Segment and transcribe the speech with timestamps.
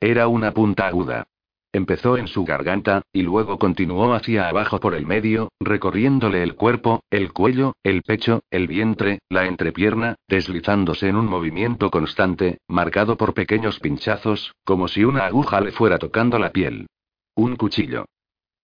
[0.00, 1.26] Era una punta aguda.
[1.72, 7.02] Empezó en su garganta, y luego continuó hacia abajo por el medio, recorriéndole el cuerpo,
[7.10, 13.34] el cuello, el pecho, el vientre, la entrepierna, deslizándose en un movimiento constante, marcado por
[13.34, 16.86] pequeños pinchazos, como si una aguja le fuera tocando la piel.
[17.34, 18.06] Un cuchillo.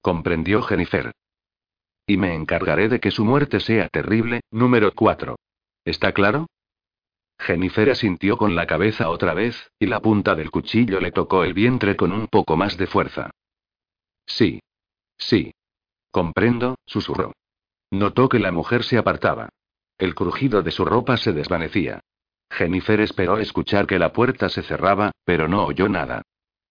[0.00, 1.12] Comprendió Jennifer.
[2.06, 5.36] Y me encargaré de que su muerte sea terrible, número 4.
[5.84, 6.46] ¿Está claro?
[7.42, 11.54] Jennifer asintió con la cabeza otra vez, y la punta del cuchillo le tocó el
[11.54, 13.30] vientre con un poco más de fuerza.
[14.26, 14.60] Sí.
[15.18, 15.52] Sí.
[16.12, 17.32] Comprendo, susurró.
[17.90, 19.48] Notó que la mujer se apartaba.
[19.98, 22.00] El crujido de su ropa se desvanecía.
[22.48, 26.22] Jennifer esperó escuchar que la puerta se cerraba, pero no oyó nada.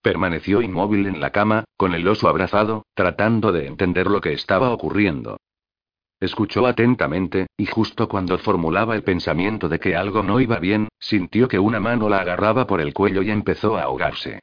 [0.01, 4.71] Permaneció inmóvil en la cama, con el oso abrazado, tratando de entender lo que estaba
[4.71, 5.37] ocurriendo.
[6.21, 11.47] Escuchó atentamente, y justo cuando formulaba el pensamiento de que algo no iba bien, sintió
[11.47, 14.39] que una mano la agarraba por el cuello y empezó a ahogarse.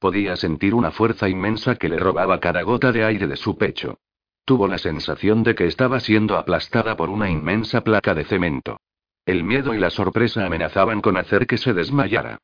[0.00, 3.98] Podía sentir una fuerza inmensa que le robaba cada gota de aire de su pecho.
[4.44, 8.80] Tuvo la sensación de que estaba siendo aplastada por una inmensa placa de cemento.
[9.24, 12.38] El miedo y la sorpresa amenazaban con hacer que se desmayara.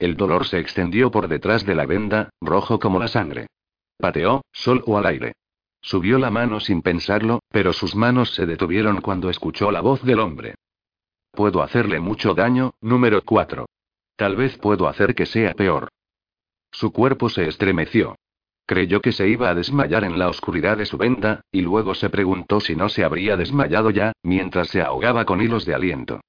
[0.00, 3.46] El dolor se extendió por detrás de la venda, rojo como la sangre.
[3.98, 5.34] Pateó, sol o al aire.
[5.82, 10.20] Subió la mano sin pensarlo, pero sus manos se detuvieron cuando escuchó la voz del
[10.20, 10.54] hombre.
[11.32, 13.66] Puedo hacerle mucho daño, número 4.
[14.16, 15.88] Tal vez puedo hacer que sea peor.
[16.70, 18.16] Su cuerpo se estremeció.
[18.64, 22.10] Creyó que se iba a desmayar en la oscuridad de su venda, y luego se
[22.10, 26.20] preguntó si no se habría desmayado ya, mientras se ahogaba con hilos de aliento.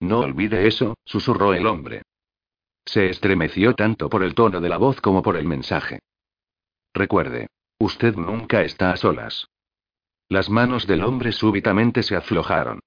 [0.00, 2.02] No olvide eso, susurró el hombre.
[2.84, 6.00] Se estremeció tanto por el tono de la voz como por el mensaje.
[6.92, 7.48] Recuerde,
[7.78, 9.48] Usted nunca está a solas.
[10.28, 12.80] Las manos del hombre súbitamente se aflojaron.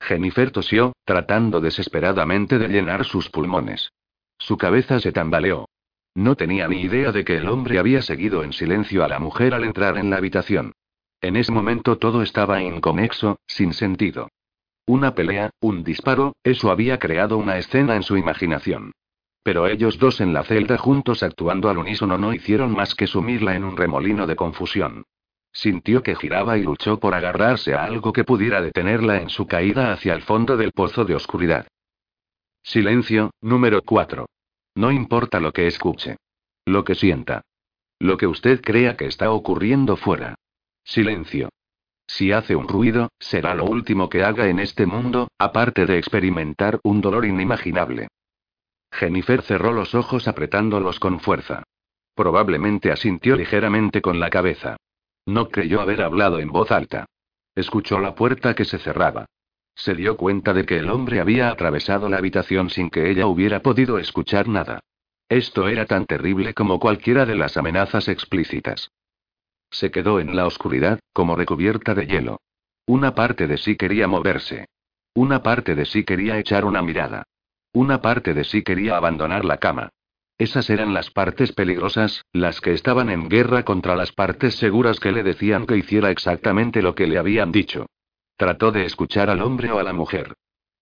[0.00, 3.92] Jennifer tosió, tratando desesperadamente de llenar sus pulmones.
[4.38, 5.66] Su cabeza se tambaleó.
[6.14, 9.52] No tenía ni idea de que el hombre había seguido en silencio a la mujer
[9.52, 10.72] al entrar en la habitación.
[11.20, 14.28] En ese momento todo estaba inconexo, sin sentido.
[14.86, 18.92] Una pelea, un disparo, eso había creado una escena en su imaginación.
[19.46, 23.54] Pero ellos dos en la celda juntos actuando al unísono no hicieron más que sumirla
[23.54, 25.04] en un remolino de confusión.
[25.52, 29.92] Sintió que giraba y luchó por agarrarse a algo que pudiera detenerla en su caída
[29.92, 31.68] hacia el fondo del pozo de oscuridad.
[32.64, 34.26] Silencio, número 4.
[34.74, 36.16] No importa lo que escuche.
[36.64, 37.42] Lo que sienta.
[38.00, 40.34] Lo que usted crea que está ocurriendo fuera.
[40.82, 41.50] Silencio.
[42.08, 46.80] Si hace un ruido, será lo último que haga en este mundo, aparte de experimentar
[46.82, 48.08] un dolor inimaginable.
[48.96, 51.62] Jennifer cerró los ojos apretándolos con fuerza.
[52.14, 54.76] Probablemente asintió ligeramente con la cabeza.
[55.26, 57.04] No creyó haber hablado en voz alta.
[57.54, 59.26] Escuchó la puerta que se cerraba.
[59.74, 63.60] Se dio cuenta de que el hombre había atravesado la habitación sin que ella hubiera
[63.60, 64.80] podido escuchar nada.
[65.28, 68.90] Esto era tan terrible como cualquiera de las amenazas explícitas.
[69.70, 72.40] Se quedó en la oscuridad, como recubierta de hielo.
[72.86, 74.68] Una parte de sí quería moverse.
[75.14, 77.24] Una parte de sí quería echar una mirada.
[77.76, 79.90] Una parte de sí quería abandonar la cama.
[80.38, 85.12] Esas eran las partes peligrosas, las que estaban en guerra contra las partes seguras que
[85.12, 87.84] le decían que hiciera exactamente lo que le habían dicho.
[88.38, 90.32] Trató de escuchar al hombre o a la mujer.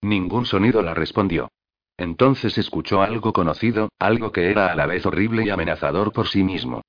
[0.03, 1.50] Ningún sonido la respondió.
[1.97, 6.44] Entonces escuchó algo conocido, algo que era a la vez horrible y amenazador por sí
[6.44, 6.82] mismo.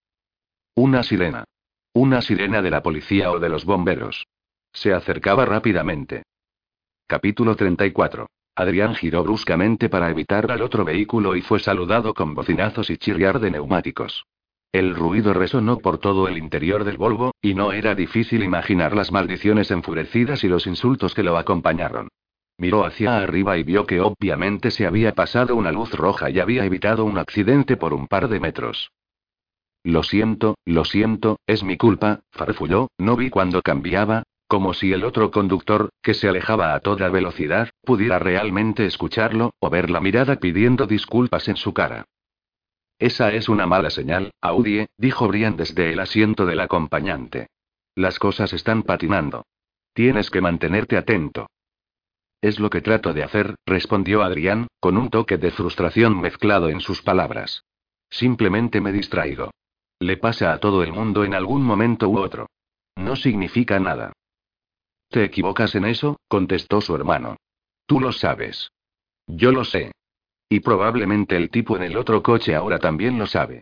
[0.75, 1.45] Una sirena.
[1.93, 4.27] Una sirena de la policía o de los bomberos.
[4.71, 6.21] Se acercaba rápidamente.
[7.07, 8.27] Capítulo 34.
[8.55, 13.39] Adrián giró bruscamente para evitar al otro vehículo y fue saludado con bocinazos y chirriar
[13.39, 14.25] de neumáticos.
[14.71, 19.11] El ruido resonó por todo el interior del Volvo, y no era difícil imaginar las
[19.11, 22.09] maldiciones enfurecidas y los insultos que lo acompañaron.
[22.57, 26.63] Miró hacia arriba y vio que obviamente se había pasado una luz roja y había
[26.65, 28.91] evitado un accidente por un par de metros.
[29.83, 34.23] Lo siento, lo siento, es mi culpa, farfulló, no vi cuando cambiaba,
[34.55, 39.69] como si el otro conductor, que se alejaba a toda velocidad, pudiera realmente escucharlo, o
[39.69, 42.05] ver la mirada pidiendo disculpas en su cara.
[42.97, 47.47] Esa es una mala señal, Audie, dijo Brian desde el asiento del acompañante.
[47.95, 49.45] Las cosas están patinando.
[49.93, 51.47] Tienes que mantenerte atento.
[52.41, 56.79] Es lo que trato de hacer, respondió Adrián, con un toque de frustración mezclado en
[56.79, 57.65] sus palabras.
[58.09, 59.51] Simplemente me distraigo.
[59.99, 62.47] Le pasa a todo el mundo en algún momento u otro.
[62.95, 64.13] No significa nada.
[65.09, 66.19] ¿Te equivocas en eso?
[66.27, 67.37] contestó su hermano.
[67.85, 68.71] Tú lo sabes.
[69.27, 69.91] Yo lo sé.
[70.49, 73.61] Y probablemente el tipo en el otro coche ahora también lo sabe.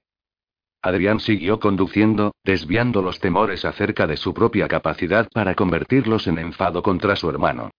[0.82, 6.84] Adrián siguió conduciendo, desviando los temores acerca de su propia capacidad para convertirlos en enfado
[6.84, 7.72] contra su hermano.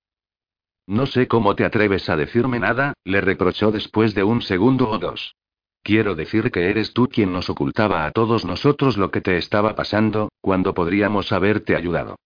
[0.86, 4.98] No sé cómo te atreves a decirme nada, le reprochó después de un segundo o
[4.98, 5.34] dos.
[5.82, 9.74] Quiero decir que eres tú quien nos ocultaba a todos nosotros lo que te estaba
[9.74, 12.16] pasando, cuando podríamos haberte ayudado.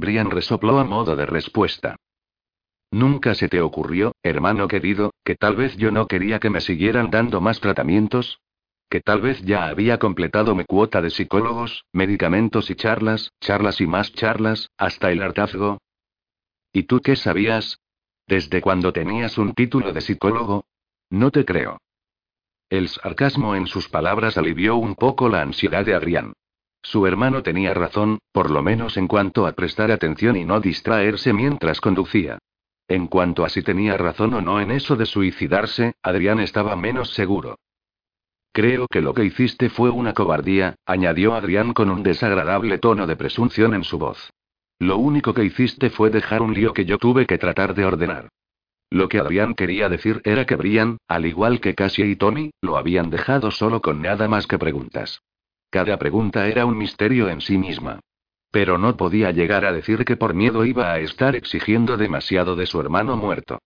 [0.00, 1.96] Brian resopló a modo de respuesta.
[2.90, 7.10] ¿Nunca se te ocurrió, hermano querido, que tal vez yo no quería que me siguieran
[7.10, 8.40] dando más tratamientos?
[8.88, 13.86] Que tal vez ya había completado mi cuota de psicólogos, medicamentos y charlas, charlas y
[13.86, 15.78] más charlas, hasta el hartazgo.
[16.72, 17.78] ¿Y tú qué sabías?
[18.26, 20.64] ¿Desde cuando tenías un título de psicólogo?
[21.10, 21.78] No te creo.
[22.68, 26.32] El sarcasmo en sus palabras alivió un poco la ansiedad de Adrián.
[26.82, 31.32] Su hermano tenía razón, por lo menos en cuanto a prestar atención y no distraerse
[31.32, 32.38] mientras conducía.
[32.88, 37.10] En cuanto a si tenía razón o no en eso de suicidarse, Adrián estaba menos
[37.10, 37.56] seguro.
[38.52, 43.14] Creo que lo que hiciste fue una cobardía, añadió Adrián con un desagradable tono de
[43.14, 44.32] presunción en su voz.
[44.80, 48.28] Lo único que hiciste fue dejar un lío que yo tuve que tratar de ordenar.
[48.90, 52.76] Lo que Adrián quería decir era que Brian, al igual que Cassie y Tony, lo
[52.76, 55.22] habían dejado solo con nada más que preguntas.
[55.70, 58.00] Cada pregunta era un misterio en sí misma.
[58.50, 62.66] Pero no podía llegar a decir que por miedo iba a estar exigiendo demasiado de
[62.66, 63.60] su hermano muerto.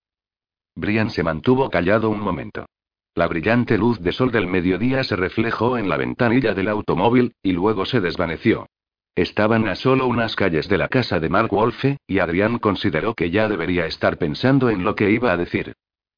[0.75, 2.67] Brian se mantuvo callado un momento.
[3.15, 7.53] La brillante luz de sol del mediodía se reflejó en la ventanilla del automóvil, y
[7.53, 8.67] luego se desvaneció.
[9.15, 13.31] Estaban a solo unas calles de la casa de Mark Wolfe, y Adrián consideró que
[13.31, 15.75] ya debería estar pensando en lo que iba a decir.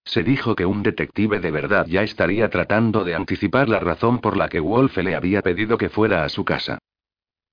[0.07, 4.37] Se dijo que un detective de verdad ya estaría tratando de anticipar la razón por
[4.37, 6.79] la que Wolfe le había pedido que fuera a su casa.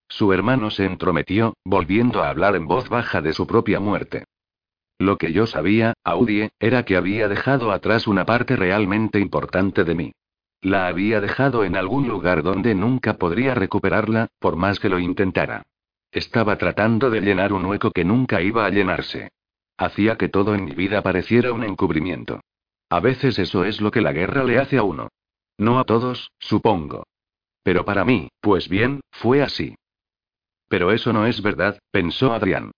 [0.08, 4.26] Su hermano se entrometió, volviendo a hablar en voz baja de su propia muerte.
[5.00, 9.96] Lo que yo sabía, Audie, era que había dejado atrás una parte realmente importante de
[9.96, 10.12] mí.
[10.62, 15.64] La había dejado en algún lugar donde nunca podría recuperarla, por más que lo intentara.
[16.12, 19.32] Estaba tratando de llenar un hueco que nunca iba a llenarse.
[19.84, 22.40] Hacía que todo en mi vida pareciera un encubrimiento.
[22.90, 25.10] A veces eso es lo que la guerra le hace a uno.
[25.58, 27.04] No a todos, supongo.
[27.64, 29.76] Pero para mí, pues bien, fue así.
[30.70, 32.72] Pero eso no es verdad, pensó Adrián.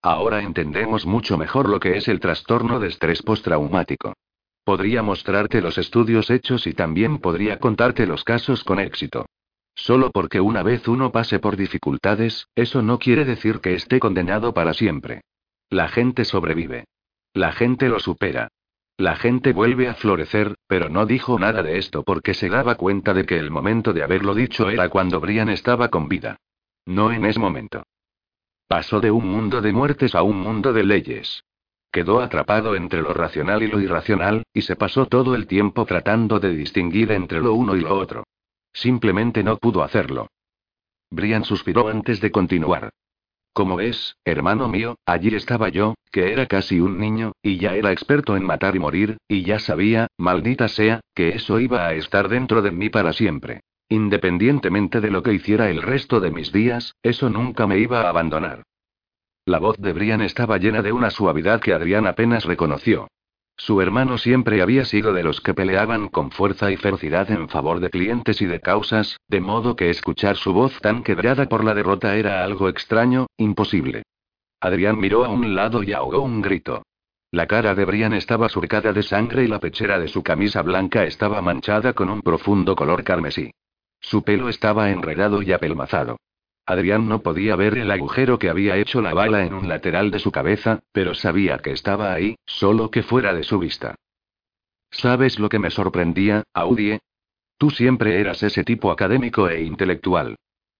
[0.00, 4.14] Ahora entendemos mucho mejor lo que es el trastorno de estrés postraumático.
[4.64, 9.26] Podría mostrarte los estudios hechos y también podría contarte los casos con éxito.
[9.74, 14.54] Solo porque una vez uno pase por dificultades, eso no quiere decir que esté condenado
[14.54, 15.20] para siempre.
[15.70, 16.84] La gente sobrevive.
[17.34, 18.48] La gente lo supera.
[18.98, 23.12] La gente vuelve a florecer, pero no dijo nada de esto porque se daba cuenta
[23.12, 26.38] de que el momento de haberlo dicho era cuando Brian estaba con vida.
[26.86, 27.82] No en ese momento.
[28.68, 31.44] Pasó de un mundo de muertes a un mundo de leyes.
[31.90, 36.38] Quedó atrapado entre lo racional y lo irracional, y se pasó todo el tiempo tratando
[36.38, 38.24] de distinguir entre lo uno y lo otro.
[38.72, 40.28] Simplemente no pudo hacerlo.
[41.10, 42.90] Brian suspiró antes de continuar.
[43.56, 47.90] Como ves, hermano mío, allí estaba yo, que era casi un niño, y ya era
[47.90, 52.28] experto en matar y morir, y ya sabía, maldita sea, que eso iba a estar
[52.28, 53.62] dentro de mí para siempre.
[53.88, 58.10] Independientemente de lo que hiciera el resto de mis días, eso nunca me iba a
[58.10, 58.62] abandonar.
[59.46, 63.08] La voz de Brian estaba llena de una suavidad que Adrián apenas reconoció.
[63.58, 67.80] Su hermano siempre había sido de los que peleaban con fuerza y ferocidad en favor
[67.80, 71.74] de clientes y de causas, de modo que escuchar su voz tan quebrada por la
[71.74, 74.02] derrota era algo extraño, imposible.
[74.60, 76.82] Adrián miró a un lado y ahogó un grito.
[77.30, 81.04] La cara de Brian estaba surcada de sangre y la pechera de su camisa blanca
[81.04, 83.50] estaba manchada con un profundo color carmesí.
[84.00, 86.18] Su pelo estaba enredado y apelmazado.
[86.66, 90.18] Adrián no podía ver el agujero que había hecho la bala en un lateral de
[90.18, 93.94] su cabeza, pero sabía que estaba ahí, solo que fuera de su vista.
[94.90, 96.98] ¿Sabes lo que me sorprendía, Audie?
[97.56, 100.36] Tú siempre eras ese tipo académico e intelectual.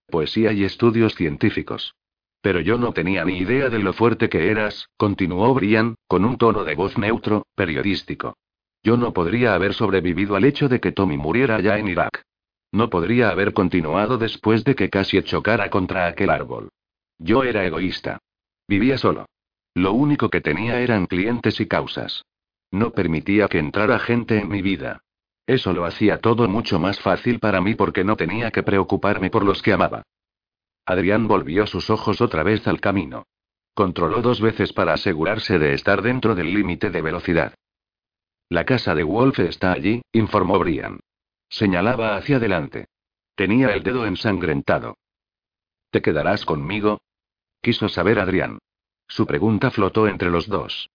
[0.07, 1.95] Poesía y estudios científicos.
[2.41, 6.37] Pero yo no tenía ni idea de lo fuerte que eras, continuó Brian, con un
[6.37, 8.35] tono de voz neutro, periodístico.
[8.83, 12.23] Yo no podría haber sobrevivido al hecho de que Tommy muriera allá en Irak.
[12.71, 16.69] No podría haber continuado después de que casi chocara contra aquel árbol.
[17.17, 18.19] Yo era egoísta.
[18.67, 19.25] Vivía solo.
[19.73, 22.23] Lo único que tenía eran clientes y causas.
[22.71, 25.01] No permitía que entrara gente en mi vida.
[25.45, 29.45] Eso lo hacía todo mucho más fácil para mí porque no tenía que preocuparme por
[29.45, 30.03] los que amaba.
[30.85, 33.25] Adrián volvió sus ojos otra vez al camino.
[33.73, 37.53] Controló dos veces para asegurarse de estar dentro del límite de velocidad.
[38.49, 40.99] La casa de Wolf está allí, informó Brian.
[41.49, 42.87] Señalaba hacia adelante.
[43.35, 44.97] Tenía el dedo ensangrentado.
[45.91, 47.01] ¿Te quedarás conmigo?
[47.61, 48.59] Quiso saber Adrián.
[49.07, 50.89] Su pregunta flotó entre los dos.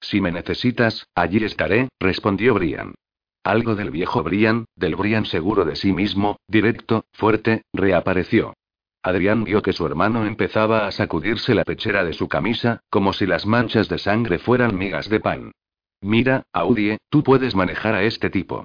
[0.00, 2.94] Si me necesitas, allí estaré, respondió Brian.
[3.42, 8.54] Algo del viejo Brian, del Brian seguro de sí mismo, directo, fuerte, reapareció.
[9.02, 13.24] Adrián vio que su hermano empezaba a sacudirse la pechera de su camisa, como si
[13.24, 15.52] las manchas de sangre fueran migas de pan.
[16.00, 18.64] Mira, Audie, tú puedes manejar a este tipo.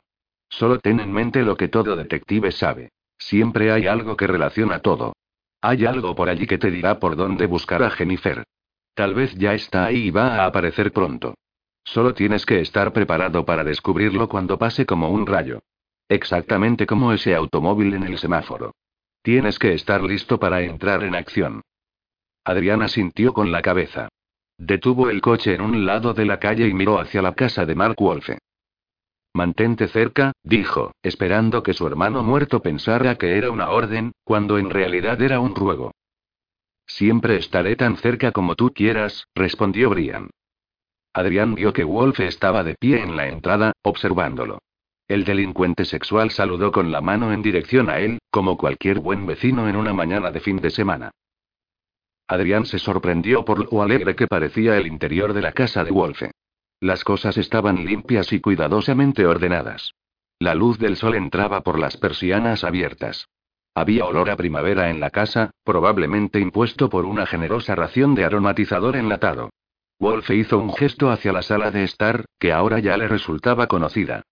[0.51, 2.91] Solo ten en mente lo que todo detective sabe.
[3.17, 5.13] Siempre hay algo que relaciona todo.
[5.61, 8.43] Hay algo por allí que te dirá por dónde buscar a Jennifer.
[8.93, 11.35] Tal vez ya está ahí y va a aparecer pronto.
[11.83, 15.61] Solo tienes que estar preparado para descubrirlo cuando pase como un rayo.
[16.09, 18.73] Exactamente como ese automóvil en el semáforo.
[19.23, 21.61] Tienes que estar listo para entrar en acción.
[22.43, 24.09] Adriana sintió con la cabeza.
[24.57, 27.75] Detuvo el coche en un lado de la calle y miró hacia la casa de
[27.75, 28.39] Mark Wolfe.
[29.33, 34.69] Mantente cerca, dijo, esperando que su hermano muerto pensara que era una orden, cuando en
[34.69, 35.91] realidad era un ruego.
[36.85, 40.29] Siempre estaré tan cerca como tú quieras, respondió Brian.
[41.13, 44.59] Adrián vio que Wolfe estaba de pie en la entrada, observándolo.
[45.07, 49.67] El delincuente sexual saludó con la mano en dirección a él, como cualquier buen vecino
[49.67, 51.11] en una mañana de fin de semana.
[52.27, 56.30] Adrián se sorprendió por lo alegre que parecía el interior de la casa de Wolfe.
[56.81, 59.93] Las cosas estaban limpias y cuidadosamente ordenadas.
[60.39, 63.29] La luz del sol entraba por las persianas abiertas.
[63.75, 68.95] Había olor a primavera en la casa, probablemente impuesto por una generosa ración de aromatizador
[68.95, 69.51] enlatado.
[69.99, 74.23] Wolfe hizo un gesto hacia la sala de estar, que ahora ya le resultaba conocida.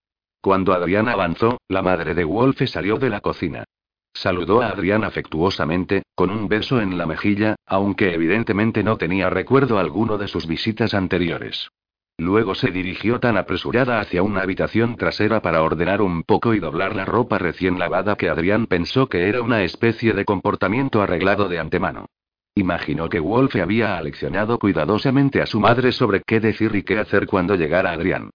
[0.41, 3.65] Cuando Adrián avanzó, la madre de Wolfe salió de la cocina.
[4.11, 9.77] Saludó a Adrián afectuosamente, con un beso en la mejilla, aunque evidentemente no tenía recuerdo
[9.77, 11.69] alguno de sus visitas anteriores.
[12.19, 16.93] Luego se dirigió tan apresurada hacia una habitación trasera para ordenar un poco y doblar
[16.93, 21.59] la ropa recién lavada que Adrián pensó que era una especie de comportamiento arreglado de
[21.59, 22.07] antemano.
[22.55, 27.25] Imaginó que Wolfe había aleccionado cuidadosamente a su madre sobre qué decir y qué hacer
[27.25, 28.31] cuando llegara Adrián.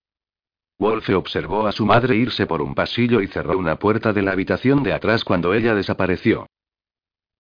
[0.79, 4.33] Wolfe observó a su madre irse por un pasillo y cerró una puerta de la
[4.33, 6.47] habitación de atrás cuando ella desapareció.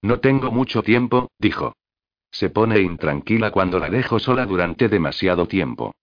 [0.02, 1.72] No tengo mucho tiempo, dijo.
[2.30, 5.94] Se pone intranquila cuando la dejo sola durante demasiado tiempo.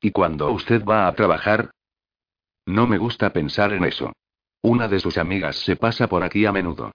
[0.00, 1.70] ¿Y cuando usted va a trabajar?
[2.66, 4.12] No me gusta pensar en eso.
[4.62, 6.92] Una de sus amigas se pasa por aquí a menudo.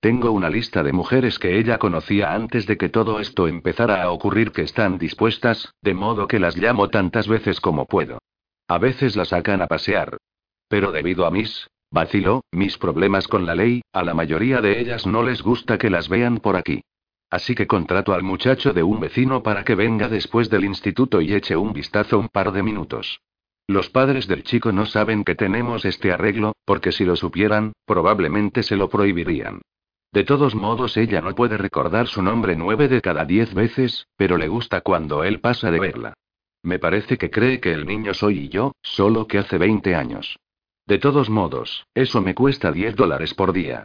[0.00, 4.10] Tengo una lista de mujeres que ella conocía antes de que todo esto empezara a
[4.10, 8.18] ocurrir que están dispuestas, de modo que las llamo tantas veces como puedo.
[8.68, 10.16] A veces las sacan a pasear.
[10.68, 15.06] Pero debido a mis, vaciló, mis problemas con la ley, a la mayoría de ellas
[15.06, 16.82] no les gusta que las vean por aquí.
[17.30, 21.34] Así que contrato al muchacho de un vecino para que venga después del instituto y
[21.34, 23.20] eche un vistazo un par de minutos.
[23.68, 28.62] Los padres del chico no saben que tenemos este arreglo, porque si lo supieran, probablemente
[28.62, 29.60] se lo prohibirían.
[30.12, 34.36] De todos modos, ella no puede recordar su nombre nueve de cada diez veces, pero
[34.36, 36.14] le gusta cuando él pasa de verla.
[36.62, 40.38] Me parece que cree que el niño soy yo, solo que hace 20 años.
[40.86, 43.84] De todos modos, eso me cuesta 10 dólares por día.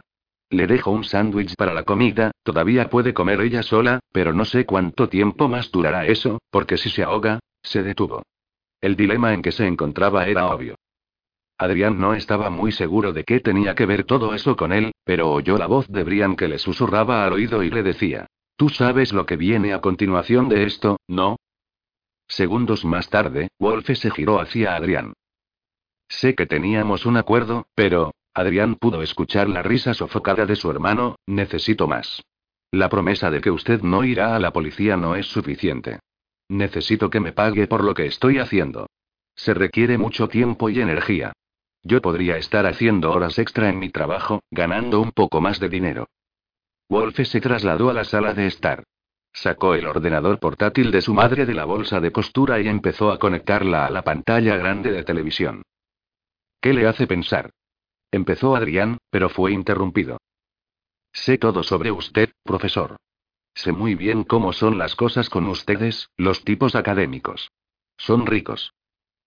[0.52, 4.66] Le dejo un sándwich para la comida, todavía puede comer ella sola, pero no sé
[4.66, 8.22] cuánto tiempo más durará eso, porque si se ahoga, se detuvo.
[8.78, 10.74] El dilema en que se encontraba era obvio.
[11.56, 15.30] Adrián no estaba muy seguro de qué tenía que ver todo eso con él, pero
[15.30, 19.14] oyó la voz de Brian que le susurraba al oído y le decía, Tú sabes
[19.14, 21.36] lo que viene a continuación de esto, ¿no?
[22.28, 25.14] Segundos más tarde, Wolfe se giró hacia Adrián.
[26.08, 31.16] Sé que teníamos un acuerdo, pero, Adrián pudo escuchar la risa sofocada de su hermano,
[31.26, 32.22] necesito más.
[32.70, 36.00] La promesa de que usted no irá a la policía no es suficiente.
[36.48, 38.86] Necesito que me pague por lo que estoy haciendo.
[39.34, 41.32] Se requiere mucho tiempo y energía.
[41.82, 46.08] Yo podría estar haciendo horas extra en mi trabajo, ganando un poco más de dinero.
[46.88, 48.84] Wolfe se trasladó a la sala de estar.
[49.34, 53.18] Sacó el ordenador portátil de su madre de la bolsa de costura y empezó a
[53.18, 55.62] conectarla a la pantalla grande de televisión.
[56.60, 57.50] ¿Qué le hace pensar?
[58.12, 60.18] Empezó Adrián, pero fue interrumpido.
[61.12, 62.96] Sé todo sobre usted, profesor.
[63.54, 67.50] Sé muy bien cómo son las cosas con ustedes, los tipos académicos.
[67.96, 68.72] Son ricos.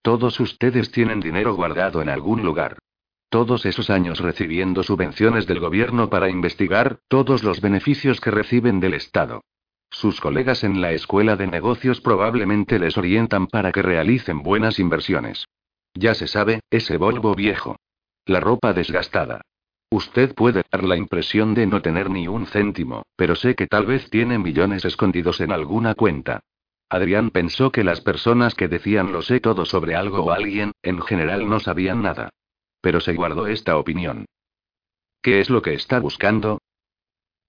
[0.02, 2.78] Todos ustedes tienen dinero guardado en algún lugar.
[3.30, 8.94] Todos esos años recibiendo subvenciones del gobierno para investigar, todos los beneficios que reciben del
[8.94, 9.42] Estado.
[9.90, 15.46] Sus colegas en la escuela de negocios probablemente les orientan para que realicen buenas inversiones.
[15.96, 17.78] Ya se sabe, ese Volvo viejo.
[18.28, 19.42] La ropa desgastada.
[19.92, 23.86] Usted puede dar la impresión de no tener ni un céntimo, pero sé que tal
[23.86, 26.40] vez tiene millones escondidos en alguna cuenta.
[26.90, 31.02] Adrián pensó que las personas que decían lo sé todo sobre algo o alguien, en
[31.02, 32.30] general no sabían nada.
[32.82, 34.26] Pero se guardó esta opinión.
[35.22, 36.60] ¿Qué es lo que está buscando?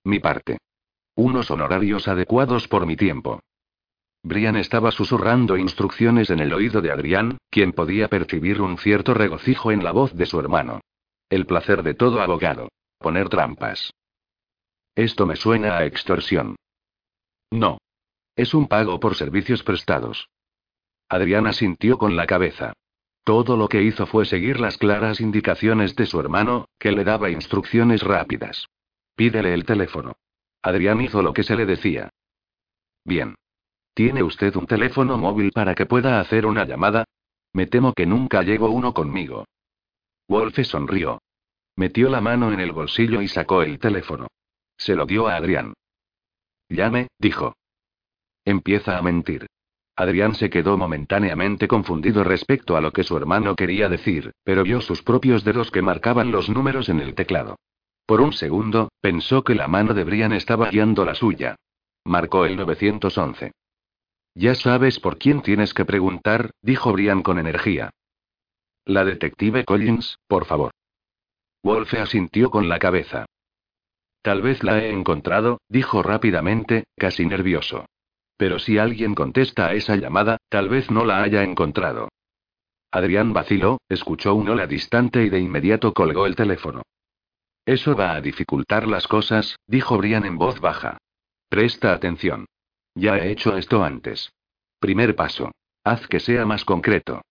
[0.05, 0.59] Mi parte.
[1.15, 3.41] Unos honorarios adecuados por mi tiempo.
[4.27, 9.71] Brian estaba susurrando instrucciones en el oído de Adrián, quien podía percibir un cierto regocijo
[9.71, 10.81] en la voz de su hermano.
[11.31, 12.69] El placer de todo abogado.
[12.99, 13.93] Poner trampas.
[14.97, 16.57] Esto me suena a extorsión.
[17.53, 17.79] No.
[18.35, 20.29] Es un pago por servicios prestados.
[21.09, 22.73] Adriana sintió con la cabeza.
[23.23, 27.31] Todo lo que hizo fue seguir las claras indicaciones de su hermano, que le daba
[27.31, 28.67] instrucciones rápidas.
[29.15, 30.17] Pídele el teléfono.
[30.63, 32.11] Adrián hizo lo que se le decía.
[33.05, 33.37] Bien.
[33.97, 37.07] ¿Tiene usted un teléfono móvil para que pueda hacer una llamada?
[37.55, 39.47] Me temo que nunca llevo uno conmigo.
[40.29, 41.23] Wolfe sonrió.
[41.77, 44.27] Metió la mano en el bolsillo y sacó el teléfono.
[44.77, 45.73] Se lo dio a Adrián.
[46.69, 47.55] Llame, dijo.
[48.45, 49.47] Empieza a mentir.
[49.97, 54.83] Adrián se quedó momentáneamente confundido respecto a lo que su hermano quería decir, pero vio
[54.83, 57.57] sus propios dedos que marcaban los números en el teclado.
[58.05, 61.57] Por un segundo, pensó que la mano de Brian estaba guiando la suya.
[62.05, 63.53] Marcó el 911.
[64.37, 67.89] Ya sabes por quién tienes que preguntar, dijo Brian con energía.
[68.85, 70.73] La detective Collins, por favor.
[71.63, 73.25] Wolfe asintió con la cabeza.
[74.21, 77.87] Tal vez la he encontrado, dijo rápidamente, casi nervioso.
[78.37, 82.11] Pero si alguien contesta a esa llamada, tal vez no la haya encontrado.
[82.91, 86.83] Adrián vaciló, escuchó un hola distante y de inmediato colgó el teléfono.
[87.65, 90.99] Eso va a dificultar las cosas, dijo Brian en voz baja.
[91.49, 92.45] Presta atención.
[92.97, 94.33] Ya he hecho esto antes.
[94.81, 95.53] Primer paso.
[95.85, 97.23] Haz que sea más concreto.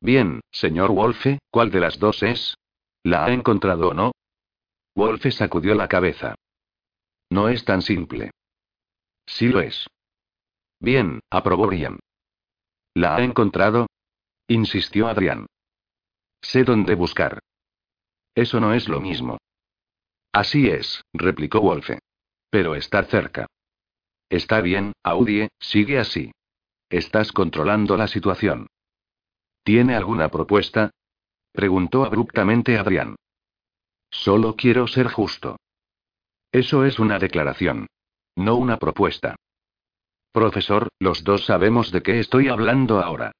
[0.00, 2.56] Bien, señor Wolfe, ¿cuál de las dos es?
[3.04, 4.12] ¿La ha encontrado o no?
[4.96, 6.34] Wolfe sacudió la cabeza.
[7.30, 8.30] No es tan simple.
[9.26, 9.86] Sí lo es.
[10.80, 12.00] Bien, aprobó Brian.
[12.94, 13.86] ¿La ha encontrado?
[14.48, 15.46] insistió Adrián.
[16.40, 17.38] Sé dónde buscar.
[18.34, 19.38] Eso no es lo mismo.
[20.32, 21.98] Así es, replicó Wolfe.
[22.50, 23.46] Pero está cerca.
[24.30, 26.30] Está bien, Audie, sigue así.
[26.88, 28.68] Estás controlando la situación.
[29.64, 30.90] ¿Tiene alguna propuesta?
[31.52, 33.16] preguntó abruptamente Adrián.
[34.10, 35.56] Solo quiero ser justo.
[36.52, 37.86] Eso es una declaración.
[38.36, 39.36] No una propuesta.
[40.32, 43.32] Profesor, los dos sabemos de qué estoy hablando ahora.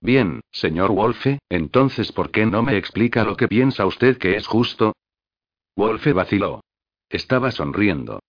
[0.00, 4.46] Bien, señor Wolfe, entonces ¿por qué no me explica lo que piensa usted que es
[4.46, 4.92] justo?
[5.76, 6.60] Wolfe vaciló.
[7.08, 8.20] Estaba sonriendo.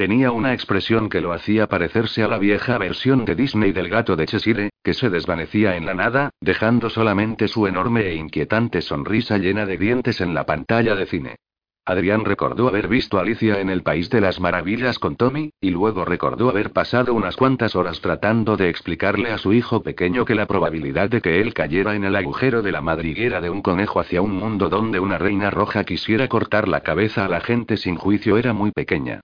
[0.00, 4.16] Tenía una expresión que lo hacía parecerse a la vieja versión de Disney del gato
[4.16, 9.36] de Cheshire, que se desvanecía en la nada, dejando solamente su enorme e inquietante sonrisa
[9.36, 11.36] llena de dientes en la pantalla de cine.
[11.84, 15.68] Adrián recordó haber visto a Alicia en el País de las Maravillas con Tommy, y
[15.68, 20.34] luego recordó haber pasado unas cuantas horas tratando de explicarle a su hijo pequeño que
[20.34, 24.00] la probabilidad de que él cayera en el agujero de la madriguera de un conejo
[24.00, 27.96] hacia un mundo donde una reina roja quisiera cortar la cabeza a la gente sin
[27.96, 29.20] juicio era muy pequeña.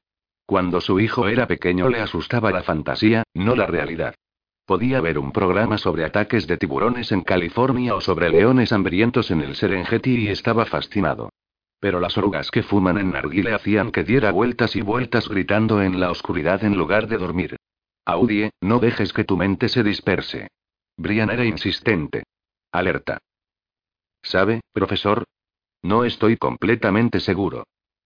[0.47, 4.15] Cuando su hijo era pequeño le asustaba la fantasía, no la realidad.
[4.65, 9.41] Podía ver un programa sobre ataques de tiburones en California o sobre leones hambrientos en
[9.41, 11.31] el Serengeti y estaba fascinado.
[11.81, 15.99] Pero las orugas que fuman en narguile hacían que diera vueltas y vueltas gritando en
[16.01, 17.57] la oscuridad en lugar de dormir.
[18.05, 20.49] Audie, no dejes que tu mente se disperse.
[20.97, 22.23] Brian era insistente.
[22.71, 23.19] Alerta.
[24.23, 25.25] ¿Sabe, profesor?
[25.83, 27.65] No estoy completamente seguro.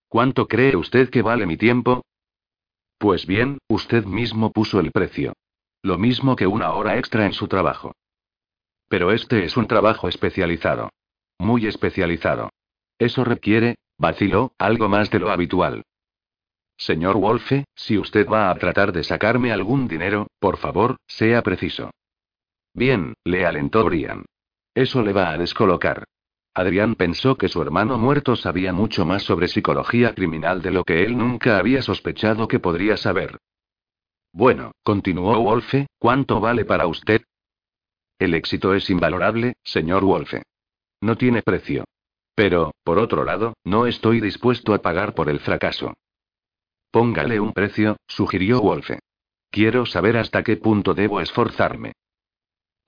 [0.08, 2.02] ¿Cuánto cree usted que vale mi tiempo?
[3.00, 5.32] Pues bien, usted mismo puso el precio.
[5.82, 7.94] Lo mismo que una hora extra en su trabajo.
[8.88, 10.90] Pero este es un trabajo especializado.
[11.38, 12.50] Muy especializado.
[12.98, 15.82] Eso requiere, vaciló, algo más de lo habitual.
[16.76, 21.90] Señor Wolfe, si usted va a tratar de sacarme algún dinero, por favor, sea preciso.
[22.74, 24.26] Bien, le alentó Brian.
[24.74, 26.04] Eso le va a descolocar.
[26.54, 31.04] Adrián pensó que su hermano muerto sabía mucho más sobre psicología criminal de lo que
[31.04, 33.38] él nunca había sospechado que podría saber.
[34.32, 37.22] Bueno, continuó Wolfe, ¿cuánto vale para usted?
[38.18, 40.42] El éxito es invalorable, señor Wolfe.
[41.00, 41.84] No tiene precio.
[42.34, 45.94] Pero, por otro lado, no estoy dispuesto a pagar por el fracaso.
[46.90, 48.98] Póngale un precio, sugirió Wolfe.
[49.50, 51.92] Quiero saber hasta qué punto debo esforzarme.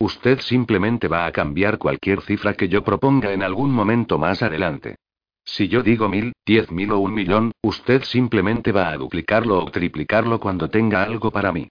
[0.02, 4.96] Usted simplemente va a cambiar cualquier cifra que yo proponga en algún momento más adelante.
[5.44, 9.70] Si yo digo mil, diez mil o un millón, usted simplemente va a duplicarlo o
[9.70, 11.68] triplicarlo cuando tenga algo para mí.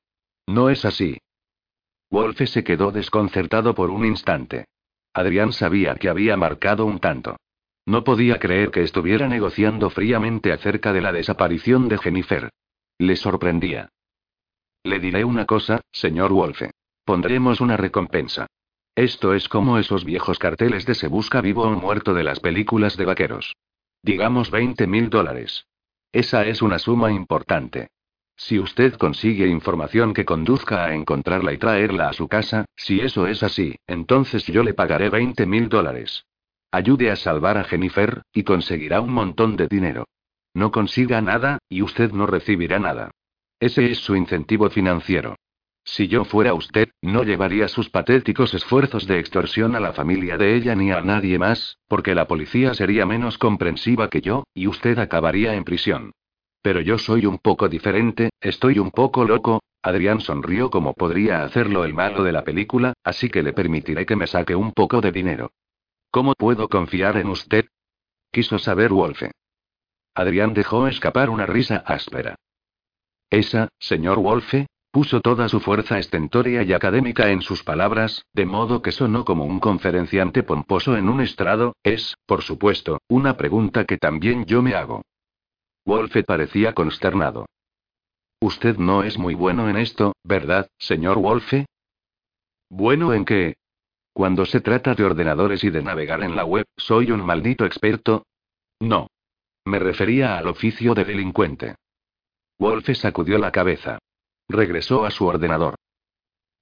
[0.48, 1.18] No es así.
[2.10, 4.64] Wolfe se quedó desconcertado por un instante.
[5.14, 7.36] Adrián sabía que había marcado un tanto.
[7.86, 12.50] No podía creer que estuviera negociando fríamente acerca de la desaparición de Jennifer.
[12.98, 13.90] Le sorprendía.
[14.84, 16.72] Le diré una cosa, señor Wolfe.
[17.04, 18.48] Pondremos una recompensa.
[18.96, 22.98] Esto es como esos viejos carteles de se busca vivo o muerto de las películas
[22.98, 23.56] de vaqueros.
[24.04, 25.66] Digamos 20 mil dólares.
[26.12, 27.88] Esa es una suma importante.
[28.36, 33.28] Si usted consigue información que conduzca a encontrarla y traerla a su casa, si eso
[33.28, 36.26] es así, entonces yo le pagaré 20 mil dólares.
[36.72, 40.06] Ayude a salvar a Jennifer, y conseguirá un montón de dinero.
[40.54, 43.12] No consiga nada, y usted no recibirá nada.
[43.60, 45.36] Ese es su incentivo financiero.
[45.92, 50.56] Si yo fuera usted, no llevaría sus patéticos esfuerzos de extorsión a la familia de
[50.56, 54.98] ella ni a nadie más, porque la policía sería menos comprensiva que yo, y usted
[55.00, 56.14] acabaría en prisión.
[56.62, 59.64] Pero yo soy un poco diferente, estoy un poco loco.
[59.82, 64.16] Adrián sonrió como podría hacerlo el malo de la película, así que le permitiré que
[64.16, 65.52] me saque un poco de dinero.
[66.10, 67.66] ¿Cómo puedo confiar en usted?
[68.32, 69.32] Quiso saber Wolfe.
[70.16, 72.36] Adrián dejó escapar una risa áspera.
[73.30, 78.82] Esa, señor Wolfe, Puso toda su fuerza estentoria y académica en sus palabras, de modo
[78.82, 83.98] que sonó como un conferenciante pomposo en un estrado, es, por supuesto, una pregunta que
[83.98, 85.04] también yo me hago.
[85.86, 87.46] Wolfe parecía consternado.
[88.42, 91.68] Usted no es muy bueno en esto, ¿verdad, señor Wolfe?
[92.70, 93.56] ¿Bueno en qué?
[94.12, 98.26] Cuando se trata de ordenadores y de navegar en la web, ¿soy un maldito experto?
[98.82, 99.08] No.
[99.64, 101.76] Me refería al oficio de delincuente.
[102.60, 104.00] Wolfe sacudió la cabeza.
[104.52, 105.76] Regresó a su ordenador.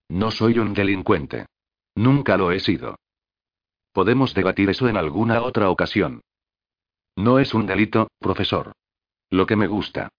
[0.09, 1.47] No soy un delincuente.
[1.95, 2.97] Nunca lo he sido.
[3.91, 6.21] Podemos debatir eso en alguna otra ocasión.
[7.15, 8.73] No es un delito, profesor.
[9.31, 10.09] Lo que me gusta.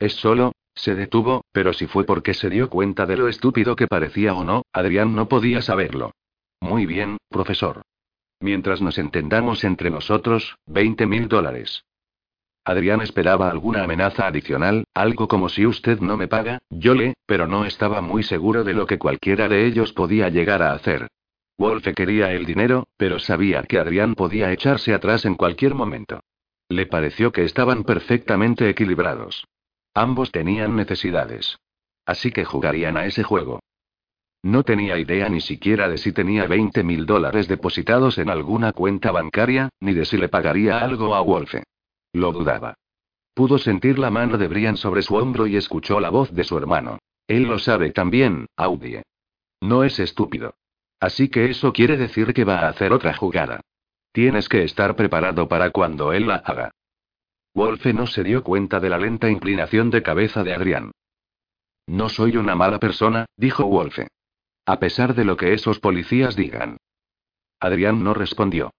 [0.00, 3.86] Es solo, se detuvo, pero si fue porque se dio cuenta de lo estúpido que
[3.86, 6.12] parecía o no, Adrián no podía saberlo.
[6.60, 7.82] Muy bien, profesor.
[8.40, 11.84] Mientras nos entendamos entre nosotros, 20 mil dólares.
[12.70, 17.48] Adrián esperaba alguna amenaza adicional, algo como si usted no me paga, yo le, pero
[17.48, 21.08] no estaba muy seguro de lo que cualquiera de ellos podía llegar a hacer.
[21.58, 26.20] Wolfe quería el dinero, pero sabía que Adrián podía echarse atrás en cualquier momento.
[26.68, 29.48] Le pareció que estaban perfectamente equilibrados.
[29.92, 31.58] Ambos tenían necesidades.
[32.06, 33.58] Así que jugarían a ese juego.
[34.44, 39.10] No tenía idea ni siquiera de si tenía 20 mil dólares depositados en alguna cuenta
[39.10, 41.64] bancaria, ni de si le pagaría algo a Wolfe.
[42.12, 42.74] Lo dudaba.
[43.34, 46.58] Pudo sentir la mano de Brian sobre su hombro y escuchó la voz de su
[46.58, 46.98] hermano.
[47.26, 49.02] Él lo sabe también, Audie.
[49.60, 50.54] No es estúpido.
[50.98, 53.60] Así que eso quiere decir que va a hacer otra jugada.
[54.12, 56.72] Tienes que estar preparado para cuando él la haga.
[57.54, 60.90] Wolfe no se dio cuenta de la lenta inclinación de cabeza de Adrián.
[61.86, 64.08] No soy una mala persona, dijo Wolfe.
[64.66, 66.76] A pesar de lo que esos policías digan.
[67.58, 68.70] Adrián no respondió.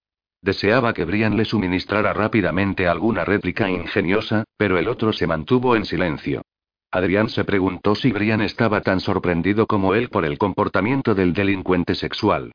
[0.42, 5.84] Deseaba que Brian le suministrara rápidamente alguna réplica ingeniosa, pero el otro se mantuvo en
[5.84, 6.42] silencio.
[6.90, 11.94] Adrián se preguntó si Brian estaba tan sorprendido como él por el comportamiento del delincuente
[11.94, 12.50] sexual.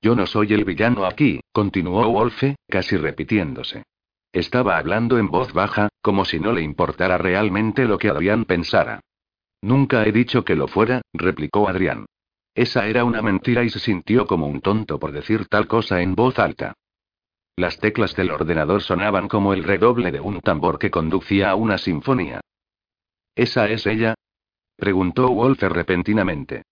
[0.00, 3.84] Yo no soy el villano aquí, continuó Wolfe, casi repitiéndose.
[4.32, 9.00] Estaba hablando en voz baja, como si no le importara realmente lo que Adrián pensara.
[9.60, 12.06] Nunca he dicho que lo fuera, replicó Adrián.
[12.54, 16.14] Esa era una mentira y se sintió como un tonto por decir tal cosa en
[16.14, 16.74] voz alta.
[17.58, 21.78] Las teclas del ordenador sonaban como el redoble de un tambor que conducía a una
[21.78, 22.42] sinfonía.
[23.34, 24.14] ¿Esa es ella?
[24.76, 26.64] preguntó Walter repentinamente.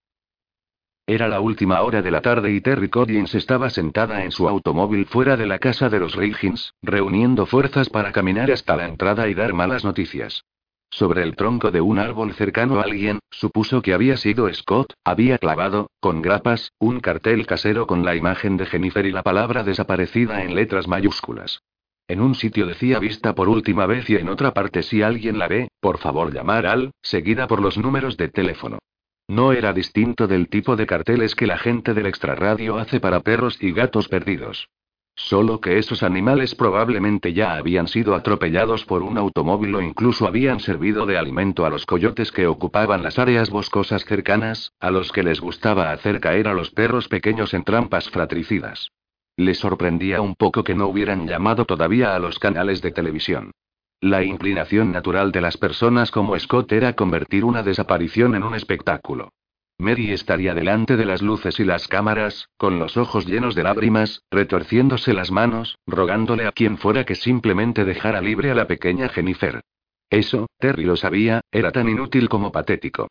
[1.07, 5.07] Era la última hora de la tarde y Terry Collins estaba sentada en su automóvil
[5.07, 9.35] fuera de la casa de los Riggins, reuniendo fuerzas para caminar hasta la entrada y
[9.35, 10.45] dar malas noticias.
[10.91, 15.91] Sobre el tronco de un árbol cercano alguien, supuso que había sido Scott, había clavado,
[16.01, 20.55] con grapas, un cartel casero con la imagen de Jennifer y la palabra desaparecida en
[20.55, 21.61] letras mayúsculas.
[22.07, 25.49] En un sitio decía vista por última vez y en otra parte si alguien la
[25.49, 28.79] ve, por favor llamar al, seguida por los números de teléfono.
[29.27, 33.57] No era distinto del tipo de carteles que la gente del extrarradio hace para perros
[33.61, 34.69] y gatos perdidos.
[35.17, 40.59] Solo que esos animales probablemente ya habían sido atropellados por un automóvil o incluso habían
[40.59, 45.23] servido de alimento a los coyotes que ocupaban las áreas boscosas cercanas, a los que
[45.23, 48.91] les gustaba hacer caer a los perros pequeños en trampas fratricidas.
[49.37, 53.53] Le sorprendía un poco que no hubieran llamado todavía a los canales de televisión.
[54.01, 59.31] La inclinación natural de las personas como Scott era convertir una desaparición en un espectáculo.
[59.79, 64.23] Mary estaría delante de las luces y las cámaras, con los ojos llenos de lágrimas,
[64.31, 69.63] retorciéndose las manos, rogándole a quien fuera que simplemente dejara libre a la pequeña Jennifer.
[70.11, 73.09] Eso, Terry lo sabía, era tan inútil como patético.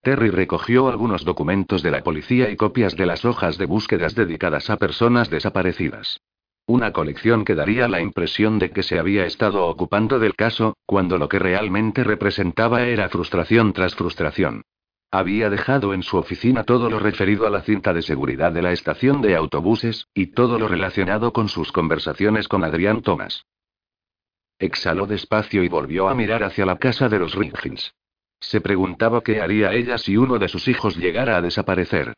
[0.00, 4.70] Terry recogió algunos documentos de la policía y copias de las hojas de búsquedas dedicadas
[4.70, 6.20] a personas desaparecidas.
[6.66, 11.18] Una colección que daría la impresión de que se había estado ocupando del caso, cuando
[11.18, 14.62] lo que realmente representaba era frustración tras frustración.
[15.14, 18.72] Había dejado en su oficina todo lo referido a la cinta de seguridad de la
[18.72, 23.46] estación de autobuses, y todo lo relacionado con sus conversaciones con Adrián Thomas.
[24.58, 27.94] Exhaló despacio y volvió a mirar hacia la casa de los Ringins.
[28.40, 32.14] Se preguntaba qué haría ella si uno de sus hijos llegara a desaparecer.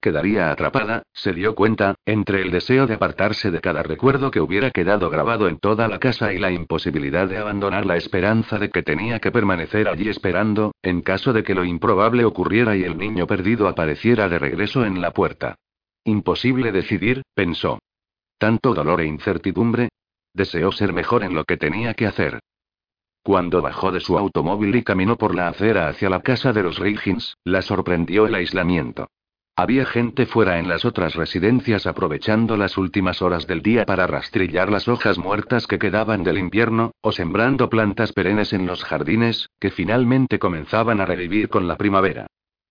[0.00, 4.70] Quedaría atrapada, se dio cuenta, entre el deseo de apartarse de cada recuerdo que hubiera
[4.70, 8.82] quedado grabado en toda la casa y la imposibilidad de abandonar la esperanza de que
[8.82, 13.26] tenía que permanecer allí esperando, en caso de que lo improbable ocurriera y el niño
[13.26, 15.56] perdido apareciera de regreso en la puerta.
[16.04, 17.78] Imposible decidir, pensó.
[18.38, 19.90] Tanto dolor e incertidumbre.
[20.32, 22.40] Deseó ser mejor en lo que tenía que hacer.
[23.22, 26.78] Cuando bajó de su automóvil y caminó por la acera hacia la casa de los
[26.78, 29.08] Riggins, la sorprendió el aislamiento.
[29.60, 34.72] Había gente fuera en las otras residencias aprovechando las últimas horas del día para rastrillar
[34.72, 39.70] las hojas muertas que quedaban del invierno, o sembrando plantas perennes en los jardines, que
[39.70, 42.26] finalmente comenzaban a revivir con la primavera.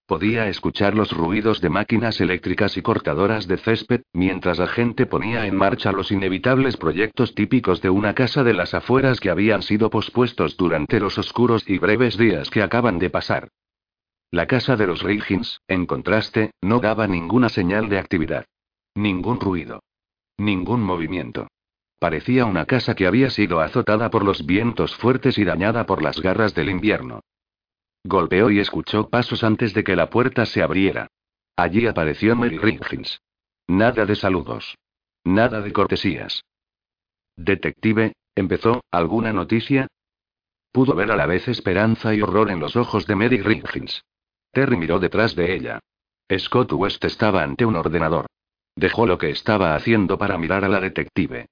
[0.08, 5.46] Podía escuchar los ruidos de máquinas eléctricas y cortadoras de césped, mientras la gente ponía
[5.46, 9.92] en marcha los inevitables proyectos típicos de una casa de las afueras que habían sido
[9.92, 13.50] pospuestos durante los oscuros y breves días que acaban de pasar.
[14.32, 18.46] La casa de los Riggins, en contraste, no daba ninguna señal de actividad.
[18.94, 19.82] Ningún ruido.
[20.38, 21.48] Ningún movimiento.
[22.00, 26.22] Parecía una casa que había sido azotada por los vientos fuertes y dañada por las
[26.22, 27.22] garras del invierno.
[28.04, 31.08] Golpeó y escuchó pasos antes de que la puerta se abriera.
[31.58, 33.22] Allí apareció Mary Riggins.
[33.68, 34.78] Nada de saludos.
[35.26, 36.44] Nada de cortesías.
[37.36, 39.88] Detective, empezó, ¿alguna noticia?
[40.72, 44.04] Pudo ver a la vez esperanza y horror en los ojos de Mary Riggins.
[44.52, 45.80] Terry miró detrás de ella.
[46.38, 48.28] Scott West estaba ante un ordenador.
[48.76, 51.48] Dejó lo que estaba haciendo para mirar a la detective.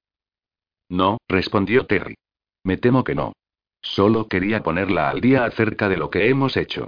[0.89, 2.15] No, respondió Terry.
[2.63, 3.33] Me temo que no.
[3.81, 6.87] Solo quería ponerla al día acerca de lo que hemos hecho.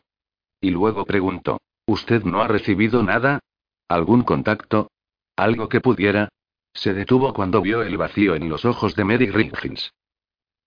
[0.62, 3.40] Y luego preguntó, ¿Usted no ha recibido nada?
[3.88, 4.92] ¿Algún contacto?
[5.36, 6.30] ¿Algo que pudiera?
[6.74, 9.92] Se detuvo cuando vio el vacío en los ojos de Mary Riggins.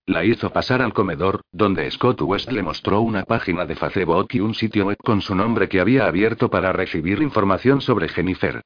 [0.07, 4.41] La hizo pasar al comedor, donde Scott West le mostró una página de Facebook y
[4.41, 8.63] un sitio web con su nombre que había abierto para recibir información sobre Jennifer.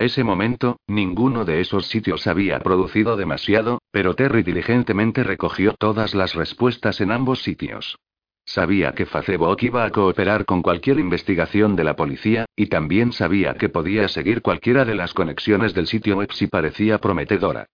[0.00, 6.34] Ese momento, ninguno de esos sitios había producido demasiado, pero Terry diligentemente recogió todas las
[6.34, 7.96] respuestas en ambos sitios.
[8.44, 13.54] Sabía que Facebook iba a cooperar con cualquier investigación de la policía, y también sabía
[13.54, 17.66] que podía seguir cualquiera de las conexiones del sitio web si parecía prometedora.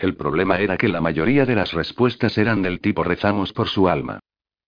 [0.00, 3.86] El problema era que la mayoría de las respuestas eran del tipo rezamos por su
[3.86, 4.18] alma.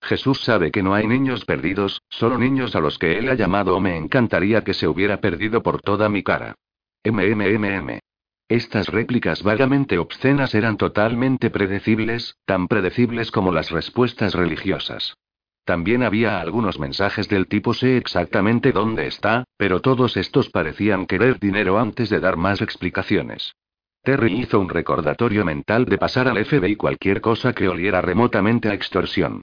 [0.02, 3.74] Jesús sabe que no hay niños perdidos, solo niños a los que él ha llamado
[3.74, 6.56] o me encantaría que se hubiera perdido por toda mi cara.
[7.02, 7.98] MMMM.
[8.46, 15.16] Estas réplicas vagamente obscenas eran totalmente predecibles, tan predecibles como las respuestas religiosas.
[15.64, 21.38] También había algunos mensajes del tipo sé exactamente dónde está, pero todos estos parecían querer
[21.40, 23.54] dinero antes de dar más explicaciones.
[24.04, 28.74] Terry hizo un recordatorio mental de pasar al FBI cualquier cosa que oliera remotamente a
[28.74, 29.42] extorsión.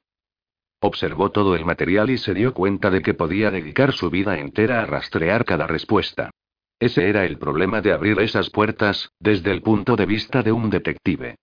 [0.81, 4.81] Observó todo el material y se dio cuenta de que podía dedicar su vida entera
[4.81, 6.31] a rastrear cada respuesta.
[6.77, 10.69] Ese era el problema de abrir esas puertas, desde el punto de vista de un
[10.69, 11.35] detective.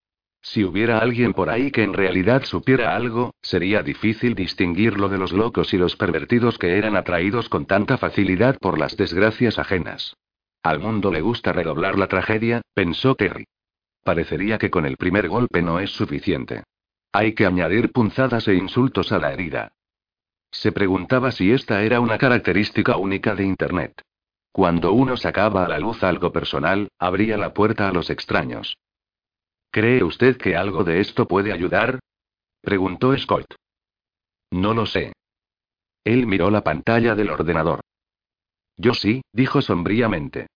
[0.43, 5.33] Si hubiera alguien por ahí que en realidad supiera algo, sería difícil distinguirlo de los
[5.33, 10.15] locos y los pervertidos que eran atraídos con tanta facilidad por las desgracias ajenas.
[10.63, 13.47] Al mundo le gusta redoblar la tragedia, pensó Terry.
[14.03, 16.65] Parecería que con el primer golpe no es suficiente.
[17.13, 19.73] Hay que añadir punzadas e insultos a la herida.
[20.51, 24.03] Se preguntaba si esta era una característica única de Internet.
[24.53, 28.79] Cuando uno sacaba a la luz algo personal, abría la puerta a los extraños.
[29.71, 31.99] ¿Cree usted que algo de esto puede ayudar?
[32.63, 33.45] preguntó Scott.
[34.51, 35.13] No lo sé.
[36.05, 37.81] Él miró la pantalla del ordenador.
[38.77, 40.49] Yo sí, dijo sombríamente.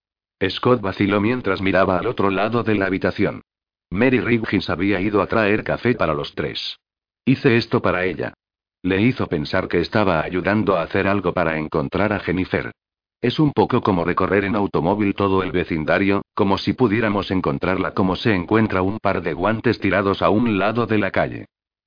[0.49, 3.43] Scott vaciló mientras miraba al otro lado de la habitación.
[3.91, 6.79] Mary Riggins había ido a traer café para los tres.
[7.25, 8.35] Hice esto para ella.
[8.83, 12.73] Le hizo pensar que estaba ayudando a hacer algo para encontrar a Jennifer.
[13.21, 18.17] Es un poco como recorrer en automóvil todo el vecindario, como si pudiéramos encontrarla como
[18.17, 21.47] se encuentra un par de guantes tirados a un lado de la calle.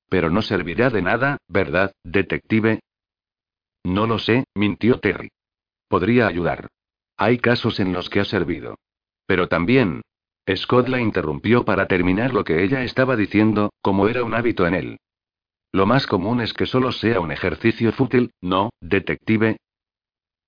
[0.09, 2.81] Pero no servirá de nada, ¿verdad, detective?
[3.83, 5.29] No lo sé, mintió Terry.
[5.87, 6.67] Podría ayudar.
[7.17, 8.77] Hay casos en los que ha servido.
[9.25, 10.01] Pero también...
[10.55, 14.73] Scott la interrumpió para terminar lo que ella estaba diciendo, como era un hábito en
[14.73, 14.97] él.
[15.71, 19.57] Lo más común es que solo sea un ejercicio fútil, ¿no, detective?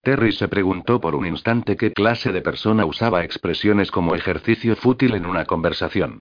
[0.03, 5.15] Terry se preguntó por un instante qué clase de persona usaba expresiones como ejercicio fútil
[5.15, 6.19] en una conversación.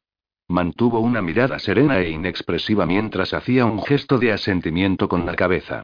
[0.48, 5.82] Mantuvo una mirada serena e inexpresiva mientras hacía un gesto de asentimiento con la cabeza.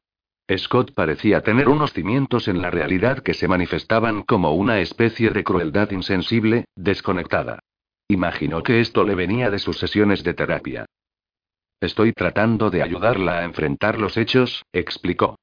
[0.57, 5.45] Scott parecía tener unos cimientos en la realidad que se manifestaban como una especie de
[5.45, 7.61] crueldad insensible, desconectada.
[8.09, 10.87] Imaginó que esto le venía de sus sesiones de terapia.
[11.81, 15.39] Estoy tratando de ayudarla a enfrentar los hechos, explicó.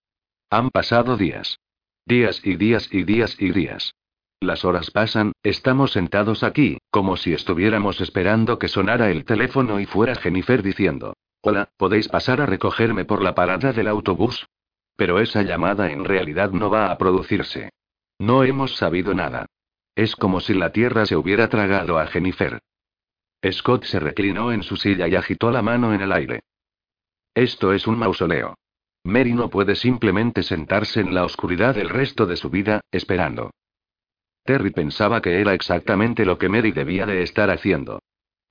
[0.49, 1.59] Han pasado días.
[2.05, 3.93] Días y días y días y días.
[4.39, 9.85] Las horas pasan, estamos sentados aquí, como si estuviéramos esperando que sonara el teléfono y
[9.85, 14.45] fuera Jennifer diciendo, Hola, ¿podéis pasar a recogerme por la parada del autobús?
[14.97, 17.69] Pero esa llamada en realidad no va a producirse.
[18.19, 19.45] No hemos sabido nada.
[19.95, 22.59] Es como si la tierra se hubiera tragado a Jennifer.
[23.49, 26.41] Scott se reclinó en su silla y agitó la mano en el aire.
[27.33, 28.55] Esto es un mausoleo.
[29.03, 33.51] Mary no puede simplemente sentarse en la oscuridad el resto de su vida, esperando.
[34.43, 37.99] Terry pensaba que era exactamente lo que Mary debía de estar haciendo.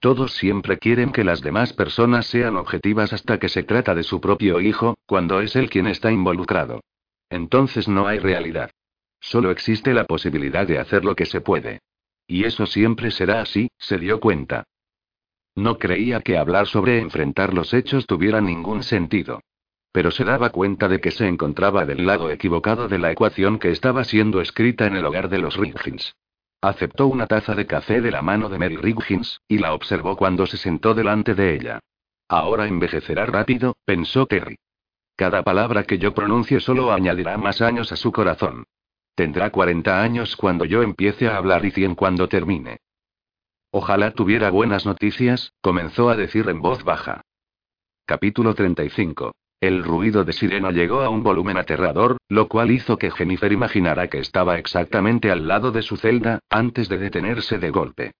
[0.00, 4.20] Todos siempre quieren que las demás personas sean objetivas hasta que se trata de su
[4.20, 6.80] propio hijo, cuando es él quien está involucrado.
[7.30, 8.70] Entonces no hay realidad.
[9.20, 11.80] Solo existe la posibilidad de hacer lo que se puede.
[12.26, 14.64] Y eso siempre será así, se dio cuenta.
[15.54, 19.40] No creía que hablar sobre enfrentar los hechos tuviera ningún sentido.
[19.90, 23.70] Pero se daba cuenta de que se encontraba del lado equivocado de la ecuación que
[23.70, 26.14] estaba siendo escrita en el hogar de los Riggins.
[26.60, 30.46] Aceptó una taza de café de la mano de Mary Riggins, y la observó cuando
[30.46, 31.80] se sentó delante de ella.
[32.28, 34.58] Ahora envejecerá rápido, pensó Terry.
[35.16, 38.64] Cada palabra que yo pronuncie solo añadirá más años a su corazón.
[39.14, 42.80] Tendrá 40 años cuando yo empiece a hablar y 100 cuando termine.
[43.70, 47.22] Ojalá tuviera buenas noticias, comenzó a decir en voz baja.
[48.04, 49.32] Capítulo 35.
[49.66, 54.06] El ruido de sirena llegó a un volumen aterrador, lo cual hizo que Jennifer imaginara
[54.06, 58.12] que estaba exactamente al lado de su celda, antes de detenerse de golpe.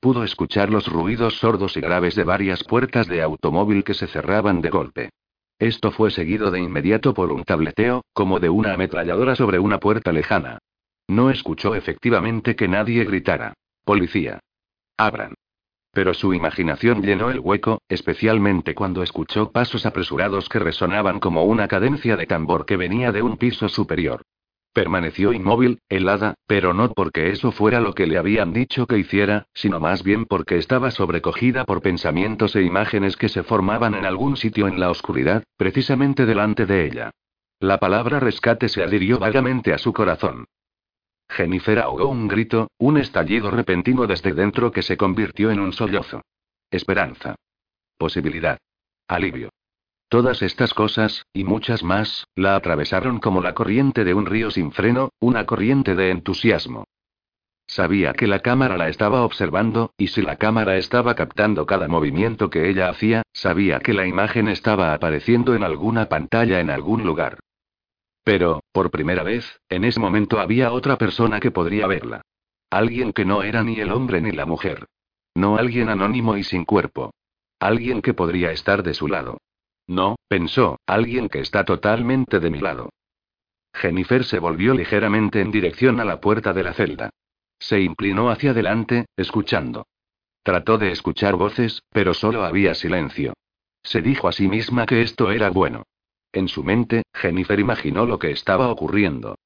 [0.00, 4.62] Pudo escuchar los ruidos sordos y graves de varias puertas de automóvil que se cerraban
[4.62, 5.10] de golpe.
[5.58, 10.10] Esto fue seguido de inmediato por un tableteo, como de una ametralladora sobre una puerta
[10.10, 10.56] lejana.
[11.06, 13.52] No escuchó efectivamente que nadie gritara.
[13.84, 14.40] Policía.
[14.96, 15.34] Abran.
[15.94, 21.68] Pero su imaginación llenó el hueco, especialmente cuando escuchó pasos apresurados que resonaban como una
[21.68, 24.22] cadencia de tambor que venía de un piso superior.
[24.72, 29.46] Permaneció inmóvil, helada, pero no porque eso fuera lo que le habían dicho que hiciera,
[29.54, 34.36] sino más bien porque estaba sobrecogida por pensamientos e imágenes que se formaban en algún
[34.36, 37.10] sitio en la oscuridad, precisamente delante de ella.
[37.60, 40.46] La palabra rescate se adhirió vagamente a su corazón.
[41.34, 46.22] Jennifer ahogó un grito, un estallido repentino desde dentro que se convirtió en un sollozo.
[46.70, 47.34] Esperanza.
[47.98, 48.58] Posibilidad.
[49.08, 49.50] Alivio.
[50.08, 54.70] Todas estas cosas, y muchas más, la atravesaron como la corriente de un río sin
[54.70, 56.84] freno, una corriente de entusiasmo.
[57.66, 62.50] Sabía que la cámara la estaba observando, y si la cámara estaba captando cada movimiento
[62.50, 67.38] que ella hacía, sabía que la imagen estaba apareciendo en alguna pantalla en algún lugar.
[68.24, 72.22] Pero, por primera vez, en ese momento había otra persona que podría verla.
[72.70, 74.86] Alguien que no era ni el hombre ni la mujer.
[75.34, 77.12] No alguien anónimo y sin cuerpo.
[77.60, 79.38] Alguien que podría estar de su lado.
[79.86, 82.90] No, pensó, alguien que está totalmente de mi lado.
[83.74, 87.10] Jennifer se volvió ligeramente en dirección a la puerta de la celda.
[87.58, 89.86] Se inclinó hacia adelante, escuchando.
[90.42, 93.34] Trató de escuchar voces, pero solo había silencio.
[93.82, 95.84] Se dijo a sí misma que esto era bueno.
[96.34, 99.36] En su mente, Jennifer imaginó lo que estaba ocurriendo.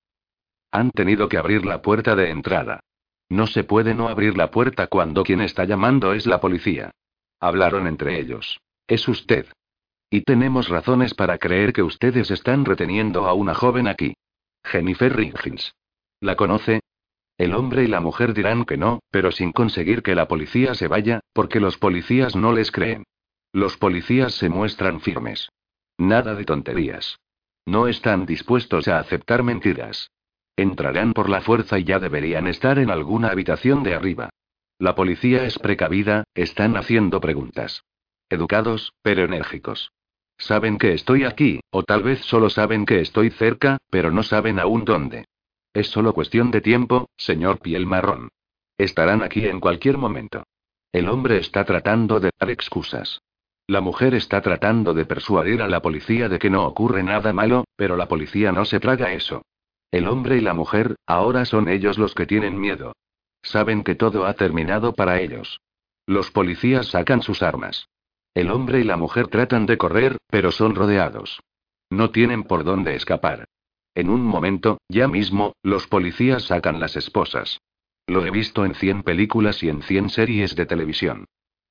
[0.70, 2.81] Han tenido que abrir la puerta de entrada.
[3.29, 6.90] No se puede no abrir la puerta cuando quien está llamando es la policía.
[7.40, 8.59] Hablaron entre ellos.
[8.87, 9.46] Es usted.
[10.09, 14.14] Y tenemos razones para creer que ustedes están reteniendo a una joven aquí.
[14.64, 15.74] Jennifer Riggins.
[16.20, 16.81] ¿La conoce?
[17.37, 20.88] El hombre y la mujer dirán que no, pero sin conseguir que la policía se
[20.88, 23.05] vaya, porque los policías no les creen.
[23.53, 25.51] Los policías se muestran firmes.
[25.99, 27.19] Nada de tonterías.
[27.67, 30.11] No están dispuestos a aceptar mentiras.
[30.57, 34.31] Entrarán por la fuerza y ya deberían estar en alguna habitación de arriba.
[34.79, 37.83] La policía es precavida, están haciendo preguntas.
[38.31, 39.91] Educados, pero enérgicos.
[40.39, 44.61] Saben que estoy aquí, o tal vez solo saben que estoy cerca, pero no saben
[44.61, 45.25] aún dónde.
[45.75, 48.29] Es solo cuestión de tiempo, señor piel marrón.
[48.79, 50.45] Estarán aquí en cualquier momento.
[50.93, 53.21] El hombre está tratando de dar excusas.
[53.68, 57.64] La mujer está tratando de persuadir a la policía de que no ocurre nada malo,
[57.76, 59.42] pero la policía no se traga eso.
[59.90, 62.94] El hombre y la mujer, ahora son ellos los que tienen miedo.
[63.42, 65.61] Saben que todo ha terminado para ellos.
[66.07, 67.88] Los policías sacan sus armas.
[68.33, 71.40] El hombre y la mujer tratan de correr, pero son rodeados.
[71.90, 73.44] No tienen por dónde escapar.
[73.94, 77.60] En un momento, ya mismo, los policías sacan las esposas.
[78.06, 81.27] Lo he visto en 100 películas y en 100 series de televisión.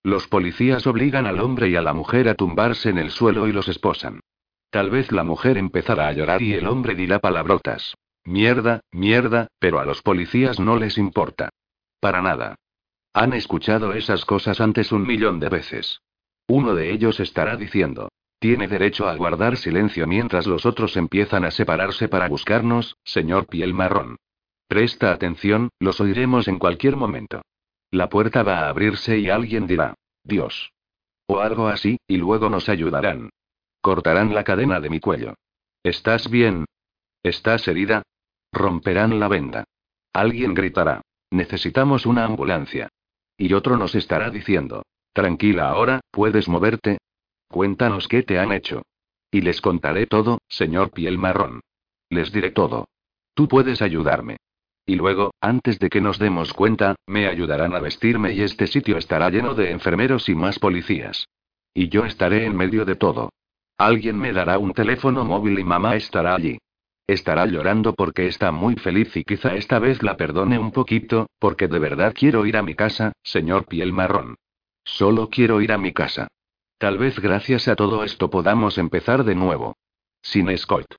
[0.08, 3.52] Los policías obligan al hombre y a la mujer a tumbarse en el suelo y
[3.52, 4.22] los esposan.
[4.70, 7.94] Tal vez la mujer empezará a llorar y el hombre dirá palabrotas.
[8.24, 11.50] Mierda, mierda, pero a los policías no les importa.
[12.00, 12.56] Para nada.
[13.12, 16.00] Han escuchado esas cosas antes un millón de veces.
[16.48, 18.08] Uno de ellos estará diciendo.
[18.40, 23.74] Tiene derecho a guardar silencio mientras los otros empiezan a separarse para buscarnos, señor piel
[23.74, 24.16] marrón.
[24.70, 27.42] Presta atención, los oiremos en cualquier momento.
[27.92, 30.74] La puerta va a abrirse y alguien dirá, Dios.
[31.26, 33.30] O algo así, y luego nos ayudarán.
[33.82, 35.36] Cortarán la cadena de mi cuello.
[35.84, 36.66] ¿Estás bien?
[37.24, 38.04] ¿Estás herida?
[38.52, 39.64] Romperán la venda.
[40.14, 41.02] Alguien gritará.
[41.32, 42.90] Necesitamos una ambulancia.
[43.38, 44.84] Y otro nos estará diciendo.
[45.14, 46.98] Tranquila ahora, ¿puedes moverte?
[47.48, 48.84] Cuéntanos qué te han hecho.
[49.32, 51.62] Y les contaré todo, señor piel marrón.
[52.10, 52.88] Les diré todo.
[53.34, 54.38] Tú puedes ayudarme.
[54.90, 58.98] Y luego, antes de que nos demos cuenta, me ayudarán a vestirme y este sitio
[58.98, 61.28] estará lleno de enfermeros y más policías.
[61.74, 63.30] Y yo estaré en medio de todo.
[63.78, 66.58] Alguien me dará un teléfono móvil y mamá estará allí.
[67.06, 71.68] Estará llorando porque está muy feliz y quizá esta vez la perdone un poquito, porque
[71.68, 74.36] de verdad quiero ir a mi casa, señor piel marrón.
[74.86, 76.30] Solo quiero ir a mi casa.
[76.78, 79.76] Tal vez gracias a todo esto podamos empezar de nuevo.
[80.22, 80.96] Sin Scott.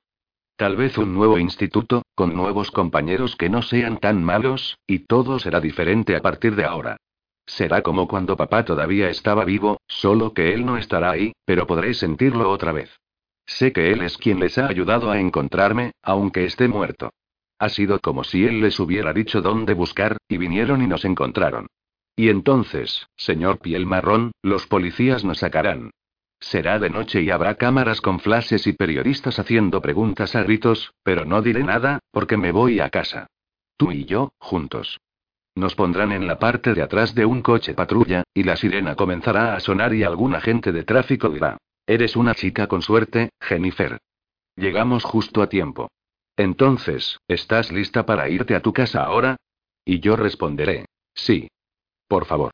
[0.59, 5.39] Tal vez un nuevo instituto, con nuevos compañeros que no sean tan malos, y todo
[5.39, 6.97] será diferente a partir de ahora.
[7.47, 11.95] Será como cuando papá todavía estaba vivo, solo que él no estará ahí, pero podré
[11.95, 12.91] sentirlo otra vez.
[13.47, 17.11] Sé que él es quien les ha ayudado a encontrarme, aunque esté muerto.
[17.61, 21.69] Ha sido como si él les hubiera dicho dónde buscar, y vinieron y nos encontraron.
[22.17, 25.93] Y entonces, señor piel marrón, los policías nos sacarán.
[26.41, 31.25] Será de noche y habrá cámaras con flashes y periodistas haciendo preguntas a gritos, pero
[31.25, 33.27] no diré nada, porque me voy a casa.
[33.77, 34.99] Tú y yo, juntos.
[35.55, 39.55] Nos pondrán en la parte de atrás de un coche patrulla, y la sirena comenzará
[39.55, 43.99] a sonar y algún agente de tráfico dirá, Eres una chica con suerte, Jennifer.
[44.55, 45.89] Llegamos justo a tiempo.
[46.37, 49.37] Entonces, ¿estás lista para irte a tu casa ahora?
[49.85, 50.85] Y yo responderé,
[51.15, 51.49] sí.
[52.07, 52.53] Por favor.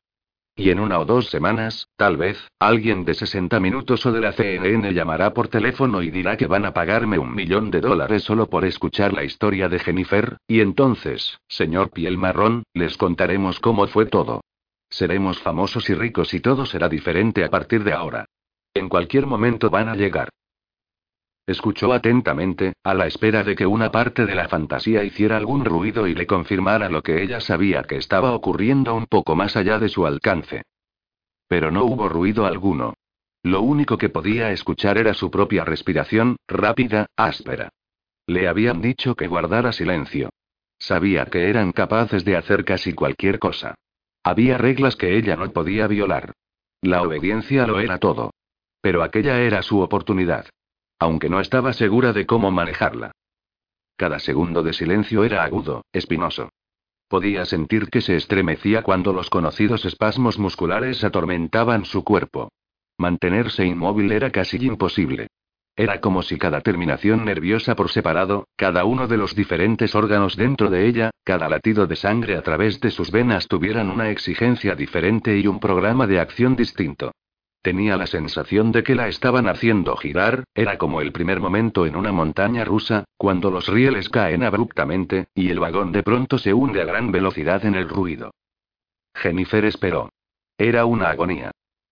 [0.57, 4.31] Y en una o dos semanas, tal vez, alguien de 60 minutos o de la
[4.31, 8.49] CNN llamará por teléfono y dirá que van a pagarme un millón de dólares solo
[8.49, 14.05] por escuchar la historia de Jennifer, y entonces, señor piel marrón, les contaremos cómo fue
[14.05, 14.41] todo.
[14.89, 18.25] Seremos famosos y ricos y todo será diferente a partir de ahora.
[18.73, 20.29] En cualquier momento van a llegar.
[21.47, 26.07] Escuchó atentamente, a la espera de que una parte de la fantasía hiciera algún ruido
[26.07, 29.89] y le confirmara lo que ella sabía que estaba ocurriendo un poco más allá de
[29.89, 30.63] su alcance.
[31.47, 32.95] Pero no hubo ruido alguno.
[33.43, 37.69] Lo único que podía escuchar era su propia respiración, rápida, áspera.
[38.25, 40.29] Le habían dicho que guardara silencio.
[40.79, 43.75] Sabía que eran capaces de hacer casi cualquier cosa.
[44.23, 46.33] Había reglas que ella no podía violar.
[46.81, 48.31] La obediencia lo era todo.
[48.81, 50.47] Pero aquella era su oportunidad
[50.99, 53.11] aunque no estaba segura de cómo manejarla.
[53.97, 56.49] Cada segundo de silencio era agudo, espinoso.
[57.07, 62.49] Podía sentir que se estremecía cuando los conocidos espasmos musculares atormentaban su cuerpo.
[62.97, 65.27] Mantenerse inmóvil era casi imposible.
[65.77, 70.69] Era como si cada terminación nerviosa por separado, cada uno de los diferentes órganos dentro
[70.69, 75.37] de ella, cada latido de sangre a través de sus venas tuvieran una exigencia diferente
[75.37, 77.11] y un programa de acción distinto.
[77.65, 81.95] Tenía la sensación de que la estaban haciendo girar, era como el primer momento en
[81.95, 86.83] una montaña rusa, cuando los rieles caen abruptamente, y el vagón de pronto se hunde
[86.83, 88.35] a gran velocidad en el ruido.
[89.15, 90.09] Jennifer esperó.
[90.59, 91.49] Era una agonía.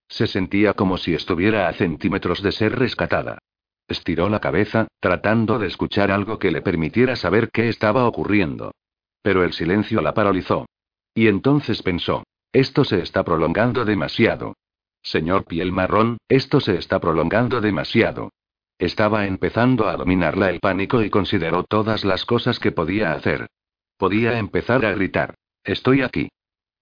[0.08, 3.40] Se sentía como si estuviera a centímetros de ser rescatada.
[3.88, 8.76] Estiró la cabeza, tratando de escuchar algo que le permitiera saber qué estaba ocurriendo.
[9.24, 10.68] Pero el silencio la paralizó.
[11.16, 12.22] Y entonces pensó,
[12.52, 14.54] esto se está prolongando demasiado.
[15.04, 18.32] Señor piel marrón, esto se está prolongando demasiado.
[18.80, 23.47] Estaba empezando a dominarla el pánico y consideró todas las cosas que podía hacer.
[23.97, 25.36] Podía empezar a gritar.
[25.64, 26.30] Estoy aquí.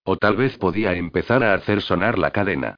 [0.03, 2.75] O tal vez podía empezar a hacer sonar la cadena.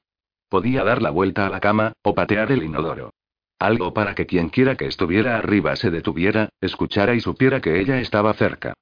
[0.48, 3.10] Podía dar la vuelta a la cama, o patear el inodoro.
[3.58, 8.00] Algo para que quien quiera que estuviera arriba se detuviera, escuchara y supiera que ella
[8.00, 8.74] estaba cerca.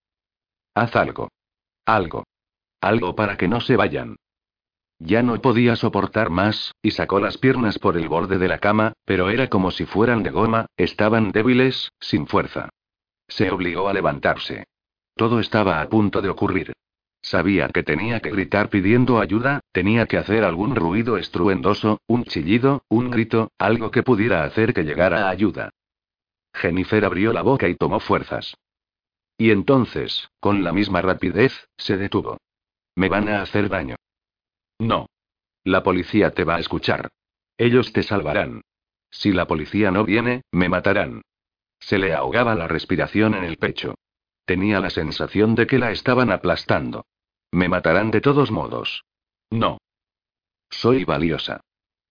[0.75, 1.29] Haz algo.
[1.85, 2.25] Algo.
[2.81, 4.17] Algo para que no se vayan.
[5.05, 8.93] Ya no podía soportar más, y sacó las piernas por el borde de la cama,
[9.05, 12.69] pero era como si fueran de goma, estaban débiles, sin fuerza.
[13.27, 14.65] Se obligó a levantarse.
[15.17, 16.73] Todo estaba a punto de ocurrir.
[17.21, 22.85] Sabía que tenía que gritar pidiendo ayuda, tenía que hacer algún ruido estruendoso, un chillido,
[22.89, 25.71] un grito, algo que pudiera hacer que llegara ayuda.
[26.55, 28.55] Jennifer abrió la boca y tomó fuerzas.
[29.37, 32.39] Y entonces, con la misma rapidez, se detuvo.
[32.95, 33.97] Me van a hacer daño.
[34.83, 35.07] No.
[35.63, 37.09] La policía te va a escuchar.
[37.57, 38.63] Ellos te salvarán.
[39.11, 41.23] Si la policía no viene, me matarán.
[41.79, 43.95] Se le ahogaba la respiración en el pecho.
[44.45, 47.07] Tenía la sensación de que la estaban aplastando.
[47.53, 49.05] Me matarán de todos modos.
[49.51, 49.79] No.
[50.69, 51.61] Soy valiosa.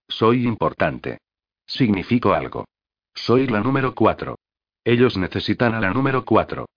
[0.07, 1.17] Soy importante.
[1.65, 2.65] Significo algo.
[3.13, 4.37] Soy la número cuatro.
[4.85, 6.67] Ellos necesitan a la número cuatro.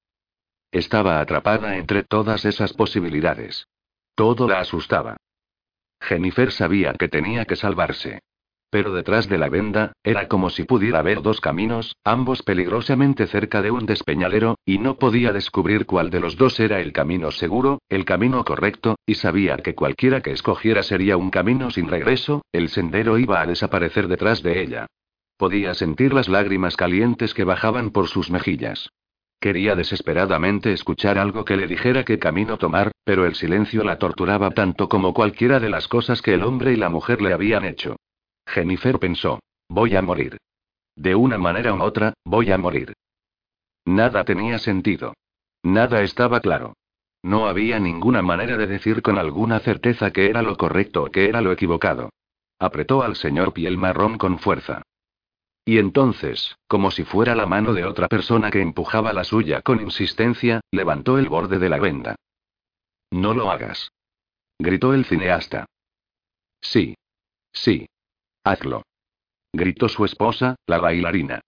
[0.72, 3.68] Estaba atrapada entre todas esas posibilidades.
[4.16, 5.16] Todo la asustaba.
[6.04, 8.20] Jennifer sabía que tenía que salvarse.
[8.70, 13.62] Pero detrás de la venda, era como si pudiera ver dos caminos, ambos peligrosamente cerca
[13.62, 17.78] de un despeñadero, y no podía descubrir cuál de los dos era el camino seguro,
[17.88, 22.68] el camino correcto, y sabía que cualquiera que escogiera sería un camino sin regreso, el
[22.68, 24.86] sendero iba a desaparecer detrás de ella.
[25.36, 28.90] Podía sentir las lágrimas calientes que bajaban por sus mejillas.
[29.44, 34.52] Quería desesperadamente escuchar algo que le dijera qué camino tomar, pero el silencio la torturaba
[34.52, 37.96] tanto como cualquiera de las cosas que el hombre y la mujer le habían hecho.
[38.46, 39.40] Jennifer pensó.
[39.68, 40.38] Voy a morir.
[40.96, 42.94] De una manera u otra, voy a morir.
[43.84, 45.12] Nada tenía sentido.
[45.62, 46.72] Nada estaba claro.
[47.22, 51.28] No había ninguna manera de decir con alguna certeza que era lo correcto o que
[51.28, 52.08] era lo equivocado.
[52.58, 54.80] Apretó al señor piel marrón con fuerza.
[55.66, 59.80] Y entonces, como si fuera la mano de otra persona que empujaba la suya con
[59.80, 62.16] insistencia, levantó el borde de la venda.
[63.10, 63.90] No lo hagas.
[64.58, 65.66] Gritó el cineasta.
[66.60, 66.96] Sí.
[67.52, 67.86] Sí.
[68.44, 68.82] Hazlo.
[69.52, 71.40] Gritó su esposa, la bailarina.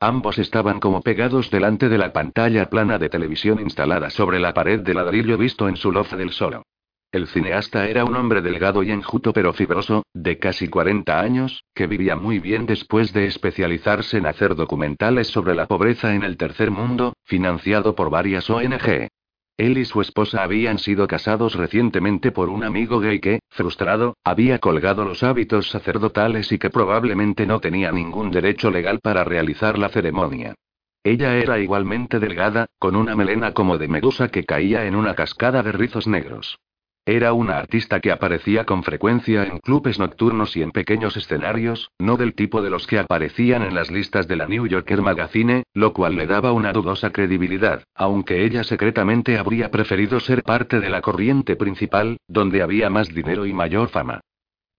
[0.00, 4.80] Ambos estaban como pegados delante de la pantalla plana de televisión instalada sobre la pared
[4.80, 6.64] de ladrillo visto en su loft del solo.
[7.12, 11.88] El cineasta era un hombre delgado y enjuto pero fibroso, de casi 40 años, que
[11.88, 16.70] vivía muy bien después de especializarse en hacer documentales sobre la pobreza en el tercer
[16.70, 19.08] mundo, financiado por varias ONG.
[19.56, 24.60] Él y su esposa habían sido casados recientemente por un amigo gay que, frustrado, había
[24.60, 29.88] colgado los hábitos sacerdotales y que probablemente no tenía ningún derecho legal para realizar la
[29.88, 30.54] ceremonia.
[31.02, 35.64] Ella era igualmente delgada, con una melena como de medusa que caía en una cascada
[35.64, 36.58] de rizos negros.
[37.06, 42.16] Era una artista que aparecía con frecuencia en clubes nocturnos y en pequeños escenarios, no
[42.16, 45.92] del tipo de los que aparecían en las listas de la New Yorker Magazine, lo
[45.94, 51.00] cual le daba una dudosa credibilidad, aunque ella secretamente habría preferido ser parte de la
[51.00, 54.20] corriente principal, donde había más dinero y mayor fama.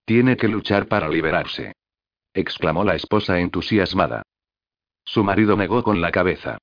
[0.04, 1.72] Tiene que luchar para liberarse.
[2.34, 4.22] exclamó la esposa entusiasmada.
[5.04, 6.58] Su marido negó con la cabeza.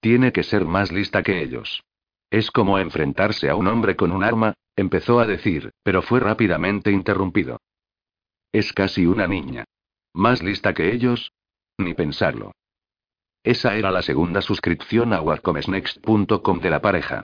[0.00, 1.82] Tiene que ser más lista que ellos.
[2.30, 6.90] Es como enfrentarse a un hombre con un arma, empezó a decir, pero fue rápidamente
[6.90, 7.58] interrumpido.
[8.52, 9.64] Es casi una niña.
[10.14, 11.32] ¿Más lista que ellos?
[11.78, 12.52] Ni pensarlo.
[13.42, 17.22] Esa era la segunda suscripción a WordComesNext.com de la pareja.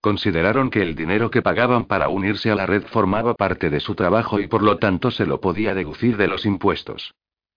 [0.00, 3.94] Consideraron que el dinero que pagaban para unirse a la red formaba parte de su
[3.94, 7.12] trabajo y por lo tanto se lo podía deducir de los impuestos.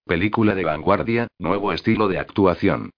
[0.05, 2.89] Película de vanguardia, nuevo estilo de actuación.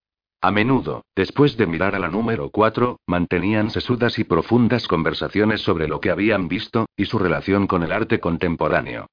[0.44, 5.88] A menudo, después de mirar a la número 4, mantenían sesudas y profundas conversaciones sobre
[5.88, 9.06] lo que habían visto, y su relación con el arte contemporáneo.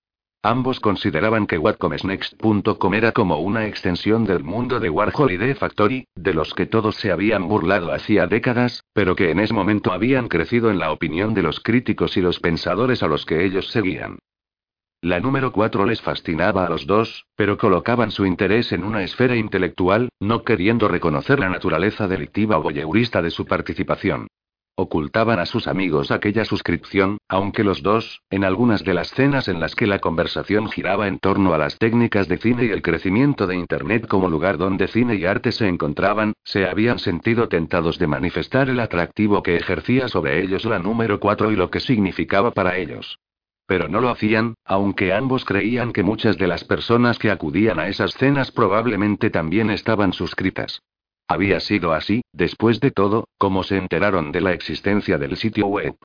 [0.42, 6.06] Ambos consideraban que whatcomesnext.com era como una extensión del mundo de Warhol y de Factory,
[6.14, 10.28] de los que todos se habían burlado hacía décadas, pero que en ese momento habían
[10.28, 14.18] crecido en la opinión de los críticos y los pensadores a los que ellos seguían.
[15.02, 19.36] La número 4 les fascinaba a los dos, pero colocaban su interés en una esfera
[19.36, 24.26] intelectual, no queriendo reconocer la naturaleza delictiva o voyeurista de su participación.
[24.74, 29.60] Ocultaban a sus amigos aquella suscripción, aunque los dos, en algunas de las cenas en
[29.60, 33.46] las que la conversación giraba en torno a las técnicas de cine y el crecimiento
[33.46, 38.08] de Internet como lugar donde cine y arte se encontraban, se habían sentido tentados de
[38.08, 42.76] manifestar el atractivo que ejercía sobre ellos la número 4 y lo que significaba para
[42.78, 43.20] ellos.
[43.68, 47.88] Pero no lo hacían, aunque ambos creían que muchas de las personas que acudían a
[47.88, 50.80] esas cenas probablemente también estaban suscritas.
[51.28, 55.96] Había sido así, después de todo, como se enteraron de la existencia del sitio web.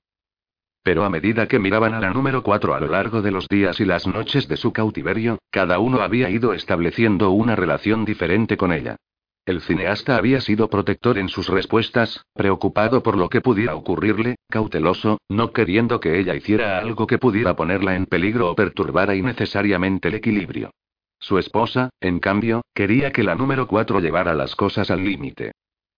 [0.84, 3.80] Pero a medida que miraban a la número 4 a lo largo de los días
[3.80, 8.74] y las noches de su cautiverio, cada uno había ido estableciendo una relación diferente con
[8.74, 8.97] ella.
[9.46, 15.20] El cineasta había sido protector en sus respuestas, preocupado por lo que pudiera ocurrirle, cauteloso,
[15.28, 20.16] no queriendo que ella hiciera algo que pudiera ponerla en peligro o perturbara innecesariamente el
[20.16, 20.72] equilibrio.
[21.20, 25.52] Su esposa, en cambio, quería que la número 4 llevara las cosas al límite.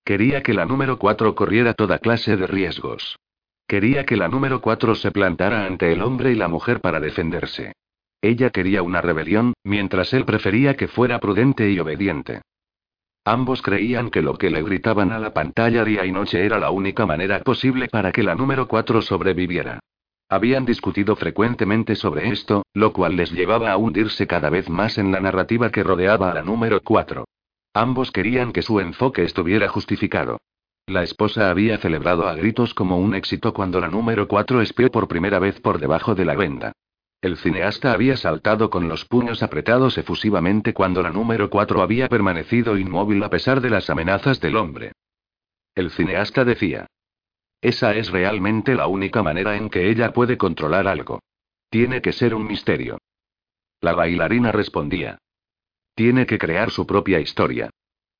[0.04, 3.18] Quería que la número 4 corriera toda clase de riesgos.
[3.68, 7.74] Quería que la número 4 se plantara ante el hombre y la mujer para defenderse.
[8.22, 12.42] Ella quería una rebelión, mientras él prefería que fuera prudente y obediente.
[13.28, 16.70] Ambos creían que lo que le gritaban a la pantalla día y noche era la
[16.70, 19.80] única manera posible para que la número 4 sobreviviera.
[20.30, 25.12] Habían discutido frecuentemente sobre esto, lo cual les llevaba a hundirse cada vez más en
[25.12, 27.26] la narrativa que rodeaba a la número 4.
[27.74, 30.38] Ambos querían que su enfoque estuviera justificado.
[30.86, 35.08] La esposa había celebrado a gritos como un éxito cuando la número 4 espió por
[35.08, 36.74] primera vez por debajo de la venda.
[37.26, 42.78] El cineasta había saltado con los puños apretados efusivamente cuando la número 4 había permanecido
[42.78, 44.92] inmóvil a pesar de las amenazas del hombre.
[45.74, 46.86] El cineasta decía.
[47.62, 51.20] Esa es realmente la única manera en que ella puede controlar algo.
[51.72, 53.00] Tiene que ser un misterio.
[53.82, 55.18] La bailarina respondía.
[55.96, 57.72] Tiene que crear su propia historia.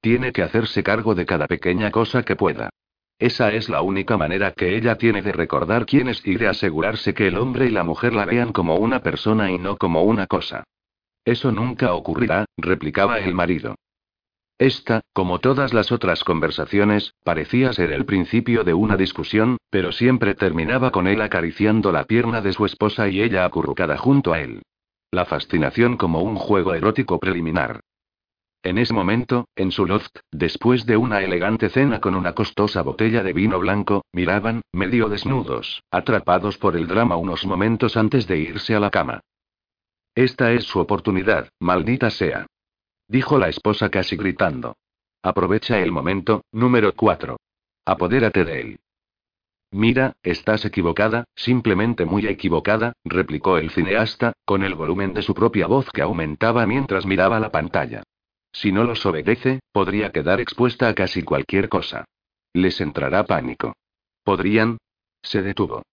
[0.02, 2.72] Tiene que hacerse cargo de cada pequeña cosa que pueda.
[3.18, 7.14] Esa es la única manera que ella tiene de recordar quién es y de asegurarse
[7.14, 10.28] que el hombre y la mujer la vean como una persona y no como una
[10.28, 10.66] cosa.
[11.24, 13.76] Eso nunca ocurrirá, replicaba el marido.
[14.58, 20.36] Esta, como todas las otras conversaciones, parecía ser el principio de una discusión, pero siempre
[20.36, 24.62] terminaba con él acariciando la pierna de su esposa y ella acurrucada junto a él.
[25.12, 27.82] La fascinación como un juego erótico preliminar.
[28.66, 33.22] En ese momento, en su loft, después de una elegante cena con una costosa botella
[33.22, 38.74] de vino blanco, miraban, medio desnudos, atrapados por el drama unos momentos antes de irse
[38.74, 39.22] a la cama.
[40.16, 42.48] Esta es su oportunidad, maldita sea.
[43.08, 44.76] Dijo la esposa casi gritando.
[45.22, 47.38] Aprovecha el momento, número 4.
[47.86, 48.80] Apodérate de él.
[49.70, 55.68] Mira, estás equivocada, simplemente muy equivocada, replicó el cineasta, con el volumen de su propia
[55.68, 58.02] voz que aumentaba mientras miraba la pantalla.
[58.56, 62.06] Si no los obedece, podría quedar expuesta a casi cualquier cosa.
[62.54, 63.76] Les entrará pánico.
[64.24, 64.78] ¿Podrían?
[65.22, 65.84] Se detuvo.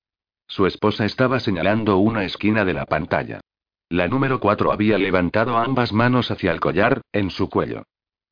[0.47, 3.41] Su esposa estaba señalando una esquina de la pantalla.
[3.89, 7.83] La número 4 había levantado ambas manos hacia el collar, en su cuello.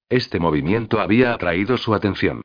[0.08, 2.42] Este movimiento había atraído su atención.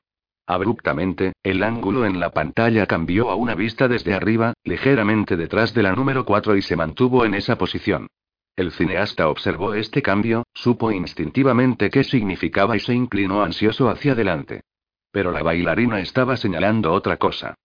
[0.48, 5.84] Abruptamente, el ángulo en la pantalla cambió a una vista desde arriba, ligeramente detrás de
[5.84, 8.08] la número 4 y se mantuvo en esa posición.
[8.56, 14.62] El cineasta observó este cambio, supo instintivamente qué significaba y se inclinó ansioso hacia adelante.
[15.12, 17.56] Pero la bailarina estaba señalando otra cosa.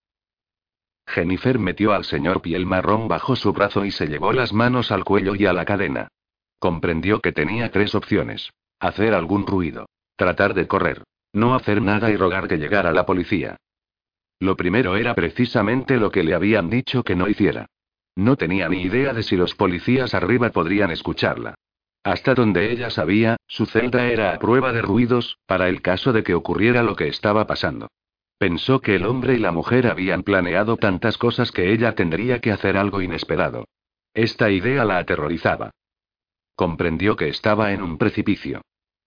[1.07, 5.05] Jennifer metió al señor piel marrón bajo su brazo y se llevó las manos al
[5.05, 6.09] cuello y a la cadena.
[6.59, 8.51] Comprendió que tenía tres opciones.
[8.81, 9.87] Hacer algún ruido.
[10.17, 11.05] Tratar de correr.
[11.33, 13.57] No hacer nada y rogar que llegara la policía.
[14.41, 17.67] Lo primero era precisamente lo que le habían dicho que no hiciera.
[18.21, 21.55] No tenía ni idea de si los policías arriba podrían escucharla.
[22.05, 26.23] Hasta donde ella sabía, su celda era a prueba de ruidos, para el caso de
[26.23, 27.89] que ocurriera lo que estaba pasando.
[28.37, 32.53] Pensó que el hombre y la mujer habían planeado tantas cosas que ella tendría que
[32.53, 33.65] hacer algo inesperado.
[34.13, 35.71] Esta idea la aterrorizaba.
[36.55, 38.61] Comprendió que estaba en un precipicio.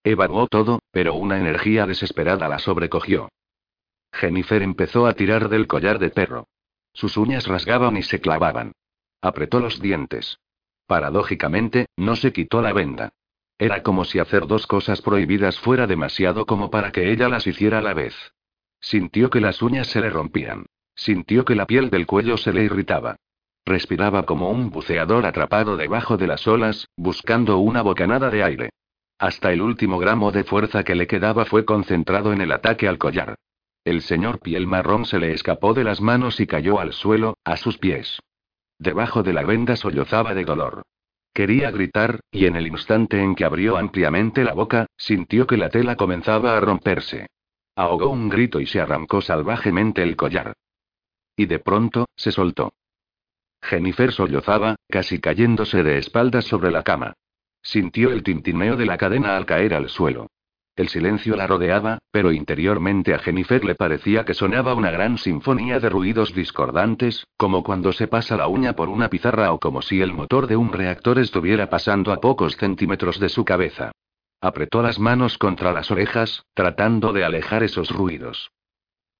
[0.03, 3.29] Evaluó todo, pero una energía desesperada la sobrecogió.
[4.11, 6.47] Jennifer empezó a tirar del collar de perro.
[6.93, 8.71] Sus uñas rasgaban y se clavaban.
[9.23, 10.41] Apretó los dientes.
[10.85, 13.13] Paradójicamente, no se quitó la venda.
[13.57, 17.79] Era como si hacer dos cosas prohibidas fuera demasiado como para que ella las hiciera
[17.79, 18.13] a la vez.
[18.81, 20.65] Sintió que las uñas se le rompían.
[20.93, 23.15] Sintió que la piel del cuello se le irritaba.
[23.65, 28.69] Respiraba como un buceador atrapado debajo de las olas, buscando una bocanada de aire.
[29.19, 32.97] Hasta el último gramo de fuerza que le quedaba fue concentrado en el ataque al
[32.97, 33.35] collar.
[33.85, 37.55] El señor piel marrón se le escapó de las manos y cayó al suelo, a
[37.55, 38.19] sus pies.
[38.83, 40.83] Debajo de la venda sollozaba de dolor.
[41.33, 45.69] Quería gritar, y en el instante en que abrió ampliamente la boca, sintió que la
[45.69, 47.27] tela comenzaba a romperse.
[47.77, 50.57] Ahogó un grito y se arrancó salvajemente el collar.
[51.37, 52.73] Y de pronto, se soltó.
[53.61, 57.13] Jennifer sollozaba, casi cayéndose de espaldas sobre la cama.
[57.61, 60.27] Sintió el tintineo de la cadena al caer al suelo.
[60.75, 65.79] El silencio la rodeaba, pero interiormente a Jennifer le parecía que sonaba una gran sinfonía
[65.79, 70.01] de ruidos discordantes, como cuando se pasa la uña por una pizarra o como si
[70.01, 73.91] el motor de un reactor estuviera pasando a pocos centímetros de su cabeza.
[74.41, 78.51] Apretó las manos contra las orejas, tratando de alejar esos ruidos.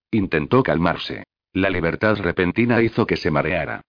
[0.10, 1.24] Intentó calmarse.
[1.54, 3.82] La libertad repentina hizo que se mareara.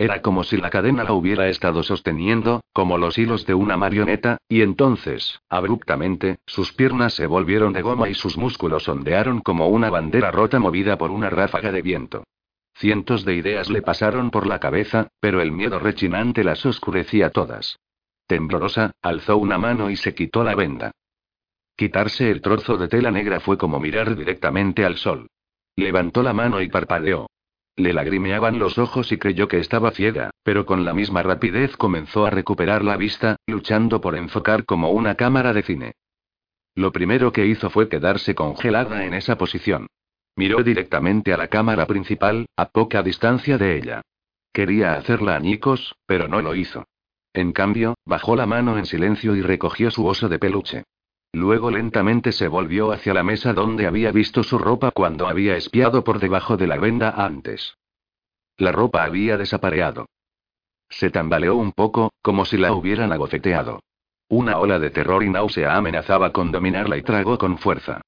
[0.00, 4.38] Era como si la cadena la hubiera estado sosteniendo, como los hilos de una marioneta,
[4.48, 9.90] y entonces, abruptamente, sus piernas se volvieron de goma y sus músculos ondearon como una
[9.90, 12.24] bandera rota movida por una ráfaga de viento.
[12.72, 17.78] Cientos de ideas le pasaron por la cabeza, pero el miedo rechinante las oscurecía todas.
[18.26, 20.92] Temblorosa, alzó una mano y se quitó la venda.
[21.76, 25.26] Quitarse el trozo de tela negra fue como mirar directamente al sol.
[25.76, 27.26] Levantó la mano y parpadeó.
[27.76, 32.26] Le lagrimeaban los ojos y creyó que estaba ciega, pero con la misma rapidez comenzó
[32.26, 35.92] a recuperar la vista, luchando por enfocar como una cámara de cine.
[36.74, 39.86] Lo primero que hizo fue quedarse congelada en esa posición.
[40.36, 44.02] Miró directamente a la cámara principal, a poca distancia de ella.
[44.52, 46.86] Quería hacerla añicos, pero no lo hizo.
[47.32, 50.84] En cambio, bajó la mano en silencio y recogió su oso de peluche.
[51.32, 56.02] Luego lentamente se volvió hacia la mesa donde había visto su ropa cuando había espiado
[56.02, 57.76] por debajo de la venda antes.
[58.56, 60.06] La ropa había desapareado.
[60.88, 63.80] Se tambaleó un poco, como si la hubieran agofeteado.
[64.28, 68.00] Una ola de terror y náusea amenazaba con dominarla y tragó con fuerza.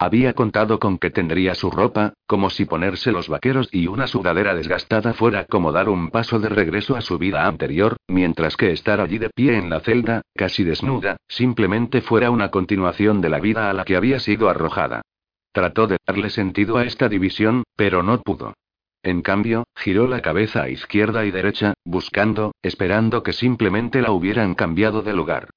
[0.00, 4.54] Había contado con que tendría su ropa, como si ponerse los vaqueros y una sudadera
[4.54, 9.00] desgastada fuera como dar un paso de regreso a su vida anterior, mientras que estar
[9.00, 13.70] allí de pie en la celda, casi desnuda, simplemente fuera una continuación de la vida
[13.70, 15.02] a la que había sido arrojada.
[15.50, 18.54] Trató de darle sentido a esta división, pero no pudo.
[19.02, 24.54] En cambio, giró la cabeza a izquierda y derecha, buscando, esperando que simplemente la hubieran
[24.54, 25.48] cambiado de lugar.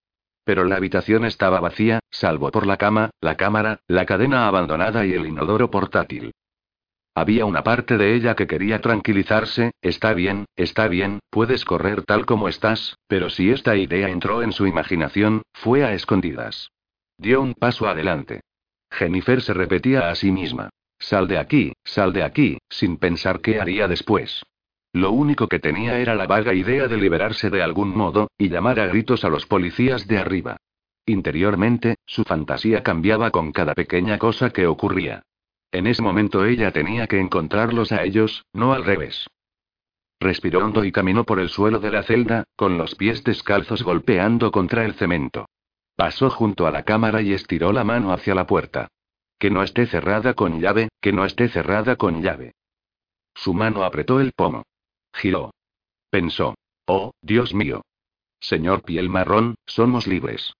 [0.43, 5.13] Pero la habitación estaba vacía, salvo por la cama, la cámara, la cadena abandonada y
[5.13, 6.31] el inodoro portátil.
[7.13, 12.25] Había una parte de ella que quería tranquilizarse, está bien, está bien, puedes correr tal
[12.25, 16.71] como estás, pero si esta idea entró en su imaginación, fue a escondidas.
[17.17, 18.41] Dio un paso adelante.
[18.89, 20.69] Jennifer se repetía a sí misma.
[20.99, 24.43] Sal de aquí, sal de aquí, sin pensar qué haría después.
[24.93, 28.79] Lo único que tenía era la vaga idea de liberarse de algún modo, y llamar
[28.79, 30.57] a gritos a los policías de arriba.
[31.05, 35.23] Interiormente, su fantasía cambiaba con cada pequeña cosa que ocurría.
[35.71, 39.27] En ese momento ella tenía que encontrarlos a ellos, no al revés.
[40.19, 44.51] Respiró hondo y caminó por el suelo de la celda, con los pies descalzos golpeando
[44.51, 45.47] contra el cemento.
[45.95, 48.89] Pasó junto a la cámara y estiró la mano hacia la puerta.
[49.39, 52.53] Que no esté cerrada con llave, que no esté cerrada con llave.
[53.33, 54.63] Su mano apretó el pomo.
[55.13, 55.51] Giró.
[56.09, 56.55] Pensó.
[56.85, 57.81] Oh, Dios mío.
[58.39, 60.53] Señor piel marrón, somos libres.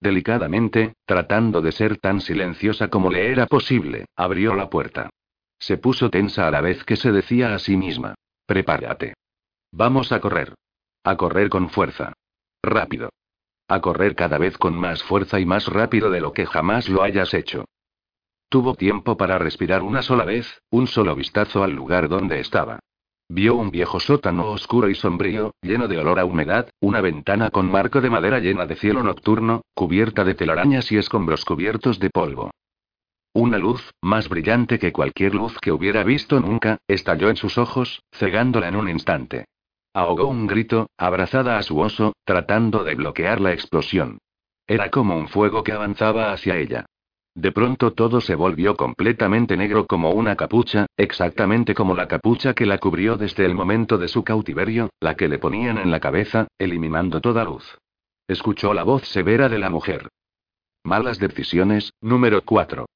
[0.00, 5.10] Delicadamente, tratando de ser tan silenciosa como le era posible, abrió la puerta.
[5.58, 8.14] Se puso tensa a la vez que se decía a sí misma.
[8.46, 9.14] Prepárate.
[9.72, 10.54] Vamos a correr.
[11.02, 12.12] A correr con fuerza.
[12.62, 13.10] Rápido.
[13.68, 17.02] A correr cada vez con más fuerza y más rápido de lo que jamás lo
[17.02, 17.64] hayas hecho.
[18.48, 22.78] Tuvo tiempo para respirar una sola vez, un solo vistazo al lugar donde estaba.
[23.28, 27.70] Vio un viejo sótano oscuro y sombrío, lleno de olor a humedad, una ventana con
[27.70, 32.52] marco de madera llena de cielo nocturno, cubierta de telarañas y escombros cubiertos de polvo.
[33.32, 38.00] Una luz, más brillante que cualquier luz que hubiera visto nunca, estalló en sus ojos,
[38.12, 39.46] cegándola en un instante.
[39.92, 44.18] Ahogó un grito, abrazada a su oso, tratando de bloquear la explosión.
[44.68, 46.86] Era como un fuego que avanzaba hacia ella.
[47.36, 52.64] De pronto todo se volvió completamente negro como una capucha, exactamente como la capucha que
[52.64, 56.48] la cubrió desde el momento de su cautiverio, la que le ponían en la cabeza,
[56.58, 57.76] eliminando toda luz.
[58.26, 60.08] Escuchó la voz severa de la mujer.
[60.82, 62.86] Malas decisiones, número 4.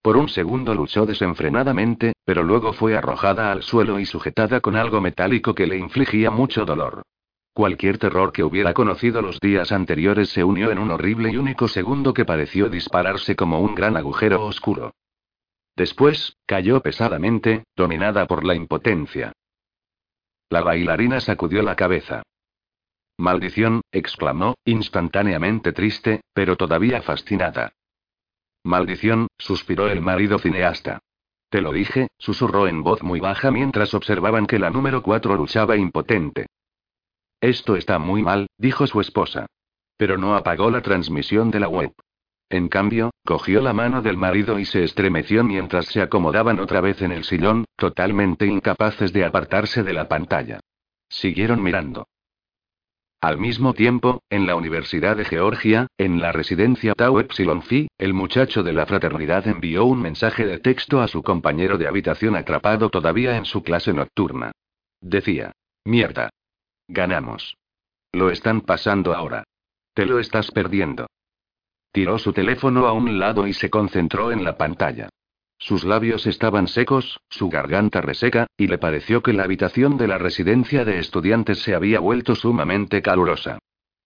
[0.00, 5.02] Por un segundo luchó desenfrenadamente, pero luego fue arrojada al suelo y sujetada con algo
[5.02, 7.02] metálico que le infligía mucho dolor.
[7.58, 11.66] Cualquier terror que hubiera conocido los días anteriores se unió en un horrible y único
[11.66, 14.94] segundo que pareció dispararse como un gran agujero oscuro.
[15.74, 19.32] Después, cayó pesadamente, dominada por la impotencia.
[20.50, 22.22] La bailarina sacudió la cabeza.
[23.16, 27.72] Maldición, exclamó, instantáneamente triste, pero todavía fascinada.
[28.62, 31.00] Maldición, suspiró el marido cineasta.
[31.48, 35.76] Te lo dije, susurró en voz muy baja mientras observaban que la número cuatro luchaba
[35.76, 36.46] impotente.
[37.40, 39.46] Esto está muy mal, dijo su esposa.
[39.96, 41.92] Pero no apagó la transmisión de la web.
[42.50, 47.02] En cambio, cogió la mano del marido y se estremeció mientras se acomodaban otra vez
[47.02, 50.60] en el sillón, totalmente incapaces de apartarse de la pantalla.
[51.08, 52.06] Siguieron mirando.
[53.20, 58.14] Al mismo tiempo, en la Universidad de Georgia, en la residencia Tau Epsilon Phi, el
[58.14, 62.90] muchacho de la fraternidad envió un mensaje de texto a su compañero de habitación atrapado
[62.90, 64.52] todavía en su clase nocturna.
[65.00, 65.52] Decía:
[65.84, 66.30] Mierda.
[66.88, 67.56] Ganamos.
[68.12, 69.44] Lo están pasando ahora.
[69.94, 71.06] Te lo estás perdiendo.
[71.92, 75.10] Tiró su teléfono a un lado y se concentró en la pantalla.
[75.58, 80.16] Sus labios estaban secos, su garganta reseca, y le pareció que la habitación de la
[80.16, 83.58] residencia de estudiantes se había vuelto sumamente calurosa.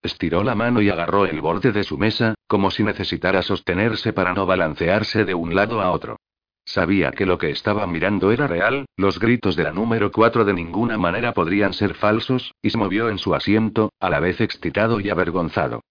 [0.03, 4.33] Estiró la mano y agarró el borde de su mesa, como si necesitara sostenerse para
[4.33, 6.16] no balancearse de un lado a otro.
[6.65, 10.55] Sabía que lo que estaba mirando era real, los gritos de la número 4 de
[10.55, 15.01] ninguna manera podrían ser falsos, y se movió en su asiento, a la vez excitado
[15.01, 15.83] y avergonzado.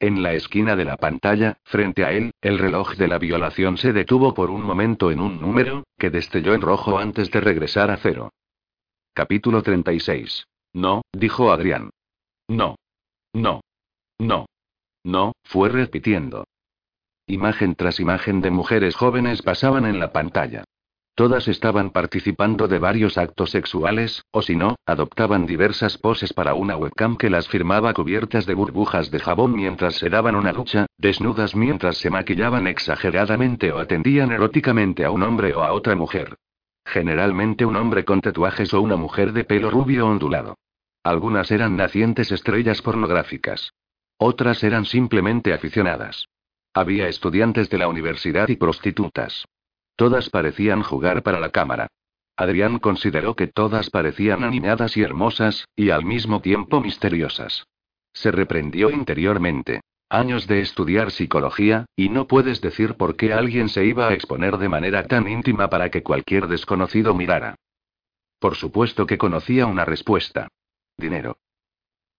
[0.00, 3.92] En la esquina de la pantalla, frente a él, el reloj de la violación se
[3.92, 7.96] detuvo por un momento en un número, que destelló en rojo antes de regresar a
[7.96, 8.30] cero.
[9.12, 10.46] Capítulo 36.
[10.74, 11.90] No, dijo Adrián.
[12.46, 12.76] No.
[13.32, 13.60] No.
[14.18, 14.46] No.
[15.02, 16.44] No, fue repitiendo.
[17.30, 20.64] Imagen tras imagen de mujeres jóvenes pasaban en la pantalla.
[21.14, 26.78] Todas estaban participando de varios actos sexuales, o si no, adoptaban diversas poses para una
[26.78, 31.54] webcam que las firmaba cubiertas de burbujas de jabón mientras se daban una ducha, desnudas
[31.54, 36.34] mientras se maquillaban exageradamente o atendían eróticamente a un hombre o a otra mujer.
[36.86, 40.56] Generalmente un hombre con tatuajes o una mujer de pelo rubio ondulado.
[41.04, 43.74] Algunas eran nacientes estrellas pornográficas.
[44.16, 46.26] Otras eran simplemente aficionadas.
[46.78, 49.44] Había estudiantes de la universidad y prostitutas.
[49.96, 51.88] Todas parecían jugar para la cámara.
[52.36, 57.66] Adrián consideró que todas parecían animadas y hermosas, y al mismo tiempo misteriosas.
[58.12, 59.80] Se reprendió interiormente.
[60.08, 64.56] Años de estudiar psicología, y no puedes decir por qué alguien se iba a exponer
[64.56, 67.56] de manera tan íntima para que cualquier desconocido mirara.
[68.38, 70.46] Por supuesto que conocía una respuesta.
[70.96, 71.38] Dinero.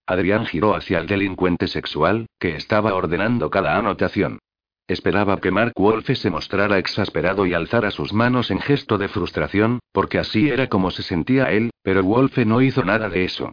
[0.05, 4.39] Adrián giró hacia el delincuente sexual, que estaba ordenando cada anotación.
[4.89, 9.81] Esperaba que Mark Wolfe se mostrara exasperado y alzara sus manos en gesto de frustración,
[9.91, 13.51] porque así era como se sentía él, pero Wolfe no hizo nada de eso.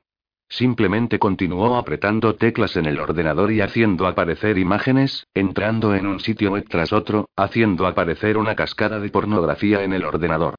[0.49, 6.53] Simplemente continuó apretando teclas en el ordenador y haciendo aparecer imágenes, entrando en un sitio
[6.53, 10.55] web tras otro, haciendo aparecer una cascada de pornografía en el ordenador.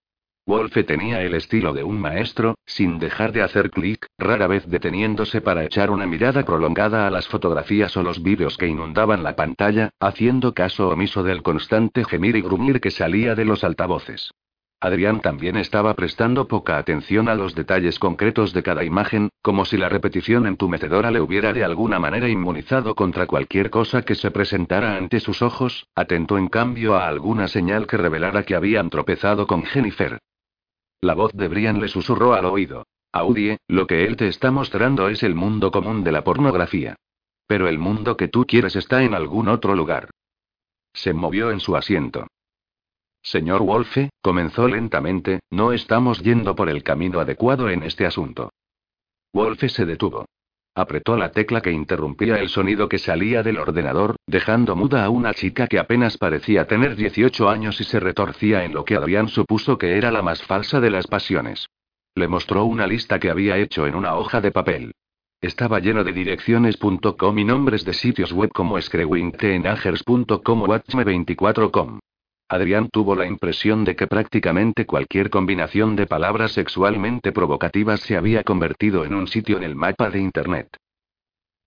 [0.47, 5.41] Wolfe tenía el estilo de un maestro, sin dejar de hacer clic, rara vez deteniéndose
[5.41, 9.89] para echar una mirada prolongada a las fotografías o los vídeos que inundaban la pantalla,
[9.99, 14.31] haciendo caso omiso del constante gemir y grumir que salía de los altavoces.
[14.79, 19.75] Adrián también estaba prestando poca atención a los detalles concretos de cada imagen, como si
[19.75, 24.95] la repetición entumecedora le hubiera de alguna manera inmunizado contra cualquier cosa que se presentara
[24.95, 29.65] ante sus ojos, atento en cambio a alguna señal que revelara que habían tropezado con
[29.65, 30.19] Jennifer.
[31.01, 32.85] La voz de Brian le susurró al oído.
[33.11, 36.95] Audie, lo que él te está mostrando es el mundo común de la pornografía.
[37.45, 40.09] Pero el mundo que tú quieres está en algún otro lugar.
[40.93, 42.27] Se movió en su asiento.
[43.21, 48.51] Señor Wolfe, comenzó lentamente, no estamos yendo por el camino adecuado en este asunto.
[49.33, 50.25] Wolfe se detuvo.
[50.78, 55.34] Apretó la tecla que interrumpía el sonido que salía del ordenador, dejando muda a una
[55.34, 59.80] chica que apenas parecía tener 18 años y se retorcía en lo que Adrián supuso
[59.80, 61.65] que era la más falsa de las pasiones.
[62.13, 64.91] Le mostró una lista que había hecho en una hoja de papel.
[65.41, 71.97] Estaba lleno de direcciones.com y nombres de sitios web como screwingteenagers.com o watchme24com.
[72.49, 78.43] Adrián tuvo la impresión de que prácticamente cualquier combinación de palabras sexualmente provocativas se había
[78.43, 80.77] convertido en un sitio en el mapa de Internet.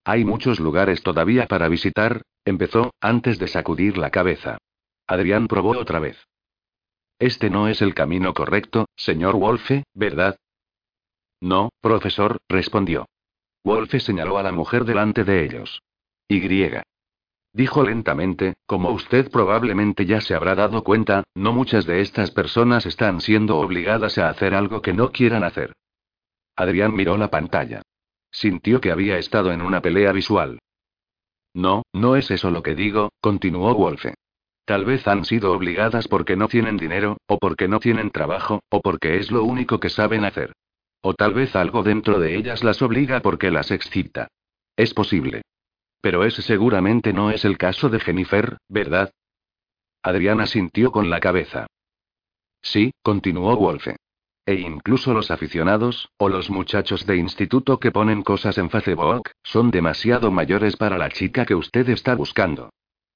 [0.05, 4.59] Hay muchos lugares todavía para visitar, empezó, antes de sacudir la cabeza.
[5.07, 6.17] Adrián probó otra vez.
[7.19, 10.37] Este no es el camino correcto, señor Wolfe, ¿verdad?
[11.43, 13.07] No, profesor, respondió.
[13.63, 15.83] Wolfe señaló a la mujer delante de ellos.
[16.29, 16.41] Y.
[17.53, 22.87] Dijo lentamente, como usted probablemente ya se habrá dado cuenta, no muchas de estas personas
[22.87, 25.73] están siendo obligadas a hacer algo que no quieran hacer.
[26.55, 27.83] Adrián miró la pantalla.
[28.31, 30.61] Sintió que había estado en una pelea visual.
[31.53, 34.15] No, no es eso lo que digo, continuó Wolfe.
[34.65, 38.81] Tal vez han sido obligadas porque no tienen dinero, o porque no tienen trabajo, o
[38.81, 40.53] porque es lo único que saben hacer.
[41.03, 44.29] O tal vez algo dentro de ellas las obliga porque las excita.
[44.77, 45.43] Es posible.
[46.01, 49.13] Pero ese seguramente no es el caso de Jennifer, ¿verdad?
[50.03, 51.67] Adriana sintió con la cabeza.
[52.63, 53.97] Sí, continuó Wolfe.
[54.47, 59.71] E incluso los aficionados, o los muchachos de instituto que ponen cosas en Facebook, son
[59.71, 62.71] demasiado mayores para la chica que usted está buscando.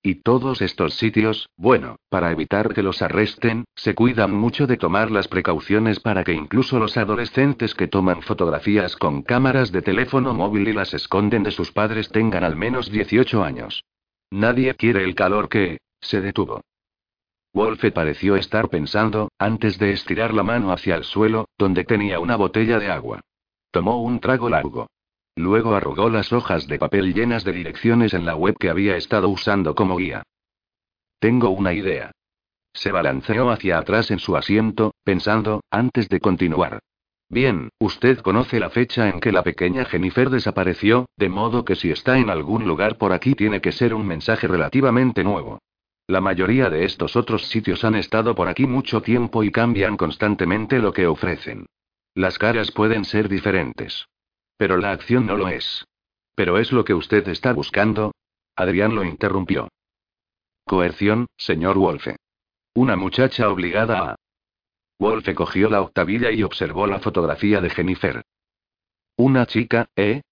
[0.07, 5.11] Y todos estos sitios, bueno, para evitar que los arresten, se cuidan mucho de tomar
[5.11, 10.68] las precauciones para que incluso los adolescentes que toman fotografías con cámaras de teléfono móvil
[10.68, 13.82] y las esconden de sus padres tengan al menos 18 años.
[14.30, 15.78] Nadie quiere el calor que...
[16.02, 16.61] se detuvo.
[17.55, 22.36] Wolfe pareció estar pensando, antes de estirar la mano hacia el suelo, donde tenía una
[22.36, 23.22] botella de agua.
[23.70, 24.86] Tomó un trago largo.
[25.37, 29.28] Luego arrugó las hojas de papel llenas de direcciones en la web que había estado
[29.28, 30.22] usando como guía.
[31.18, 32.12] Tengo una idea.
[32.72, 36.80] Se balanceó hacia atrás en su asiento, pensando, antes de continuar.
[37.28, 41.91] Bien, usted conoce la fecha en que la pequeña Jennifer desapareció, de modo que si
[41.91, 45.59] está en algún lugar por aquí tiene que ser un mensaje relativamente nuevo.
[46.07, 50.78] La mayoría de estos otros sitios han estado por aquí mucho tiempo y cambian constantemente
[50.78, 51.66] lo que ofrecen.
[52.14, 54.07] Las caras pueden ser diferentes.
[54.64, 55.84] Pero la acción no lo es.
[56.34, 58.14] ¿Pero es lo que usted está buscando?
[58.56, 59.68] Adrián lo interrumpió.
[60.64, 62.16] Coerción, señor Wolfe.
[62.72, 64.16] Una muchacha obligada a...
[64.98, 68.22] Wolfe cogió la octavilla y observó la fotografía de Jennifer.
[69.18, 70.22] Una chica, ¿eh?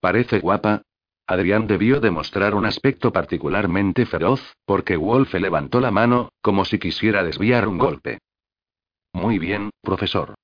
[0.00, 0.80] Parece guapa.
[1.26, 7.22] Adrián debió demostrar un aspecto particularmente feroz, porque Wolfe levantó la mano, como si quisiera
[7.22, 8.20] desviar un golpe.
[9.12, 10.36] Muy bien, profesor.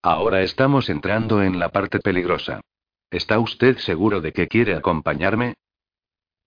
[0.00, 2.60] Ahora estamos entrando en la parte peligrosa.
[3.14, 5.54] ¿Está usted seguro de que quiere acompañarme?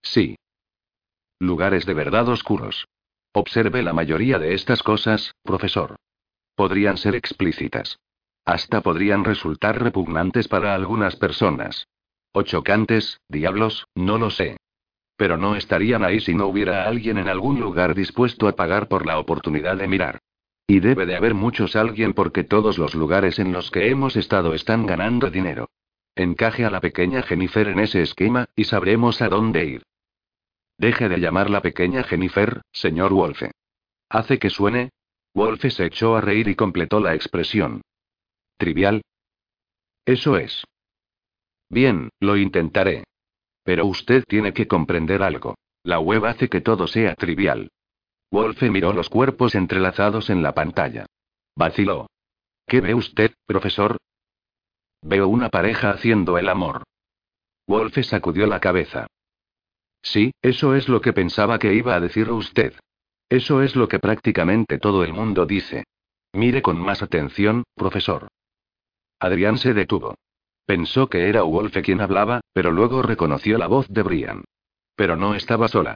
[0.01, 0.35] Sí.
[1.39, 2.89] Lugares de verdad oscuros.
[3.31, 5.95] Observe la mayoría de estas cosas, profesor.
[6.55, 7.99] Podrían ser explícitas.
[8.43, 11.87] Hasta podrían resultar repugnantes para algunas personas.
[12.33, 14.57] O chocantes, diablos, no lo sé.
[15.15, 19.05] Pero no estarían ahí si no hubiera alguien en algún lugar dispuesto a pagar por
[19.05, 20.19] la oportunidad de mirar.
[20.67, 24.53] Y debe de haber muchos alguien porque todos los lugares en los que hemos estado
[24.53, 25.69] están ganando dinero.
[26.17, 29.83] Encaje a la pequeña Jennifer en ese esquema, y sabremos a dónde ir.
[30.79, 33.51] Deje de llamar la pequeña Jennifer, señor Wolfe.
[34.09, 34.89] ¿Hace que suene?
[35.35, 37.81] Wolfe se echó a reír y completó la expresión.
[38.57, 39.03] ¿Trivial?
[40.05, 40.63] Eso es.
[41.69, 43.03] Bien, lo intentaré.
[43.63, 45.55] Pero usted tiene que comprender algo.
[45.83, 47.69] La web hace que todo sea trivial.
[48.31, 51.05] Wolfe miró los cuerpos entrelazados en la pantalla.
[51.55, 52.07] Vaciló.
[52.65, 53.97] ¿Qué ve usted, profesor?
[55.07, 56.83] Veo una pareja haciendo el amor.
[57.65, 59.07] Wolfe sacudió la cabeza.
[60.01, 62.73] Sí, eso es lo que pensaba que iba a decir usted.
[63.29, 65.85] Eso es lo que prácticamente todo el mundo dice.
[66.33, 68.27] Mire con más atención, profesor.
[69.17, 70.15] Adrián se detuvo.
[70.65, 74.43] Pensó que era Wolfe quien hablaba, pero luego reconoció la voz de Brian.
[74.97, 75.95] Pero no estaba sola.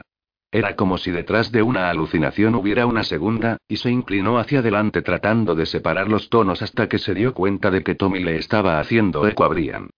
[0.54, 5.00] Era como si detrás de una alucinación hubiera una segunda, y se inclinó hacia adelante
[5.00, 8.78] tratando de separar los tonos hasta que se dio cuenta de que Tommy le estaba
[8.78, 9.88] haciendo eco a Brian.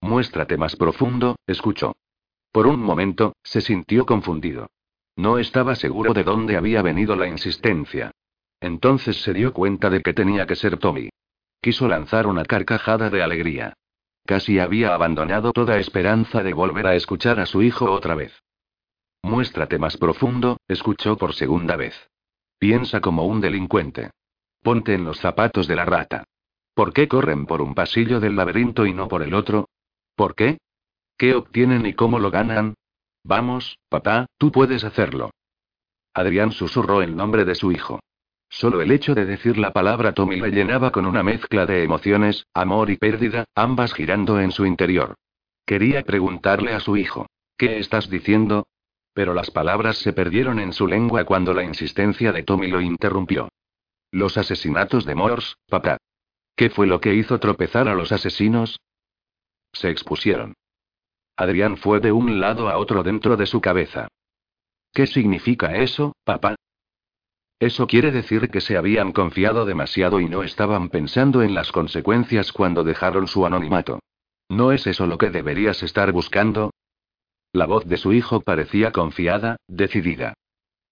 [0.00, 1.94] Muéstrate más profundo, escuchó.
[2.50, 4.68] Por un momento, se sintió confundido.
[5.16, 8.10] No estaba seguro de dónde había venido la insistencia.
[8.60, 11.10] Entonces se dio cuenta de que tenía que ser Tommy.
[11.60, 13.74] Quiso lanzar una carcajada de alegría.
[14.24, 18.32] Casi había abandonado toda esperanza de volver a escuchar a su hijo otra vez.
[19.22, 22.08] Muéstrate más profundo, escuchó por segunda vez.
[22.58, 24.10] Piensa como un delincuente.
[24.62, 26.24] Ponte en los zapatos de la rata.
[26.74, 29.68] ¿Por qué corren por un pasillo del laberinto y no por el otro?
[30.14, 30.58] ¿Por qué?
[31.16, 32.74] ¿Qué obtienen y cómo lo ganan?
[33.24, 35.30] Vamos, papá, tú puedes hacerlo.
[36.14, 38.00] Adrián susurró el nombre de su hijo.
[38.48, 42.46] Solo el hecho de decir la palabra Tommy le llenaba con una mezcla de emociones,
[42.54, 45.16] amor y pérdida, ambas girando en su interior.
[45.66, 48.66] Quería preguntarle a su hijo, ¿qué estás diciendo?
[49.18, 53.48] Pero las palabras se perdieron en su lengua cuando la insistencia de Tommy lo interrumpió.
[54.12, 55.96] Los asesinatos de Morse, papá.
[56.54, 58.78] ¿Qué fue lo que hizo tropezar a los asesinos?
[59.72, 60.54] Se expusieron.
[61.36, 64.06] Adrián fue de un lado a otro dentro de su cabeza.
[64.92, 66.54] ¿Qué significa eso, papá?
[67.58, 72.52] Eso quiere decir que se habían confiado demasiado y no estaban pensando en las consecuencias
[72.52, 73.98] cuando dejaron su anonimato.
[74.48, 76.70] ¿No es eso lo que deberías estar buscando?
[77.52, 80.34] La voz de su hijo parecía confiada, decidida.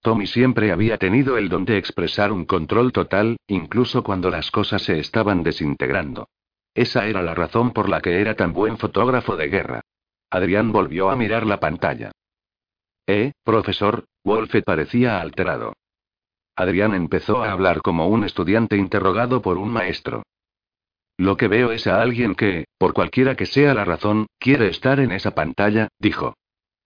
[0.00, 4.82] Tommy siempre había tenido el don de expresar un control total, incluso cuando las cosas
[4.82, 6.28] se estaban desintegrando.
[6.74, 9.80] Esa era la razón por la que era tan buen fotógrafo de guerra.
[10.30, 12.12] Adrián volvió a mirar la pantalla.
[13.06, 15.74] Eh, profesor, Wolfe parecía alterado.
[16.56, 20.22] Adrián empezó a hablar como un estudiante interrogado por un maestro.
[21.18, 25.00] Lo que veo es a alguien que, por cualquiera que sea la razón, quiere estar
[25.00, 26.34] en esa pantalla, dijo.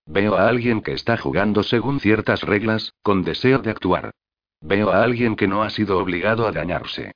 [0.06, 4.12] Veo a alguien que está jugando según ciertas reglas, con deseo de actuar.
[4.60, 7.12] Veo a alguien que no ha sido obligado a dañarse.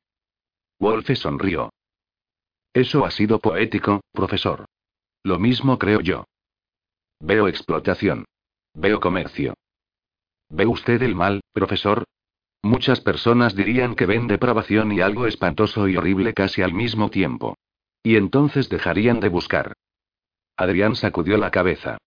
[0.79, 1.71] Wolfe sonrió.
[2.73, 4.67] Eso ha sido poético, profesor.
[5.23, 6.25] Lo mismo creo yo.
[7.21, 8.25] Veo explotación.
[8.75, 9.55] Veo comercio.
[10.49, 12.05] ¿Ve usted el mal, profesor?
[12.63, 17.57] Muchas personas dirían que ven depravación y algo espantoso y horrible casi al mismo tiempo.
[18.03, 19.75] Y entonces dejarían de buscar.
[20.57, 21.99] Adrián sacudió la cabeza.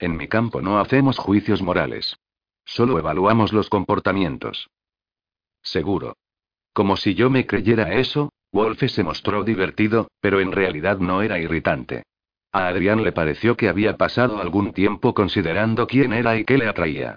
[0.00, 2.18] En mi campo no hacemos juicios morales.
[2.64, 4.70] Solo evaluamos los comportamientos.
[5.62, 6.16] Seguro.
[6.72, 11.38] Como si yo me creyera eso, Wolfe se mostró divertido, pero en realidad no era
[11.38, 12.04] irritante.
[12.50, 16.66] A Adrián le pareció que había pasado algún tiempo considerando quién era y qué le
[16.66, 17.16] atraía.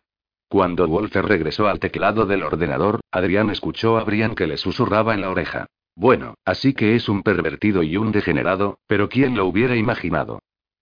[0.49, 5.21] Cuando Wolfe regresó al teclado del ordenador, Adrián escuchó a Brian que le susurraba en
[5.21, 5.67] la oreja.
[5.95, 10.39] Bueno, así que es un pervertido y un degenerado, pero ¿quién lo hubiera imaginado?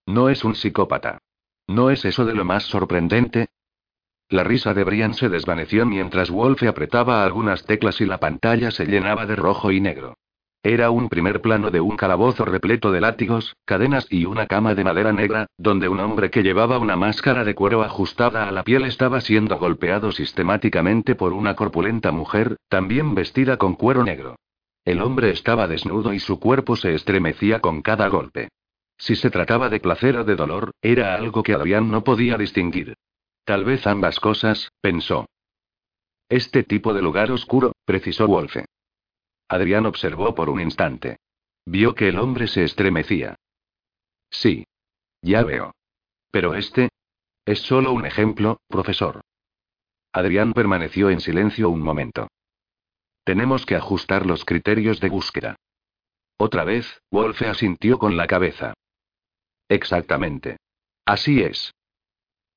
[0.08, 1.20] No es un psicópata.
[1.72, 3.48] ¿No es eso de lo más sorprendente?
[4.28, 8.86] La risa de Brian se desvaneció mientras Wolfe apretaba algunas teclas y la pantalla se
[8.86, 10.16] llenaba de rojo y negro.
[10.64, 14.84] Era un primer plano de un calabozo repleto de látigos, cadenas y una cama de
[14.84, 18.84] madera negra, donde un hombre que llevaba una máscara de cuero ajustada a la piel
[18.84, 24.36] estaba siendo golpeado sistemáticamente por una corpulenta mujer, también vestida con cuero negro.
[24.84, 28.50] El hombre estaba desnudo y su cuerpo se estremecía con cada golpe.
[29.02, 32.94] Si se trataba de placer o de dolor, era algo que Adrián no podía distinguir.
[33.44, 35.26] Tal vez ambas cosas, pensó.
[36.30, 38.66] Este tipo de lugar oscuro, precisó Wolfe.
[39.48, 41.18] Adrián observó por un instante.
[41.66, 43.38] Vio que el hombre se estremecía.
[44.30, 44.66] Sí.
[45.24, 45.74] Ya veo.
[46.30, 46.90] Pero este.
[47.44, 49.22] Es solo un ejemplo, profesor.
[50.14, 52.28] Adrián permaneció en silencio un momento.
[53.24, 55.56] Tenemos que ajustar los criterios de búsqueda.
[56.38, 58.76] Otra vez, Wolfe asintió con la cabeza.
[59.72, 60.58] Exactamente.
[61.06, 61.74] Así es.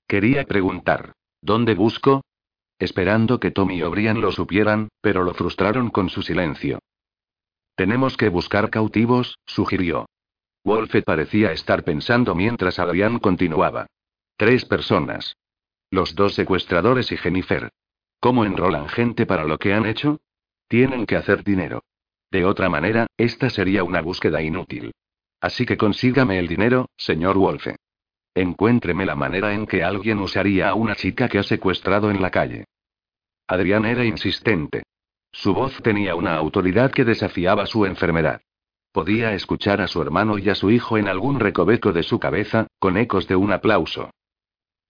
[0.09, 1.13] Quería preguntar.
[1.41, 2.25] ¿Dónde busco?
[2.81, 6.81] Esperando que Tommy y O'Brien lo supieran, pero lo frustraron con su silencio.
[7.77, 10.07] Tenemos que buscar cautivos, sugirió.
[10.65, 13.87] Wolfe parecía estar pensando mientras Adrián continuaba.
[14.37, 15.37] Tres personas.
[15.91, 17.71] Los dos secuestradores y Jennifer.
[18.19, 20.19] ¿Cómo enrolan gente para lo que han hecho?
[20.67, 21.85] Tienen que hacer dinero.
[22.33, 24.93] De otra manera, esta sería una búsqueda inútil.
[25.45, 27.77] Así que consígame el dinero, señor Wolfe.
[28.35, 32.31] Encuéntreme la manera en que alguien usaría a una chica que ha secuestrado en la
[32.31, 32.65] calle.
[33.47, 34.85] Adrián era insistente.
[35.31, 38.41] Su voz tenía una autoridad que desafiaba su enfermedad.
[38.91, 42.67] Podía escuchar a su hermano y a su hijo en algún recoveco de su cabeza,
[42.79, 44.13] con ecos de un aplauso.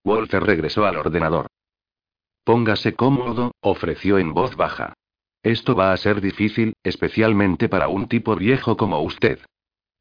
[0.05, 1.49] Wolfe regresó al ordenador.
[2.45, 4.95] Póngase cómodo, ofreció en voz baja.
[5.43, 9.41] Esto va a ser difícil, especialmente para un tipo viejo como usted.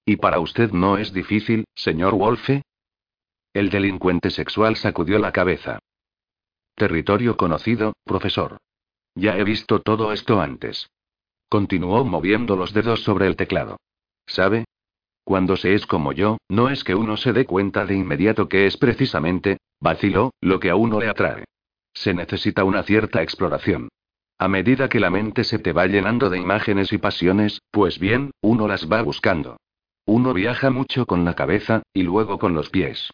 [0.06, 2.64] ¿Y para usted no es difícil, señor Wolfe?
[3.54, 5.80] El delincuente sexual sacudió la cabeza.
[6.76, 8.58] Territorio conocido, profesor.
[9.16, 10.90] Ya he visto todo esto antes.
[11.48, 13.78] Continuó moviendo los dedos sobre el teclado.
[14.26, 14.66] ¿Sabe?
[15.24, 18.66] Cuando se es como yo, no es que uno se dé cuenta de inmediato que
[18.66, 21.46] es precisamente, vaciló, lo que a uno le atrae.
[21.94, 23.90] Se necesita una cierta exploración.
[24.40, 28.32] A medida que la mente se te va llenando de imágenes y pasiones, pues bien,
[28.42, 29.58] uno las va buscando.
[30.06, 33.12] Uno viaja mucho con la cabeza, y luego con los pies.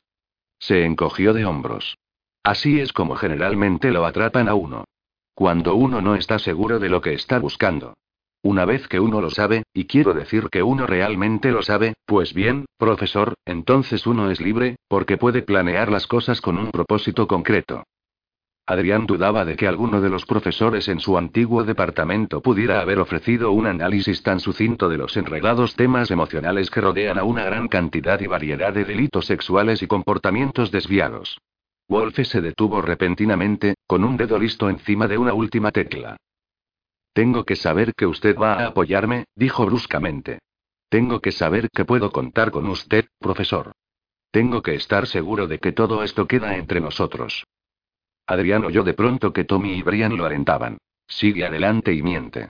[0.57, 1.97] Se encogió de hombros.
[2.43, 4.85] Así es como generalmente lo atrapan a uno.
[5.35, 7.93] Cuando uno no está seguro de lo que está buscando.
[8.41, 12.33] Una vez que uno lo sabe, y quiero decir que uno realmente lo sabe, pues
[12.33, 17.83] bien, profesor, entonces uno es libre, porque puede planear las cosas con un propósito concreto.
[18.69, 23.51] Adrián dudaba de que alguno de los profesores en su antiguo departamento pudiera haber ofrecido
[23.51, 28.19] un análisis tan sucinto de los enredados temas emocionales que rodean a una gran cantidad
[28.19, 31.39] y variedad de delitos sexuales y comportamientos desviados.
[31.87, 36.17] Wolfe se detuvo repentinamente, con un dedo listo encima de una última tecla.
[37.11, 40.37] Tengo que saber que usted va a apoyarme, dijo bruscamente.
[40.89, 43.71] Tengo que saber que puedo contar con usted, profesor.
[44.29, 47.45] Tengo que estar seguro de que todo esto queda entre nosotros.
[48.29, 50.77] Adrián oyó de pronto que Tommy y Brian lo alentaban.
[51.07, 52.49] Sigue adelante y miente.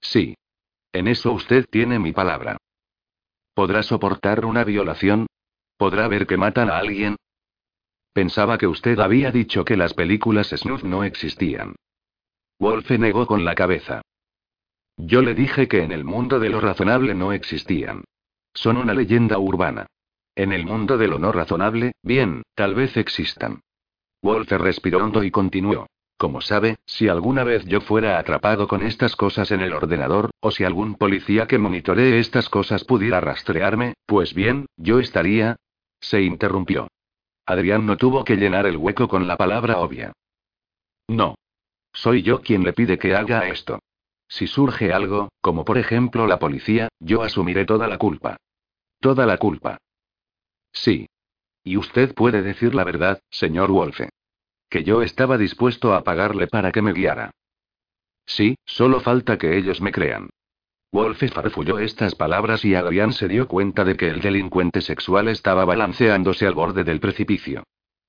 [0.00, 0.36] Sí.
[0.92, 2.56] En eso usted tiene mi palabra.
[3.52, 5.26] ¿Podrá soportar una violación?
[5.76, 7.16] ¿Podrá ver que matan a alguien?
[8.12, 11.74] Pensaba que usted había dicho que las películas snuff no existían.
[12.60, 14.02] Wolfe negó con la cabeza.
[14.96, 18.04] Yo le dije que en el mundo de lo razonable no existían.
[18.54, 19.88] Son una leyenda urbana.
[20.36, 23.62] En el mundo de lo no razonable, bien, tal vez existan.
[24.22, 25.86] Wolfe respiró hondo y continuó.
[26.16, 30.50] Como sabe, si alguna vez yo fuera atrapado con estas cosas en el ordenador, o
[30.50, 35.56] si algún policía que monitoree estas cosas pudiera rastrearme, pues bien, yo estaría...
[36.00, 36.88] Se interrumpió.
[37.44, 40.12] Adrián no tuvo que llenar el hueco con la palabra obvia.
[41.08, 41.36] No.
[41.92, 43.78] Soy yo quien le pide que haga esto.
[44.28, 48.36] Si surge algo, como por ejemplo la policía, yo asumiré toda la culpa.
[49.00, 49.78] Toda la culpa.
[50.72, 51.06] Sí.
[51.66, 54.10] Y usted puede decir la verdad, señor Wolfe.
[54.70, 57.32] Que yo estaba dispuesto a pagarle para que me guiara.
[58.24, 60.30] Sí, solo falta que ellos me crean.
[60.92, 65.64] Wolfe farfulló estas palabras y Adrián se dio cuenta de que el delincuente sexual estaba
[65.64, 67.64] balanceándose al borde del precipicio.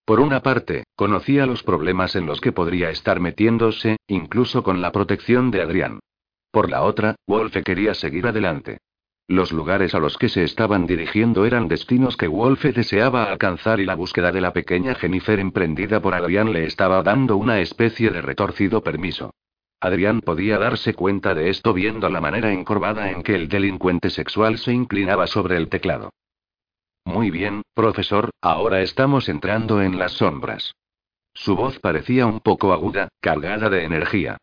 [0.05, 4.91] Por una parte, conocía los problemas en los que podría estar metiéndose, incluso con la
[4.91, 5.99] protección de Adrián.
[6.51, 8.77] Por la otra, Wolfe quería seguir adelante.
[9.29, 13.85] Los lugares a los que se estaban dirigiendo eran destinos que Wolfe deseaba alcanzar y
[13.85, 18.21] la búsqueda de la pequeña Jennifer emprendida por Adrián le estaba dando una especie de
[18.21, 19.33] retorcido permiso.
[19.81, 24.57] Adrián podía darse cuenta de esto viendo la manera encorvada en que el delincuente sexual
[24.59, 26.11] se inclinaba sobre el teclado.
[27.03, 30.73] Muy bien, profesor, ahora estamos entrando en las sombras.
[31.33, 34.37] Su voz parecía un poco aguda, cargada de energía.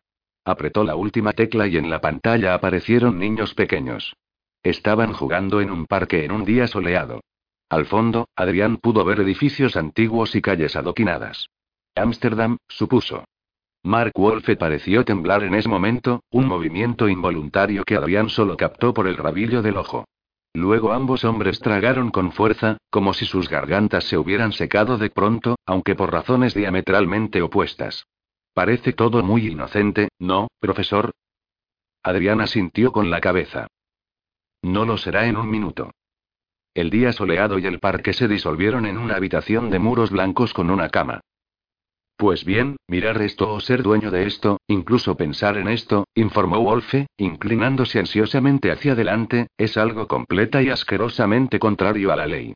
[0.45, 4.13] Apretó la última tecla y en la pantalla aparecieron niños pequeños.
[4.65, 7.21] Estaban jugando en un parque en un día soleado.
[7.69, 11.49] Al fondo, Adrián pudo ver edificios antiguos y calles adoquinadas.
[11.93, 13.25] Ámsterdam, supuso.
[13.83, 19.05] Mark Wolfe pareció temblar en ese momento, un movimiento involuntario que Adrián solo captó por
[19.05, 20.05] el rabillo del ojo.
[20.55, 25.57] Luego ambos hombres tragaron con fuerza, como si sus gargantas se hubieran secado de pronto,
[25.67, 28.07] aunque por razones diametralmente opuestas.
[28.55, 31.11] Parece todo muy inocente, ¿no, profesor?
[32.01, 33.67] Adriana sintió con la cabeza.
[34.65, 35.91] No lo será en un minuto.
[36.73, 40.71] El día soleado y el parque se disolvieron en una habitación de muros blancos con
[40.71, 41.21] una cama.
[42.17, 47.05] Pues bien, mirar esto o ser dueño de esto, incluso pensar en esto, informó Wolfe,
[47.15, 52.55] inclinándose ansiosamente hacia adelante, es algo completa y asquerosamente contrario a la ley.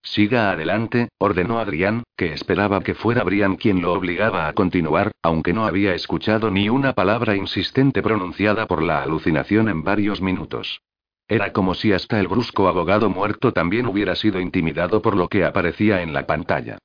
[0.00, 5.52] Siga adelante, ordenó Adrián, que esperaba que fuera Brian quien lo obligaba a continuar, aunque
[5.52, 10.80] no había escuchado ni una palabra insistente pronunciada por la alucinación en varios minutos.
[11.28, 15.44] Era como si hasta el brusco abogado muerto también hubiera sido intimidado por lo que
[15.44, 16.78] aparecía en la pantalla.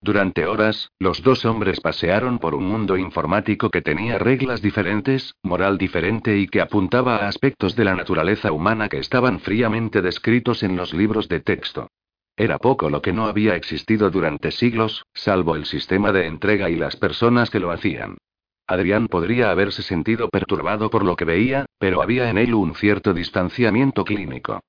[0.00, 5.78] Durante horas, los dos hombres pasearon por un mundo informático que tenía reglas diferentes, moral
[5.78, 10.76] diferente y que apuntaba a aspectos de la naturaleza humana que estaban fríamente descritos en
[10.76, 11.88] los libros de texto.
[12.36, 16.76] Era poco lo que no había existido durante siglos, salvo el sistema de entrega y
[16.76, 18.18] las personas que lo hacían.
[18.66, 23.12] Adrián podría haberse sentido perturbado por lo que veía, pero había en él un cierto
[23.12, 24.60] distanciamiento clínico.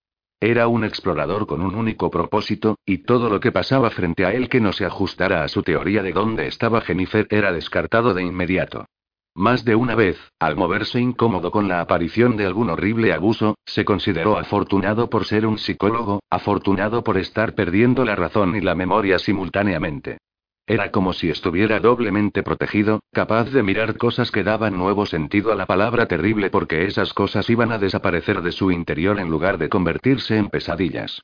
[0.41, 4.49] Era un explorador con un único propósito, y todo lo que pasaba frente a él
[4.49, 8.85] que no se ajustara a su teoría de dónde estaba Jennifer era descartado de inmediato.
[9.33, 13.83] Más de una vez, al moverse incómodo con la aparición de algún horrible abuso, se
[13.83, 19.19] consideró afortunado por ser un psicólogo, afortunado por estar perdiendo la razón y la memoria
[19.19, 20.19] simultáneamente.
[20.67, 25.55] Era como si estuviera doblemente protegido, capaz de mirar cosas que daban nuevo sentido a
[25.55, 29.69] la palabra terrible porque esas cosas iban a desaparecer de su interior en lugar de
[29.69, 31.21] convertirse en pesadillas.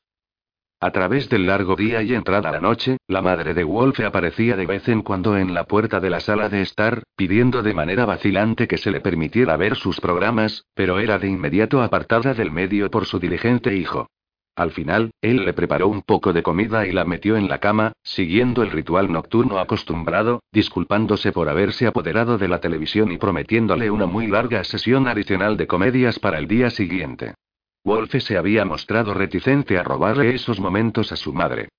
[0.80, 4.66] A través del largo día y entrada la noche, la madre de Wolfe aparecía de
[4.66, 8.68] vez en cuando en la puerta de la sala de estar, pidiendo de manera vacilante
[8.68, 13.06] que se le permitiera ver sus programas, pero era de inmediato apartada del medio por
[13.06, 14.08] su diligente hijo.
[14.56, 17.94] Al final, él le preparó un poco de comida y la metió en la cama,
[18.04, 24.06] siguiendo el ritual nocturno acostumbrado, disculpándose por haberse apoderado de la televisión y prometiéndole una
[24.08, 27.36] muy larga sesión adicional de comedias para el día siguiente.
[27.84, 31.70] Wolfe se había mostrado reticente a robarle esos momentos a su madre.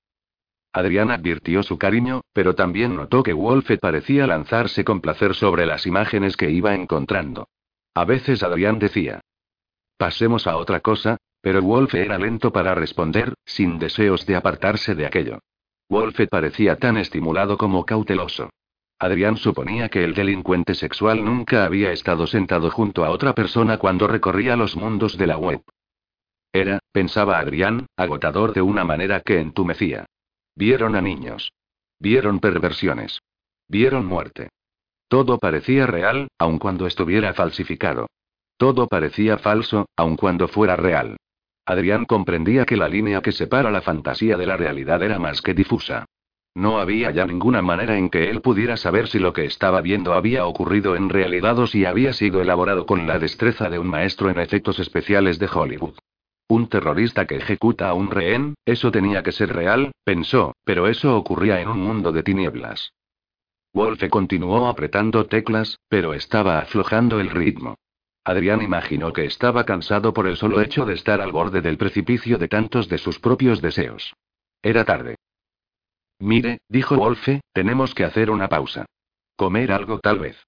[0.73, 5.86] Adrián advirtió su cariño, pero también notó que Wolfe parecía lanzarse con placer sobre las
[5.86, 7.47] imágenes que iba encontrando.
[7.94, 9.20] A veces Adrián decía:
[9.99, 15.05] Pasemos a otra cosa, pero Wolfe era lento para responder, sin deseos de apartarse de
[15.05, 15.40] aquello.
[15.90, 18.48] Wolfe parecía tan estimulado como cauteloso.
[18.98, 24.06] Adrián suponía que el delincuente sexual nunca había estado sentado junto a otra persona cuando
[24.06, 25.60] recorría los mundos de la web.
[26.52, 30.06] Era, pensaba Adrián, agotador de una manera que entumecía.
[30.55, 31.52] Vieron a niños.
[31.98, 33.19] Vieron perversiones.
[33.69, 34.51] Vieron muerte.
[35.09, 38.06] Todo parecía real, aun cuando estuviera falsificado.
[38.56, 41.16] Todo parecía falso, aun cuando fuera real.
[41.64, 45.55] Adrián comprendía que la línea que separa la fantasía de la realidad era más que
[45.55, 46.06] difusa.
[46.55, 50.12] No había ya ninguna manera en que él pudiera saber si lo que estaba viendo
[50.12, 54.28] había ocurrido en realidad o si había sido elaborado con la destreza de un maestro
[54.28, 55.94] en efectos especiales de Hollywood.
[56.48, 61.16] Un terrorista que ejecuta a un rehén, eso tenía que ser real, pensó, pero eso
[61.16, 62.93] ocurría en un mundo de tinieblas.
[63.72, 67.76] Wolfe continuó apretando teclas, pero estaba aflojando el ritmo.
[68.24, 72.39] Adrián imaginó que estaba cansado por el solo hecho de estar al borde del precipicio
[72.39, 74.15] de tantos de sus propios deseos.
[74.62, 75.16] Era tarde.
[76.20, 78.86] Mire, dijo Wolfe, tenemos que hacer una pausa.
[79.35, 80.40] Comer algo tal vez.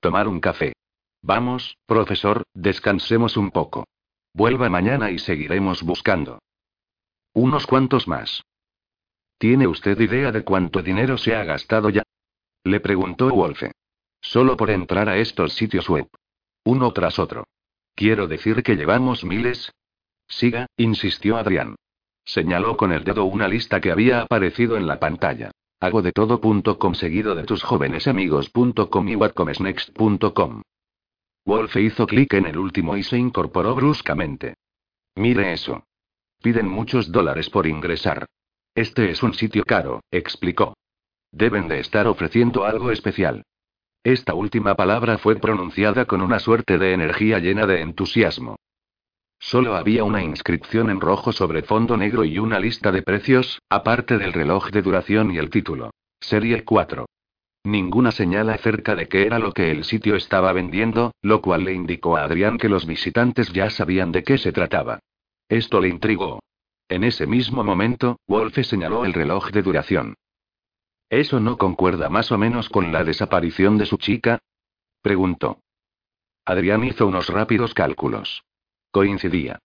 [0.00, 0.72] Tomar un café.
[1.20, 3.84] Vamos, profesor, descansemos un poco.
[4.32, 6.38] Vuelva mañana y seguiremos buscando.
[7.34, 8.42] Unos cuantos más.
[9.36, 12.02] ¿Tiene usted idea de cuánto dinero se ha gastado ya?
[12.64, 13.72] Le preguntó Wolfe.
[14.20, 16.08] Solo por entrar a estos sitios web.
[16.68, 17.44] Uno tras otro.
[17.94, 19.72] Quiero decir que llevamos miles.
[20.28, 21.76] Siga, insistió Adrián.
[22.26, 25.50] Señaló con el dedo una lista que había aparecido en la pantalla.
[25.80, 30.60] Hago de todo.com seguido de tus jóvenes amigos.com y whatcomesnext.com.
[31.46, 34.52] Wolfe hizo clic en el último y se incorporó bruscamente.
[35.16, 35.84] Mire eso.
[36.42, 38.26] Piden muchos dólares por ingresar.
[38.74, 40.76] Este es un sitio caro, explicó.
[41.32, 43.42] Deben de estar ofreciendo algo especial.
[44.04, 48.56] Esta última palabra fue pronunciada con una suerte de energía llena de entusiasmo.
[49.38, 54.18] Solo había una inscripción en rojo sobre fondo negro y una lista de precios, aparte
[54.18, 55.90] del reloj de duración y el título.
[56.20, 57.06] Serie 4.
[57.64, 61.74] Ninguna señal acerca de qué era lo que el sitio estaba vendiendo, lo cual le
[61.74, 65.00] indicó a Adrián que los visitantes ya sabían de qué se trataba.
[65.48, 66.40] Esto le intrigó.
[66.88, 70.14] En ese mismo momento, Wolfe señaló el reloj de duración.
[71.10, 74.40] ¿Eso no concuerda más o menos con la desaparición de su chica?
[75.00, 75.62] preguntó.
[76.44, 78.42] Adrián hizo unos rápidos cálculos.
[78.90, 79.58] Coincidía.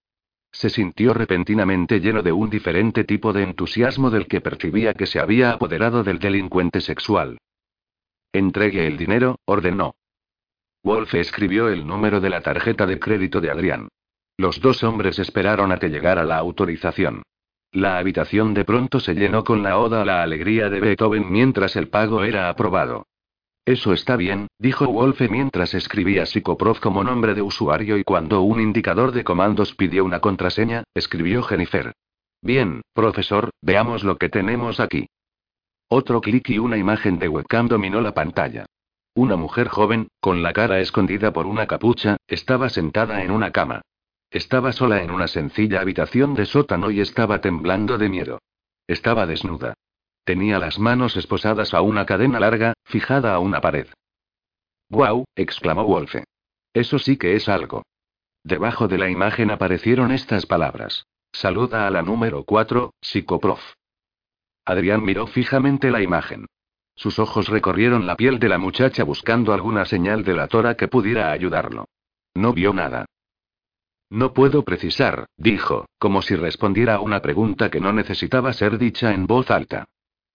[0.52, 5.20] Se sintió repentinamente lleno de un diferente tipo de entusiasmo del que percibía que se
[5.20, 7.40] había apoderado del delincuente sexual.
[8.32, 9.96] Entregue el dinero, ordenó.
[10.84, 13.90] Wolfe escribió el número de la tarjeta de crédito de Adrián.
[14.38, 17.24] Los dos hombres esperaron a que llegara la autorización.
[17.74, 21.76] La habitación de pronto se llenó con la oda a la alegría de Beethoven mientras
[21.76, 23.08] el pago era aprobado.
[23.66, 28.60] Eso está bien, dijo Wolfe mientras escribía Psicoprof como nombre de usuario y cuando un
[28.60, 31.94] indicador de comandos pidió una contraseña, escribió Jennifer.
[32.44, 35.08] Bien, profesor, veamos lo que tenemos aquí.
[35.88, 38.68] Otro clic y una imagen de webcam dominó la pantalla.
[39.16, 43.82] Una mujer joven, con la cara escondida por una capucha, estaba sentada en una cama.
[44.34, 48.40] Estaba sola en una sencilla habitación de sótano y estaba temblando de miedo.
[48.88, 49.76] Estaba desnuda.
[50.24, 53.88] Tenía las manos esposadas a una cadena larga, fijada a una pared.
[54.90, 55.26] ¡Guau!
[55.36, 56.24] exclamó Wolfe.
[56.74, 57.84] Eso sí que es algo.
[58.44, 61.06] Debajo de la imagen aparecieron estas palabras.
[61.32, 63.62] Saluda a la número 4, psicoprof.
[64.66, 66.48] Adrián miró fijamente la imagen.
[66.96, 70.88] Sus ojos recorrieron la piel de la muchacha buscando alguna señal de la tora que
[70.88, 71.86] pudiera ayudarlo.
[72.34, 73.06] No vio nada.
[74.14, 79.12] No puedo precisar, dijo, como si respondiera a una pregunta que no necesitaba ser dicha
[79.12, 79.86] en voz alta.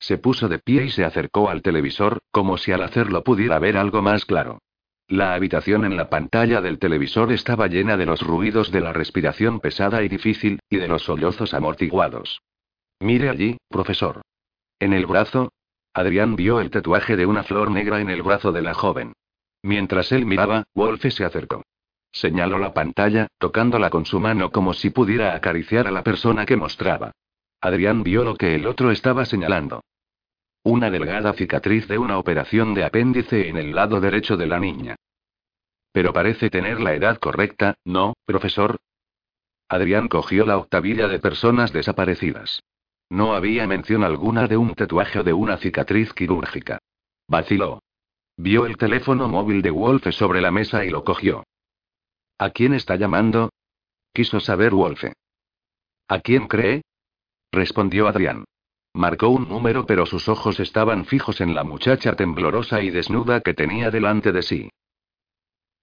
[0.01, 3.77] Se puso de pie y se acercó al televisor, como si al hacerlo pudiera ver
[3.77, 4.59] algo más claro.
[5.07, 9.61] La habitación en la pantalla del televisor estaba llena de los ruidos de la respiración
[9.61, 12.43] pesada y difícil, y de los sollozos amortiguados.
[12.99, 14.23] Mire allí, profesor.
[14.81, 15.53] En el brazo.
[15.95, 19.13] Adrián vio el tatuaje de una flor negra en el brazo de la joven.
[19.63, 21.63] Mientras él miraba, Wolfe se acercó.
[22.13, 26.57] Señaló la pantalla, tocándola con su mano como si pudiera acariciar a la persona que
[26.57, 27.13] mostraba.
[27.61, 29.83] Adrián vio lo que el otro estaba señalando.
[30.63, 34.97] Una delgada cicatriz de una operación de apéndice en el lado derecho de la niña.
[35.93, 38.77] Pero parece tener la edad correcta, ¿no, profesor?
[39.69, 42.63] Adrián cogió la octavilla de personas desaparecidas.
[43.11, 46.79] No había mención alguna de un tatuaje o de una cicatriz quirúrgica.
[47.27, 47.83] Vaciló.
[48.37, 51.45] Vio el teléfono móvil de Wolfe sobre la mesa y lo cogió.
[52.39, 53.51] ¿A quién está llamando?
[54.13, 55.13] Quiso saber Wolfe.
[56.07, 56.83] ¿A quién cree?
[57.51, 58.45] Respondió Adrián.
[58.95, 63.55] Marcó un número, pero sus ojos estaban fijos en la muchacha temblorosa y desnuda que
[63.55, 64.71] tenía delante de sí.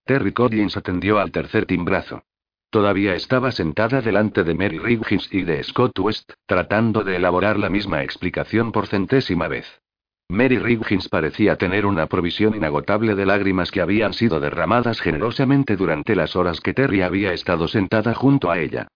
[0.06, 2.24] Terry Collins atendió al tercer timbrazo.
[2.70, 7.70] Todavía estaba sentada delante de Mary Riggins y de Scott West, tratando de elaborar la
[7.70, 9.82] misma explicación por centésima vez.
[10.28, 16.16] Mary Riggins parecía tener una provisión inagotable de lágrimas que habían sido derramadas generosamente durante
[16.16, 18.88] las horas que Terry había estado sentada junto a ella.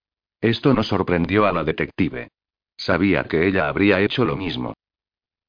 [0.41, 2.29] Esto no sorprendió a la detective.
[2.77, 4.73] Sabía que ella habría hecho lo mismo.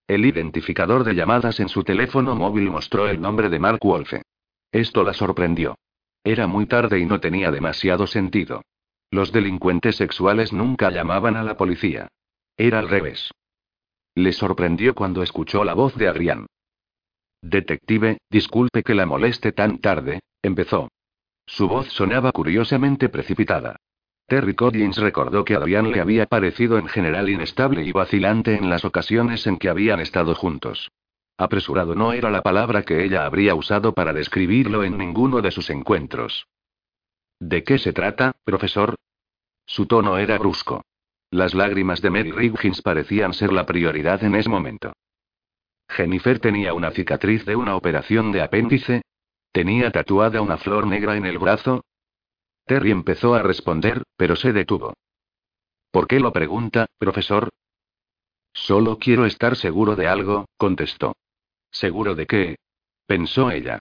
[0.06, 4.22] El identificador de llamadas en su teléfono móvil mostró el nombre de Mark Wolfe.
[4.72, 5.76] Esto la sorprendió.
[6.24, 8.62] Era muy tarde y no tenía demasiado sentido.
[9.10, 12.08] Los delincuentes sexuales nunca llamaban a la policía.
[12.56, 13.30] Era al revés.
[14.14, 16.46] Le sorprendió cuando escuchó la voz de Adrián.
[17.42, 20.88] Detective, disculpe que la moleste tan tarde, empezó.
[21.46, 23.76] Su voz sonaba curiosamente precipitada.
[24.26, 28.84] Terry Collins recordó que Adrián le había parecido en general inestable y vacilante en las
[28.84, 30.90] ocasiones en que habían estado juntos.
[31.36, 35.70] Apresurado no era la palabra que ella habría usado para describirlo en ninguno de sus
[35.70, 36.46] encuentros.
[37.40, 38.94] ¿De qué se trata, profesor?
[39.66, 40.82] Su tono era brusco.
[41.30, 44.92] Las lágrimas de Mary Riggins parecían ser la prioridad en ese momento.
[45.88, 49.02] Jennifer tenía una cicatriz de una operación de apéndice.
[49.52, 51.82] Tenía tatuada una flor negra en el brazo,
[52.70, 54.94] Terry empezó a responder, pero se detuvo.
[55.90, 57.48] ¿Por qué lo pregunta, profesor?
[58.52, 61.16] Solo quiero estar seguro de algo, contestó.
[61.72, 62.56] ¿Seguro de qué?
[63.06, 63.80] pensó ella.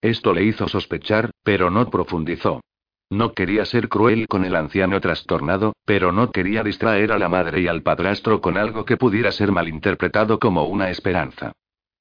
[0.00, 2.60] Esto le hizo sospechar, pero no profundizó.
[3.10, 7.60] No quería ser cruel con el anciano trastornado, pero no quería distraer a la madre
[7.60, 11.52] y al padrastro con algo que pudiera ser malinterpretado como una esperanza.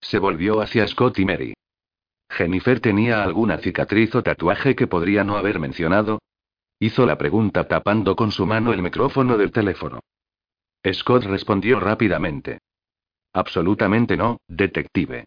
[0.01, 1.53] Se volvió hacia Scott y Mary.
[2.29, 6.19] ¿Jennifer tenía alguna cicatriz o tatuaje que podría no haber mencionado?
[6.79, 9.99] Hizo la pregunta tapando con su mano el micrófono del teléfono.
[10.91, 12.59] Scott respondió rápidamente.
[13.33, 15.25] Absolutamente no, detective.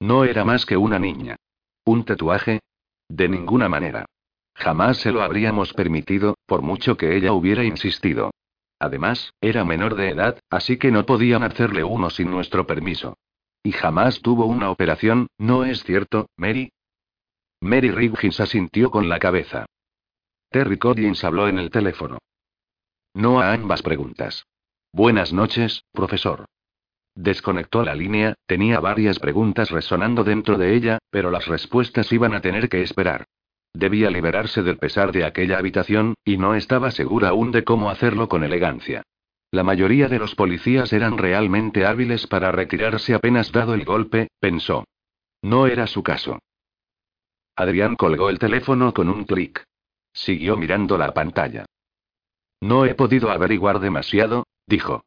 [0.00, 1.36] No era más que una niña.
[1.84, 2.60] ¿Un tatuaje?
[3.08, 4.06] De ninguna manera.
[4.60, 8.30] Jamás se lo habríamos permitido, por mucho que ella hubiera insistido.
[8.78, 13.16] Además, era menor de edad, así que no podían hacerle uno sin nuestro permiso.
[13.62, 16.72] Y jamás tuvo una operación, ¿no es cierto, Mary?
[17.62, 19.64] Mary Riggins asintió con la cabeza.
[20.50, 22.18] Terry Collins habló en el teléfono.
[23.14, 24.44] No a ambas preguntas.
[24.92, 26.44] Buenas noches, profesor.
[27.14, 32.42] Desconectó la línea, tenía varias preguntas resonando dentro de ella, pero las respuestas iban a
[32.42, 33.24] tener que esperar.
[33.72, 38.28] Debía liberarse del pesar de aquella habitación, y no estaba segura aún de cómo hacerlo
[38.28, 39.02] con elegancia.
[39.52, 44.84] La mayoría de los policías eran realmente hábiles para retirarse apenas dado el golpe, pensó.
[45.42, 46.38] No era su caso.
[47.56, 49.64] Adrián colgó el teléfono con un clic.
[50.12, 51.66] Siguió mirando la pantalla.
[52.60, 55.04] No he podido averiguar demasiado, dijo.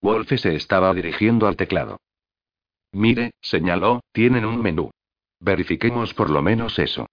[0.00, 1.98] Wolfe se estaba dirigiendo al teclado.
[2.92, 4.90] Mire, señaló, tienen un menú.
[5.40, 7.08] Verifiquemos por lo menos eso.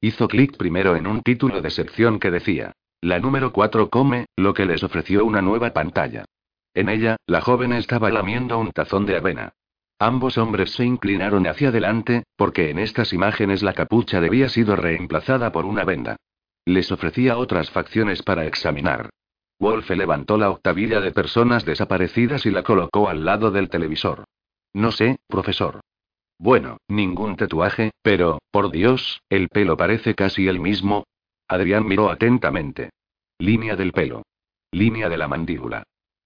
[0.00, 4.54] Hizo clic primero en un título de sección que decía, La número 4 come, lo
[4.54, 6.24] que les ofreció una nueva pantalla.
[6.74, 9.52] En ella, la joven estaba lamiendo un tazón de avena.
[9.98, 15.52] Ambos hombres se inclinaron hacia adelante, porque en estas imágenes la capucha debía sido reemplazada
[15.52, 16.16] por una venda.
[16.66, 19.08] Les ofrecía otras facciones para examinar.
[19.58, 24.24] Wolfe levantó la octavilla de personas desaparecidas y la colocó al lado del televisor.
[24.74, 25.80] No sé, profesor.
[26.38, 31.04] Bueno, ningún tatuaje, pero, por Dios, el pelo parece casi el mismo.
[31.48, 32.90] Adrián miró atentamente.
[33.38, 34.22] Línea del pelo.
[34.70, 35.84] Línea de la mandíbula.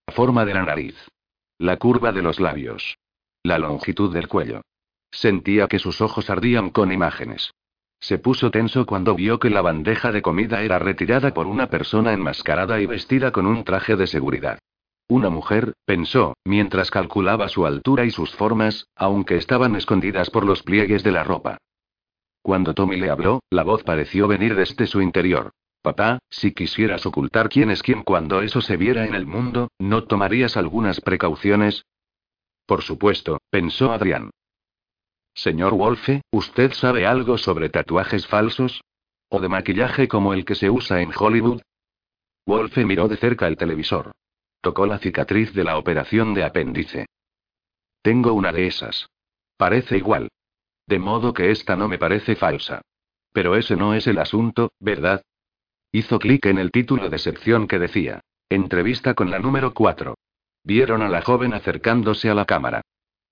[0.09, 0.97] Forma de la nariz.
[1.59, 2.97] La curva de los labios.
[3.43, 4.63] La longitud del cuello.
[5.11, 7.53] Sentía que sus ojos ardían con imágenes.
[8.01, 12.13] Se puso tenso cuando vio que la bandeja de comida era retirada por una persona
[12.13, 14.59] enmascarada y vestida con un traje de seguridad.
[15.11, 20.63] Una mujer, pensó, mientras calculaba su altura y sus formas, aunque estaban escondidas por los
[20.63, 21.59] pliegues de la ropa.
[22.43, 25.51] Cuando Tommy le habló, la voz pareció venir desde su interior.
[25.83, 30.05] Papá, si quisieras ocultar quién es quién cuando eso se viera en el mundo, ¿no
[30.05, 31.87] tomarías algunas precauciones?
[32.65, 34.31] Por supuesto, pensó Adrián.
[35.35, 38.85] Señor Wolfe, ¿usted sabe algo sobre tatuajes falsos?
[39.29, 41.63] ¿O de maquillaje como el que se usa en Hollywood?
[42.47, 44.13] Wolfe miró de cerca el televisor.
[44.61, 47.07] Tocó la cicatriz de la operación de apéndice.
[48.03, 49.09] Tengo una de esas.
[49.57, 50.29] Parece igual.
[50.87, 52.83] De modo que esta no me parece falsa.
[53.33, 55.23] Pero ese no es el asunto, ¿verdad?
[55.93, 58.21] Hizo clic en el título de sección que decía.
[58.49, 60.15] Entrevista con la número 4.
[60.65, 62.83] Vieron a la joven acercándose a la cámara.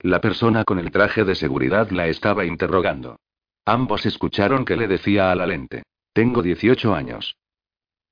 [0.01, 3.17] La persona con el traje de seguridad la estaba interrogando.
[3.65, 5.83] Ambos escucharon que le decía a la lente.
[6.13, 7.37] Tengo 18 años.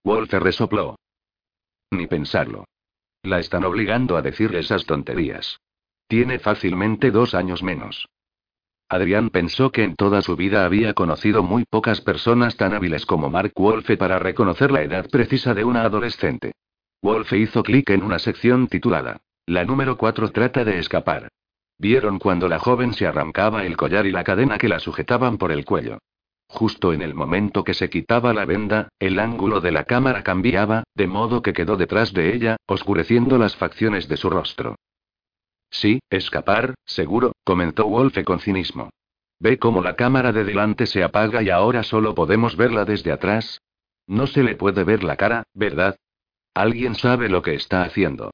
[0.04, 0.96] Walter resopló.
[1.92, 2.66] Ni pensarlo.
[3.26, 5.58] La están obligando a decir esas tonterías.
[6.06, 8.08] Tiene fácilmente dos años menos.
[8.88, 13.28] Adrián pensó que en toda su vida había conocido muy pocas personas tan hábiles como
[13.28, 16.52] Mark Wolfe para reconocer la edad precisa de una adolescente.
[17.02, 19.16] Wolfe hizo clic en una sección titulada.
[19.44, 21.26] La número 4 trata de escapar.
[21.78, 25.50] Vieron cuando la joven se arrancaba el collar y la cadena que la sujetaban por
[25.50, 25.98] el cuello.
[26.48, 30.84] Justo en el momento que se quitaba la venda, el ángulo de la cámara cambiaba,
[30.94, 34.76] de modo que quedó detrás de ella, oscureciendo las facciones de su rostro.
[35.70, 38.90] Sí, escapar, seguro, comentó Wolfe con cinismo.
[39.38, 43.60] Ve cómo la cámara de delante se apaga y ahora solo podemos verla desde atrás.
[44.06, 45.96] No se le puede ver la cara, ¿verdad?
[46.54, 48.30] Alguien sabe lo que está haciendo.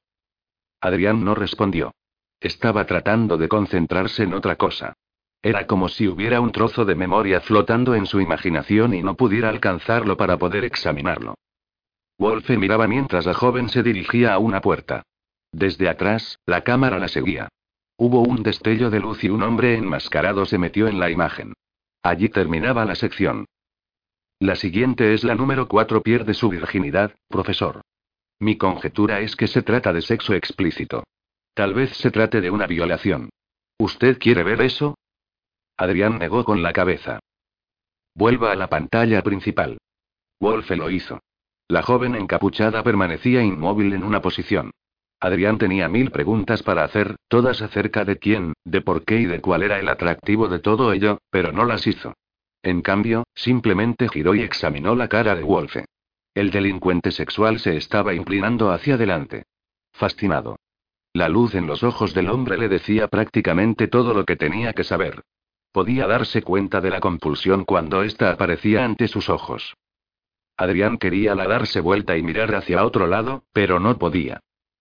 [0.79, 1.93] Adrián no respondió.
[2.39, 4.93] Estaba tratando de concentrarse en otra cosa.
[5.45, 9.49] Era como si hubiera un trozo de memoria flotando en su imaginación y no pudiera
[9.49, 11.35] alcanzarlo para poder examinarlo.
[12.17, 15.03] Wolfe miraba mientras la joven se dirigía a una puerta.
[15.51, 17.49] Desde atrás, la cámara la seguía.
[17.97, 21.53] Hubo un destello de luz y un hombre enmascarado se metió en la imagen.
[22.01, 23.45] Allí terminaba la sección.
[24.39, 26.01] La siguiente es la número 4.
[26.01, 27.81] Pierde su virginidad, profesor.
[28.39, 31.03] Mi conjetura es que se trata de sexo explícito.
[31.53, 33.29] Tal vez se trate de una violación.
[33.77, 34.95] ¿Usted quiere ver eso?
[35.83, 37.19] Adrián negó con la cabeza.
[38.15, 39.79] Vuelva a la pantalla principal.
[40.39, 41.19] Wolfe lo hizo.
[41.67, 44.71] La joven encapuchada permanecía inmóvil en una posición.
[45.19, 49.41] Adrián tenía mil preguntas para hacer, todas acerca de quién, de por qué y de
[49.41, 52.13] cuál era el atractivo de todo ello, pero no las hizo.
[52.61, 55.83] En cambio, simplemente giró y examinó la cara de Wolfe.
[56.33, 59.47] El delincuente sexual se estaba inclinando hacia adelante.
[59.91, 60.55] Fascinado.
[61.11, 64.85] La luz en los ojos del hombre le decía prácticamente todo lo que tenía que
[64.85, 65.23] saber.
[65.73, 69.73] Podía darse cuenta de la compulsión cuando ésta aparecía ante sus ojos.
[70.55, 74.39] Adrián quería la darse vuelta y mirar hacia otro lado, pero no podía.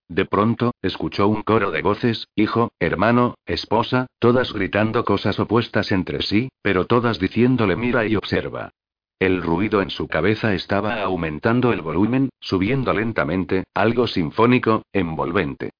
[0.08, 6.20] De pronto, escuchó un coro de voces, hijo, hermano, esposa, todas gritando cosas opuestas entre
[6.20, 8.72] sí, pero todas diciéndole mira y observa.
[9.18, 15.70] El ruido en su cabeza estaba aumentando el volumen, subiendo lentamente, algo sinfónico, envolvente.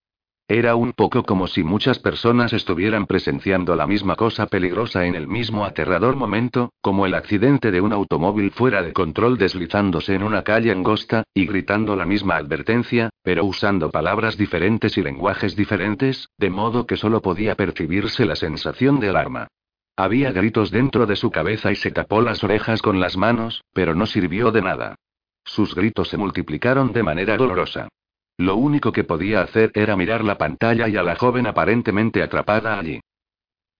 [0.48, 5.26] Era un poco como si muchas personas estuvieran presenciando la misma cosa peligrosa en el
[5.26, 10.42] mismo aterrador momento, como el accidente de un automóvil fuera de control deslizándose en una
[10.42, 16.50] calle angosta, y gritando la misma advertencia, pero usando palabras diferentes y lenguajes diferentes, de
[16.50, 19.48] modo que solo podía percibirse la sensación de alarma.
[19.96, 23.94] Había gritos dentro de su cabeza y se tapó las orejas con las manos, pero
[23.94, 24.96] no sirvió de nada.
[25.44, 27.88] Sus gritos se multiplicaron de manera dolorosa.
[28.38, 32.78] Lo único que podía hacer era mirar la pantalla y a la joven aparentemente atrapada
[32.78, 33.00] allí.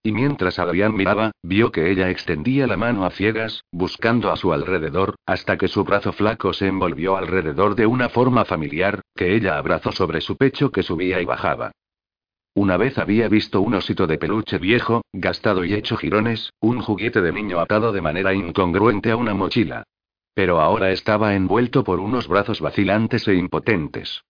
[0.05, 4.53] Y mientras Adrián miraba, vio que ella extendía la mano a ciegas, buscando a su
[4.53, 9.57] alrededor, hasta que su brazo flaco se envolvió alrededor de una forma familiar, que ella
[9.59, 11.71] abrazó sobre su pecho que subía y bajaba.
[12.55, 17.23] Una vez había visto un osito de peluche viejo, gastado y hecho jirones, un juguete
[17.23, 19.85] de niño atado de manera incongruente a una mochila.
[20.35, 24.23] Pero ahora estaba envuelto por unos brazos vacilantes e impotentes.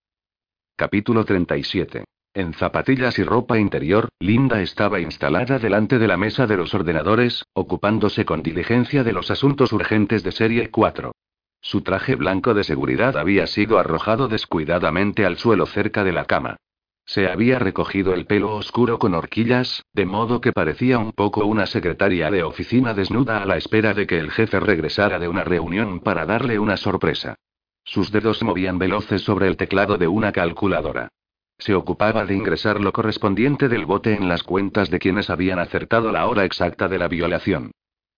[0.77, 2.05] Capítulo 37.
[2.35, 7.45] En zapatillas y ropa interior, Linda estaba instalada delante de la mesa de los ordenadores,
[7.53, 11.13] ocupándose con diligencia de los asuntos urgentes de Serie 4.
[11.61, 16.57] Su traje blanco de seguridad había sido arrojado descuidadamente al suelo cerca de la cama.
[17.05, 21.67] Se había recogido el pelo oscuro con horquillas, de modo que parecía un poco una
[21.67, 26.01] secretaria de oficina desnuda a la espera de que el jefe regresara de una reunión
[26.01, 27.37] para darle una sorpresa.
[27.85, 31.09] Sus dedos movían veloces sobre el teclado de una calculadora.
[31.59, 36.11] Se ocupaba de ingresar lo correspondiente del bote en las cuentas de quienes habían acertado
[36.11, 37.71] la hora exacta de la violación.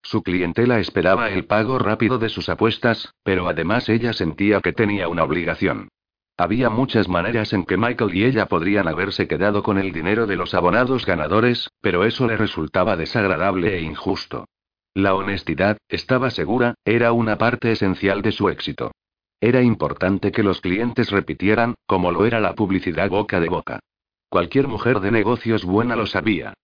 [0.02, 5.08] Su clientela esperaba el pago rápido de sus apuestas, pero además ella sentía que tenía
[5.08, 5.88] una obligación.
[6.36, 10.36] Había muchas maneras en que Michael y ella podrían haberse quedado con el dinero de
[10.36, 14.46] los abonados ganadores, pero eso le resultaba desagradable e injusto.
[14.94, 18.92] La honestidad, estaba segura, era una parte esencial de su éxito.
[19.40, 23.80] Era importante que los clientes repitieran, como lo era la publicidad boca de boca.
[24.28, 26.54] Cualquier mujer de negocios buena lo sabía.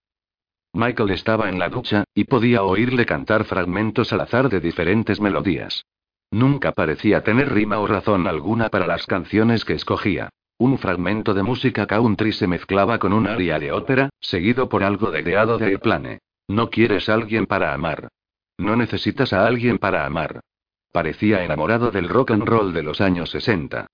[0.73, 5.85] Michael estaba en la ducha, y podía oírle cantar fragmentos al azar de diferentes melodías.
[6.31, 10.29] Nunca parecía tener rima o razón alguna para las canciones que escogía.
[10.59, 15.11] Un fragmento de música country se mezclaba con un aria de ópera, seguido por algo
[15.11, 16.19] de deado de Airplane.
[16.47, 18.09] No quieres a alguien para amar.
[18.59, 20.41] No necesitas a alguien para amar.
[20.93, 23.87] Parecía enamorado del rock and roll de los años 60.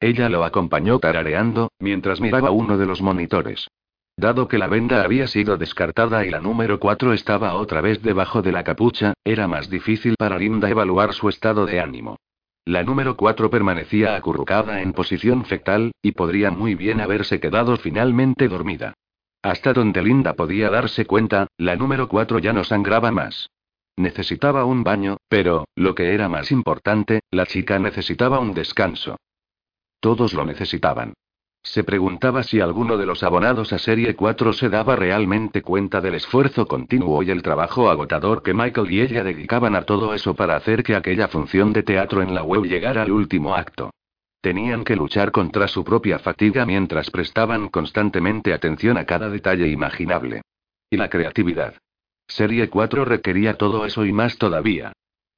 [0.00, 3.68] Ella lo acompañó tarareando, mientras miraba uno de los monitores.
[4.16, 8.42] Dado que la venda había sido descartada y la número 4 estaba otra vez debajo
[8.42, 12.16] de la capucha, era más difícil para Linda evaluar su estado de ánimo.
[12.64, 18.48] La número 4 permanecía acurrucada en posición fetal, y podría muy bien haberse quedado finalmente
[18.48, 18.94] dormida.
[19.42, 23.50] Hasta donde Linda podía darse cuenta, la número 4 ya no sangraba más.
[23.96, 29.16] Necesitaba un baño, pero, lo que era más importante, la chica necesitaba un descanso.
[30.00, 31.14] Todos lo necesitaban.
[31.62, 36.14] Se preguntaba si alguno de los abonados a Serie 4 se daba realmente cuenta del
[36.16, 40.56] esfuerzo continuo y el trabajo agotador que Michael y ella dedicaban a todo eso para
[40.56, 43.90] hacer que aquella función de teatro en la web llegara al último acto.
[44.42, 50.42] Tenían que luchar contra su propia fatiga mientras prestaban constantemente atención a cada detalle imaginable.
[50.90, 51.76] Y la creatividad.
[52.26, 54.92] Serie 4 requería todo eso y más todavía.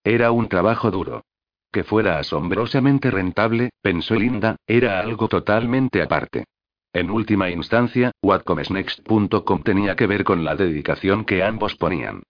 [0.04, 1.24] Era un trabajo duro.
[1.72, 6.44] Que fuera asombrosamente rentable, pensó Linda, era algo totalmente aparte.
[6.92, 12.22] En última instancia, whatcomesnext.com tenía que ver con la dedicación que ambos ponían.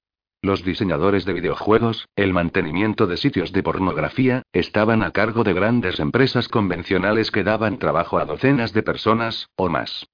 [0.42, 6.00] Los diseñadores de videojuegos, el mantenimiento de sitios de pornografía, estaban a cargo de grandes
[6.00, 10.06] empresas convencionales que daban trabajo a docenas de personas, o más.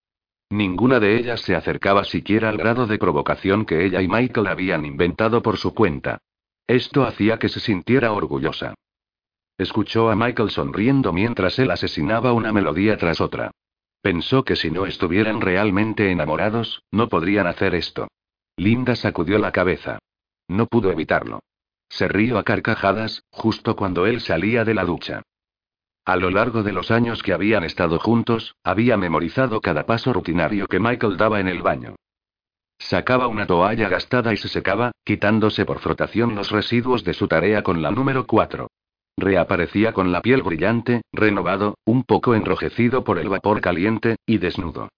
[0.53, 4.85] Ninguna de ellas se acercaba siquiera al grado de provocación que ella y Michael habían
[4.85, 6.19] inventado por su cuenta.
[6.67, 8.75] Esto hacía que se sintiera orgullosa.
[9.57, 13.51] Escuchó a Michael sonriendo mientras él asesinaba una melodía tras otra.
[14.03, 18.09] Pensó que si no estuvieran realmente enamorados, no podrían hacer esto.
[18.59, 20.01] Linda sacudió la cabeza.
[20.49, 21.41] No pudo evitarlo.
[21.89, 25.23] Se rió a carcajadas, justo cuando él salía de la ducha.
[26.05, 30.67] A lo largo de los años que habían estado juntos, había memorizado cada paso rutinario
[30.67, 31.95] que Michael daba en el baño.
[32.79, 37.63] Sacaba una toalla gastada y se secaba, quitándose por frotación los residuos de su tarea
[37.63, 38.67] con la número 4.
[39.17, 44.89] Reaparecía con la piel brillante, renovado, un poco enrojecido por el vapor caliente, y desnudo.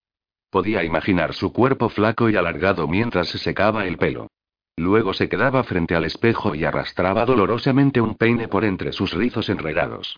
[0.48, 4.28] Podía imaginar su cuerpo flaco y alargado mientras se secaba el pelo.
[4.76, 9.50] Luego se quedaba frente al espejo y arrastraba dolorosamente un peine por entre sus rizos
[9.50, 10.16] enredados.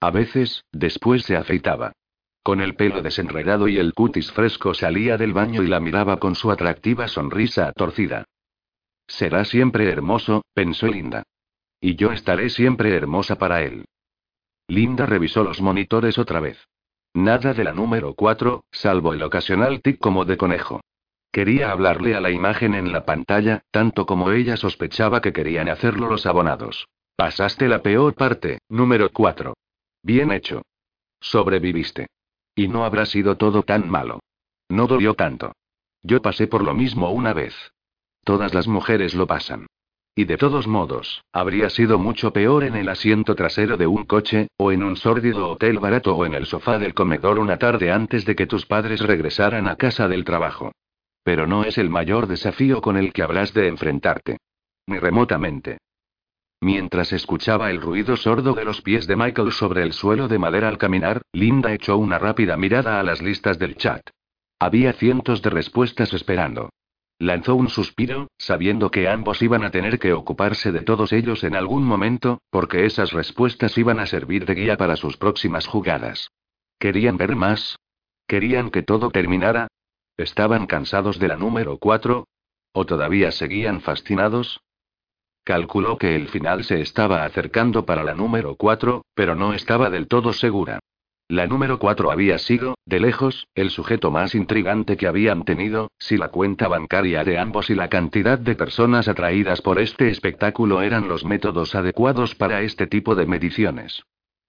[0.00, 1.92] A veces, después se afeitaba.
[2.42, 6.34] Con el pelo desenredado y el cutis fresco salía del baño y la miraba con
[6.34, 8.24] su atractiva sonrisa torcida.
[9.06, 11.24] Será siempre hermoso, pensó Linda.
[11.80, 13.84] Y yo estaré siempre hermosa para él.
[14.68, 16.58] Linda revisó los monitores otra vez.
[17.14, 20.80] Nada de la número 4, salvo el ocasional tic como de conejo.
[21.32, 26.08] Quería hablarle a la imagen en la pantalla, tanto como ella sospechaba que querían hacerlo
[26.08, 26.86] los abonados.
[27.16, 29.54] Pasaste la peor parte, número 4.
[30.02, 30.62] Bien hecho.
[31.20, 32.06] Sobreviviste.
[32.54, 34.20] Y no habrá sido todo tan malo.
[34.68, 35.52] No dolió tanto.
[36.02, 37.54] Yo pasé por lo mismo una vez.
[38.24, 39.66] Todas las mujeres lo pasan.
[40.14, 44.48] Y de todos modos, habría sido mucho peor en el asiento trasero de un coche,
[44.56, 48.24] o en un sórdido hotel barato o en el sofá del comedor una tarde antes
[48.24, 50.72] de que tus padres regresaran a casa del trabajo.
[51.22, 54.38] Pero no es el mayor desafío con el que habrás de enfrentarte.
[54.86, 55.78] Ni remotamente.
[56.60, 60.68] Mientras escuchaba el ruido sordo de los pies de Michael sobre el suelo de madera
[60.68, 64.02] al caminar, Linda echó una rápida mirada a las listas del chat.
[64.58, 66.70] Había cientos de respuestas esperando.
[67.20, 71.54] Lanzó un suspiro, sabiendo que ambos iban a tener que ocuparse de todos ellos en
[71.54, 76.30] algún momento, porque esas respuestas iban a servir de guía para sus próximas jugadas.
[76.78, 77.76] ¿Querían ver más?
[78.26, 79.68] ¿Querían que todo terminara?
[80.16, 82.26] ¿Estaban cansados de la número 4?
[82.72, 84.60] ¿O todavía seguían fascinados?
[85.48, 90.06] Calculó que el final se estaba acercando para la número 4, pero no estaba del
[90.06, 90.78] todo segura.
[91.26, 96.18] La número 4 había sido, de lejos, el sujeto más intrigante que habían tenido, si
[96.18, 101.08] la cuenta bancaria de ambos y la cantidad de personas atraídas por este espectáculo eran
[101.08, 104.02] los métodos adecuados para este tipo de mediciones.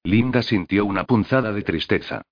[0.03, 2.23] Linda sintió una punzada de tristeza.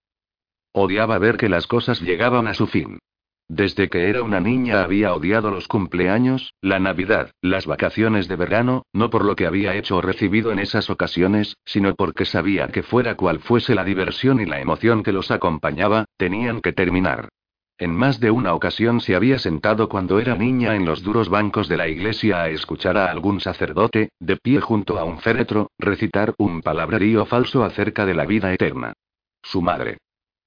[0.73, 2.99] Odiaba ver que las cosas llegaban a su fin.
[3.49, 8.83] Desde que era una niña había odiado los cumpleaños, la Navidad, las vacaciones de verano,
[8.91, 12.83] no por lo que había hecho o recibido en esas ocasiones, sino porque sabía que
[12.83, 17.29] fuera cual fuese la diversión y la emoción que los acompañaba, tenían que terminar.
[17.77, 21.69] En más de una ocasión se había sentado cuando era niña en los duros bancos
[21.69, 26.33] de la iglesia a escuchar a algún sacerdote, de pie junto a un féretro, recitar
[26.37, 28.93] un palabrerío falso acerca de la vida eterna.
[29.41, 29.99] Su madre.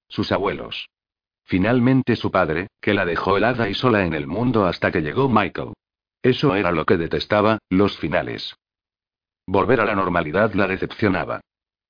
[0.09, 0.89] Sus abuelos.
[1.51, 5.29] Finalmente su padre, que la dejó helada y sola en el mundo hasta que llegó
[5.29, 5.73] Michael.
[6.23, 8.55] Eso era lo que detestaba, los finales.
[9.49, 11.41] Volver a la normalidad la decepcionaba.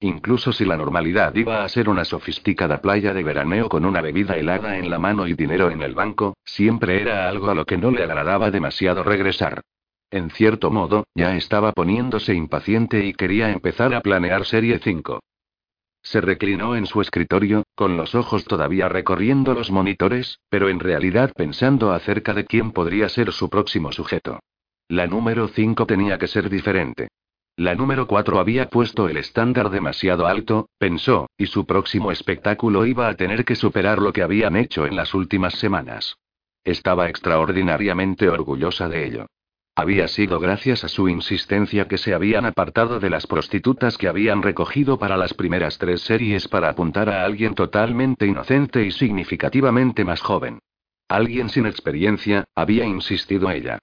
[0.00, 4.38] Incluso si la normalidad iba a ser una sofisticada playa de veraneo con una bebida
[4.38, 7.76] helada en la mano y dinero en el banco, siempre era algo a lo que
[7.76, 9.60] no le agradaba demasiado regresar.
[10.10, 15.20] En cierto modo, ya estaba poniéndose impaciente y quería empezar a planear Serie 5.
[16.02, 21.32] Se reclinó en su escritorio, con los ojos todavía recorriendo los monitores, pero en realidad
[21.36, 24.40] pensando acerca de quién podría ser su próximo sujeto.
[24.88, 27.08] La número 5 tenía que ser diferente.
[27.56, 33.06] La número 4 había puesto el estándar demasiado alto, pensó, y su próximo espectáculo iba
[33.06, 36.16] a tener que superar lo que habían hecho en las últimas semanas.
[36.64, 39.26] Estaba extraordinariamente orgullosa de ello.
[39.80, 44.42] Había sido gracias a su insistencia que se habían apartado de las prostitutas que habían
[44.42, 50.20] recogido para las primeras tres series para apuntar a alguien totalmente inocente y significativamente más
[50.20, 50.58] joven.
[51.08, 53.78] Alguien sin experiencia, había insistido ella.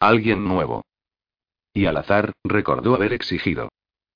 [0.00, 0.86] Alguien nuevo.
[1.74, 3.68] Y al azar, recordó haber exigido.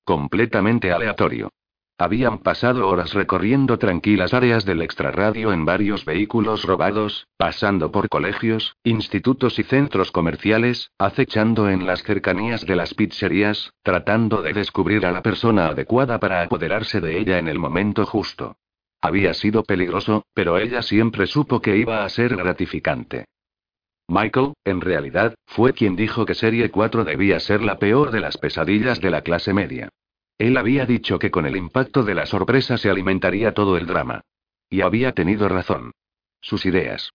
[0.05, 1.51] Completamente aleatorio.
[1.99, 8.75] Habían pasado horas recorriendo tranquilas áreas del extrarradio en varios vehículos robados, pasando por colegios,
[8.83, 15.11] institutos y centros comerciales, acechando en las cercanías de las pizzerías, tratando de descubrir a
[15.11, 18.57] la persona adecuada para apoderarse de ella en el momento justo.
[19.01, 23.25] Había sido peligroso, pero ella siempre supo que iba a ser gratificante.
[24.07, 28.37] Michael, en realidad, fue quien dijo que Serie 4 debía ser la peor de las
[28.37, 29.89] pesadillas de la clase media.
[30.37, 34.21] Él había dicho que con el impacto de la sorpresa se alimentaría todo el drama.
[34.69, 35.91] Y había tenido razón.
[36.41, 37.11] Sus ideas.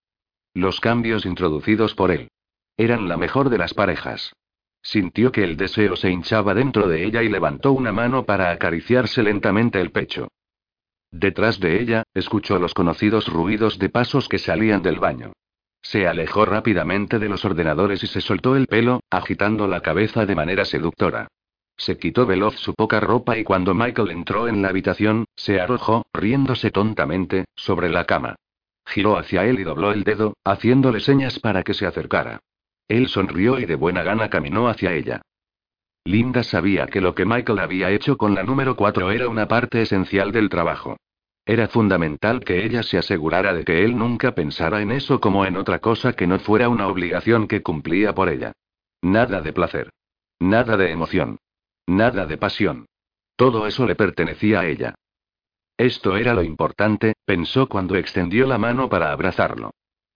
[0.53, 2.29] Los cambios introducidos por él.
[2.77, 4.33] Eran la mejor de las parejas.
[4.81, 9.23] Sintió que el deseo se hinchaba dentro de ella y levantó una mano para acariciarse
[9.23, 10.27] lentamente el pecho.
[11.09, 15.33] Detrás de ella, escuchó los conocidos ruidos de pasos que salían del baño.
[15.81, 20.35] Se alejó rápidamente de los ordenadores y se soltó el pelo, agitando la cabeza de
[20.35, 21.27] manera seductora.
[21.77, 26.05] Se quitó veloz su poca ropa y cuando Michael entró en la habitación, se arrojó,
[26.13, 28.35] riéndose tontamente, sobre la cama.
[28.85, 32.39] Giró hacia él y dobló el dedo, haciéndole señas para que se acercara.
[32.87, 35.21] Él sonrió y de buena gana caminó hacia ella.
[36.05, 39.81] Linda sabía que lo que Michael había hecho con la número 4 era una parte
[39.81, 40.97] esencial del trabajo.
[41.45, 45.57] Era fundamental que ella se asegurara de que él nunca pensara en eso como en
[45.57, 48.53] otra cosa que no fuera una obligación que cumplía por ella.
[49.01, 49.89] Nada de placer.
[50.39, 51.37] Nada de emoción.
[51.87, 52.85] Nada de pasión.
[53.35, 54.95] Todo eso le pertenecía a ella.
[55.77, 59.71] Esto era lo importante, pensó cuando extendió la mano para abrazarlo.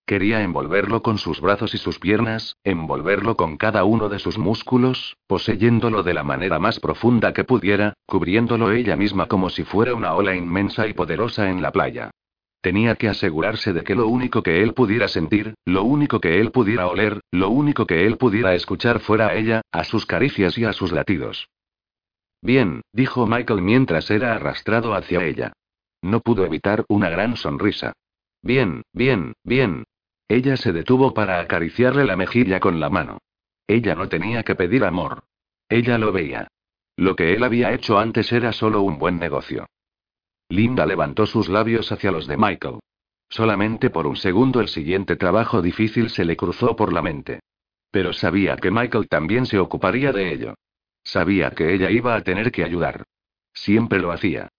[0.05, 5.17] Quería envolverlo con sus brazos y sus piernas, envolverlo con cada uno de sus músculos,
[5.27, 10.13] poseyéndolo de la manera más profunda que pudiera, cubriéndolo ella misma como si fuera una
[10.13, 12.11] ola inmensa y poderosa en la playa.
[12.61, 16.51] Tenía que asegurarse de que lo único que él pudiera sentir, lo único que él
[16.51, 20.63] pudiera oler, lo único que él pudiera escuchar fuera a ella, a sus caricias y
[20.63, 21.49] a sus latidos.
[22.41, 25.53] Bien, dijo Michael mientras era arrastrado hacia ella.
[26.01, 27.93] No pudo evitar una gran sonrisa.
[28.41, 29.83] Bien, bien, bien.
[30.27, 33.19] Ella se detuvo para acariciarle la mejilla con la mano.
[33.67, 35.23] Ella no tenía que pedir amor.
[35.69, 36.47] Ella lo veía.
[36.95, 39.67] Lo que él había hecho antes era solo un buen negocio.
[40.49, 42.79] Linda levantó sus labios hacia los de Michael.
[43.29, 47.41] Solamente por un segundo el siguiente trabajo difícil se le cruzó por la mente.
[47.91, 50.55] Pero sabía que Michael también se ocuparía de ello.
[51.07, 53.05] Sabía que ella iba a tener que ayudar.
[53.53, 54.49] Siempre lo hacía.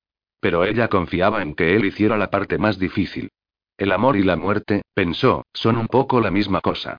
[0.41, 3.29] Pero ella confiaba en que él hiciera la parte más difícil.
[3.77, 6.97] El amor y la muerte, pensó, son un poco la misma cosa.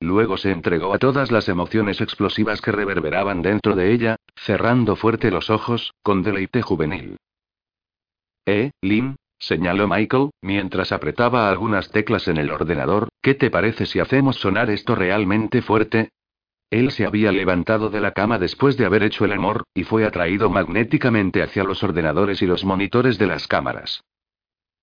[0.00, 5.30] Luego se entregó a todas las emociones explosivas que reverberaban dentro de ella, cerrando fuerte
[5.30, 7.16] los ojos, con deleite juvenil.
[8.44, 13.98] Eh, Lynn, señaló Michael, mientras apretaba algunas teclas en el ordenador, ¿qué te parece si
[13.98, 16.10] hacemos sonar esto realmente fuerte?
[16.70, 20.04] Él se había levantado de la cama después de haber hecho el amor, y fue
[20.04, 24.04] atraído magnéticamente hacia los ordenadores y los monitores de las cámaras.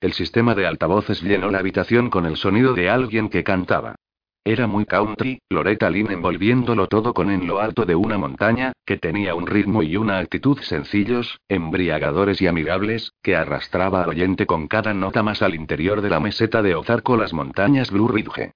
[0.01, 3.95] El sistema de altavoces llenó la habitación con el sonido de alguien que cantaba.
[4.43, 8.97] Era muy country, Loretta Lynn envolviéndolo todo con en lo alto de una montaña, que
[8.97, 14.67] tenía un ritmo y una actitud sencillos, embriagadores y amigables, que arrastraba al oyente con
[14.67, 18.51] cada nota más al interior de la meseta de Ozarko las montañas Blue Ridge.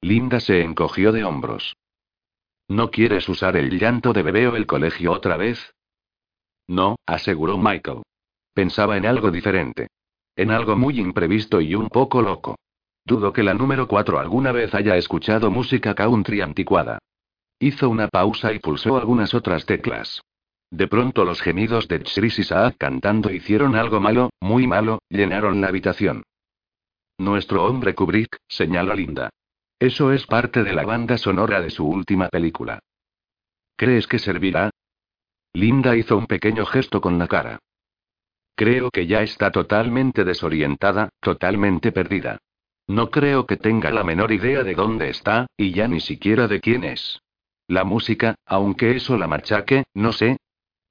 [0.00, 1.76] Linda se encogió de hombros.
[2.68, 5.74] ¿No quieres usar el llanto de bebé o el colegio otra vez?
[6.66, 8.02] No, aseguró Michael.
[8.54, 9.88] Pensaba en algo diferente.
[10.36, 12.56] En algo muy imprevisto y un poco loco.
[13.04, 16.98] Dudo que la número 4 alguna vez haya escuchado música country anticuada.
[17.58, 20.22] Hizo una pausa y pulsó algunas otras teclas.
[20.70, 25.68] De pronto los gemidos de Chris y cantando hicieron algo malo, muy malo, llenaron la
[25.68, 26.22] habitación.
[27.18, 29.30] Nuestro hombre Kubrick, señaló Linda.
[29.82, 32.78] Eso es parte de la banda sonora de su última película.
[33.76, 34.70] ¿Crees que servirá?
[35.54, 37.58] Linda hizo un pequeño gesto con la cara.
[38.54, 42.38] Creo que ya está totalmente desorientada, totalmente perdida.
[42.86, 46.60] No creo que tenga la menor idea de dónde está, y ya ni siquiera de
[46.60, 47.20] quién es.
[47.66, 50.36] La música, aunque eso la machaque, no sé.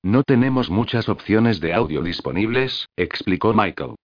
[0.03, 3.95] No tenemos muchas opciones de audio disponibles, explicó Michael.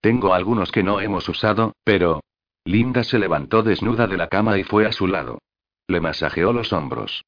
[0.00, 2.20] Tengo algunos que no hemos usado, pero...
[2.66, 5.38] Linda se levantó desnuda de la cama y fue a su lado.
[5.86, 7.24] Le masajeó los hombros.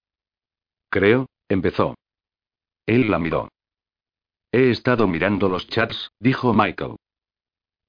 [0.90, 1.94] Creo, empezó.
[2.86, 3.48] Él la miró.
[4.51, 6.97] He estado mirando los chats, dijo Michael.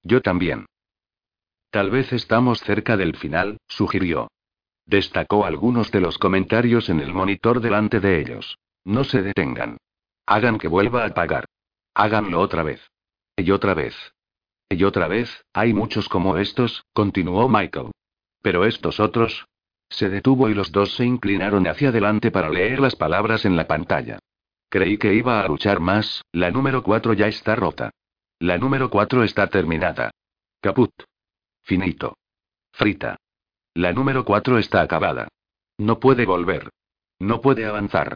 [0.04, 0.68] Yo también.
[1.72, 4.28] Tal vez estamos cerca del final, sugirió.
[4.86, 8.60] Destacó algunos de los comentarios en el monitor delante de ellos.
[8.86, 9.78] No se detengan.
[10.28, 11.46] Hagan que vuelva a pagar.
[11.96, 12.92] Háganlo otra vez.
[13.36, 13.96] Y otra vez.
[14.70, 17.92] Y otra vez, hay muchos como estos, continuó Michael.
[18.42, 19.48] Pero estos otros.
[19.90, 23.66] Se detuvo y los dos se inclinaron hacia adelante para leer las palabras en la
[23.66, 24.20] pantalla.
[24.70, 27.90] Creí que iba a luchar más, la número 4 ya está rota.
[28.38, 30.12] La número 4 está terminada.
[30.62, 30.92] Caput.
[31.64, 32.16] Finito.
[32.72, 33.18] Frita.
[33.74, 35.28] La número 4 está acabada.
[35.80, 36.70] No puede volver.
[37.18, 38.16] No puede avanzar.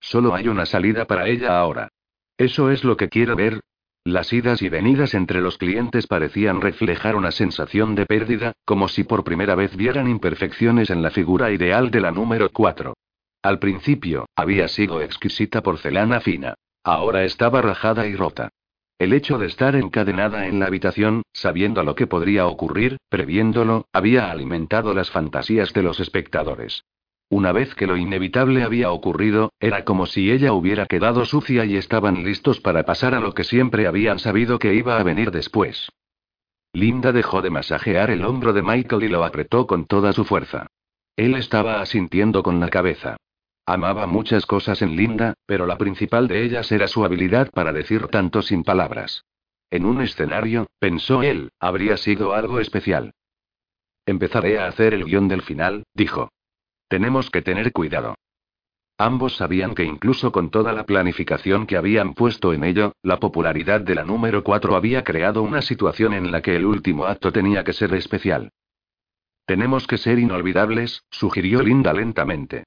[0.00, 1.88] Solo hay una salida para ella ahora.
[2.36, 3.60] Eso es lo que quiero ver.
[4.06, 9.02] Las idas y venidas entre los clientes parecían reflejar una sensación de pérdida, como si
[9.02, 12.92] por primera vez vieran imperfecciones en la figura ideal de la número 4.
[13.42, 16.52] Al principio, había sido exquisita porcelana fina.
[16.84, 18.50] Ahora estaba rajada y rota.
[18.98, 24.30] El hecho de estar encadenada en la habitación, sabiendo lo que podría ocurrir, previéndolo, había
[24.30, 26.84] alimentado las fantasías de los espectadores.
[27.28, 31.76] Una vez que lo inevitable había ocurrido, era como si ella hubiera quedado sucia y
[31.76, 35.88] estaban listos para pasar a lo que siempre habían sabido que iba a venir después.
[36.72, 40.66] Linda dejó de masajear el hombro de Michael y lo apretó con toda su fuerza.
[41.16, 43.16] Él estaba asintiendo con la cabeza.
[43.66, 48.08] Amaba muchas cosas en Linda, pero la principal de ellas era su habilidad para decir
[48.08, 49.24] tanto sin palabras.
[49.70, 53.12] En un escenario, pensó él, habría sido algo especial.
[54.04, 56.30] Empezaré a hacer el guion del final, dijo.
[56.88, 58.14] Tenemos que tener cuidado.
[58.98, 63.80] Ambos sabían que incluso con toda la planificación que habían puesto en ello, la popularidad
[63.80, 67.64] de la número 4 había creado una situación en la que el último acto tenía
[67.64, 68.50] que ser especial.
[69.46, 72.64] Tenemos que ser inolvidables, sugirió Linda lentamente.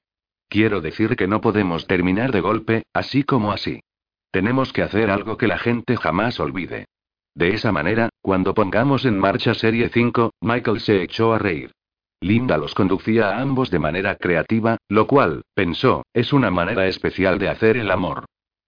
[0.48, 3.80] Quiero decir que no podemos terminar de golpe, así como así.
[4.30, 6.86] Tenemos que hacer algo que la gente jamás olvide.
[7.34, 11.72] De esa manera, cuando pongamos en marcha Serie 5, Michael se echó a reír.
[12.20, 17.38] Linda los conducía a ambos de manera creativa, lo cual, pensó, es una manera especial
[17.38, 18.24] de hacer el amor.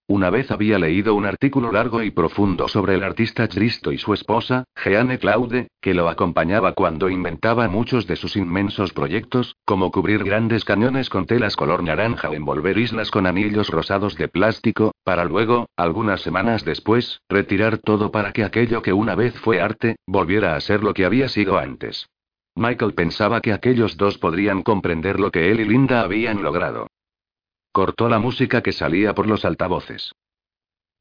[0.07, 4.13] Una vez había leído un artículo largo y profundo sobre el artista Cristo y su
[4.13, 10.23] esposa, Jeanne Claude, que lo acompañaba cuando inventaba muchos de sus inmensos proyectos, como cubrir
[10.23, 15.25] grandes cañones con telas color naranja o envolver islas con anillos rosados de plástico, para
[15.25, 20.55] luego, algunas semanas después, retirar todo para que aquello que una vez fue arte, volviera
[20.55, 22.07] a ser lo que había sido antes.
[22.55, 26.87] Michael pensaba que aquellos dos podrían comprender lo que él y Linda habían logrado.
[27.71, 30.13] Cortó la música que salía por los altavoces.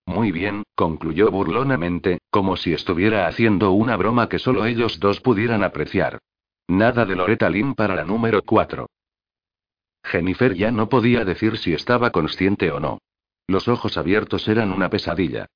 [0.07, 5.63] Muy bien, concluyó burlonamente, como si estuviera haciendo una broma que solo ellos dos pudieran
[5.63, 6.19] apreciar.
[6.69, 8.87] Nada de Loretta Lynn para la número 4.
[10.05, 12.99] Jennifer ya no podía decir si estaba consciente o no.
[13.47, 15.47] Los ojos abiertos eran una pesadilla.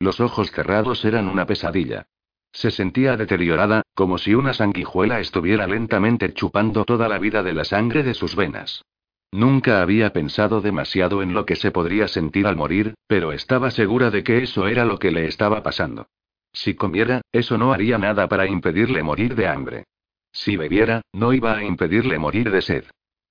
[0.00, 2.06] Los ojos cerrados eran una pesadilla.
[2.54, 7.64] Se sentía deteriorada, como si una sanguijuela estuviera lentamente chupando toda la vida de la
[7.64, 8.84] sangre de sus venas.
[9.32, 14.10] Nunca había pensado demasiado en lo que se podría sentir al morir, pero estaba segura
[14.10, 16.06] de que eso era lo que le estaba pasando.
[16.52, 19.84] Si comiera, eso no haría nada para impedirle morir de hambre.
[20.30, 22.84] Si bebiera, no iba a impedirle morir de sed.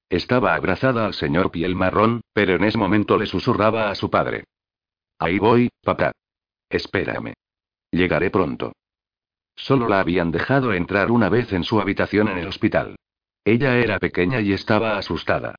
[0.09, 4.43] Estaba abrazada al señor piel marrón, pero en ese momento le susurraba a su padre.
[5.17, 6.11] Ahí voy, papá.
[6.69, 7.33] Espérame.
[7.91, 8.73] Llegaré pronto.
[9.55, 12.95] Solo la habían dejado entrar una vez en su habitación en el hospital.
[13.45, 15.55] Ella era pequeña y estaba asustada.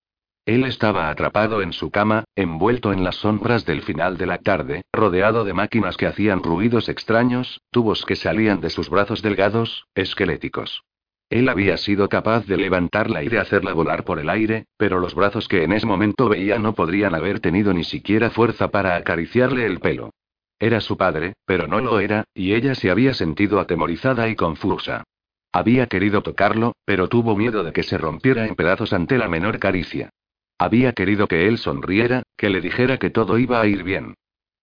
[0.47, 4.83] Él estaba atrapado en su cama, envuelto en las sombras del final de la tarde,
[4.93, 10.83] rodeado de máquinas que hacían ruidos extraños, tubos que salían de sus brazos delgados, esqueléticos.
[11.31, 15.15] Él había sido capaz de levantarla y de hacerla volar por el aire, pero los
[15.15, 19.65] brazos que en ese momento veía no podrían haber tenido ni siquiera fuerza para acariciarle
[19.65, 20.11] el pelo.
[20.59, 25.05] Era su padre, pero no lo era, y ella se había sentido atemorizada y confusa.
[25.53, 29.59] Había querido tocarlo, pero tuvo miedo de que se rompiera en pedazos ante la menor
[29.59, 30.11] caricia.
[30.59, 34.15] Había querido que él sonriera, que le dijera que todo iba a ir bien.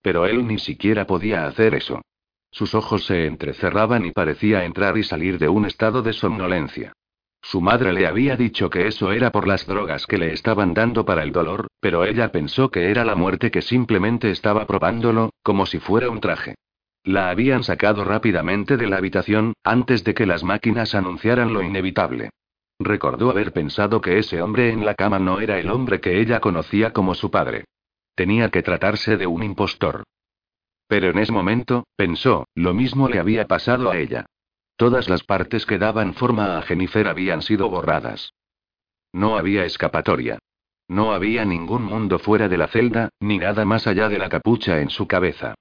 [0.02, 2.02] Pero él ni siquiera podía hacer eso.
[2.52, 6.94] Sus ojos se entrecerraban y parecía entrar y salir de un estado de somnolencia.
[7.42, 11.06] Su madre le había dicho que eso era por las drogas que le estaban dando
[11.06, 15.66] para el dolor, pero ella pensó que era la muerte que simplemente estaba probándolo, como
[15.66, 16.56] si fuera un traje.
[17.04, 22.30] La habían sacado rápidamente de la habitación, antes de que las máquinas anunciaran lo inevitable.
[22.80, 26.40] Recordó haber pensado que ese hombre en la cama no era el hombre que ella
[26.40, 27.66] conocía como su padre.
[28.16, 30.04] Tenía que tratarse de un impostor.
[30.88, 34.26] Pero en ese momento, pensó, lo mismo le había pasado a ella.
[34.82, 38.34] Todas las partes que daban forma a Jennifer habían sido borradas.
[39.14, 40.40] No había escapatoria.
[40.88, 44.82] No había ningún mundo fuera de la celda, ni nada más allá de la capucha
[44.82, 45.54] en su cabeza.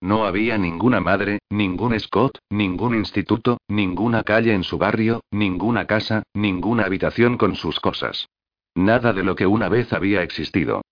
[0.00, 6.22] No había ninguna madre, ningún Scott, ningún instituto, ninguna calle en su barrio, ninguna casa,
[6.32, 8.28] ninguna habitación con sus cosas.
[8.76, 10.82] Nada de lo que una vez había existido.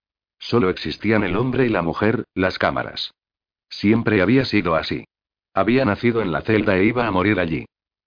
[0.40, 3.14] Solo existían el hombre y la mujer, las cámaras.
[3.68, 5.04] Siempre había sido así.
[5.54, 7.64] Había nacido en la celda e iba a morir allí.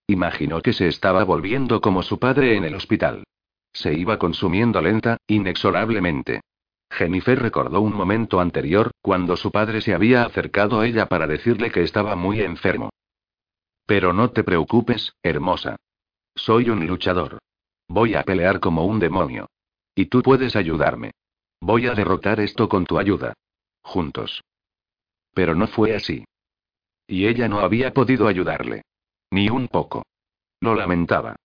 [0.09, 3.25] Imaginó que se estaba volviendo como su padre en el hospital.
[3.71, 6.41] Se iba consumiendo lenta, inexorablemente.
[6.89, 11.69] Jennifer recordó un momento anterior, cuando su padre se había acercado a ella para decirle
[11.69, 12.89] que estaba muy enfermo.
[13.85, 15.75] Pero no te preocupes, hermosa.
[16.33, 17.37] Soy un luchador.
[17.87, 19.45] Voy a pelear como un demonio.
[19.93, 21.11] Y tú puedes ayudarme.
[21.61, 23.35] Voy a derrotar esto con tu ayuda.
[23.83, 24.41] Juntos.
[25.35, 26.25] Pero no fue así.
[27.05, 28.81] Y ella no había podido ayudarle.
[29.31, 30.05] Ni un poco.
[30.61, 31.35] Lo lamentaba.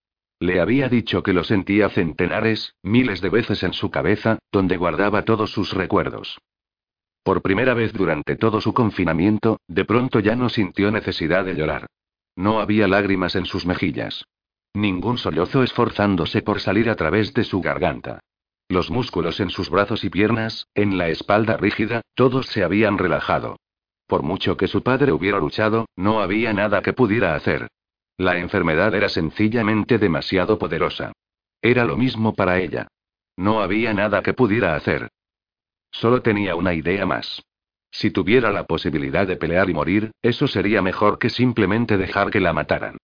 [0.41, 5.23] Le había dicho que lo sentía centenares, miles de veces en su cabeza, donde guardaba
[5.23, 6.39] todos sus recuerdos.
[7.23, 11.87] Por primera vez durante todo su confinamiento, de pronto ya no sintió necesidad de llorar.
[12.37, 14.25] No había lágrimas en sus mejillas.
[14.75, 18.21] Ningún sollozo esforzándose por salir a través de su garganta.
[18.69, 23.57] Los músculos en sus brazos y piernas, en la espalda rígida, todos se habían relajado.
[24.15, 27.67] Por mucho que su padre hubiera luchado, no había nada que pudiera hacer.
[28.17, 31.11] La enfermedad era sencillamente demasiado poderosa.
[31.61, 32.87] Era lo mismo para ella.
[33.37, 35.09] No había nada que pudiera hacer.
[35.91, 37.43] Solo tenía una idea más.
[37.91, 42.39] Si tuviera la posibilidad de pelear y morir, eso sería mejor que simplemente dejar que
[42.39, 42.99] la mataran.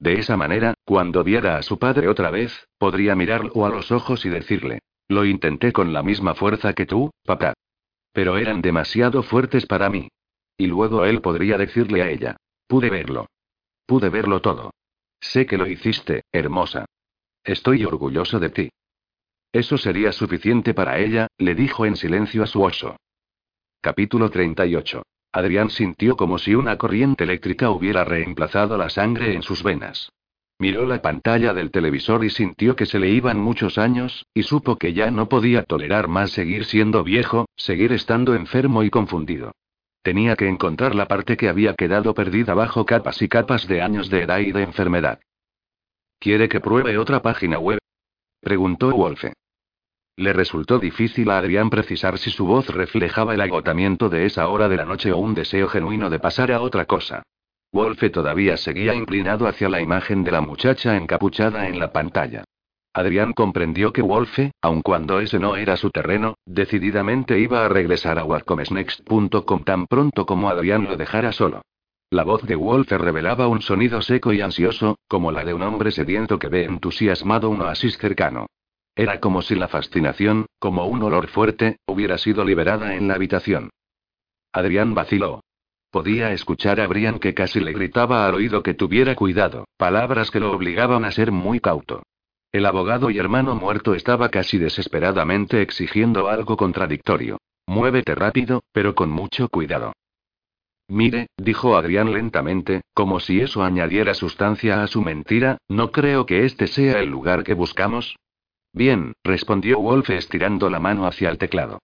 [0.00, 4.26] De esa manera, cuando viera a su padre otra vez, podría mirarlo a los ojos
[4.26, 7.54] y decirle, lo intenté con la misma fuerza que tú, papá.
[8.12, 10.08] Pero eran demasiado fuertes para mí.
[10.58, 13.28] Y luego él podría decirle a ella, pude verlo.
[13.86, 14.72] Pude verlo todo.
[15.20, 16.86] Sé que lo hiciste, hermosa.
[17.44, 18.70] Estoy orgulloso de ti.
[19.52, 22.96] Eso sería suficiente para ella, le dijo en silencio a su oso.
[23.80, 25.02] Capítulo 38.
[25.32, 30.10] Adrián sintió como si una corriente eléctrica hubiera reemplazado la sangre en sus venas.
[30.58, 34.76] Miró la pantalla del televisor y sintió que se le iban muchos años, y supo
[34.76, 39.52] que ya no podía tolerar más seguir siendo viejo, seguir estando enfermo y confundido.
[40.06, 44.08] Tenía que encontrar la parte que había quedado perdida bajo capas y capas de años
[44.08, 45.18] de edad y de enfermedad.
[46.20, 47.80] ¿Quiere que pruebe otra página web?
[48.40, 49.32] preguntó Wolfe.
[50.16, 54.68] Le resultó difícil a Adrián precisar si su voz reflejaba el agotamiento de esa hora
[54.68, 57.24] de la noche o un deseo genuino de pasar a otra cosa.
[57.72, 62.44] Wolfe todavía seguía inclinado hacia la imagen de la muchacha encapuchada en la pantalla.
[62.96, 68.18] Adrián comprendió que Wolfe, aun cuando ese no era su terreno, decididamente iba a regresar
[68.18, 71.60] a whatcomesnext.com tan pronto como Adrián lo dejara solo.
[72.08, 75.90] La voz de Wolfe revelaba un sonido seco y ansioso, como la de un hombre
[75.90, 78.46] sediento que ve entusiasmado un oasis cercano.
[78.94, 83.68] Era como si la fascinación, como un olor fuerte, hubiera sido liberada en la habitación.
[84.54, 85.42] Adrián vaciló.
[85.90, 90.40] Podía escuchar a Brian que casi le gritaba al oído que tuviera cuidado, palabras que
[90.40, 92.02] lo obligaban a ser muy cauto.
[92.56, 97.36] El abogado y hermano muerto estaba casi desesperadamente exigiendo algo contradictorio.
[97.66, 99.92] Muévete rápido, pero con mucho cuidado.
[100.88, 106.46] Mire, dijo Adrián lentamente, como si eso añadiera sustancia a su mentira, no creo que
[106.46, 108.16] este sea el lugar que buscamos.
[108.72, 111.80] Bien, respondió Wolf estirando la mano hacia el teclado.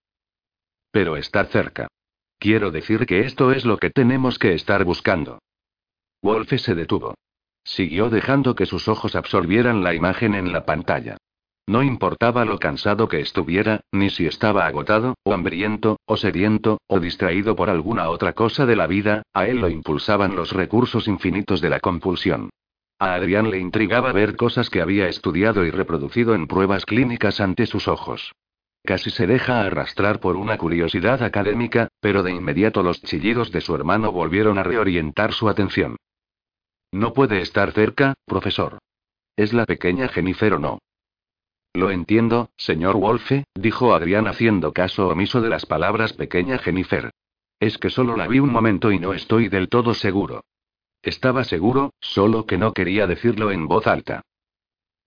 [0.90, 1.88] Pero está cerca.
[2.38, 5.38] Quiero decir que esto es lo que tenemos que estar buscando.
[6.22, 7.12] Wolf se detuvo.
[7.64, 11.16] Siguió dejando que sus ojos absorbieran la imagen en la pantalla.
[11.66, 16.98] No importaba lo cansado que estuviera, ni si estaba agotado, o hambriento, o sediento, o
[16.98, 21.60] distraído por alguna otra cosa de la vida, a él lo impulsaban los recursos infinitos
[21.60, 22.50] de la compulsión.
[22.98, 27.66] A Adrián le intrigaba ver cosas que había estudiado y reproducido en pruebas clínicas ante
[27.66, 28.32] sus ojos.
[28.84, 33.74] Casi se deja arrastrar por una curiosidad académica, pero de inmediato los chillidos de su
[33.76, 35.96] hermano volvieron a reorientar su atención.
[36.92, 38.78] No puede estar cerca, profesor.
[39.36, 40.78] ¿Es la pequeña Jennifer o no?
[41.74, 47.10] Lo entiendo, señor Wolfe, dijo Adrián haciendo caso omiso de las palabras pequeña Jennifer.
[47.58, 50.44] Es que solo la vi un momento y no estoy del todo seguro.
[51.00, 54.22] Estaba seguro, solo que no quería decirlo en voz alta.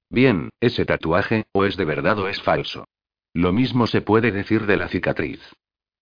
[0.09, 2.87] Bien, ese tatuaje, o es de verdad o es falso.
[3.33, 5.39] Lo mismo se puede decir de la cicatriz.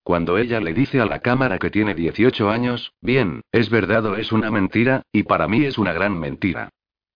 [0.03, 4.15] Cuando ella le dice a la cámara que tiene 18 años, bien, es verdad o
[4.17, 6.69] es una mentira, y para mí es una gran mentira.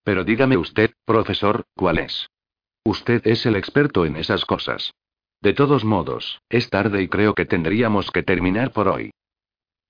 [0.04, 2.30] Pero dígame usted, profesor, ¿cuál es?
[2.86, 4.94] Usted es el experto en esas cosas.
[5.42, 9.12] De todos modos, es tarde y creo que tendríamos que terminar por hoy.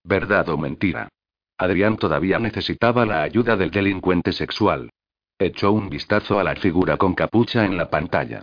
[0.04, 1.10] ¿Verdad o mentira?
[1.58, 4.90] Adrián todavía necesitaba la ayuda del delincuente sexual.
[5.38, 8.42] Echó un vistazo a la figura con capucha en la pantalla.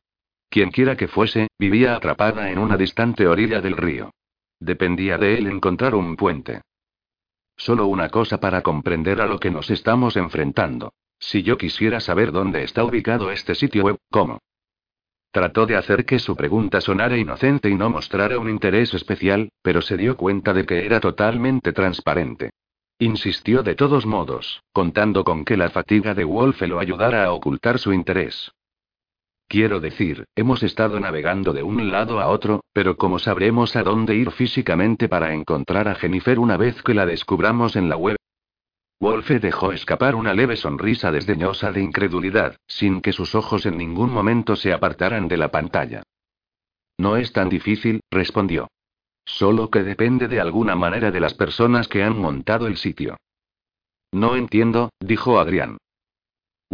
[0.49, 4.13] Quienquiera que fuese, vivía atrapada en una distante orilla del río.
[4.65, 6.63] Dependía de él encontrar un puente.
[7.55, 10.95] Solo una cosa para comprender a lo que nos estamos enfrentando.
[11.19, 14.39] Si yo quisiera saber dónde está ubicado este sitio web, ¿cómo?
[15.31, 19.83] Trató de hacer que su pregunta sonara inocente y no mostrara un interés especial, pero
[19.83, 22.49] se dio cuenta de que era totalmente transparente.
[22.99, 27.79] Insistió de todos modos, contando con que la fatiga de Wolf lo ayudara a ocultar
[27.79, 28.51] su interés.
[29.55, 34.17] Quiero decir, hemos estado navegando de un lado a otro, pero ¿cómo sabremos a dónde
[34.17, 38.17] ir físicamente para encontrar a Jennifer una vez que la descubramos en la web?
[38.99, 44.13] Wolfe dejó escapar una leve sonrisa desdeñosa de incredulidad, sin que sus ojos en ningún
[44.13, 46.03] momento se apartaran de la pantalla.
[46.99, 48.67] No es tan difícil, respondió.
[49.25, 53.19] Solo que depende de alguna manera de las personas que han montado el sitio.
[54.11, 55.79] No entiendo, dijo Adrián.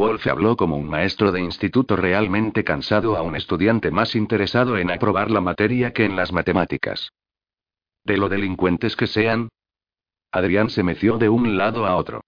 [0.01, 4.90] Wolfe habló como un maestro de instituto realmente cansado a un estudiante más interesado en
[4.90, 7.12] aprobar la materia que en las matemáticas.
[8.02, 9.51] De lo delincuentes que sean,
[10.32, 12.22] Adrián se meció de un lado a otro.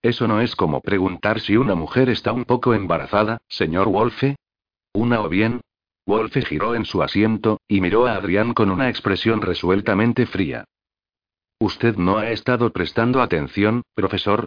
[0.00, 4.36] Eso no es como preguntar si una mujer está un poco embarazada, señor Wolfe.
[4.94, 5.60] Una o bien.
[6.06, 10.64] Wolfe giró en su asiento, y miró a Adrián con una expresión resueltamente fría.
[11.58, 14.46] ¿Usted no ha estado prestando atención, profesor?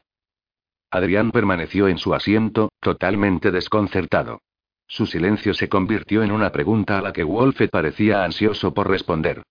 [0.94, 4.44] Adrián permaneció en su asiento, totalmente desconcertado.
[4.86, 9.42] Su silencio se convirtió en una pregunta a la que Wolfe parecía ansioso por responder.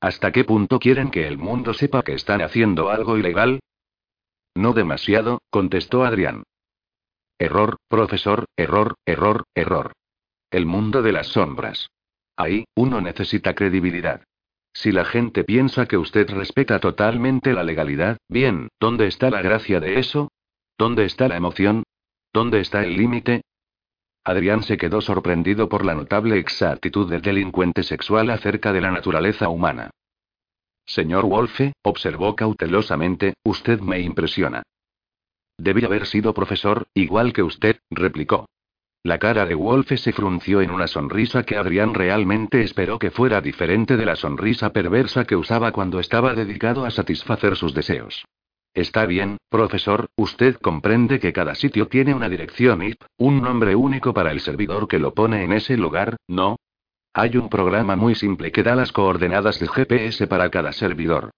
[0.00, 3.60] ¿Hasta qué punto quieren que el mundo sepa que están haciendo algo ilegal?
[4.54, 6.44] No demasiado, contestó Adrián.
[7.38, 9.92] Error, profesor, error, error, error.
[10.50, 11.90] El mundo de las sombras.
[12.34, 14.22] Ahí, uno necesita credibilidad.
[14.72, 19.80] Si la gente piensa que usted respeta totalmente la legalidad, bien, ¿dónde está la gracia
[19.80, 20.30] de eso?
[20.78, 21.84] ¿Dónde está la emoción?
[22.32, 23.42] ¿Dónde está el límite?
[24.24, 29.48] Adrián se quedó sorprendido por la notable exactitud del delincuente sexual acerca de la naturaleza
[29.48, 29.90] humana.
[30.84, 34.62] Señor Wolfe, observó cautelosamente, usted me impresiona.
[35.56, 38.46] Debí haber sido profesor, igual que usted, replicó.
[39.02, 43.40] La cara de Wolfe se frunció en una sonrisa que Adrián realmente esperó que fuera
[43.40, 48.26] diferente de la sonrisa perversa que usaba cuando estaba dedicado a satisfacer sus deseos.
[48.76, 54.12] Está bien, profesor, usted comprende que cada sitio tiene una dirección IP, un nombre único
[54.12, 56.56] para el servidor que lo pone en ese lugar, ¿no?
[57.14, 61.30] Hay un programa muy simple que da las coordenadas de GPS para cada servidor.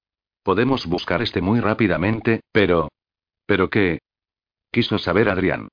[0.42, 2.88] Podemos buscar este muy rápidamente, pero...
[3.46, 4.00] ¿Pero qué?
[4.72, 5.68] Quiso saber Adrián.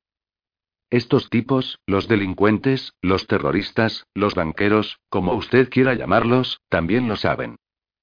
[0.92, 7.56] Estos tipos, los delincuentes, los terroristas, los banqueros, como usted quiera llamarlos, también lo saben.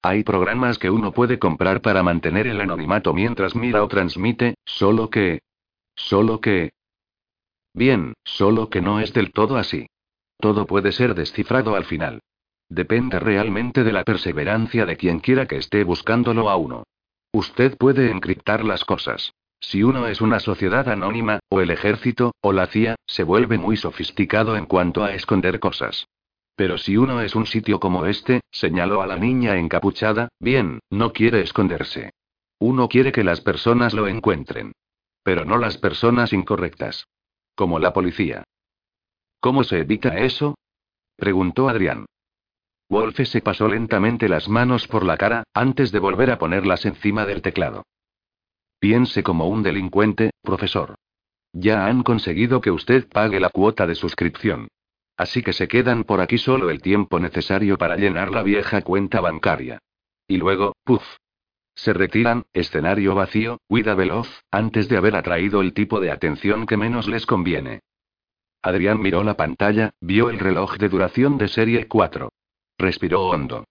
[0.04, 5.08] Hay programas que uno puede comprar para mantener el anonimato mientras mira o transmite, solo
[5.10, 5.42] que...
[5.94, 6.72] Solo que...
[7.72, 9.86] Bien, solo que no es del todo así.
[10.38, 12.20] Todo puede ser descifrado al final.
[12.68, 16.82] Depende realmente de la perseverancia de quien quiera que esté buscándolo a uno.
[17.32, 19.32] Usted puede encriptar las cosas.
[19.60, 23.76] Si uno es una sociedad anónima, o el ejército, o la CIA, se vuelve muy
[23.76, 26.08] sofisticado en cuanto a esconder cosas.
[26.54, 31.12] Pero si uno es un sitio como este, señaló a la niña encapuchada, bien, no
[31.12, 32.12] quiere esconderse.
[32.58, 34.72] Uno quiere que las personas lo encuentren.
[35.22, 37.06] Pero no las personas incorrectas.
[37.54, 38.44] Como la policía.
[39.40, 40.56] ¿Cómo se evita eso?
[41.16, 42.06] preguntó Adrián.
[42.88, 47.24] Wolfe se pasó lentamente las manos por la cara, antes de volver a ponerlas encima
[47.24, 47.84] del teclado.
[48.78, 50.96] Piense como un delincuente, profesor.
[51.52, 54.68] Ya han conseguido que usted pague la cuota de suscripción.
[55.22, 59.20] Así que se quedan por aquí solo el tiempo necesario para llenar la vieja cuenta
[59.20, 59.78] bancaria.
[60.26, 61.04] Y luego, puff.
[61.76, 66.76] Se retiran, escenario vacío, huida veloz, antes de haber atraído el tipo de atención que
[66.76, 67.82] menos les conviene.
[68.62, 72.32] Adrián miró la pantalla, vio el reloj de duración de serie 4.
[72.76, 73.62] Respiró hondo.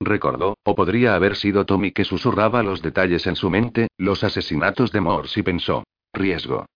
[0.00, 4.92] Recordó, o podría haber sido Tommy que susurraba los detalles en su mente, los asesinatos
[4.92, 5.84] de Morse y pensó.
[6.12, 6.66] Riesgo.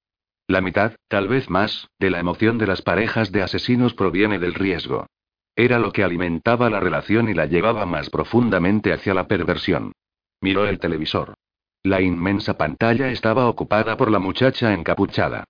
[0.52, 4.52] La mitad, tal vez más, de la emoción de las parejas de asesinos proviene del
[4.52, 5.06] riesgo.
[5.56, 9.92] Era lo que alimentaba la relación y la llevaba más profundamente hacia la perversión.
[10.42, 11.32] Miró el televisor.
[11.82, 15.44] La inmensa pantalla estaba ocupada por la muchacha encapuchada.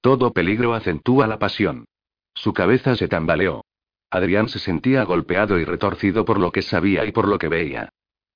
[0.00, 1.84] Todo peligro acentúa la pasión.
[2.34, 3.64] Su cabeza se tambaleó.
[4.10, 7.90] Adrián se sentía golpeado y retorcido por lo que sabía y por lo que veía.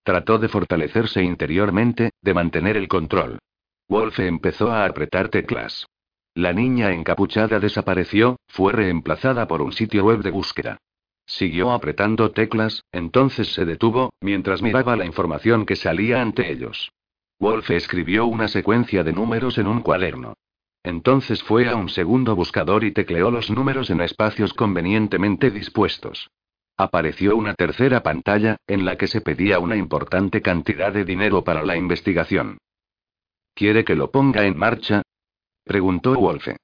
[0.04, 3.40] Trató de fortalecerse interiormente, de mantener el control.
[3.88, 5.88] Wolfe empezó a apretar teclas.
[6.34, 10.78] La niña encapuchada desapareció, fue reemplazada por un sitio web de búsqueda.
[11.26, 16.90] Siguió apretando teclas, entonces se detuvo, mientras miraba la información que salía ante ellos.
[17.38, 20.34] Wolfe escribió una secuencia de números en un cuaderno.
[20.82, 26.30] Entonces fue a un segundo buscador y tecleó los números en espacios convenientemente dispuestos.
[26.76, 31.62] Apareció una tercera pantalla, en la que se pedía una importante cantidad de dinero para
[31.62, 32.58] la investigación.
[33.54, 35.02] ¿Quiere que lo ponga en marcha?
[35.64, 36.56] Preguntó Wolfe.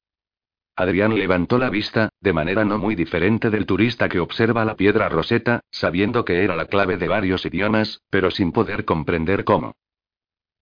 [0.76, 5.08] Adrián levantó la vista, de manera no muy diferente del turista que observa la piedra
[5.08, 9.74] roseta, sabiendo que era la clave de varios idiomas, pero sin poder comprender cómo.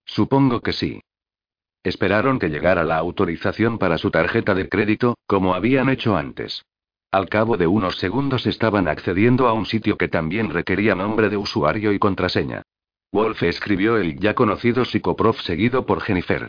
[0.06, 1.02] Supongo que sí.
[1.82, 6.64] Esperaron que llegara la autorización para su tarjeta de crédito, como habían hecho antes.
[7.12, 11.36] Al cabo de unos segundos estaban accediendo a un sitio que también requería nombre de
[11.36, 12.62] usuario y contraseña.
[13.12, 16.48] Wolf escribió el ya conocido psicoprof seguido por Jennifer.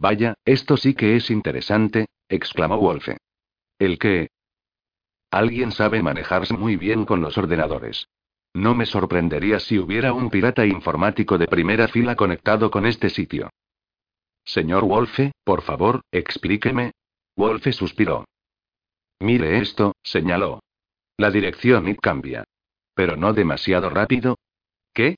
[0.00, 3.18] Vaya, esto sí que es interesante, exclamó Wolfe.
[3.78, 4.30] ¿El qué?
[5.30, 8.08] Alguien sabe manejarse muy bien con los ordenadores.
[8.54, 13.50] No me sorprendería si hubiera un pirata informático de primera fila conectado con este sitio.
[14.42, 16.92] Señor Wolfe, por favor, explíqueme.
[17.36, 18.24] Wolfe suspiró.
[19.20, 20.60] Mire esto, señaló.
[21.18, 22.44] La dirección cambia.
[22.94, 24.38] Pero no demasiado rápido.
[24.94, 25.16] ¿Qué?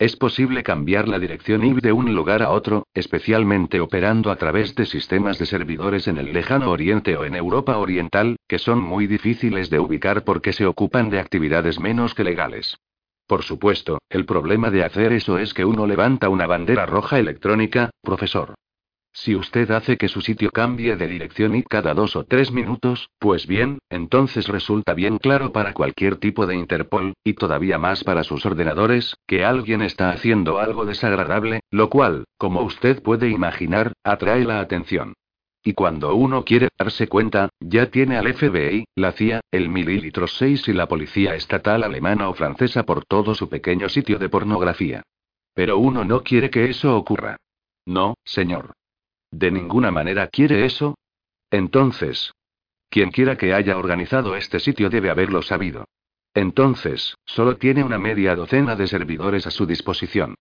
[0.00, 4.74] Es posible cambiar la dirección IP de un lugar a otro, especialmente operando a través
[4.74, 9.06] de sistemas de servidores en el lejano oriente o en Europa Oriental, que son muy
[9.06, 12.78] difíciles de ubicar porque se ocupan de actividades menos que legales.
[13.26, 17.90] Por supuesto, el problema de hacer eso es que uno levanta una bandera roja electrónica,
[18.00, 18.54] profesor.
[19.12, 23.10] Si usted hace que su sitio cambie de dirección y cada dos o tres minutos,
[23.18, 28.22] pues bien, entonces resulta bien claro para cualquier tipo de Interpol, y todavía más para
[28.22, 34.44] sus ordenadores, que alguien está haciendo algo desagradable, lo cual, como usted puede imaginar, atrae
[34.44, 35.14] la atención.
[35.62, 40.68] Y cuando uno quiere darse cuenta, ya tiene al FBI, la CIA, el Mililitro 6
[40.68, 45.02] y la policía estatal alemana o francesa por todo su pequeño sitio de pornografía.
[45.52, 47.36] Pero uno no quiere que eso ocurra.
[47.84, 48.72] No, señor.
[49.30, 50.96] ¿De ninguna manera quiere eso?
[51.50, 52.32] Entonces.
[52.88, 55.84] Quien quiera que haya organizado este sitio debe haberlo sabido.
[56.34, 60.34] Entonces, solo tiene una media docena de servidores a su disposición.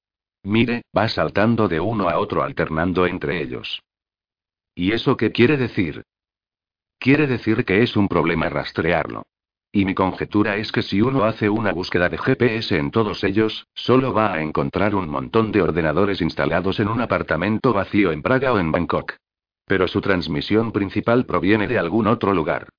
[0.43, 3.81] Mire, va saltando de uno a otro alternando entre ellos.
[4.73, 6.03] ¿Y eso qué quiere decir?
[6.97, 9.23] Quiere decir que es un problema rastrearlo.
[9.71, 13.67] Y mi conjetura es que si uno hace una búsqueda de GPS en todos ellos,
[13.75, 18.51] solo va a encontrar un montón de ordenadores instalados en un apartamento vacío en Praga
[18.51, 19.13] o en Bangkok.
[19.65, 22.69] Pero su transmisión principal proviene de algún otro lugar.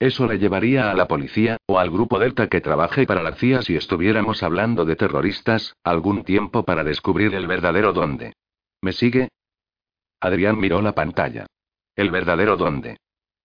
[0.00, 3.62] Eso le llevaría a la policía, o al grupo Delta que trabaje para la CIA
[3.62, 8.32] si estuviéramos hablando de terroristas, algún tiempo para descubrir el verdadero dónde.
[8.80, 9.28] ¿Me sigue?
[10.18, 11.46] Adrián miró la pantalla.
[11.94, 12.96] El verdadero dónde.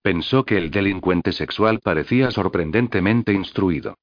[0.05, 3.97] Pensó que el delincuente sexual parecía sorprendentemente instruido.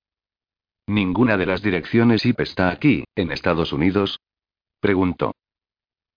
[0.88, 4.18] ¿Ninguna de las direcciones IP está aquí, en Estados Unidos?
[4.80, 5.36] Preguntó.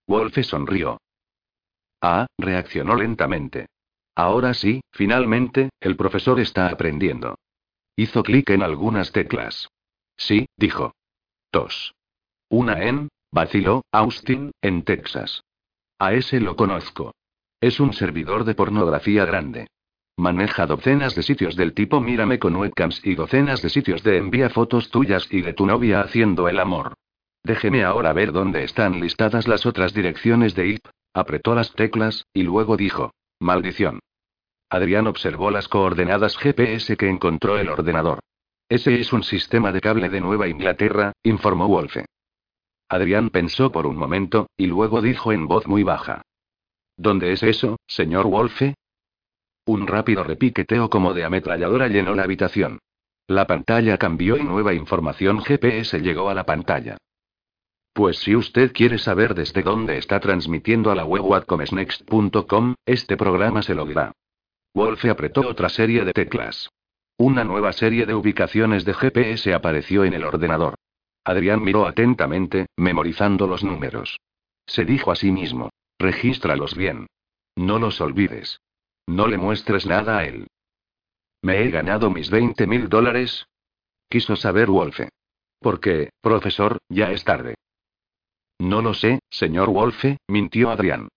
[0.08, 1.00] Wolfe sonrió.
[2.02, 3.68] Ah, reaccionó lentamente.
[4.16, 7.38] Ahora sí, finalmente, el profesor está aprendiendo.
[7.96, 9.70] Hizo clic en algunas teclas.
[10.18, 10.96] Sí, dijo.
[11.52, 11.94] Tos.
[12.50, 15.44] Una en, Vaciló, Austin, en Texas.
[16.00, 17.14] A ese lo conozco.
[17.62, 19.68] Es un servidor de pornografía grande.
[20.18, 24.50] Maneja docenas de sitios del tipo mírame con webcams y docenas de sitios de envía
[24.50, 26.94] fotos tuyas y de tu novia haciendo el amor.
[27.44, 30.88] Déjeme ahora ver dónde están listadas las otras direcciones de IP.
[31.14, 33.14] Apretó las teclas, y luego dijo.
[33.40, 34.00] Maldición.
[34.70, 38.20] Adrián observó las coordenadas GPS que encontró el ordenador.
[38.68, 42.06] Ese es un sistema de cable de Nueva Inglaterra, informó Wolfe.
[42.90, 46.24] Adrián pensó por un momento, y luego dijo en voz muy baja.
[46.98, 48.76] ¿Dónde es eso, señor Wolfe?
[49.66, 52.80] Un rápido repiqueteo como de ametralladora llenó la habitación.
[53.28, 56.98] La pantalla cambió y nueva información GPS llegó a la pantalla.
[57.94, 63.64] Pues si usted quiere saber desde dónde está transmitiendo a la web whatcomesnext.com, este programa
[63.64, 64.12] se lo dirá.
[64.76, 66.70] Wolfe apretó otra serie de teclas.
[67.18, 70.76] Una nueva serie de ubicaciones de GPS apareció en el ordenador.
[71.24, 74.20] Adrián miró atentamente, memorizando los números.
[74.68, 75.70] Se dijo a sí mismo.
[75.98, 77.08] Regístralos bien.
[77.56, 78.60] No los olvides.
[79.08, 80.48] No le muestres nada a él.
[81.42, 83.46] ¿Me he ganado mis 20 mil dólares?
[84.10, 85.10] Quiso saber Wolfe.
[85.60, 87.56] ¿Por qué, profesor, ya es tarde.
[88.60, 91.10] No lo sé, señor Wolfe, mintió Adrián.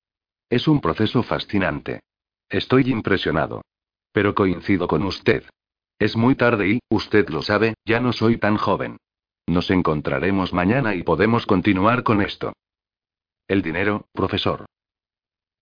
[0.51, 2.01] Es un proceso fascinante.
[2.49, 3.63] Estoy impresionado.
[4.13, 5.45] Pero coincido con usted.
[5.99, 8.99] Es muy tarde y, usted lo sabe, ya no soy tan joven.
[9.47, 12.53] Nos encontraremos mañana y podemos continuar con esto.
[13.47, 14.67] El dinero, profesor.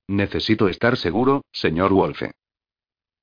[0.08, 2.32] Necesito estar seguro, señor Wolfe.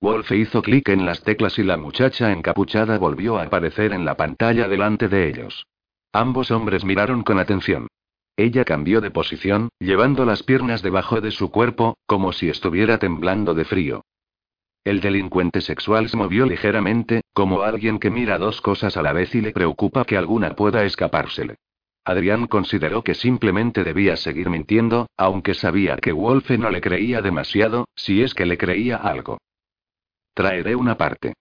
[0.01, 4.17] Wolfe hizo clic en las teclas y la muchacha encapuchada volvió a aparecer en la
[4.17, 5.65] pantalla delante de ellos.
[6.11, 7.87] Ambos hombres miraron con atención.
[8.35, 13.53] Ella cambió de posición, llevando las piernas debajo de su cuerpo, como si estuviera temblando
[13.53, 14.03] de frío.
[14.83, 19.33] El delincuente sexual se movió ligeramente, como alguien que mira dos cosas a la vez
[19.35, 21.55] y le preocupa que alguna pueda escapársele.
[22.05, 27.87] Adrián consideró que simplemente debía seguir mintiendo, aunque sabía que Wolfe no le creía demasiado,
[27.95, 29.37] si es que le creía algo.
[30.33, 31.33] Traeré una parte.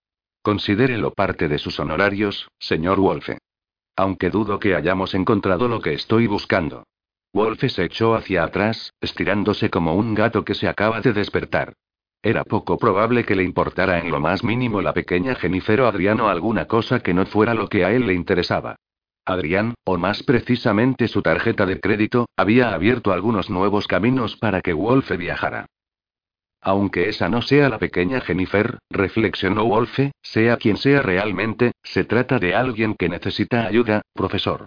[0.42, 3.38] Considérelo parte de sus honorarios, señor Wolfe.
[3.96, 6.84] Aunque dudo que hayamos encontrado lo que estoy buscando.
[7.32, 11.74] Wolfe se echó hacia atrás, estirándose como un gato que se acaba de despertar.
[12.22, 16.20] Era poco probable que le importara en lo más mínimo la pequeña Jennifer o Adrián
[16.20, 18.76] o alguna cosa que no fuera lo que a él le interesaba.
[19.24, 24.72] Adrián, o más precisamente su tarjeta de crédito, había abierto algunos nuevos caminos para que
[24.72, 25.66] Wolfe viajara.
[26.60, 32.38] Aunque esa no sea la pequeña Jennifer, reflexionó Wolfe, sea quien sea realmente, se trata
[32.38, 34.66] de alguien que necesita ayuda, profesor.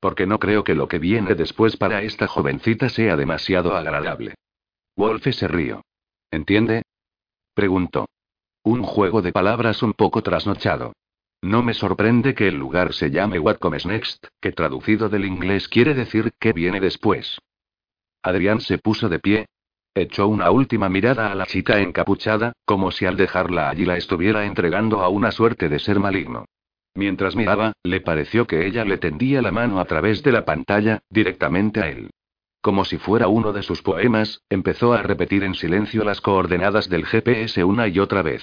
[0.00, 4.34] Porque no creo que lo que viene después para esta jovencita sea demasiado agradable.
[4.96, 5.82] Wolfe se rió.
[6.30, 6.82] ¿Entiende?
[7.54, 8.06] Preguntó.
[8.62, 10.92] Un juego de palabras un poco trasnochado.
[11.42, 15.68] No me sorprende que el lugar se llame What Comes Next, que traducido del inglés
[15.68, 17.38] quiere decir ¿qué viene después?
[18.22, 19.46] Adrián se puso de pie.
[19.94, 24.44] Echó una última mirada a la chica encapuchada, como si al dejarla allí la estuviera
[24.44, 26.44] entregando a una suerte de ser maligno.
[26.94, 31.00] Mientras miraba, le pareció que ella le tendía la mano a través de la pantalla,
[31.10, 32.10] directamente a él.
[32.60, 37.06] Como si fuera uno de sus poemas, empezó a repetir en silencio las coordenadas del
[37.06, 38.42] GPS una y otra vez.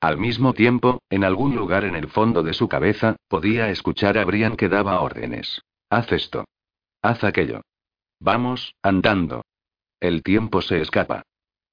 [0.00, 4.24] Al mismo tiempo, en algún lugar en el fondo de su cabeza, podía escuchar a
[4.24, 5.62] Brian que daba órdenes.
[5.90, 6.44] Haz esto.
[7.02, 7.62] Haz aquello.
[8.20, 9.42] Vamos, andando.
[10.00, 11.22] El tiempo se escapa.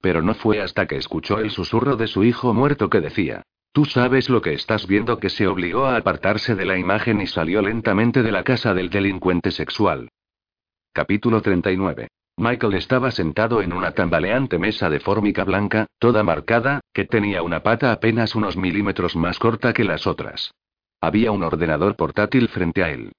[0.00, 3.42] Pero no fue hasta que escuchó el susurro de su hijo muerto que decía,
[3.72, 7.26] Tú sabes lo que estás viendo que se obligó a apartarse de la imagen y
[7.26, 10.08] salió lentamente de la casa del delincuente sexual.
[10.94, 12.08] Capítulo 39.
[12.38, 17.62] Michael estaba sentado en una tambaleante mesa de fórmica blanca, toda marcada, que tenía una
[17.62, 20.52] pata apenas unos milímetros más corta que las otras.
[21.00, 23.12] Había un ordenador portátil frente a él.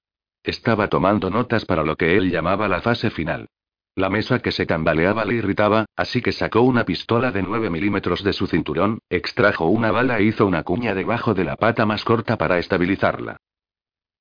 [0.44, 3.48] Estaba tomando notas para lo que él llamaba la fase final.
[3.96, 8.22] La mesa que se tambaleaba le irritaba, así que sacó una pistola de 9 milímetros
[8.22, 12.04] de su cinturón, extrajo una bala e hizo una cuña debajo de la pata más
[12.04, 13.36] corta para estabilizarla.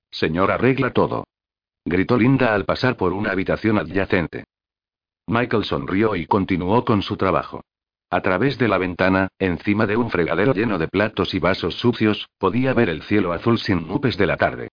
[0.10, 1.26] Señor, arregla todo
[1.88, 4.44] gritó Linda al pasar por una habitación adyacente.
[5.28, 7.62] Michael sonrió y continuó con su trabajo.
[8.10, 12.30] A través de la ventana, encima de un fregadero lleno de platos y vasos sucios,
[12.38, 14.70] podía ver el cielo azul sin nubes de la tarde.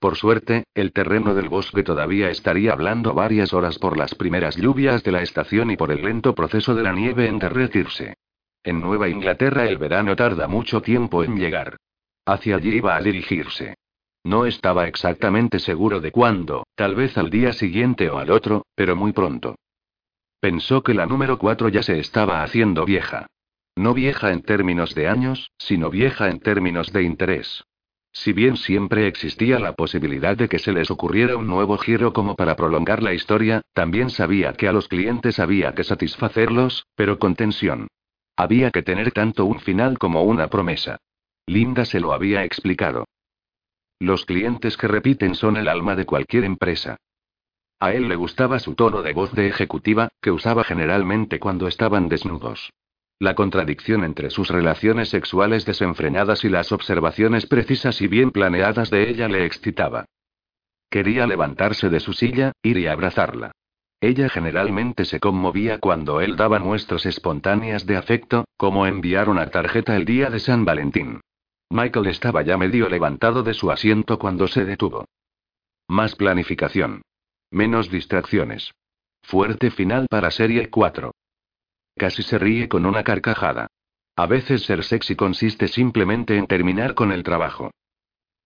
[0.00, 5.02] Por suerte, el terreno del bosque todavía estaría hablando varias horas por las primeras lluvias
[5.02, 8.14] de la estación y por el lento proceso de la nieve en derretirse.
[8.64, 11.76] En Nueva Inglaterra el verano tarda mucho tiempo en llegar.
[12.24, 13.74] Hacia allí iba a dirigirse.
[14.24, 18.96] No estaba exactamente seguro de cuándo, tal vez al día siguiente o al otro, pero
[18.96, 19.56] muy pronto.
[20.40, 23.26] Pensó que la número 4 ya se estaba haciendo vieja.
[23.76, 27.64] No vieja en términos de años, sino vieja en términos de interés.
[28.12, 32.36] Si bien siempre existía la posibilidad de que se les ocurriera un nuevo giro como
[32.36, 37.34] para prolongar la historia, también sabía que a los clientes había que satisfacerlos, pero con
[37.34, 37.88] tensión.
[38.36, 40.98] Había que tener tanto un final como una promesa.
[41.46, 43.04] Linda se lo había explicado.
[44.00, 46.96] Los clientes que repiten son el alma de cualquier empresa.
[47.80, 52.08] A él le gustaba su tono de voz de ejecutiva, que usaba generalmente cuando estaban
[52.08, 52.70] desnudos.
[53.20, 59.10] La contradicción entre sus relaciones sexuales desenfrenadas y las observaciones precisas y bien planeadas de
[59.10, 60.04] ella le excitaba.
[60.90, 63.52] Quería levantarse de su silla, ir y abrazarla.
[64.00, 69.96] Ella generalmente se conmovía cuando él daba muestras espontáneas de afecto, como enviar una tarjeta
[69.96, 71.20] el día de San Valentín.
[71.70, 75.04] Michael estaba ya medio levantado de su asiento cuando se detuvo.
[75.88, 77.02] Más planificación.
[77.50, 78.74] Menos distracciones.
[79.22, 81.12] Fuerte final para Serie 4.
[81.96, 83.68] Casi se ríe con una carcajada.
[84.16, 87.70] A veces ser sexy consiste simplemente en terminar con el trabajo.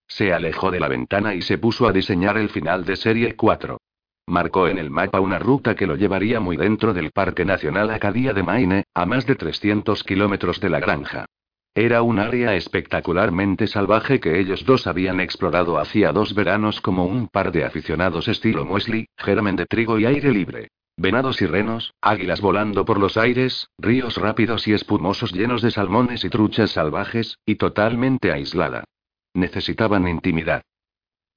[0.07, 3.79] Se alejó de la ventana y se puso a diseñar el final de Serie 4.
[4.27, 8.33] Marcó en el mapa una ruta que lo llevaría muy dentro del Parque Nacional Acadia
[8.33, 11.27] de Maine, a más de 300 kilómetros de la granja.
[11.75, 17.29] Era un área espectacularmente salvaje que ellos dos habían explorado hacía dos veranos como un
[17.29, 20.69] par de aficionados estilo muesli, germen de trigo y aire libre.
[20.99, 26.27] Venados y renos, águilas volando por los aires, ríos rápidos y espumosos llenos de salmones
[26.27, 28.85] y truchas salvajes, y totalmente aislada.
[29.33, 30.61] Necesitaban intimidad.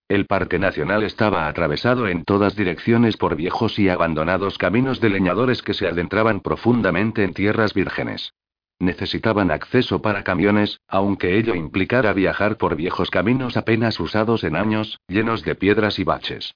[0.09, 5.61] El parque nacional estaba atravesado en todas direcciones por viejos y abandonados caminos de leñadores
[5.61, 8.33] que se adentraban profundamente en tierras vírgenes.
[8.85, 14.99] Necesitaban acceso para camiones, aunque ello implicara viajar por viejos caminos apenas usados en años,
[15.07, 16.53] llenos de piedras y baches.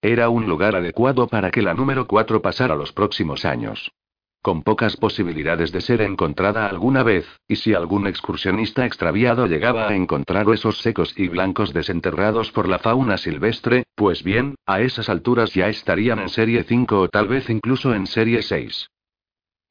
[0.00, 3.92] Era un lugar adecuado para que la número 4 pasara los próximos años.
[4.40, 9.94] Con pocas posibilidades de ser encontrada alguna vez, y si algún excursionista extraviado llegaba a
[9.94, 15.52] encontrar huesos secos y blancos desenterrados por la fauna silvestre, pues bien, a esas alturas
[15.52, 18.88] ya estarían en serie 5 o tal vez incluso en serie 6.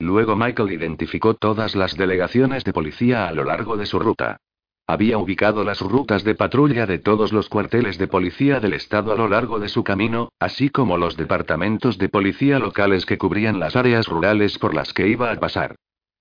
[0.02, 4.38] Luego Michael identificó todas las delegaciones de policía a lo largo de su ruta.
[4.88, 9.16] Había ubicado las rutas de patrulla de todos los cuarteles de policía del estado a
[9.16, 13.76] lo largo de su camino, así como los departamentos de policía locales que cubrían las
[13.76, 15.76] áreas rurales por las que iba a pasar.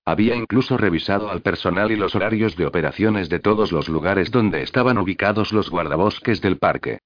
[0.05, 4.61] Había incluso revisado al personal y los horarios de operaciones de todos los lugares donde
[4.61, 6.99] estaban ubicados los guardabosques del parque.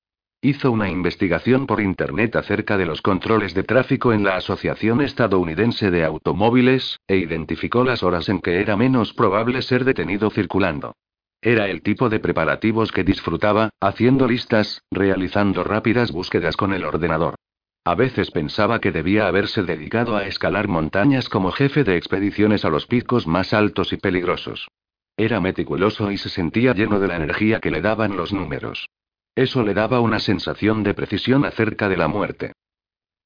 [0.45, 5.89] Hizo una investigación por Internet acerca de los controles de tráfico en la Asociación Estadounidense
[5.89, 10.93] de Automóviles, e identificó las horas en que era menos probable ser detenido circulando.
[11.41, 17.34] Era el tipo de preparativos que disfrutaba, haciendo listas, realizando rápidas búsquedas con el ordenador.
[17.84, 22.69] A veces pensaba que debía haberse dedicado a escalar montañas como jefe de expediciones a
[22.69, 24.67] los picos más altos y peligrosos.
[25.17, 28.85] Era meticuloso y se sentía lleno de la energía que le daban los números.
[29.35, 32.53] Eso le daba una sensación de precisión acerca de la muerte.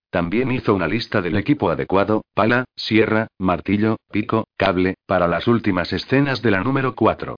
[0.09, 5.93] También hizo una lista del equipo adecuado, pala, sierra, martillo, pico, cable, para las últimas
[5.93, 7.35] escenas de la número 4.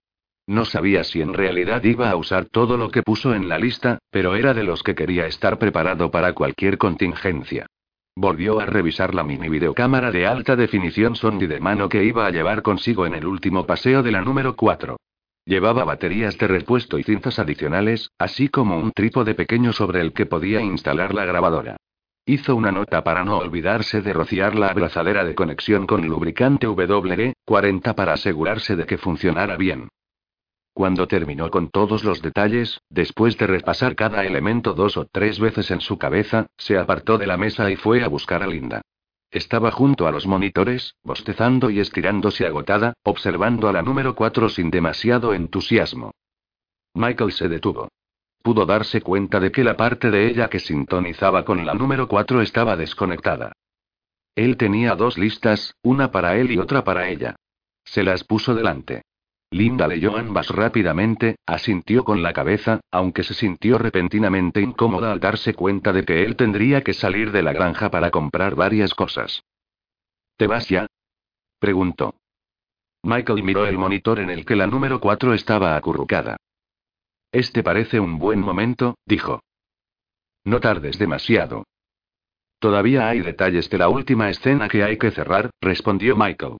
[0.47, 3.99] No sabía si en realidad iba a usar todo lo que puso en la lista,
[4.09, 7.67] pero era de los que quería estar preparado para cualquier contingencia.
[8.15, 12.31] Volvió a revisar la mini videocámara de alta definición Sony de mano que iba a
[12.31, 14.97] llevar consigo en el último paseo de la número 4.
[15.45, 20.25] Llevaba baterías de repuesto y cintas adicionales, así como un trípode pequeño sobre el que
[20.25, 21.77] podía instalar la grabadora.
[22.25, 27.95] Hizo una nota para no olvidarse de rociar la abrazadera de conexión con lubricante WD-40
[27.95, 29.89] para asegurarse de que funcionara bien.
[30.73, 35.71] Cuando terminó con todos los detalles, después de repasar cada elemento dos o tres veces
[35.71, 38.81] en su cabeza, se apartó de la mesa y fue a buscar a Linda.
[39.31, 44.69] Estaba junto a los monitores, bostezando y estirándose agotada, observando a la número 4 sin
[44.69, 46.11] demasiado entusiasmo.
[46.93, 47.87] Michael se detuvo.
[48.43, 52.41] Pudo darse cuenta de que la parte de ella que sintonizaba con la número 4
[52.41, 53.53] estaba desconectada.
[54.35, 57.37] Él tenía dos listas, una para él y otra para ella.
[57.85, 59.03] Se las puso delante.
[59.53, 65.53] Linda leyó ambas rápidamente, asintió con la cabeza, aunque se sintió repentinamente incómoda al darse
[65.53, 69.43] cuenta de que él tendría que salir de la granja para comprar varias cosas.
[70.37, 70.87] ¿Te vas ya?
[71.59, 72.15] preguntó.
[73.03, 76.37] Michael miró el monitor en el que la número 4 estaba acurrucada.
[77.33, 79.41] Este parece un buen momento, dijo.
[80.45, 81.65] No tardes demasiado.
[82.59, 86.57] Todavía hay detalles de la última escena que hay que cerrar, respondió Michael.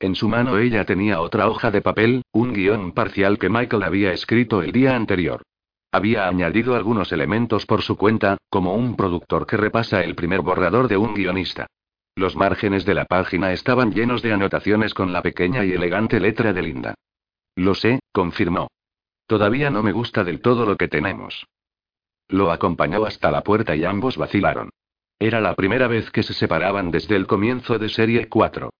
[0.00, 4.12] En su mano ella tenía otra hoja de papel, un guion parcial que Michael había
[4.14, 5.42] escrito el día anterior.
[5.92, 10.88] Había añadido algunos elementos por su cuenta, como un productor que repasa el primer borrador
[10.88, 11.66] de un guionista.
[12.16, 16.54] Los márgenes de la página estaban llenos de anotaciones con la pequeña y elegante letra
[16.54, 16.94] de Linda.
[17.54, 18.68] Lo sé, confirmó.
[19.26, 21.44] Todavía no me gusta del todo lo que tenemos.
[22.28, 24.70] Lo acompañó hasta la puerta y ambos vacilaron.
[25.18, 28.70] Era la primera vez que se separaban desde el comienzo de Serie 4.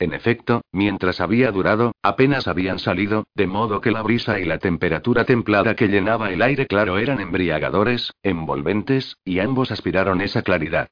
[0.00, 4.56] En efecto, mientras había durado, apenas habían salido, de modo que la brisa y la
[4.56, 10.88] temperatura templada que llenaba el aire claro eran embriagadores, envolventes, y ambos aspiraron esa claridad.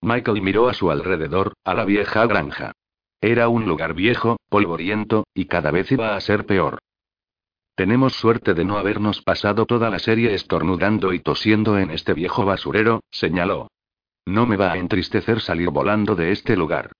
[0.00, 2.70] Michael miró a su alrededor, a la vieja granja.
[3.20, 6.78] Era un lugar viejo, polvoriento, y cada vez iba a ser peor.
[7.74, 12.44] Tenemos suerte de no habernos pasado toda la serie estornudando y tosiendo en este viejo
[12.44, 13.72] basurero, señaló.
[14.24, 16.92] No me va a entristecer salir volando de este lugar.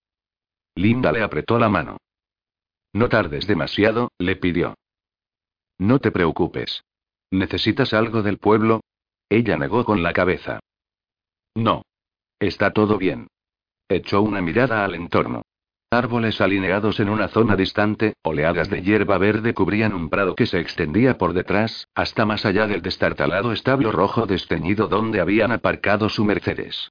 [0.80, 1.98] Linda le apretó la mano.
[2.94, 4.76] No tardes demasiado, le pidió.
[5.78, 6.84] No te preocupes.
[7.30, 8.80] ¿Necesitas algo del pueblo?
[9.28, 10.58] Ella negó con la cabeza.
[11.54, 11.82] No.
[12.38, 13.28] Está todo bien.
[13.90, 15.42] Echó una mirada al entorno.
[15.90, 20.60] Árboles alineados en una zona distante, oleadas de hierba verde cubrían un prado que se
[20.60, 26.24] extendía por detrás, hasta más allá del destartalado establo rojo desteñido donde habían aparcado su
[26.24, 26.90] Mercedes.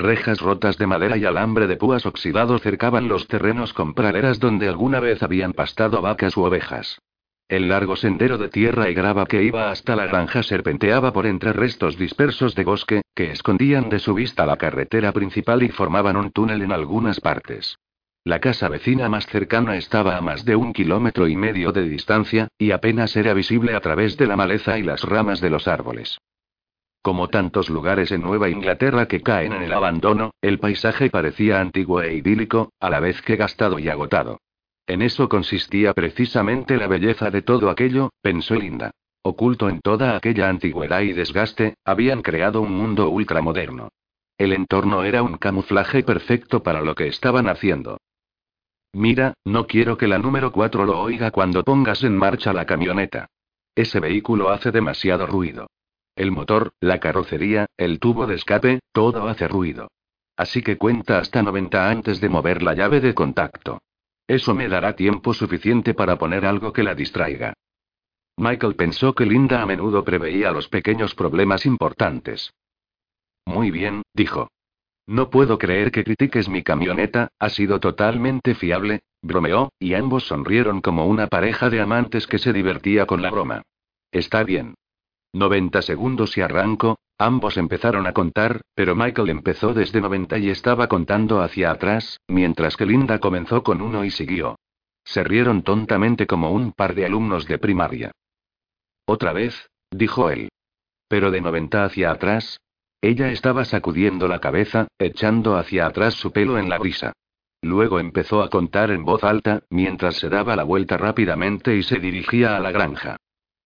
[0.00, 4.66] Rejas rotas de madera y alambre de púas oxidado cercaban los terrenos con praderas donde
[4.66, 7.02] alguna vez habían pastado vacas u ovejas.
[7.50, 11.52] El largo sendero de tierra y grava que iba hasta la granja serpenteaba por entre
[11.52, 16.30] restos dispersos de bosque, que escondían de su vista la carretera principal y formaban un
[16.30, 17.76] túnel en algunas partes.
[18.24, 22.48] La casa vecina más cercana estaba a más de un kilómetro y medio de distancia,
[22.56, 26.18] y apenas era visible a través de la maleza y las ramas de los árboles.
[27.02, 32.02] Como tantos lugares en Nueva Inglaterra que caen en el abandono, el paisaje parecía antiguo
[32.02, 34.40] e idílico, a la vez que gastado y agotado.
[34.86, 38.90] En eso consistía precisamente la belleza de todo aquello, pensó Linda.
[39.22, 43.88] Oculto en toda aquella antigüedad y desgaste, habían creado un mundo ultramoderno.
[44.36, 47.98] El entorno era un camuflaje perfecto para lo que estaban haciendo.
[48.92, 53.26] Mira, no quiero que la número 4 lo oiga cuando pongas en marcha la camioneta.
[53.74, 55.68] Ese vehículo hace demasiado ruido.
[56.20, 59.90] El motor, la carrocería, el tubo de escape, todo hace ruido.
[60.36, 63.80] Así que cuenta hasta 90 antes de mover la llave de contacto.
[64.26, 67.54] Eso me dará tiempo suficiente para poner algo que la distraiga.
[68.36, 72.52] Michael pensó que Linda a menudo preveía los pequeños problemas importantes.
[73.46, 74.50] Muy bien, dijo.
[75.06, 80.82] No puedo creer que critiques mi camioneta, ha sido totalmente fiable, bromeó, y ambos sonrieron
[80.82, 83.62] como una pareja de amantes que se divertía con la broma.
[84.12, 84.74] Está bien.
[85.32, 90.88] 90 segundos y arranco, ambos empezaron a contar, pero Michael empezó desde 90 y estaba
[90.88, 94.56] contando hacia atrás, mientras que Linda comenzó con uno y siguió.
[95.04, 98.12] Se rieron tontamente como un par de alumnos de primaria.
[99.06, 100.50] Otra vez, dijo él.
[101.08, 102.60] Pero de 90 hacia atrás.
[103.02, 107.12] Ella estaba sacudiendo la cabeza, echando hacia atrás su pelo en la brisa.
[107.62, 111.98] Luego empezó a contar en voz alta, mientras se daba la vuelta rápidamente y se
[111.98, 113.16] dirigía a la granja.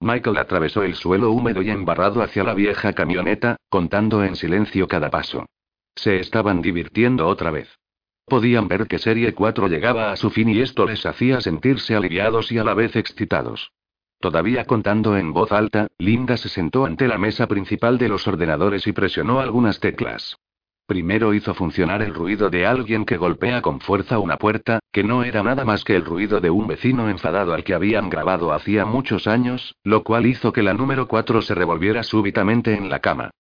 [0.01, 5.11] Michael atravesó el suelo húmedo y embarrado hacia la vieja camioneta, contando en silencio cada
[5.11, 5.47] paso.
[5.95, 7.79] Se estaban divirtiendo otra vez.
[8.27, 12.51] Podían ver que Serie 4 llegaba a su fin y esto les hacía sentirse aliviados
[12.53, 13.73] y a la vez excitados.
[14.19, 18.87] Todavía contando en voz alta, Linda se sentó ante la mesa principal de los ordenadores
[18.87, 20.39] y presionó algunas teclas.
[20.87, 25.25] Primero hizo funcionar el ruido de alguien que golpea con fuerza una puerta, que no
[25.25, 28.85] era nada más que el ruido de un vecino enfadado al que habían grabado hacía
[28.85, 33.31] muchos años, lo cual hizo que la número 4 se revolviera súbitamente en la cama.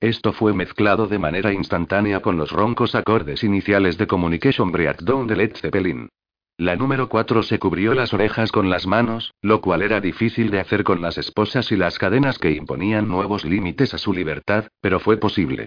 [0.00, 5.36] Esto fue mezclado de manera instantánea con los roncos acordes iniciales de Communication Breakdown de
[5.36, 6.08] Led Zeppelin.
[6.56, 10.60] La número 4 se cubrió las orejas con las manos, lo cual era difícil de
[10.60, 15.00] hacer con las esposas y las cadenas que imponían nuevos límites a su libertad, pero
[15.00, 15.66] fue posible.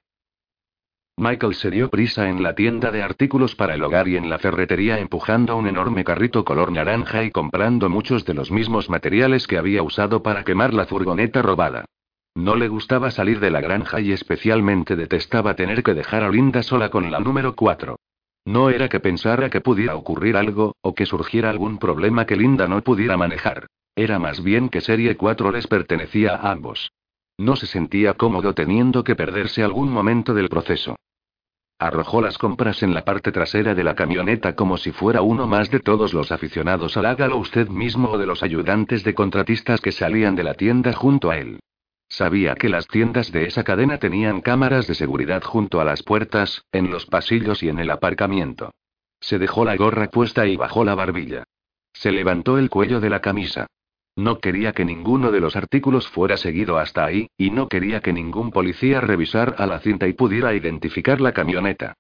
[1.20, 4.38] Michael se dio prisa en la tienda de artículos para el hogar y en la
[4.38, 9.58] ferretería empujando un enorme carrito color naranja y comprando muchos de los mismos materiales que
[9.58, 11.86] había usado para quemar la furgoneta robada.
[12.36, 16.62] No le gustaba salir de la granja y especialmente detestaba tener que dejar a Linda
[16.62, 17.96] sola con la número 4.
[18.46, 22.68] No era que pensara que pudiera ocurrir algo, o que surgiera algún problema que Linda
[22.68, 23.66] no pudiera manejar.
[23.96, 26.92] Era más bien que Serie 4 les pertenecía a ambos.
[27.40, 30.96] No se sentía cómodo teniendo que perderse algún momento del proceso.
[31.80, 35.70] Arrojó las compras en la parte trasera de la camioneta como si fuera uno más
[35.70, 39.92] de todos los aficionados al hágalo usted mismo o de los ayudantes de contratistas que
[39.92, 41.60] salían de la tienda junto a él.
[42.10, 46.64] Sabía que las tiendas de esa cadena tenían cámaras de seguridad junto a las puertas,
[46.72, 48.72] en los pasillos y en el aparcamiento.
[49.20, 51.44] Se dejó la gorra puesta y bajó la barbilla.
[51.94, 53.68] Se levantó el cuello de la camisa.
[54.18, 58.14] No quería que ninguno de los artículos fuera seguido hasta ahí, y no quería que
[58.14, 61.94] ningún policía revisara la cinta y pudiera identificar la camioneta.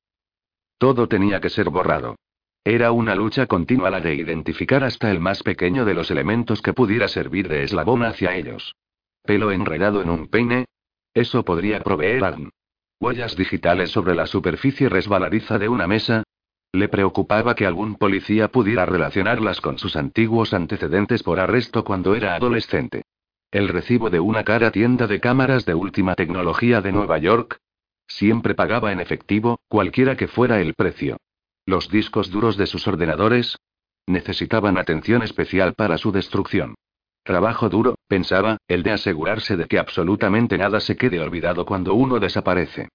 [0.80, 2.15] Todo tenía que ser borrado.
[2.64, 6.73] Era una lucha continua la de identificar hasta el más pequeño de los elementos que
[6.73, 8.76] pudiera servir de eslabón hacia ellos.
[9.22, 10.65] Pelo enredado en un peine.
[11.14, 12.49] Eso podría proveer Arn.
[12.99, 16.23] Huellas digitales sobre la superficie resbaladiza de una mesa.
[16.72, 22.35] Le preocupaba que algún policía pudiera relacionarlas con sus antiguos antecedentes por arresto cuando era
[22.35, 23.03] adolescente.
[23.52, 27.60] El recibo de una cara tienda de cámaras de última tecnología de Nueva York.
[28.07, 31.18] Siempre pagaba en efectivo, cualquiera que fuera el precio.
[31.65, 33.57] Los discos duros de sus ordenadores.
[34.06, 36.76] Necesitaban atención especial para su destrucción.
[37.23, 42.19] Trabajo duro, pensaba, el de asegurarse de que absolutamente nada se quede olvidado cuando uno
[42.19, 42.88] desaparece.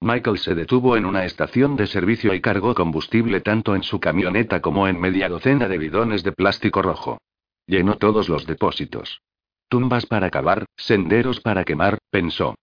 [0.00, 4.60] Michael se detuvo en una estación de servicio y cargó combustible tanto en su camioneta
[4.60, 7.18] como en media docena de bidones de plástico rojo.
[7.66, 9.22] Llenó todos los depósitos.
[9.68, 12.54] Tumbas para cavar, senderos para quemar, pensó.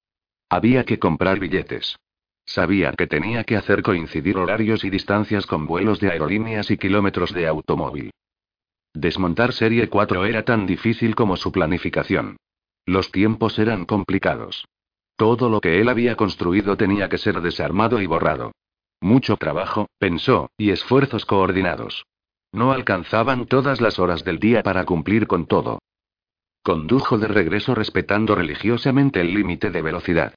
[0.47, 1.97] Había que comprar billetes.
[2.45, 7.33] Sabía que tenía que hacer coincidir horarios y distancias con vuelos de aerolíneas y kilómetros
[7.33, 8.11] de automóvil.
[8.93, 12.37] Desmontar Serie 4 era tan difícil como su planificación.
[12.85, 14.65] Los tiempos eran complicados.
[15.15, 18.51] Todo lo que él había construido tenía que ser desarmado y borrado.
[19.01, 22.05] Mucho trabajo, pensó, y esfuerzos coordinados.
[22.51, 25.79] No alcanzaban todas las horas del día para cumplir con todo.
[26.63, 30.33] Condujo de regreso respetando religiosamente el límite de velocidad.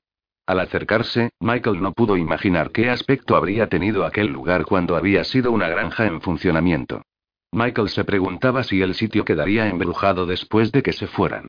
[0.46, 5.52] Al acercarse, Michael no pudo imaginar qué aspecto habría tenido aquel lugar cuando había sido
[5.52, 7.02] una granja en funcionamiento.
[7.52, 11.46] Michael se preguntaba si el sitio quedaría embrujado después de que se fueran.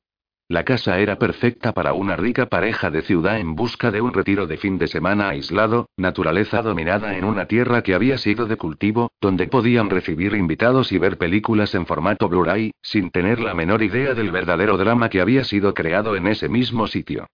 [0.50, 4.46] La casa era perfecta para una rica pareja de ciudad en busca de un retiro
[4.46, 9.12] de fin de semana aislado, naturaleza dominada en una tierra que había sido de cultivo,
[9.20, 14.14] donde podían recibir invitados y ver películas en formato Blu-ray, sin tener la menor idea
[14.14, 17.26] del verdadero drama que había sido creado en ese mismo sitio.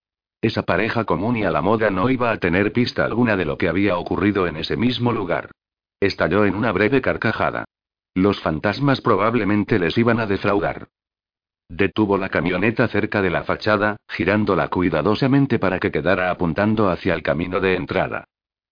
[0.42, 3.56] Esa pareja común y a la moda no iba a tener pista alguna de lo
[3.58, 5.52] que había ocurrido en ese mismo lugar.
[6.00, 7.64] Estalló en una breve carcajada.
[8.12, 10.88] Los fantasmas probablemente les iban a defraudar.
[11.68, 17.22] Detuvo la camioneta cerca de la fachada, girándola cuidadosamente para que quedara apuntando hacia el
[17.22, 18.24] camino de entrada.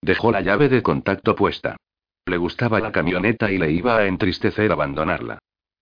[0.02, 1.76] Dejó la llave de contacto puesta.
[2.26, 5.38] Le gustaba la camioneta y le iba a entristecer abandonarla.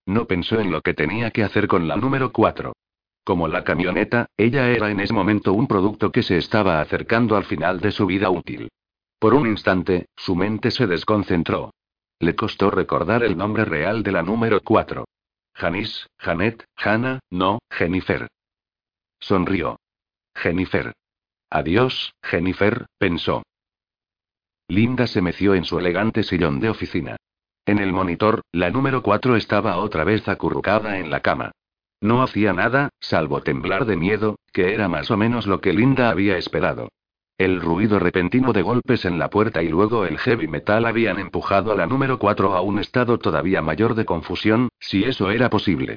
[0.07, 2.73] No pensó en lo que tenía que hacer con la número 4.
[3.25, 7.45] Como la camioneta, ella era en ese momento un producto que se estaba acercando al
[7.45, 8.71] final de su vida útil.
[9.19, 11.73] Por un instante, su mente se desconcentró.
[12.19, 15.05] Le costó recordar el nombre real de la número 4.
[15.55, 18.29] Janice, Janet, Hannah, no, Jennifer.
[19.19, 19.79] Sonrió.
[20.35, 20.93] Jennifer.
[21.51, 23.43] Adiós, Jennifer, pensó.
[24.69, 27.17] Linda se meció en su elegante sillón de oficina.
[27.67, 31.53] En el monitor, la número 4 estaba otra vez acurrucada en la cama.
[32.01, 36.09] No hacía nada, salvo temblar de miedo, que era más o menos lo que Linda
[36.09, 36.89] había esperado.
[37.41, 41.73] El ruido repentino de golpes en la puerta y luego el heavy metal habían empujado
[41.73, 45.97] a la número 4 a un estado todavía mayor de confusión, si eso era posible.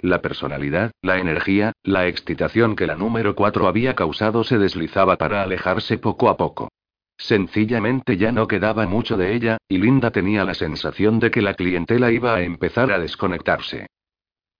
[0.00, 5.42] La personalidad, la energía, la excitación que la número 4 había causado se deslizaba para
[5.42, 6.68] alejarse poco a poco.
[7.16, 11.54] Sencillamente ya no quedaba mucho de ella, y Linda tenía la sensación de que la
[11.54, 13.86] clientela iba a empezar a desconectarse.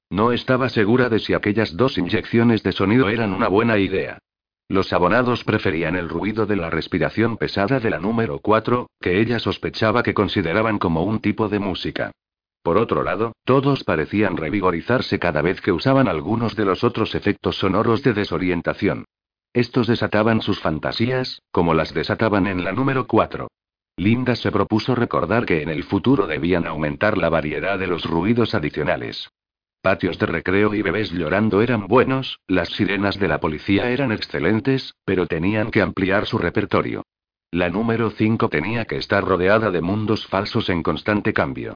[0.08, 4.18] No estaba segura de si aquellas dos inyecciones de sonido eran una buena idea.
[4.72, 9.38] Los abonados preferían el ruido de la respiración pesada de la número 4, que ella
[9.38, 12.10] sospechaba que consideraban como un tipo de música.
[12.62, 17.58] Por otro lado, todos parecían revigorizarse cada vez que usaban algunos de los otros efectos
[17.58, 19.04] sonoros de desorientación.
[19.52, 23.48] Estos desataban sus fantasías, como las desataban en la número 4.
[23.98, 28.54] Linda se propuso recordar que en el futuro debían aumentar la variedad de los ruidos
[28.54, 29.28] adicionales.
[29.82, 34.94] Patios de recreo y bebés llorando eran buenos, las sirenas de la policía eran excelentes,
[35.04, 37.02] pero tenían que ampliar su repertorio.
[37.50, 41.74] La número 5 tenía que estar rodeada de mundos falsos en constante cambio.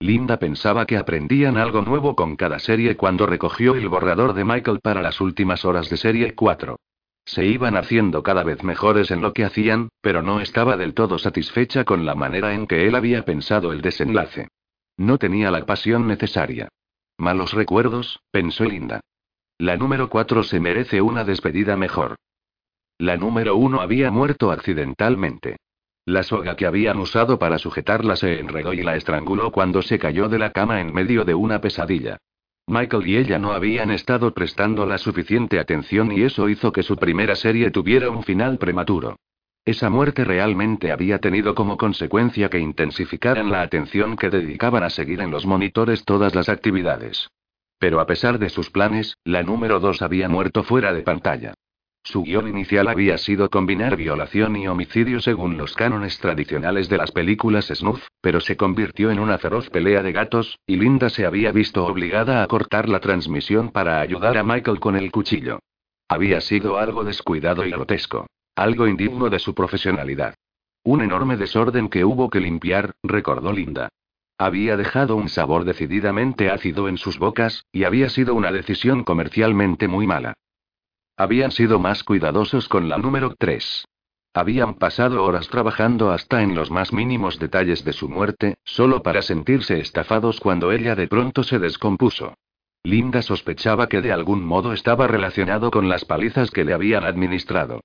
[0.00, 4.80] Linda pensaba que aprendían algo nuevo con cada serie cuando recogió el borrador de Michael
[4.82, 6.76] para las últimas horas de serie 4.
[7.24, 11.18] Se iban haciendo cada vez mejores en lo que hacían, pero no estaba del todo
[11.18, 14.48] satisfecha con la manera en que él había pensado el desenlace.
[14.98, 16.68] No tenía la pasión necesaria.
[17.18, 19.00] Malos recuerdos, pensó Linda.
[19.58, 22.16] La número 4 se merece una despedida mejor.
[22.98, 25.56] La número 1 había muerto accidentalmente.
[26.06, 30.28] La soga que habían usado para sujetarla se enredó y la estranguló cuando se cayó
[30.28, 32.18] de la cama en medio de una pesadilla.
[32.66, 36.96] Michael y ella no habían estado prestando la suficiente atención y eso hizo que su
[36.96, 39.16] primera serie tuviera un final prematuro.
[39.66, 45.22] Esa muerte realmente había tenido como consecuencia que intensificaran la atención que dedicaban a seguir
[45.22, 47.30] en los monitores todas las actividades.
[47.78, 51.54] Pero a pesar de sus planes, la número 2 había muerto fuera de pantalla.
[52.02, 57.12] Su guion inicial había sido combinar violación y homicidio según los cánones tradicionales de las
[57.12, 61.50] películas snuff, pero se convirtió en una feroz pelea de gatos, y Linda se había
[61.52, 65.60] visto obligada a cortar la transmisión para ayudar a Michael con el cuchillo.
[66.06, 68.26] Había sido algo descuidado y grotesco.
[68.56, 70.36] Algo indigno de su profesionalidad.
[70.84, 73.88] Un enorme desorden que hubo que limpiar, recordó Linda.
[74.38, 79.88] Había dejado un sabor decididamente ácido en sus bocas, y había sido una decisión comercialmente
[79.88, 80.34] muy mala.
[81.16, 83.86] Habían sido más cuidadosos con la número 3.
[84.34, 89.22] Habían pasado horas trabajando hasta en los más mínimos detalles de su muerte, solo para
[89.22, 92.34] sentirse estafados cuando ella de pronto se descompuso.
[92.84, 97.80] Linda sospechaba que de algún modo estaba relacionado con las palizas que le habían administrado.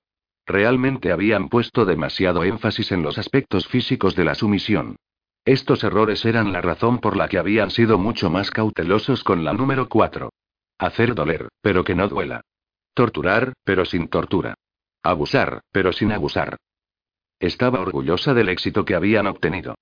[0.50, 4.96] Realmente habían puesto demasiado énfasis en los aspectos físicos de la sumisión.
[5.44, 9.52] Estos errores eran la razón por la que habían sido mucho más cautelosos con la
[9.52, 10.28] número 4.
[10.76, 12.40] Hacer doler, pero que no duela.
[12.94, 14.54] Torturar, pero sin tortura.
[15.04, 16.56] Abusar, pero sin abusar.
[17.38, 19.76] Estaba orgullosa del éxito que habían obtenido.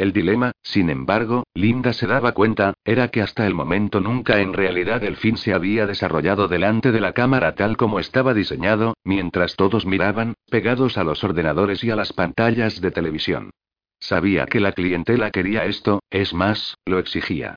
[0.00, 4.54] El dilema, sin embargo, Linda se daba cuenta, era que hasta el momento nunca en
[4.54, 9.56] realidad el fin se había desarrollado delante de la cámara tal como estaba diseñado, mientras
[9.56, 13.50] todos miraban, pegados a los ordenadores y a las pantallas de televisión.
[13.98, 17.56] Sabía que la clientela quería esto, es más, lo exigía.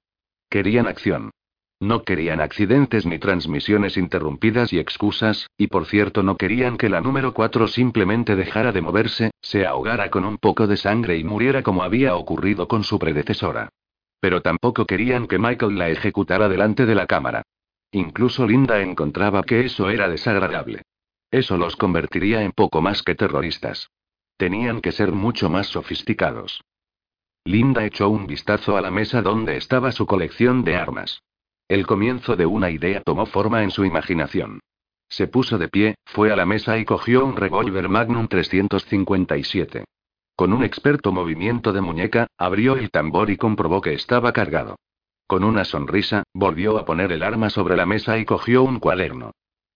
[0.50, 1.32] Querían acción.
[1.84, 7.02] No querían accidentes ni transmisiones interrumpidas y excusas, y por cierto no querían que la
[7.02, 11.62] número 4 simplemente dejara de moverse, se ahogara con un poco de sangre y muriera
[11.62, 13.68] como había ocurrido con su predecesora.
[14.22, 17.42] Pero tampoco querían que Michael la ejecutara delante de la cámara.
[17.92, 20.84] Incluso Linda encontraba que eso era desagradable.
[21.32, 23.90] Eso los convertiría en poco más que terroristas.
[24.38, 26.64] Tenían que ser mucho más sofisticados.
[27.44, 31.22] Linda echó un vistazo a la mesa donde estaba su colección de armas.
[31.74, 34.60] El comienzo de una idea tomó forma en su imaginación.
[35.10, 39.84] Se puso de pie, fue a la mesa y cogió un revólver Magnum 357.
[40.36, 44.76] Con un experto movimiento de muñeca, abrió el tambor y comprobó que estaba cargado.
[45.26, 49.32] Con una sonrisa, volvió a poner el arma sobre la mesa y cogió un cuaderno.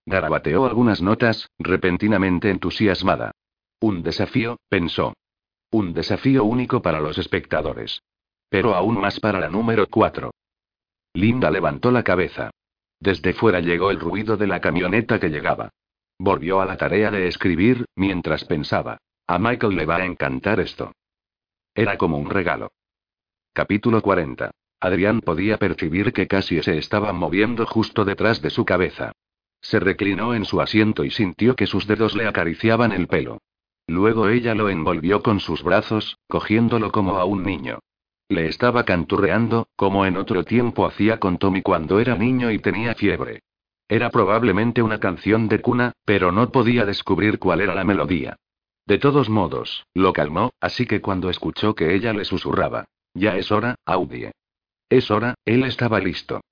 [0.06, 3.32] Garabateó algunas notas, repentinamente entusiasmada.
[3.80, 5.14] Un desafío, pensó.
[5.72, 8.02] Un desafío único para los espectadores.
[8.48, 10.30] Pero aún más para la número 4.
[11.14, 12.50] Linda levantó la cabeza.
[13.00, 15.70] Desde fuera llegó el ruido de la camioneta que llegaba.
[16.18, 18.98] Volvió a la tarea de escribir, mientras pensaba.
[19.26, 20.92] A Michael le va a encantar esto.
[21.74, 22.72] Era como un regalo.
[23.52, 24.50] Capítulo 40.
[24.80, 29.12] Adrián podía percibir que casi se estaba moviendo justo detrás de su cabeza.
[29.60, 33.38] Se reclinó en su asiento y sintió que sus dedos le acariciaban el pelo.
[33.86, 37.80] Luego ella lo envolvió con sus brazos, cogiéndolo como a un niño.
[38.28, 42.94] Le estaba canturreando, como en otro tiempo hacía con Tommy cuando era niño y tenía
[42.94, 43.40] fiebre.
[43.88, 48.36] Era probablemente una canción de cuna, pero no podía descubrir cuál era la melodía.
[48.86, 52.84] De todos modos, lo calmó, así que cuando escuchó que ella le susurraba,
[53.14, 54.32] Ya es hora, Audie.
[54.90, 56.42] Es hora, él estaba listo.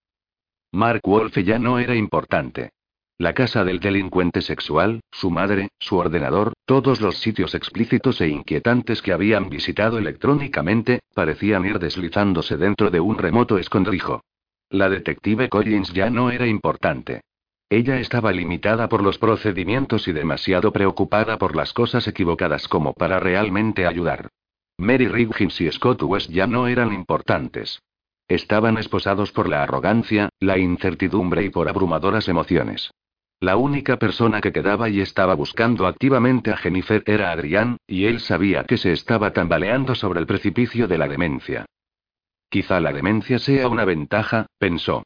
[0.73, 2.71] Mark Wolfe ya no era importante.
[3.19, 9.01] La casa del delincuente sexual, su madre, su ordenador, todos los sitios explícitos e inquietantes
[9.01, 14.21] que habían visitado electrónicamente, parecían ir deslizándose dentro de un remoto escondrijo.
[14.69, 17.23] La detective Collins ya no era importante.
[17.71, 23.19] Ella estaba limitada por los procedimientos y demasiado preocupada por las cosas equivocadas como para
[23.19, 24.29] realmente ayudar.
[24.77, 27.81] Mary Riggins y Scott West ya no eran importantes.
[28.29, 32.91] Estaban esposados por la arrogancia, la incertidumbre y por abrumadoras emociones.
[33.39, 38.21] La única persona que quedaba y estaba buscando activamente a Jennifer era Adrián, y él
[38.21, 41.67] sabía que se estaba tambaleando sobre el precipicio de la demencia.
[42.49, 45.03] Quizá la demencia sea una ventaja, pensó.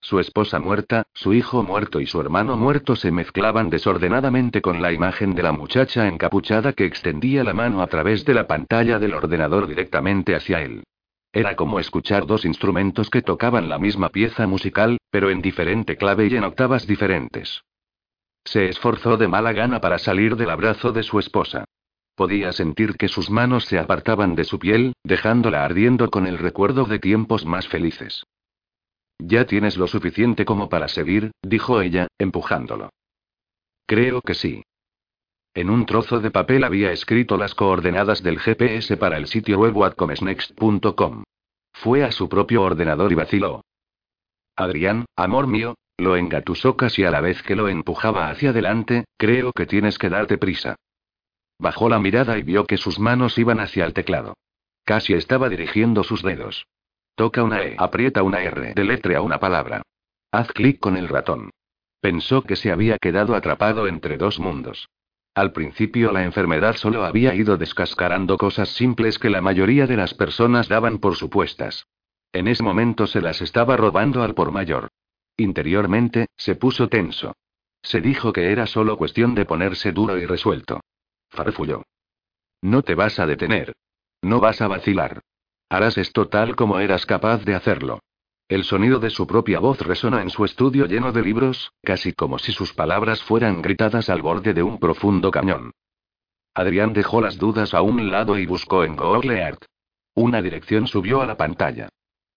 [0.00, 4.92] Su esposa muerta, su hijo muerto y su hermano muerto se mezclaban desordenadamente con la
[4.92, 9.12] imagen de la muchacha encapuchada que extendía la mano a través de la pantalla del
[9.12, 10.84] ordenador directamente hacia él.
[11.32, 16.26] Era como escuchar dos instrumentos que tocaban la misma pieza musical, pero en diferente clave
[16.26, 17.64] y en octavas diferentes.
[18.44, 21.64] Se esforzó de mala gana para salir del abrazo de su esposa.
[22.14, 26.84] Podía sentir que sus manos se apartaban de su piel, dejándola ardiendo con el recuerdo
[26.84, 28.26] de tiempos más felices.
[29.18, 32.90] Ya tienes lo suficiente como para seguir, dijo ella, empujándolo.
[33.86, 34.64] Creo que sí.
[35.54, 39.74] En un trozo de papel había escrito las coordenadas del GPS para el sitio web
[39.74, 41.24] whatcomesnext.com.
[41.72, 43.62] Fue a su propio ordenador y vaciló.
[44.56, 49.52] Adrián, amor mío, lo engatusó casi a la vez que lo empujaba hacia adelante, creo
[49.52, 50.76] que tienes que darte prisa.
[51.58, 54.34] Bajó la mirada y vio que sus manos iban hacia el teclado.
[54.84, 56.66] Casi estaba dirigiendo sus dedos.
[57.14, 59.82] Toca una E, aprieta una R, deletrea una palabra.
[60.32, 61.50] Haz clic con el ratón.
[62.00, 64.88] Pensó que se había quedado atrapado entre dos mundos.
[65.34, 70.14] Al principio la enfermedad solo había ido descascarando cosas simples que la mayoría de las
[70.14, 71.86] personas daban por supuestas.
[72.32, 74.88] En ese momento se las estaba robando al por mayor.
[75.36, 77.34] Interiormente, se puso tenso.
[77.82, 80.80] Se dijo que era solo cuestión de ponerse duro y resuelto.
[81.30, 81.84] Farfulló.
[82.62, 83.74] No te vas a detener.
[84.22, 85.20] No vas a vacilar.
[85.68, 88.00] Harás esto tal como eras capaz de hacerlo.
[88.48, 92.38] El sonido de su propia voz resonó en su estudio lleno de libros, casi como
[92.38, 95.72] si sus palabras fueran gritadas al borde de un profundo cañón.
[96.54, 99.64] Adrián dejó las dudas a un lado y buscó en Google Earth.
[100.14, 101.88] Una dirección subió a la pantalla.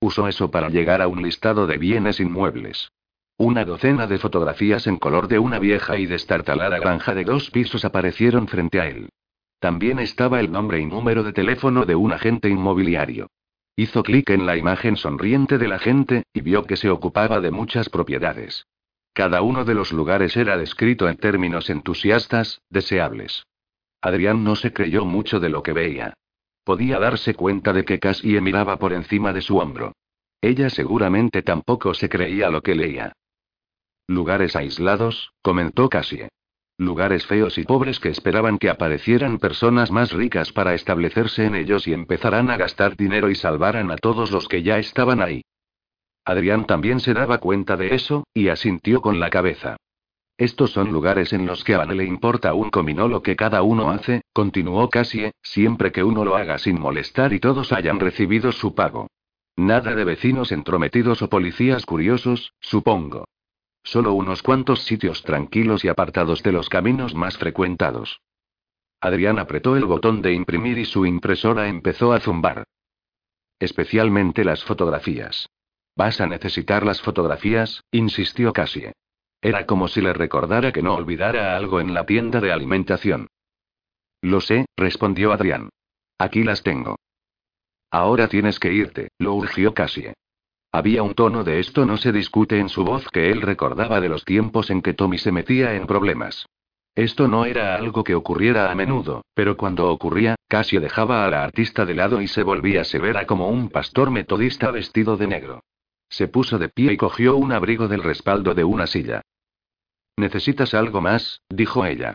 [0.02, 2.92] Usó eso para llegar a un listado de bienes inmuebles.
[3.38, 7.86] Una docena de fotografías en color de una vieja y destartalada granja de dos pisos
[7.86, 9.10] aparecieron frente a él.
[9.60, 13.28] También estaba el nombre y número de teléfono de un agente inmobiliario.
[13.76, 17.90] Hizo clic en la imagen sonriente del agente, y vio que se ocupaba de muchas
[17.90, 18.66] propiedades.
[19.14, 23.46] Cada uno de los lugares era descrito en términos entusiastas, deseables.
[24.02, 26.14] Adrián no se creyó mucho de lo que veía.
[26.70, 29.94] Podía darse cuenta de que Cassie miraba por encima de su hombro.
[30.40, 33.14] Ella seguramente tampoco se creía lo que leía.
[34.06, 36.30] Lugares aislados, comentó Cassie.
[36.78, 41.88] Lugares feos y pobres que esperaban que aparecieran personas más ricas para establecerse en ellos
[41.88, 45.42] y empezaran a gastar dinero y salvaran a todos los que ya estaban ahí.
[46.24, 49.78] Adrián también se daba cuenta de eso, y asintió con la cabeza.
[50.40, 53.62] Estos son lugares en los que a Van le importa un comino lo que cada
[53.62, 58.54] uno hace, continuó Cassie, siempre que uno lo haga sin molestar y todos hayan recibido
[58.54, 59.08] su pago.
[59.58, 63.26] Nada de vecinos entrometidos o policías curiosos, supongo.
[63.84, 68.22] Solo unos cuantos sitios tranquilos y apartados de los caminos más frecuentados.
[69.02, 72.64] Adrián apretó el botón de imprimir y su impresora empezó a zumbar.
[73.60, 75.50] Especialmente las fotografías.
[75.98, 78.94] Vas a necesitar las fotografías, insistió Cassie.
[79.42, 83.28] Era como si le recordara que no olvidara algo en la tienda de alimentación.
[84.22, 85.70] Lo sé, respondió Adrián.
[86.18, 86.98] Aquí las tengo.
[87.92, 90.14] Ahora tienes que irte, lo urgió Cassie.
[90.72, 94.10] Había un tono de esto no se discute en su voz que él recordaba de
[94.10, 96.46] los tiempos en que Tommy se metía en problemas.
[96.94, 101.44] Esto no era algo que ocurriera a menudo, pero cuando ocurría, casi dejaba a la
[101.44, 105.64] artista de lado y se volvía severa como un pastor metodista vestido de negro.
[106.10, 109.22] Se puso de pie y cogió un abrigo del respaldo de una silla.
[110.20, 111.44] ¿Necesitas algo más?
[111.50, 112.14] dijo ella.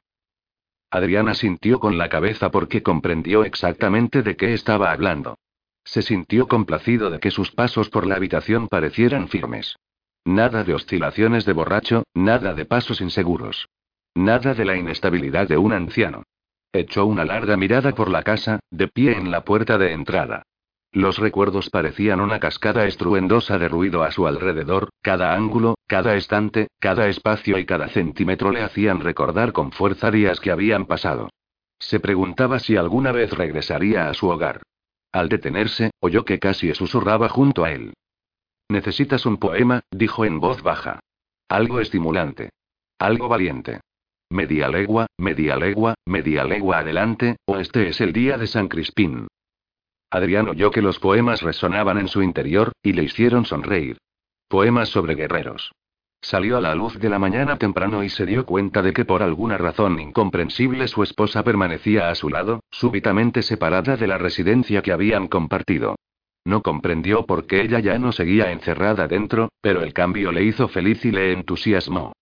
[0.90, 5.38] Adriana sintió con la cabeza porque comprendió exactamente de qué estaba hablando.
[5.84, 9.76] Se sintió complacido de que sus pasos por la habitación parecieran firmes.
[10.22, 13.70] Nada de oscilaciones de borracho, nada de pasos inseguros.
[14.14, 16.24] Nada de la inestabilidad de un anciano.
[16.74, 20.42] Echó una larga mirada por la casa, de pie en la puerta de entrada.
[20.94, 26.68] Los recuerdos parecían una cascada estruendosa de ruido a su alrededor, cada ángulo, cada estante,
[26.78, 31.30] cada espacio y cada centímetro le hacían recordar con fuerza días que habían pasado.
[31.80, 34.62] Se preguntaba si alguna vez regresaría a su hogar.
[35.10, 37.92] Al detenerse, oyó que casi susurraba junto a él.
[38.68, 41.00] Necesitas un poema, dijo en voz baja.
[41.48, 42.50] Algo estimulante.
[43.00, 43.80] Algo valiente.
[44.30, 49.26] Media legua, media legua, media legua adelante, o este es el día de San Crispín.
[50.14, 53.98] Adrián oyó que los poemas resonaban en su interior, y le hicieron sonreír.
[54.46, 55.72] Poemas sobre guerreros.
[56.20, 59.24] Salió a la luz de la mañana temprano y se dio cuenta de que por
[59.24, 64.92] alguna razón incomprensible su esposa permanecía a su lado, súbitamente separada de la residencia que
[64.92, 65.96] habían compartido.
[66.44, 70.68] No comprendió por qué ella ya no seguía encerrada dentro, pero el cambio le hizo
[70.68, 72.12] feliz y le entusiasmó.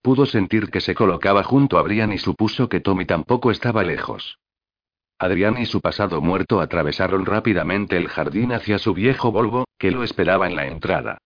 [0.00, 4.38] Pudo sentir que se colocaba junto a Brian y supuso que Tommy tampoco estaba lejos.
[5.22, 10.02] Adrián y su pasado muerto atravesaron rápidamente el jardín hacia su viejo Volvo, que lo
[10.02, 11.18] esperaba en la entrada.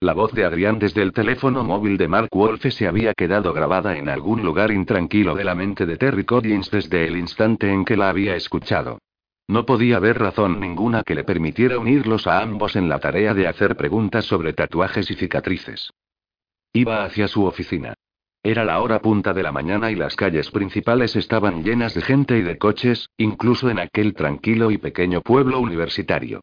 [0.00, 3.98] La voz de Adrián desde el teléfono móvil de Mark Wolfe se había quedado grabada
[3.98, 7.94] en algún lugar intranquilo de la mente de Terry Collins desde el instante en que
[7.94, 9.00] la había escuchado.
[9.48, 13.48] No podía haber razón ninguna que le permitiera unirlos a ambos en la tarea de
[13.48, 15.90] hacer preguntas sobre tatuajes y cicatrices.
[16.72, 17.92] Iba hacia su oficina.
[18.42, 22.38] Era la hora punta de la mañana y las calles principales estaban llenas de gente
[22.38, 26.40] y de coches, incluso en aquel tranquilo y pequeño pueblo universitario.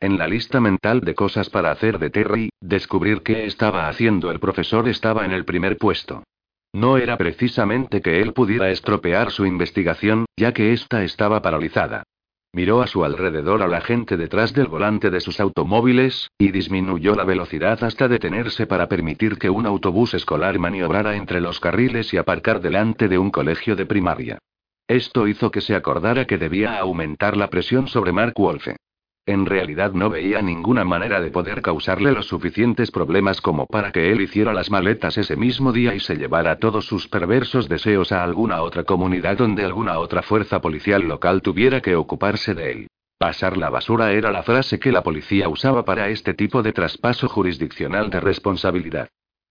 [0.00, 4.38] En la lista mental de cosas para hacer de Terry, descubrir qué estaba haciendo el
[4.38, 6.22] profesor estaba en el primer puesto.
[6.72, 12.04] No era precisamente que él pudiera estropear su investigación, ya que ésta estaba paralizada.
[12.52, 17.14] Miró a su alrededor a la gente detrás del volante de sus automóviles, y disminuyó
[17.14, 22.16] la velocidad hasta detenerse para permitir que un autobús escolar maniobrara entre los carriles y
[22.16, 24.38] aparcar delante de un colegio de primaria.
[24.88, 28.76] Esto hizo que se acordara que debía aumentar la presión sobre Mark Wolfe.
[29.28, 34.10] En realidad no veía ninguna manera de poder causarle los suficientes problemas como para que
[34.10, 38.24] él hiciera las maletas ese mismo día y se llevara todos sus perversos deseos a
[38.24, 42.86] alguna otra comunidad donde alguna otra fuerza policial local tuviera que ocuparse de él.
[43.18, 47.28] Pasar la basura era la frase que la policía usaba para este tipo de traspaso
[47.28, 49.10] jurisdiccional de responsabilidad.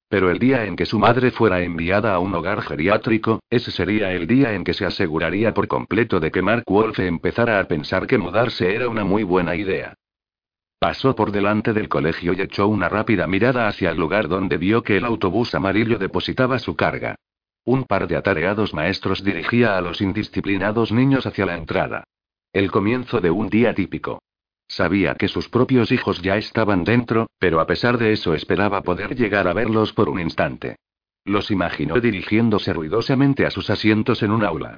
[0.10, 4.14] Pero el día en que su madre fuera enviada a un hogar geriátrico, ese sería
[4.14, 8.08] el día en que se aseguraría por completo de que Mark Wolfe empezara a pensar
[8.08, 9.96] que mudarse era una muy buena idea.
[10.80, 14.84] Pasó por delante del colegio y echó una rápida mirada hacia el lugar donde vio
[14.84, 17.16] que el autobús amarillo depositaba su carga.
[17.66, 22.04] Un par de atareados maestros dirigía a los indisciplinados niños hacia la entrada.
[22.54, 24.20] El comienzo de un día típico.
[24.68, 29.16] Sabía que sus propios hijos ya estaban dentro, pero a pesar de eso esperaba poder
[29.16, 30.76] llegar a verlos por un instante.
[31.24, 34.78] Los imaginó dirigiéndose ruidosamente a sus asientos en un aula.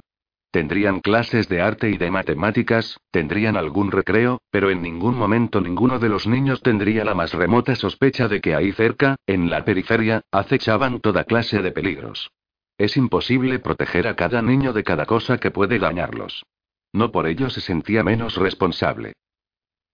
[0.50, 6.00] Tendrían clases de arte y de matemáticas, tendrían algún recreo, pero en ningún momento ninguno
[6.00, 10.22] de los niños tendría la más remota sospecha de que ahí cerca, en la periferia,
[10.32, 12.32] acechaban toda clase de peligros.
[12.78, 16.44] Es imposible proteger a cada niño de cada cosa que puede dañarlos.
[16.92, 19.12] No por ello se sentía menos responsable.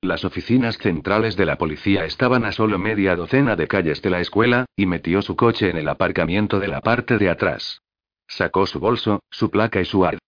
[0.02, 4.20] Las oficinas centrales de la policía estaban a solo media docena de calles de la
[4.20, 7.82] escuela, y metió su coche en el aparcamiento de la parte de atrás.
[8.28, 10.18] Sacó su bolso, su placa y su ar.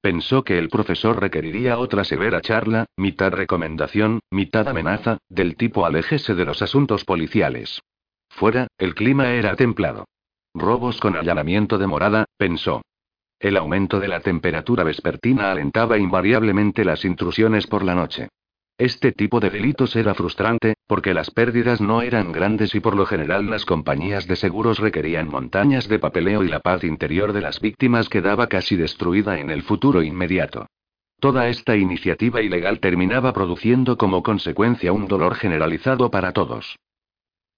[0.00, 6.34] Pensó que el profesor requeriría otra severa charla, mitad recomendación, mitad amenaza, del tipo aléjese
[6.34, 7.82] de los asuntos policiales.
[8.30, 10.06] Fuera, el clima era templado.
[10.54, 12.82] Robos con allanamiento de morada, pensó.
[13.40, 18.28] El aumento de la temperatura vespertina alentaba invariablemente las intrusiones por la noche.
[18.78, 23.06] Este tipo de delitos era frustrante, porque las pérdidas no eran grandes y por lo
[23.06, 27.60] general las compañías de seguros requerían montañas de papeleo y la paz interior de las
[27.60, 30.68] víctimas quedaba casi destruida en el futuro inmediato.
[31.18, 36.78] Toda esta iniciativa ilegal terminaba produciendo como consecuencia un dolor generalizado para todos.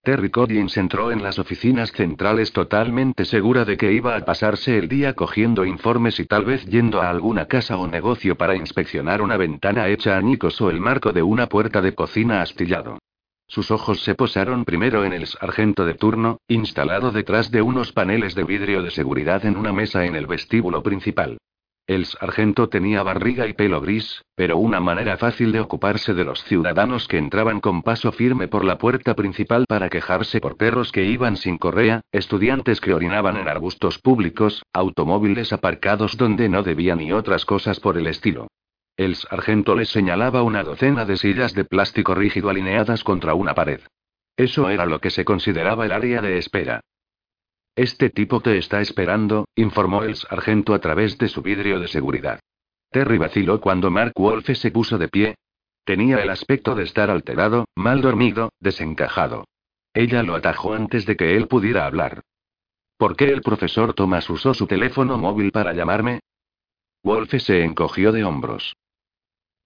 [0.03, 4.89] Terry Collins entró en las oficinas centrales totalmente segura de que iba a pasarse el
[4.89, 9.37] día cogiendo informes y tal vez yendo a alguna casa o negocio para inspeccionar una
[9.37, 12.99] ventana hecha añicos o el marco de una puerta de cocina astillado.
[13.47, 18.35] Sus ojos se posaron primero en el sargento de turno, instalado detrás de unos paneles
[18.35, 21.37] de vidrio de seguridad en una mesa en el vestíbulo principal.
[21.91, 26.45] El sargento tenía barriga y pelo gris, pero una manera fácil de ocuparse de los
[26.45, 31.05] ciudadanos que entraban con paso firme por la puerta principal para quejarse por perros que
[31.07, 37.11] iban sin correa, estudiantes que orinaban en arbustos públicos, automóviles aparcados donde no debían y
[37.11, 38.47] otras cosas por el estilo.
[38.97, 43.81] El sargento les señalaba una docena de sillas de plástico rígido alineadas contra una pared.
[44.37, 46.83] Eso era lo que se consideraba el área de espera.
[47.77, 52.41] Este tipo te está esperando, informó el sargento a través de su vidrio de seguridad.
[52.91, 55.37] Terry vaciló cuando Mark Wolfe se puso de pie.
[55.85, 59.45] Tenía el aspecto de estar alterado, mal dormido, desencajado.
[59.95, 62.23] Ella lo atajó antes de que él pudiera hablar.
[62.97, 66.21] ¿Por qué el profesor Thomas usó su teléfono móvil para llamarme?
[67.03, 68.77] Wolfe se encogió de hombros.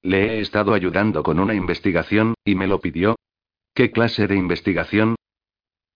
[0.02, 3.16] Le he estado ayudando con una investigación, y me lo pidió.
[3.74, 5.16] ¿Qué clase de investigación?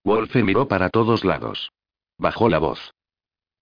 [0.03, 1.71] Wolfe miró para todos lados.
[2.19, 2.93] Bajó la voz.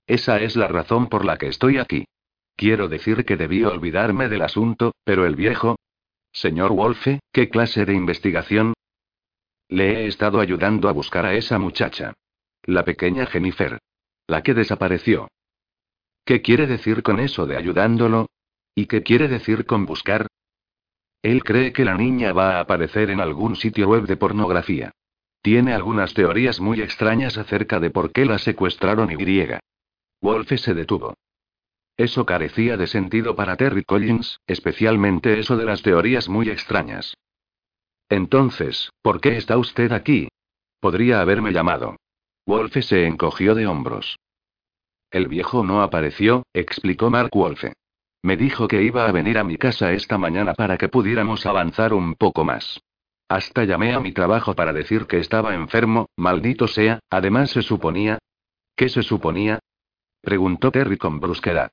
[0.08, 2.06] Esa es la razón por la que estoy aquí.
[2.56, 5.78] Quiero decir que debí olvidarme del asunto, pero el viejo...
[6.34, 8.74] Señor Wolfe, ¿qué clase de investigación?
[9.70, 12.14] Le he estado ayudando a buscar a esa muchacha.
[12.64, 13.80] La pequeña Jennifer.
[14.26, 15.30] La que desapareció.
[16.26, 18.28] ¿Qué quiere decir con eso de ayudándolo?
[18.76, 20.28] ¿Y qué quiere decir con buscar?
[21.22, 24.92] Él cree que la niña va a aparecer en algún sitio web de pornografía.
[25.42, 29.48] Tiene algunas teorías muy extrañas acerca de por qué la secuestraron y.
[30.22, 31.14] Wolfe se detuvo.
[31.96, 37.16] Eso carecía de sentido para Terry Collins, especialmente eso de las teorías muy extrañas.
[38.10, 40.30] Entonces, ¿por qué está usted aquí?
[40.80, 41.98] Podría haberme llamado.
[42.46, 44.18] Wolfe se encogió de hombros.
[45.10, 47.74] El viejo no apareció, explicó Mark Wolfe.
[48.22, 51.94] Me dijo que iba a venir a mi casa esta mañana para que pudiéramos avanzar
[51.94, 52.80] un poco más.
[53.30, 58.20] Hasta llamé a mi trabajo para decir que estaba enfermo, maldito sea, además se suponía.
[58.76, 59.60] ¿Qué se suponía?
[60.22, 61.72] preguntó Terry con brusquedad.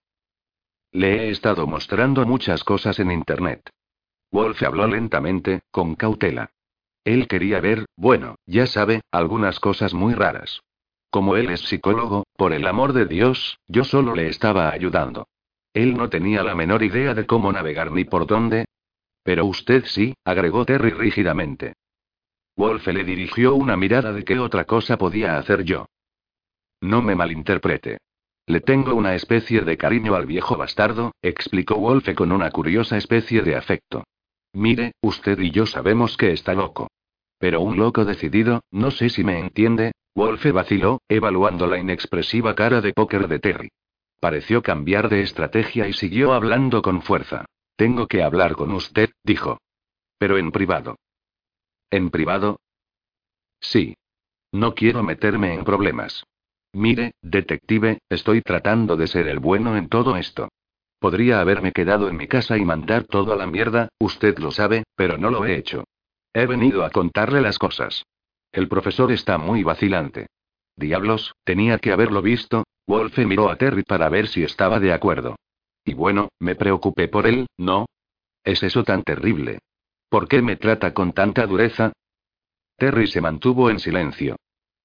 [0.90, 3.70] Le he estado mostrando muchas cosas en Internet.
[4.32, 6.50] Wolf habló lentamente, con cautela.
[7.04, 10.60] Él quería ver, bueno, ya sabe, algunas cosas muy raras.
[11.10, 15.28] Como él es psicólogo, por el amor de Dios, yo solo le estaba ayudando.
[15.72, 18.66] Él no tenía la menor idea de cómo navegar ni por dónde,
[19.24, 21.72] pero usted sí, agregó Terry rígidamente.
[22.56, 25.86] Wolfe le dirigió una mirada de qué otra cosa podía hacer yo.
[26.80, 27.98] No me malinterprete.
[28.46, 33.42] Le tengo una especie de cariño al viejo bastardo, explicó Wolfe con una curiosa especie
[33.42, 34.04] de afecto.
[34.52, 36.88] Mire, usted y yo sabemos que está loco.
[37.38, 42.80] Pero un loco decidido, no sé si me entiende, Wolfe vaciló, evaluando la inexpresiva cara
[42.80, 43.68] de póker de Terry.
[44.20, 47.46] Pareció cambiar de estrategia y siguió hablando con fuerza.
[47.76, 49.58] Tengo que hablar con usted, dijo.
[50.18, 50.96] Pero en privado.
[51.90, 52.60] ¿En privado?
[53.60, 53.96] Sí.
[54.52, 56.24] No quiero meterme en problemas.
[56.72, 60.48] Mire, detective, estoy tratando de ser el bueno en todo esto.
[60.98, 64.84] Podría haberme quedado en mi casa y mandar todo a la mierda, usted lo sabe,
[64.96, 65.84] pero no lo he hecho.
[66.32, 68.04] He venido a contarle las cosas.
[68.50, 70.26] El profesor está muy vacilante.
[70.76, 72.64] Diablos, tenía que haberlo visto.
[72.86, 75.36] Wolfe miró a Terry para ver si estaba de acuerdo.
[75.84, 77.86] Y bueno, me preocupé por él, ¿no?
[78.42, 79.58] ¿Es eso tan terrible?
[80.08, 81.92] ¿Por qué me trata con tanta dureza?
[82.76, 84.36] Terry se mantuvo en silencio.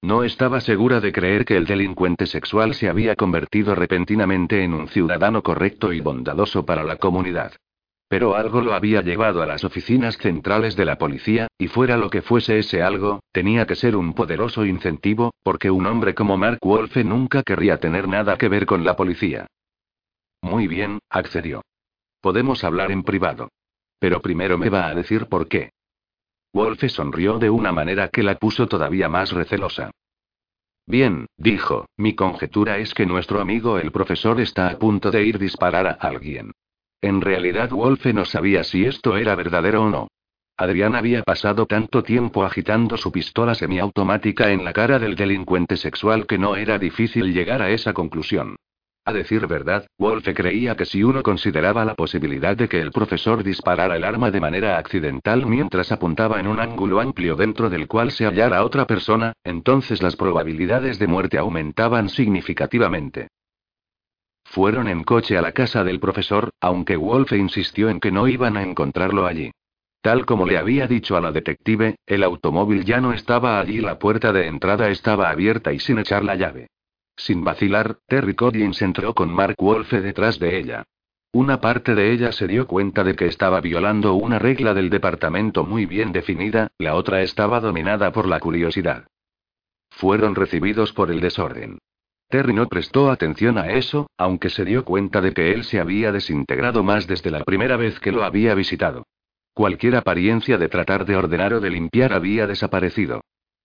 [0.02, 4.88] No estaba segura de creer que el delincuente sexual se había convertido repentinamente en un
[4.88, 7.52] ciudadano correcto y bondadoso para la comunidad.
[8.08, 12.10] Pero algo lo había llevado a las oficinas centrales de la policía, y fuera lo
[12.10, 16.58] que fuese ese algo, tenía que ser un poderoso incentivo, porque un hombre como Mark
[16.62, 19.46] Wolfe nunca querría tener nada que ver con la policía.
[20.42, 21.62] Muy bien, accedió.
[22.20, 23.50] Podemos hablar en privado.
[23.98, 25.72] Pero primero me va a decir por qué.
[26.52, 29.90] Wolfe sonrió de una manera que la puso todavía más recelosa.
[30.86, 35.38] Bien, dijo, mi conjetura es que nuestro amigo el profesor está a punto de ir
[35.38, 36.52] disparar a alguien.
[37.00, 40.08] En realidad Wolfe no sabía si esto era verdadero o no.
[40.56, 46.26] Adrián había pasado tanto tiempo agitando su pistola semiautomática en la cara del delincuente sexual
[46.26, 48.56] que no era difícil llegar a esa conclusión.
[49.04, 53.42] A decir verdad, Wolfe creía que si uno consideraba la posibilidad de que el profesor
[53.42, 58.12] disparara el arma de manera accidental mientras apuntaba en un ángulo amplio dentro del cual
[58.12, 63.28] se hallara otra persona, entonces las probabilidades de muerte aumentaban significativamente.
[64.44, 68.56] Fueron en coche a la casa del profesor, aunque Wolfe insistió en que no iban
[68.56, 69.50] a encontrarlo allí.
[70.02, 73.98] Tal como le había dicho a la detective, el automóvil ya no estaba allí, la
[73.98, 76.68] puerta de entrada estaba abierta y sin echar la llave.
[77.20, 80.84] Sin vacilar, Terry Collins entró con Mark Wolfe detrás de ella.
[81.32, 85.64] Una parte de ella se dio cuenta de que estaba violando una regla del departamento
[85.64, 89.06] muy bien definida, la otra estaba dominada por la curiosidad.
[89.90, 91.78] Fueron recibidos por el desorden.
[92.30, 96.12] Terry no prestó atención a eso, aunque se dio cuenta de que él se había
[96.12, 99.04] desintegrado más desde la primera vez que lo había visitado.
[99.52, 103.20] Cualquier apariencia de tratar de ordenar o de limpiar había desaparecido.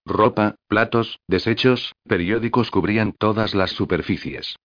[0.06, 4.56] Ropa, platos, desechos, periódicos cubrían todas las superficies.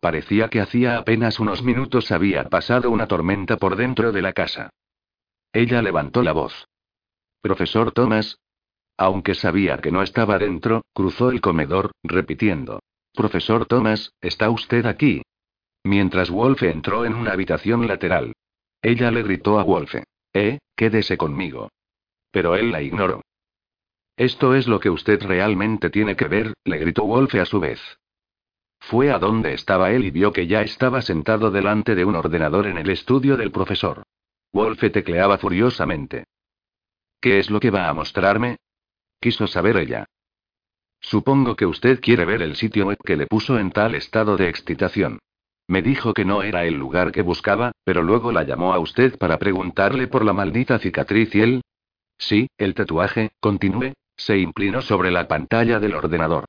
[0.00, 4.70] Parecía que hacía apenas unos minutos había pasado una tormenta por dentro de la casa.
[5.52, 6.66] Ella levantó la voz.
[7.40, 8.38] Profesor Thomas.
[8.96, 12.80] Aunque sabía que no estaba dentro, cruzó el comedor, repitiendo.
[13.14, 15.22] Profesor Thomas, ¿está usted aquí?
[15.84, 18.32] Mientras Wolfe entró en una habitación lateral.
[18.82, 20.04] Ella le gritó a Wolfe.
[20.32, 21.70] Eh, quédese conmigo.
[22.30, 23.22] Pero él la ignoró.
[24.18, 27.80] Esto es lo que usted realmente tiene que ver, le gritó Wolfe a su vez.
[28.80, 32.66] Fue a donde estaba él y vio que ya estaba sentado delante de un ordenador
[32.66, 34.02] en el estudio del profesor.
[34.52, 36.24] Wolfe tecleaba furiosamente.
[37.20, 38.56] ¿Qué es lo que va a mostrarme?
[39.20, 40.06] Quiso saber ella.
[41.00, 44.48] Supongo que usted quiere ver el sitio web que le puso en tal estado de
[44.48, 45.20] excitación.
[45.68, 49.16] Me dijo que no era el lugar que buscaba, pero luego la llamó a usted
[49.16, 51.62] para preguntarle por la maldita cicatriz y él.
[52.18, 56.44] Sí, el tatuaje, continúe, se inclinó sobre la pantalla del ordenador.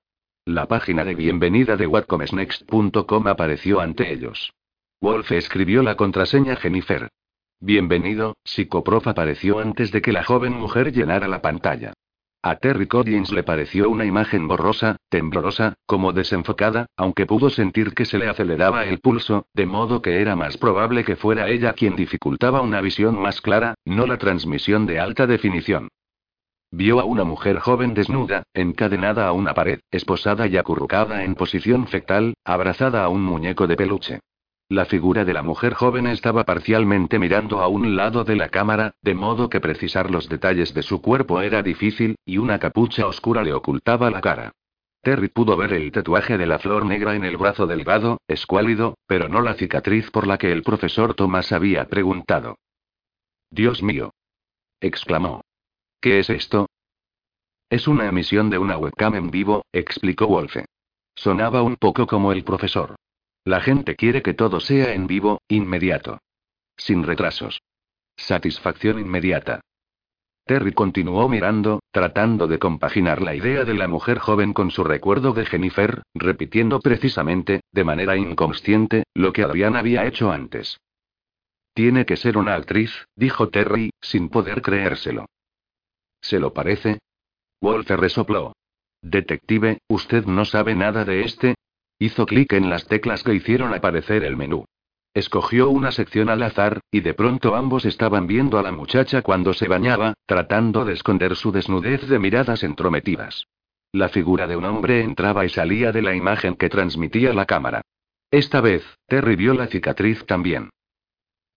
[0.46, 4.52] La página de bienvenida de whatcomesnext.com apareció ante ellos.
[5.00, 7.08] Wolf escribió la contraseña Jennifer.
[7.62, 11.94] Bienvenido, psicoprof apareció antes de que la joven mujer llenara la pantalla.
[12.42, 18.06] A Terry Collins le pareció una imagen borrosa, temblorosa, como desenfocada, aunque pudo sentir que
[18.06, 21.96] se le aceleraba el pulso, de modo que era más probable que fuera ella quien
[21.98, 25.90] dificultaba una visión más clara, no la transmisión de alta definición.
[26.72, 31.88] Vio a una mujer joven desnuda, encadenada a una pared, esposada y acurrucada en posición
[31.88, 34.20] fetal, abrazada a un muñeco de peluche.
[34.70, 38.94] La figura de la mujer joven estaba parcialmente mirando a un lado de la cámara,
[39.02, 43.42] de modo que precisar los detalles de su cuerpo era difícil, y una capucha oscura
[43.42, 44.52] le ocultaba la cara.
[45.02, 49.28] Terry pudo ver el tatuaje de la flor negra en el brazo delgado, escuálido, pero
[49.28, 52.60] no la cicatriz por la que el profesor Thomas había preguntado.
[53.50, 54.14] Dios mío.
[54.80, 55.42] exclamó.
[56.02, 56.70] ¿Qué es esto?
[57.70, 60.66] Es una emisión de una webcam en vivo, explicó Wolfe.
[61.14, 62.96] Sonaba un poco como el profesor.
[63.44, 66.20] La gente quiere que todo sea en vivo, inmediato.
[66.78, 67.62] Sin retrasos.
[68.16, 69.60] Satisfacción inmediata.
[70.46, 75.34] Terry continuó mirando, tratando de compaginar la idea de la mujer joven con su recuerdo
[75.34, 80.80] de Jennifer, repitiendo precisamente, de manera inconsciente, lo que Adrián había hecho antes.
[81.74, 85.26] Tiene que ser una actriz, dijo Terry, sin poder creérselo.
[86.22, 87.00] ¿Se lo parece?
[87.62, 88.54] Walter resopló.
[89.02, 91.56] Detective, ¿usted no sabe nada de este?
[92.00, 94.66] Hizo clic en las teclas que hicieron aparecer el menú.
[95.14, 99.54] Escogió una sección al azar, y de pronto ambos estaban viendo a la muchacha cuando
[99.54, 103.46] se bañaba, tratando de esconder su desnudez de miradas entrometidas.
[103.92, 107.82] La figura de un hombre entraba y salía de la imagen que transmitía la cámara.
[108.30, 110.70] Esta vez, Terry vio la cicatriz también.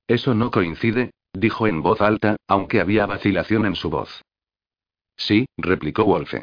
[0.08, 4.22] Eso no coincide, dijo en voz alta, aunque había vacilación en su voz.
[5.16, 6.42] Sí, replicó Wolfe.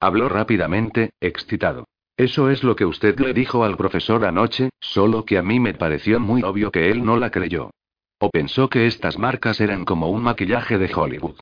[0.00, 1.86] Habló rápidamente, excitado.
[2.16, 5.74] Eso es lo que usted le dijo al profesor anoche, solo que a mí me
[5.74, 7.70] pareció muy obvio que él no la creyó.
[8.18, 11.40] O pensó que estas marcas eran como un maquillaje de Hollywood.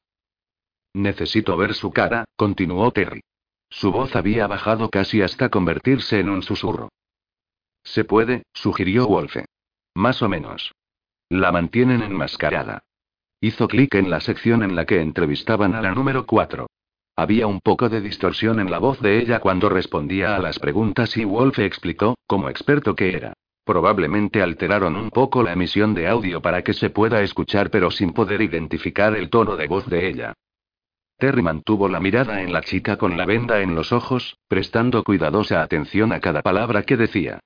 [0.94, 3.22] Necesito ver su cara, continuó Terry.
[3.70, 6.90] Su voz había bajado casi hasta convertirse en un susurro.
[7.82, 9.46] Se puede, sugirió Wolfe.
[9.94, 10.72] Más o menos.
[11.28, 12.84] La mantienen enmascarada.
[13.40, 16.67] Hizo clic en la sección en la que entrevistaban a la número 4.
[17.18, 21.16] Había un poco de distorsión en la voz de ella cuando respondía a las preguntas
[21.16, 23.32] y Wolfe explicó, como experto que era.
[23.64, 28.12] Probablemente alteraron un poco la emisión de audio para que se pueda escuchar pero sin
[28.12, 30.34] poder identificar el tono de voz de ella.
[31.16, 35.60] Terry mantuvo la mirada en la chica con la venda en los ojos, prestando cuidadosa
[35.60, 37.40] atención a cada palabra que decía.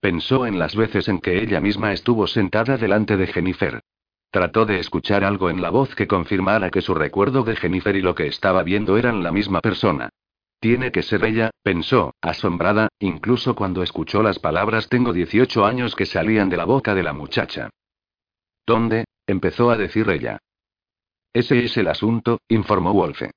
[0.00, 3.82] Pensó en las veces en que ella misma estuvo sentada delante de Jennifer.
[4.30, 8.02] Trató de escuchar algo en la voz que confirmara que su recuerdo de Jennifer y
[8.02, 10.10] lo que estaba viendo eran la misma persona.
[10.60, 16.04] Tiene que ser ella, pensó, asombrada, incluso cuando escuchó las palabras tengo 18 años que
[16.04, 17.70] salían de la boca de la muchacha.
[18.66, 19.04] ¿Dónde?
[19.26, 20.38] empezó a decir ella.
[21.32, 23.30] Ese es el asunto, informó Wolfe.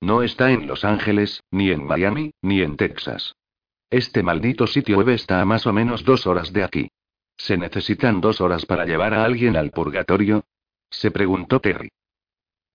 [0.00, 3.34] No está en Los Ángeles, ni en Miami, ni en Texas.
[3.90, 6.88] Este maldito sitio web está a más o menos dos horas de aquí.
[7.38, 10.44] ¿Se necesitan dos horas para llevar a alguien al purgatorio?
[10.90, 11.88] Se preguntó Terry.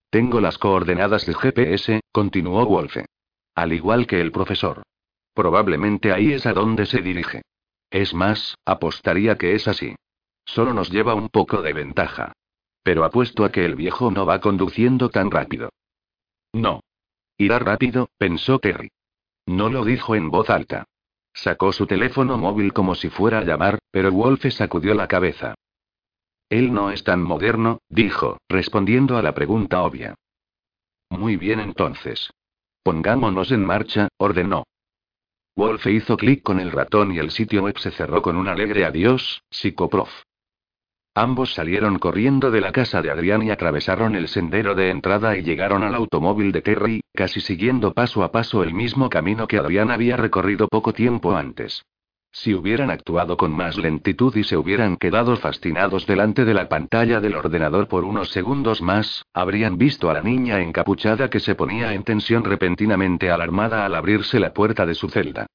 [0.10, 3.06] Tengo las coordenadas del GPS, continuó Wolfe.
[3.56, 4.84] Al igual que el profesor.
[5.34, 7.42] Probablemente ahí es a donde se dirige.
[7.90, 9.96] Es más, apostaría que es así.
[10.46, 12.34] Solo nos lleva un poco de ventaja.
[12.84, 15.70] Pero apuesto a que el viejo no va conduciendo tan rápido.
[16.54, 16.82] No.
[17.38, 18.90] Irá rápido, pensó Terry.
[19.46, 20.86] No lo dijo en voz alta.
[21.34, 25.56] Sacó su teléfono móvil como si fuera a llamar, pero Wolfe sacudió la cabeza.
[26.50, 30.16] Él no es tan moderno, dijo, respondiendo a la pregunta obvia.
[31.10, 32.32] Muy bien entonces.
[32.84, 34.64] Pongámonos en marcha, ordenó.
[35.56, 38.86] Wolfe hizo clic con el ratón y el sitio web se cerró con un alegre
[38.86, 40.10] adiós, psicoprof.
[41.16, 45.44] Ambos salieron corriendo de la casa de Adrián y atravesaron el sendero de entrada y
[45.44, 49.92] llegaron al automóvil de Terry, casi siguiendo paso a paso el mismo camino que Adrián
[49.92, 51.86] había recorrido poco tiempo antes.
[52.32, 57.20] Si hubieran actuado con más lentitud y se hubieran quedado fascinados delante de la pantalla
[57.20, 61.94] del ordenador por unos segundos más, habrían visto a la niña encapuchada que se ponía
[61.94, 65.46] en tensión repentinamente alarmada al abrirse la puerta de su celda.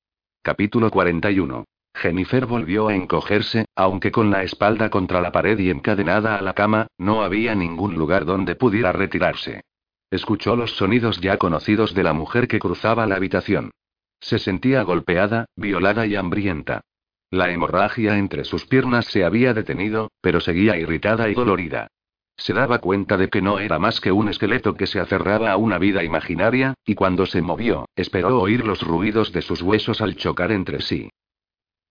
[0.40, 1.64] Capítulo 41.
[1.98, 6.54] Jennifer volvió a encogerse, aunque con la espalda contra la pared y encadenada a la
[6.54, 9.62] cama, no había ningún lugar donde pudiera retirarse.
[10.08, 13.72] Escuchó los sonidos ya conocidos de la mujer que cruzaba la habitación.
[14.20, 16.82] Se sentía golpeada, violada y hambrienta.
[17.30, 21.88] La hemorragia entre sus piernas se había detenido, pero seguía irritada y dolorida.
[22.36, 25.56] Se daba cuenta de que no era más que un esqueleto que se aferraba a
[25.56, 30.14] una vida imaginaria, y cuando se movió, esperó oír los ruidos de sus huesos al
[30.14, 31.10] chocar entre sí.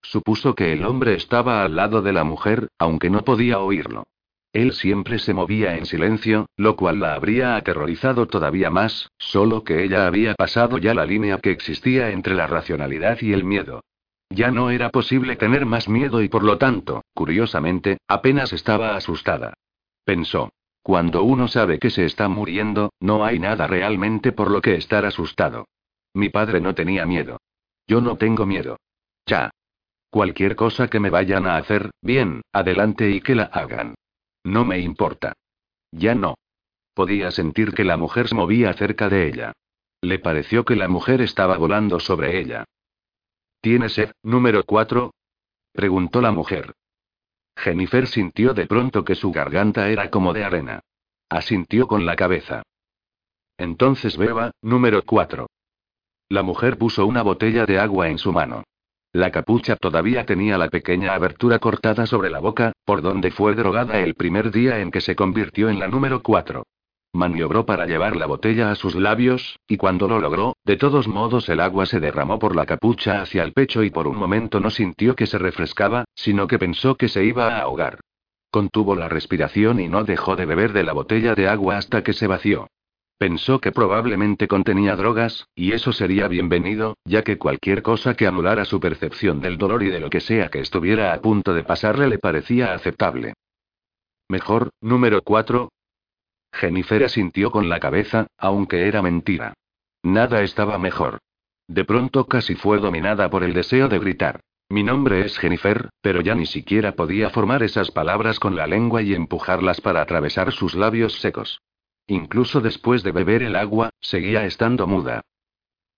[0.09, 4.05] Supuso que el hombre estaba al lado de la mujer, aunque no podía oírlo.
[4.53, 9.83] Él siempre se movía en silencio, lo cual la habría aterrorizado todavía más, solo que
[9.83, 13.81] ella había pasado ya la línea que existía entre la racionalidad y el miedo.
[14.29, 19.55] Ya no era posible tener más miedo y por lo tanto, curiosamente, apenas estaba asustada.
[20.05, 20.51] Pensó.
[20.83, 25.05] Cuando uno sabe que se está muriendo, no hay nada realmente por lo que estar
[25.05, 25.65] asustado.
[26.13, 27.41] Mi padre no tenía miedo.
[27.87, 28.77] Yo no tengo miedo.
[29.25, 29.51] Ya.
[30.09, 33.95] Cualquier cosa que me vayan a hacer, bien, adelante y que la hagan.
[34.43, 35.33] No me importa.
[35.91, 36.35] Ya no.
[36.93, 39.53] Podía sentir que la mujer se movía cerca de ella.
[40.01, 42.65] Le pareció que la mujer estaba volando sobre ella.
[43.61, 45.11] ¿Tienes sed, número 4?
[45.73, 46.73] preguntó la mujer.
[47.55, 50.79] Jennifer sintió de pronto que su garganta era como de arena.
[51.29, 52.63] Asintió con la cabeza.
[53.57, 55.47] Entonces beba, número 4.
[56.29, 58.63] La mujer puso una botella de agua en su mano.
[59.17, 63.99] La capucha todavía tenía la pequeña abertura cortada sobre la boca, por donde fue drogada
[64.01, 66.61] el primer día en que se convirtió en la número 4.
[67.13, 71.49] Maniobró para llevar la botella a sus labios, y cuando lo logró, de todos modos
[71.49, 74.69] el agua se derramó por la capucha hacia el pecho y por un momento no
[74.69, 77.99] sintió que se refrescaba, sino que pensó que se iba a ahogar.
[78.51, 82.13] Contuvo la respiración y no dejó de beber de la botella de agua hasta que
[82.13, 82.67] se vació.
[83.17, 88.63] Pensó que probablemente contenía drogas, y eso sería bienvenido, ya que cualquier cosa que anulara
[88.63, 92.07] su percepción del dolor y de lo que sea que estuviera a punto de pasarle
[92.07, 93.33] le parecía aceptable.
[94.29, 95.69] Mejor, número 4.
[96.53, 99.53] Jennifer asintió con la cabeza, aunque era mentira.
[100.03, 101.17] Nada estaba mejor.
[101.67, 104.41] De pronto casi fue dominada por el deseo de gritar.
[104.69, 109.01] Mi nombre es Jennifer, pero ya ni siquiera podía formar esas palabras con la lengua
[109.01, 111.61] y empujarlas para atravesar sus labios secos.
[112.07, 115.23] Incluso después de beber el agua, seguía estando muda.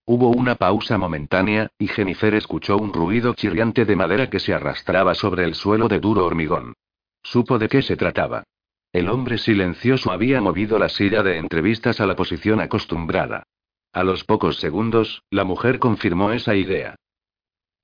[0.05, 5.13] Hubo una pausa momentánea, y Jennifer escuchó un ruido chirriante de madera que se arrastraba
[5.13, 6.73] sobre el suelo de duro hormigón.
[7.21, 8.43] Supo de qué se trataba.
[8.91, 13.43] El hombre silencioso había movido la silla de entrevistas a la posición acostumbrada.
[13.93, 16.95] A los pocos segundos, la mujer confirmó esa idea.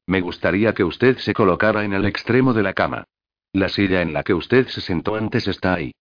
[0.07, 3.03] Me gustaría que usted se colocara en el extremo de la cama.
[3.53, 5.93] La silla en la que usted se sentó antes está ahí.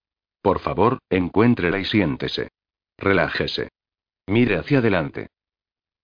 [0.44, 2.50] Por favor, encuéntrela y siéntese.
[2.98, 3.70] Relájese.
[4.26, 5.28] Mire hacia adelante.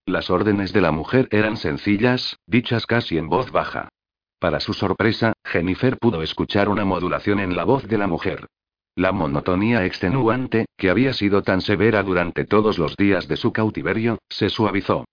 [0.06, 3.90] Las órdenes de la mujer eran sencillas, dichas casi en voz baja.
[4.38, 8.46] Para su sorpresa, Jennifer pudo escuchar una modulación en la voz de la mujer.
[8.94, 14.20] La monotonía extenuante, que había sido tan severa durante todos los días de su cautiverio,
[14.30, 15.04] se suavizó.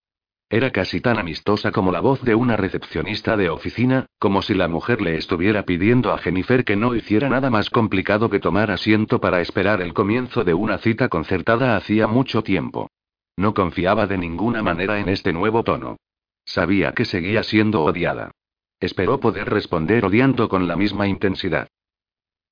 [0.49, 4.69] Era casi tan amistosa como la voz de una recepcionista de oficina, como si la
[4.69, 9.19] mujer le estuviera pidiendo a Jennifer que no hiciera nada más complicado que tomar asiento
[9.19, 12.89] para esperar el comienzo de una cita concertada hacía mucho tiempo.
[13.35, 15.97] No confiaba de ninguna manera en este nuevo tono.
[16.45, 18.31] Sabía que seguía siendo odiada.
[18.79, 21.67] Esperó poder responder odiando con la misma intensidad.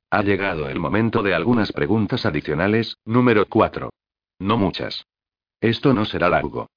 [0.10, 3.90] Ha llegado el momento de algunas preguntas adicionales, número 4.
[4.40, 5.06] No muchas.
[5.62, 6.68] Esto no será largo.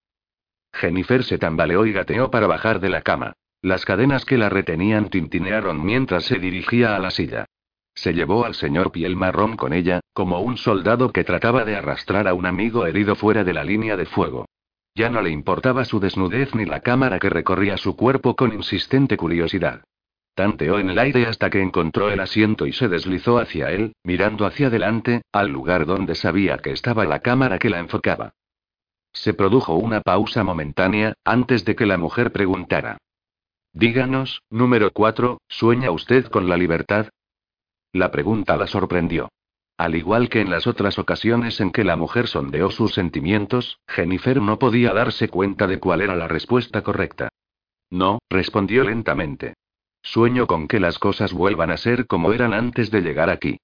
[0.73, 3.33] Jennifer se tambaleó y gateó para bajar de la cama.
[3.63, 7.47] Las cadenas que la retenían tintinearon mientras se dirigía a la silla.
[7.95, 12.29] Se llevó al señor piel marrón con ella, como un soldado que trataba de arrastrar
[12.29, 14.47] a un amigo herido fuera de la línea de fuego.
[14.95, 19.17] Ya no le importaba su desnudez ni la cámara que recorría su cuerpo con insistente
[19.17, 19.83] curiosidad.
[20.35, 24.47] Tanteó en el aire hasta que encontró el asiento y se deslizó hacia él, mirando
[24.47, 28.35] hacia adelante, al lugar donde sabía que estaba la cámara que la enfocaba.
[29.19, 32.99] Se produjo una pausa momentánea, antes de que la mujer preguntara.
[33.73, 37.09] Díganos, número 4, ¿sueña usted con la libertad?
[37.93, 39.29] La pregunta la sorprendió.
[39.77, 44.41] Al igual que en las otras ocasiones en que la mujer sondeó sus sentimientos, Jennifer
[44.41, 47.29] no podía darse cuenta de cuál era la respuesta correcta.
[47.91, 49.55] No, respondió lentamente.
[50.01, 53.59] Sueño con que las cosas vuelvan a ser como eran antes de llegar aquí.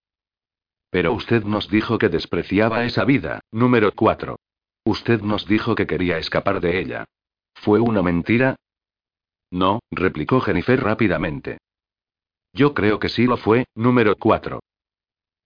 [0.91, 4.36] Pero usted nos dijo que despreciaba esa vida, número 4.
[4.85, 7.07] Usted nos dijo que quería escapar de ella.
[7.55, 8.57] ¿Fue una mentira?
[9.51, 11.59] No, replicó Jennifer rápidamente.
[12.53, 14.61] Yo creo que sí lo fue, número 4.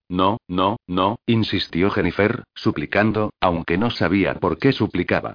[0.08, 5.34] No, no, no, insistió Jennifer, suplicando, aunque no sabía por qué suplicaba.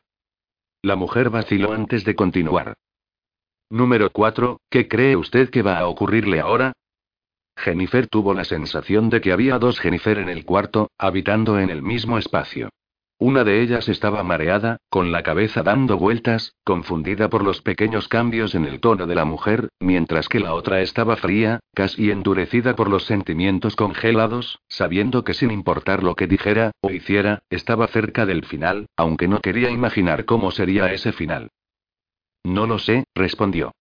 [0.82, 2.74] La mujer vaciló antes de continuar.
[3.70, 6.74] Número 4, ¿qué cree usted que va a ocurrirle ahora?
[7.56, 11.82] Jennifer tuvo la sensación de que había dos Jennifer en el cuarto, habitando en el
[11.82, 12.70] mismo espacio.
[13.20, 18.56] Una de ellas estaba mareada, con la cabeza dando vueltas, confundida por los pequeños cambios
[18.56, 22.90] en el tono de la mujer, mientras que la otra estaba fría, casi endurecida por
[22.90, 28.46] los sentimientos congelados, sabiendo que sin importar lo que dijera, o hiciera, estaba cerca del
[28.46, 31.50] final, aunque no quería imaginar cómo sería ese final.
[32.44, 33.72] No lo sé, respondió.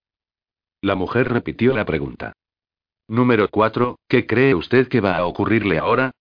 [0.80, 2.32] La mujer repitió la pregunta.
[3.08, 6.12] Número 4, ¿qué cree usted que va a ocurrirle ahora?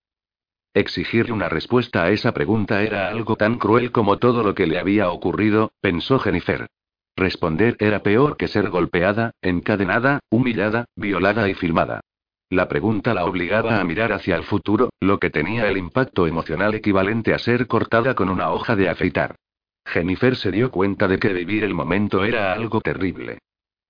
[0.74, 4.78] Exigirle una respuesta a esa pregunta era algo tan cruel como todo lo que le
[4.78, 6.66] había ocurrido, pensó Jennifer.
[7.14, 12.00] Responder era peor que ser golpeada, encadenada, humillada, violada y filmada.
[12.48, 16.74] La pregunta la obligaba a mirar hacia el futuro, lo que tenía el impacto emocional
[16.74, 19.36] equivalente a ser cortada con una hoja de afeitar.
[19.84, 23.38] Jennifer se dio cuenta de que vivir el momento era algo terrible.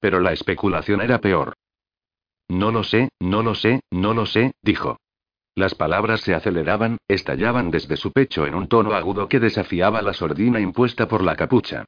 [0.01, 1.55] Pero la especulación era peor.
[2.49, 4.99] No lo sé, no lo sé, no lo sé, dijo.
[5.55, 10.15] Las palabras se aceleraban, estallaban desde su pecho en un tono agudo que desafiaba la
[10.15, 11.85] sordina impuesta por la capucha.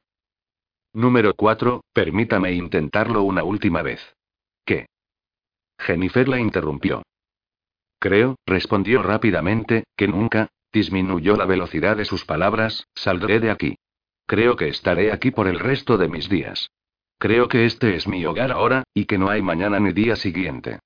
[0.93, 4.15] Número 4, permítame intentarlo una última vez.
[4.65, 4.85] ¿Qué?
[5.79, 7.03] Jennifer la interrumpió.
[7.99, 13.75] Creo, respondió rápidamente, que nunca, disminuyó la velocidad de sus palabras, saldré de aquí.
[14.27, 16.69] Creo que estaré aquí por el resto de mis días.
[17.17, 20.79] Creo que este es mi hogar ahora, y que no hay mañana ni día siguiente.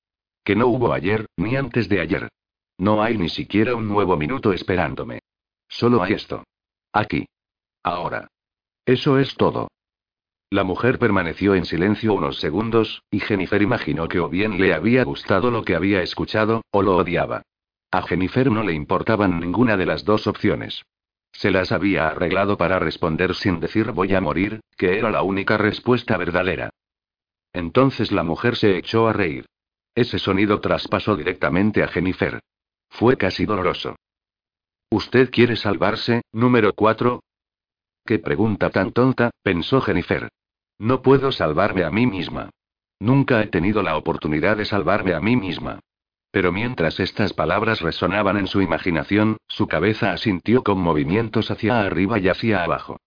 [0.43, 2.29] Que no hubo ayer, ni antes de ayer.
[2.79, 5.19] No hay ni siquiera un nuevo minuto esperándome.
[5.67, 6.45] Solo hay esto.
[6.93, 7.27] Aquí.
[7.83, 8.29] Ahora.
[8.85, 9.67] Eso es todo.
[10.49, 15.03] La mujer permaneció en silencio unos segundos, y Jennifer imaginó que o bien le había
[15.03, 17.43] gustado lo que había escuchado, o lo odiaba.
[17.91, 20.83] A Jennifer no le importaban ninguna de las dos opciones.
[21.33, 25.57] Se las había arreglado para responder sin decir voy a morir, que era la única
[25.57, 26.69] respuesta verdadera.
[27.51, 29.45] Entonces la mujer se echó a reír.
[29.95, 32.39] Ese sonido traspasó directamente a Jennifer.
[32.89, 33.95] Fue casi doloroso.
[34.91, 37.21] ¿Usted quiere salvarse, número 4?
[38.05, 40.29] Qué pregunta tan tonta, pensó Jennifer.
[40.79, 42.49] No puedo salvarme a mí misma.
[42.99, 45.79] Nunca he tenido la oportunidad de salvarme a mí misma.
[46.31, 52.19] Pero mientras estas palabras resonaban en su imaginación, su cabeza asintió con movimientos hacia arriba
[52.19, 52.99] y hacia abajo.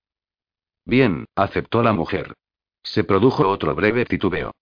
[0.84, 2.34] Bien, aceptó la mujer.
[2.82, 4.52] Se produjo otro breve titubeo.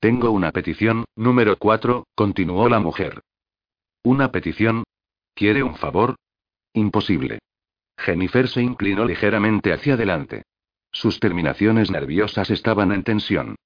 [0.00, 3.22] Tengo una petición, número 4, continuó la mujer.
[4.02, 4.84] ¿Una petición?
[5.34, 6.16] ¿Quiere un favor?
[6.72, 7.40] Imposible.
[7.98, 10.42] Jennifer se inclinó ligeramente hacia adelante.
[10.90, 13.56] Sus terminaciones nerviosas estaban en tensión.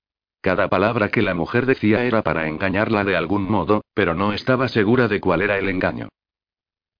[0.41, 4.69] Cada palabra que la mujer decía era para engañarla de algún modo, pero no estaba
[4.69, 6.09] segura de cuál era el engaño.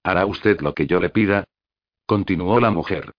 [0.05, 1.45] ¿Hará usted lo que yo le pida?
[2.07, 3.11] Continuó la mujer.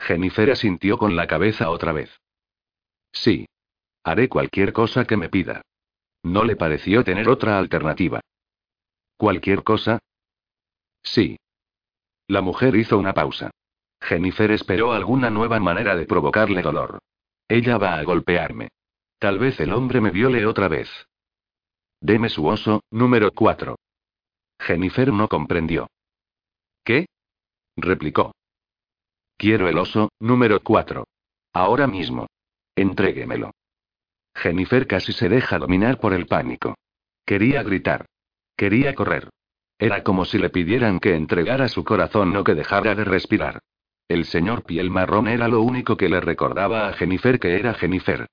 [0.00, 2.10] Jennifer asintió con la cabeza otra vez.
[3.12, 3.46] Sí.
[4.02, 5.62] Haré cualquier cosa que me pida.
[6.22, 8.20] No le pareció tener otra alternativa.
[9.18, 9.98] ¿Cualquier cosa?
[11.02, 11.38] Sí.
[12.28, 13.50] La mujer hizo una pausa.
[14.00, 17.00] Jennifer esperó alguna nueva manera de provocarle dolor.
[17.48, 18.68] Ella va a golpearme.
[19.18, 20.88] Tal vez el hombre me viole otra vez.
[22.00, 23.76] Deme su oso, número 4.
[24.60, 25.88] Jennifer no comprendió.
[26.84, 27.06] ¿Qué?
[27.76, 28.36] replicó.
[29.36, 31.04] Quiero el oso, número 4.
[31.54, 32.28] Ahora mismo.
[32.76, 33.50] Entréguemelo.
[34.32, 36.76] Jennifer casi se deja dominar por el pánico.
[37.26, 38.06] Quería gritar.
[38.58, 39.30] Quería correr.
[39.78, 43.60] Era como si le pidieran que entregara su corazón o que dejara de respirar.
[44.08, 48.26] El señor piel marrón era lo único que le recordaba a Jennifer que era Jennifer.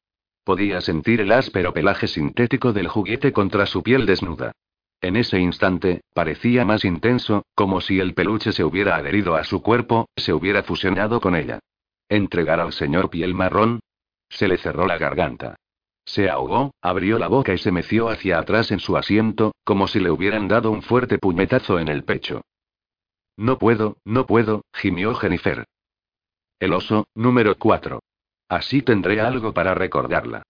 [0.43, 4.51] Podía sentir el áspero pelaje sintético del juguete contra su piel desnuda.
[4.99, 9.61] En ese instante, parecía más intenso, como si el peluche se hubiera adherido a su
[9.61, 11.59] cuerpo, se hubiera fusionado con ella.
[12.09, 13.79] ¿Entregar al señor piel marrón?
[14.27, 15.55] Se le cerró la garganta.
[16.05, 19.99] Se ahogó, abrió la boca y se meció hacia atrás en su asiento, como si
[19.99, 22.41] le hubieran dado un fuerte puñetazo en el pecho.
[23.37, 25.65] No puedo, no puedo, gimió Jennifer.
[26.59, 27.99] El oso, número 4.
[28.47, 30.43] Así tendré algo para recordarla.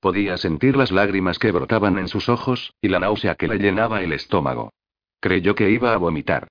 [0.00, 4.02] Podía sentir las lágrimas que brotaban en sus ojos, y la náusea que le llenaba
[4.02, 4.72] el estómago.
[5.20, 6.48] Creyó que iba a vomitar.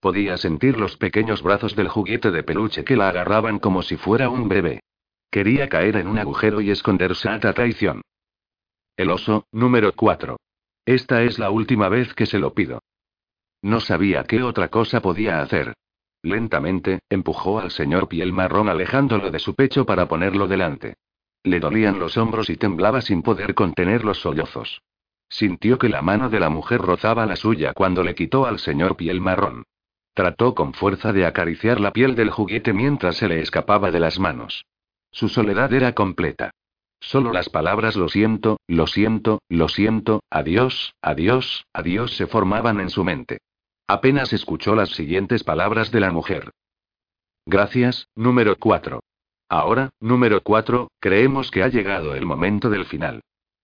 [0.00, 4.30] Podía sentir los pequeños brazos del juguete de peluche que la agarraban como si fuera
[4.30, 4.80] un bebé.
[5.30, 8.02] Quería caer en un agujero y esconderse a traición.
[8.96, 10.36] El oso, número 4.
[10.86, 12.80] Esta es la última vez que se lo pido.
[13.62, 15.74] No sabía qué otra cosa podía hacer.
[16.22, 20.94] Lentamente, empujó al señor piel marrón alejándolo de su pecho para ponerlo delante.
[21.42, 24.80] Le dolían los hombros y temblaba sin poder contener los sollozos.
[25.28, 28.96] Sintió que la mano de la mujer rozaba la suya cuando le quitó al señor
[28.96, 29.64] piel marrón.
[30.14, 34.18] Trató con fuerza de acariciar la piel del juguete mientras se le escapaba de las
[34.18, 34.64] manos.
[35.14, 36.50] Su soledad era completa.
[36.98, 42.90] Solo las palabras lo siento, lo siento, lo siento, adiós, adiós, adiós se formaban en
[42.90, 43.38] su mente.
[43.86, 46.50] Apenas escuchó las siguientes palabras de la mujer.
[47.46, 49.00] Gracias, número 4.
[49.48, 53.20] Ahora, número 4, creemos que ha llegado el momento del final.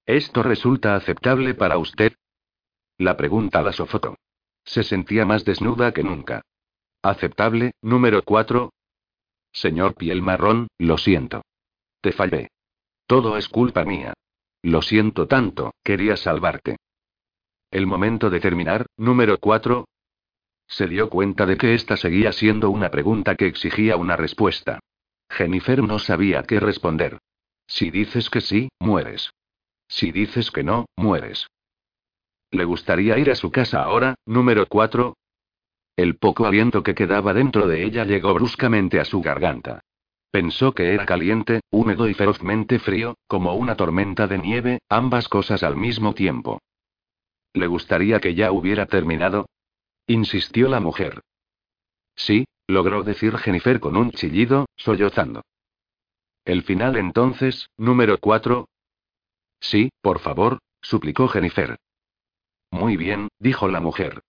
[0.06, 2.12] ¿Esto resulta aceptable para usted?
[2.96, 4.14] La pregunta la sofocó.
[4.64, 6.42] Se sentía más desnuda que nunca.
[7.02, 8.70] ¿Aceptable, número 4?
[9.52, 11.42] Señor piel marrón, lo siento.
[12.00, 12.48] Te fallé.
[13.06, 14.14] Todo es culpa mía.
[14.62, 16.76] Lo siento tanto, quería salvarte.
[17.70, 19.86] El momento de terminar, número 4.
[20.66, 24.80] Se dio cuenta de que esta seguía siendo una pregunta que exigía una respuesta.
[25.28, 27.18] Jennifer no sabía qué responder.
[27.66, 29.30] Si dices que sí, mueres.
[29.88, 31.46] Si dices que no, mueres.
[32.50, 35.14] ¿Le gustaría ir a su casa ahora, número 4?
[36.00, 39.84] El poco aliento que quedaba dentro de ella llegó bruscamente a su garganta.
[40.30, 45.62] Pensó que era caliente, húmedo y ferozmente frío, como una tormenta de nieve, ambas cosas
[45.62, 46.62] al mismo tiempo.
[47.52, 49.44] ¿Le gustaría que ya hubiera terminado?
[50.06, 51.20] insistió la mujer.
[52.16, 55.42] Sí, logró decir Jennifer con un chillido, sollozando.
[56.46, 58.70] El final entonces, número 4.
[59.60, 61.76] Sí, por favor, suplicó Jennifer.
[62.70, 64.22] Muy bien, dijo la mujer.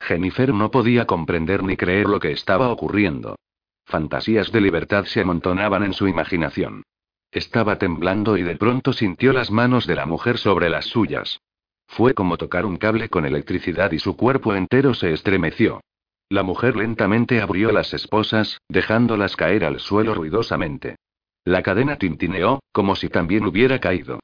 [0.00, 3.36] Jennifer no podía comprender ni creer lo que estaba ocurriendo.
[3.84, 6.82] Fantasías de libertad se amontonaban en su imaginación.
[7.30, 11.40] Estaba temblando y de pronto sintió las manos de la mujer sobre las suyas.
[11.86, 15.80] Fue como tocar un cable con electricidad y su cuerpo entero se estremeció.
[16.28, 20.96] La mujer lentamente abrió las esposas, dejándolas caer al suelo ruidosamente.
[21.44, 24.18] La cadena tintineó, como si también hubiera caído.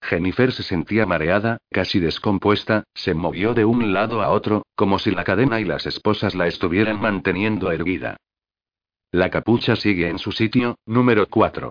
[0.00, 5.10] Jennifer se sentía mareada, casi descompuesta, se movió de un lado a otro, como si
[5.10, 8.16] la cadena y las esposas la estuvieran manteniendo erguida.
[9.10, 11.70] La capucha sigue en su sitio, número 4.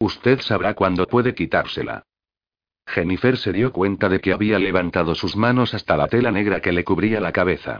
[0.00, 2.02] Usted sabrá cuándo puede quitársela.
[2.86, 6.72] Jennifer se dio cuenta de que había levantado sus manos hasta la tela negra que
[6.72, 7.78] le cubría la cabeza.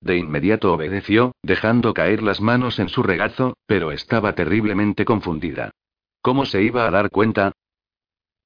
[0.00, 5.70] De inmediato obedeció, dejando caer las manos en su regazo, pero estaba terriblemente confundida.
[6.22, 7.52] ¿Cómo se iba a dar cuenta?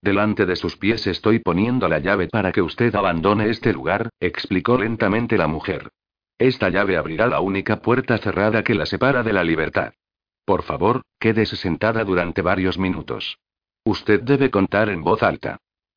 [0.04, 4.76] Delante de sus pies estoy poniendo la llave para que usted abandone este lugar, explicó
[4.76, 5.88] lentamente la mujer.
[6.38, 9.94] Esta llave abrirá la única puerta cerrada que la separa de la libertad.
[10.44, 13.38] Por favor, quédese sentada durante varios minutos.
[13.82, 15.56] Usted debe contar en voz alta.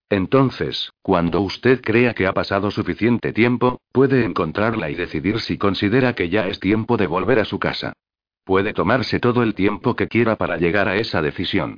[0.09, 6.15] Entonces, cuando usted crea que ha pasado suficiente tiempo, puede encontrarla y decidir si considera
[6.15, 7.91] que ya es tiempo de volver a su casa.
[8.45, 11.77] Puede tomarse todo el tiempo que quiera para llegar a esa decisión.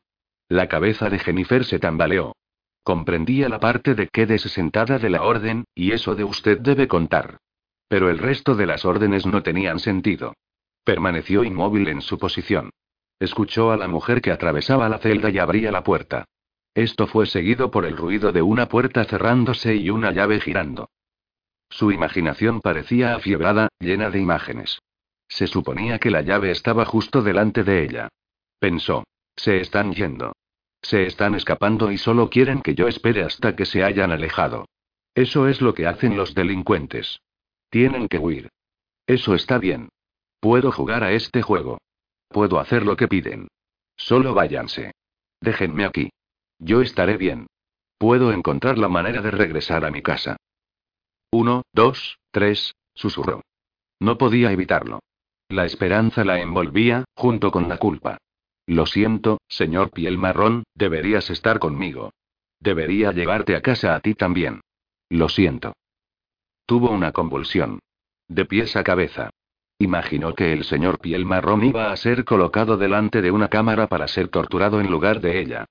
[0.50, 2.36] La cabeza de Jennifer se tambaleó.
[2.84, 7.38] Comprendía la parte de quédese sentada de la orden, y eso de usted debe contar.
[7.88, 10.34] Pero el resto de las órdenes no tenían sentido.
[10.84, 12.72] Permaneció inmóvil en su posición.
[13.19, 16.26] Escuchó a la mujer que atravesaba la celda y abría la puerta.
[16.74, 20.90] Esto fue seguido por el ruido de una puerta cerrándose y una llave girando.
[21.69, 24.80] Su imaginación parecía afiebrada, llena de imágenes.
[25.28, 28.10] Se suponía que la llave estaba justo delante de ella.
[28.60, 29.03] Pensó.
[29.40, 30.34] Se están yendo.
[30.82, 34.66] Se están escapando y solo quieren que yo espere hasta que se hayan alejado.
[35.16, 37.22] Eso es lo que hacen los delincuentes.
[37.69, 38.50] Tienen que huir.
[39.08, 39.88] Eso está bien.
[40.42, 41.77] Puedo jugar a este juego.
[42.27, 43.48] Puedo hacer lo que piden.
[43.95, 44.92] Solo váyanse.
[45.40, 46.09] Déjenme aquí.
[46.58, 47.48] Yo estaré bien.
[47.98, 50.35] Puedo encontrar la manera de regresar a mi casa.
[51.32, 53.42] Uno, dos, tres, susurró.
[54.01, 55.00] No podía evitarlo.
[55.48, 58.18] La esperanza la envolvía, junto con la culpa.
[58.69, 62.14] Lo siento, señor piel marrón, deberías estar conmigo.
[62.59, 64.61] Debería llevarte a casa a ti también.
[65.09, 65.73] Lo siento.
[66.67, 67.80] Tuvo una convulsión.
[68.27, 69.31] De pies a cabeza.
[69.80, 74.07] Imaginó que el señor piel marrón iba a ser colocado delante de una cámara para
[74.07, 75.65] ser torturado en lugar de ella.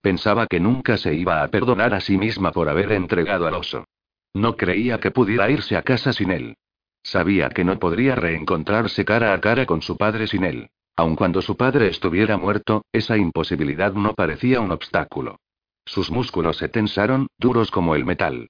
[0.00, 3.84] Pensaba que nunca se iba a perdonar a sí misma por haber entregado al oso.
[4.32, 6.56] No creía que pudiera irse a casa sin él.
[7.02, 10.70] Sabía que no podría reencontrarse cara a cara con su padre sin él.
[10.96, 15.40] Aun cuando su padre estuviera muerto, esa imposibilidad no parecía un obstáculo.
[15.84, 18.48] Sus músculos se tensaron, duros como el metal.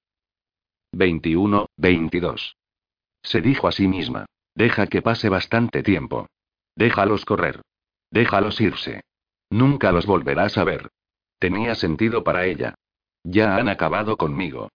[0.92, 2.56] 21, 22.
[3.22, 4.26] Se dijo a sí misma.
[4.54, 6.28] Deja que pase bastante tiempo.
[6.76, 7.62] Déjalos correr.
[8.10, 9.02] Déjalos irse.
[9.50, 10.90] Nunca los volverás a ver.
[11.38, 12.74] Tenía sentido para ella.
[13.24, 14.68] Ya han acabado conmigo.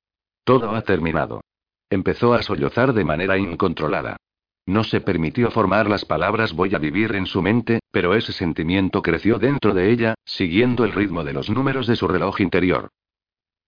[0.43, 1.41] Todo ha terminado.
[1.89, 4.17] Empezó a sollozar de manera incontrolada.
[4.69, 9.01] No se permitió formar las palabras voy a vivir en su mente, pero ese sentimiento
[9.01, 12.89] creció dentro de ella, siguiendo el ritmo de los números de su reloj interior.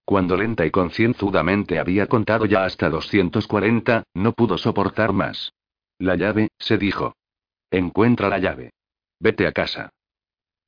[0.06, 5.52] Cuando lenta y concienzudamente había contado ya hasta 240, no pudo soportar más.
[5.98, 7.16] La llave, se dijo.
[7.72, 8.70] Encuentra la llave.
[9.20, 9.90] Vete a casa.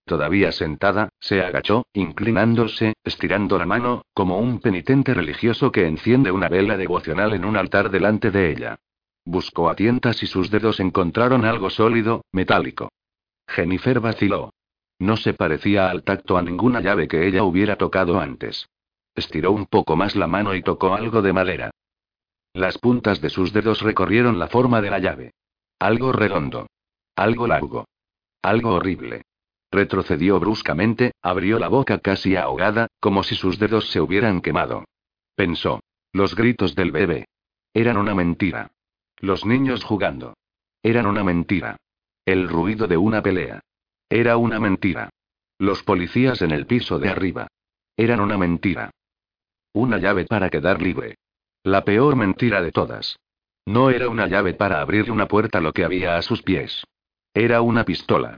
[0.03, 6.49] Todavía sentada, se agachó, inclinándose, estirando la mano, como un penitente religioso que enciende una
[6.49, 8.79] vela devocional en un altar delante de ella.
[9.25, 12.91] Buscó a tientas y sus dedos encontraron algo sólido, metálico.
[13.47, 14.51] Jennifer vaciló.
[14.99, 18.67] No se parecía al tacto a ninguna llave que ella hubiera tocado antes.
[19.15, 21.71] Estiró un poco más la mano y tocó algo de madera.
[22.53, 25.33] Las puntas de sus dedos recorrieron la forma de la llave.
[25.79, 26.67] Algo redondo.
[27.15, 27.85] Algo largo.
[28.41, 29.23] Algo horrible.
[29.71, 34.85] Retrocedió bruscamente, abrió la boca casi ahogada, como si sus dedos se hubieran quemado.
[35.35, 35.79] Pensó.
[36.11, 37.25] Los gritos del bebé.
[37.73, 38.69] Eran una mentira.
[39.23, 40.33] Los niños jugando.
[40.83, 41.77] Eran una mentira.
[42.25, 43.61] El ruido de una pelea.
[44.09, 45.11] Era una mentira.
[45.57, 47.47] Los policías en el piso de arriba.
[47.95, 48.91] Eran una mentira.
[49.71, 51.15] Una llave para quedar libre.
[51.63, 53.17] La peor mentira de todas.
[53.65, 56.83] No era una llave para abrir una puerta lo que había a sus pies.
[57.33, 58.35] Era una pistola.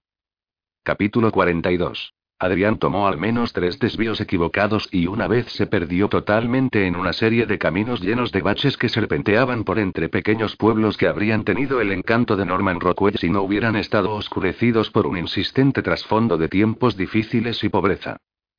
[0.83, 2.13] Capítulo 42.
[2.37, 7.13] Adrián tomó al menos tres desvíos equivocados y una vez se perdió totalmente en una
[7.13, 11.79] serie de caminos llenos de baches que serpenteaban por entre pequeños pueblos que habrían tenido
[11.79, 16.49] el encanto de Norman Rockwell si no hubieran estado oscurecidos por un insistente trasfondo de
[16.49, 18.17] tiempos difíciles y pobreza.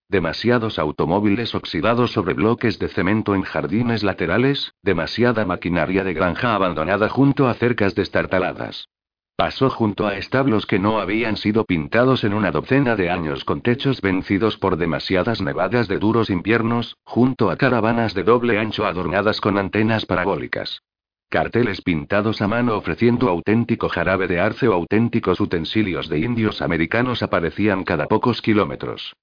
[0.08, 7.10] Demasiados automóviles oxidados sobre bloques de cemento en jardines laterales, demasiada maquinaria de granja abandonada
[7.10, 8.88] junto a cercas destartaladas.
[9.36, 13.60] Pasó junto a establos que no habían sido pintados en una docena de años con
[13.60, 19.42] techos vencidos por demasiadas nevadas de duros inviernos, junto a caravanas de doble ancho adornadas
[19.42, 20.80] con antenas parabólicas.
[21.28, 27.22] Carteles pintados a mano ofreciendo auténtico jarabe de arce o auténticos utensilios de indios americanos
[27.22, 29.16] aparecían cada pocos kilómetros.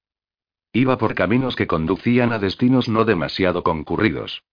[0.73, 4.43] Iba por caminos que conducían a destinos no demasiado concurridos.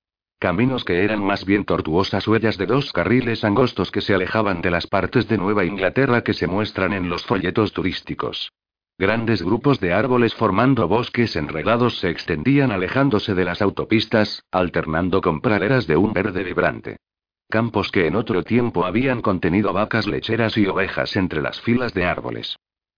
[0.41, 4.70] Caminos que eran más bien tortuosas huellas de dos carriles angostos que se alejaban de
[4.70, 8.51] las partes de Nueva Inglaterra que se muestran en los folletos turísticos.
[8.97, 15.43] Grandes grupos de árboles formando bosques enredados se extendían alejándose de las autopistas, alternando con
[15.43, 16.97] praderas de un verde vibrante.
[17.51, 22.07] Campos que en otro tiempo habían contenido vacas lecheras y ovejas entre las filas de
[22.07, 22.57] árboles.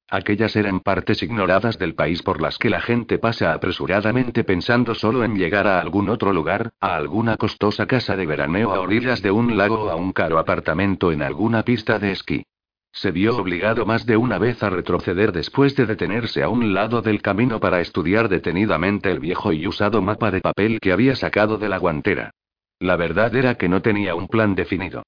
[0.09, 5.25] Aquellas eran partes ignoradas del país por las que la gente pasa apresuradamente pensando solo
[5.25, 9.31] en llegar a algún otro lugar, a alguna costosa casa de veraneo a orillas de
[9.31, 12.45] un lago o a un caro apartamento en alguna pista de esquí.
[12.93, 17.01] Se vio obligado más de una vez a retroceder después de detenerse a un lado
[17.01, 21.57] del camino para estudiar detenidamente el viejo y usado mapa de papel que había sacado
[21.57, 22.33] de la guantera.
[22.79, 25.05] La verdad era que no tenía un plan definido.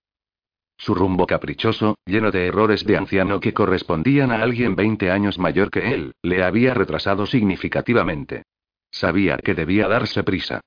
[0.76, 5.70] Su rumbo caprichoso, lleno de errores de anciano que correspondían a alguien 20 años mayor
[5.70, 8.42] que él, le había retrasado significativamente.
[8.90, 10.60] Sabía que debía darse prisa.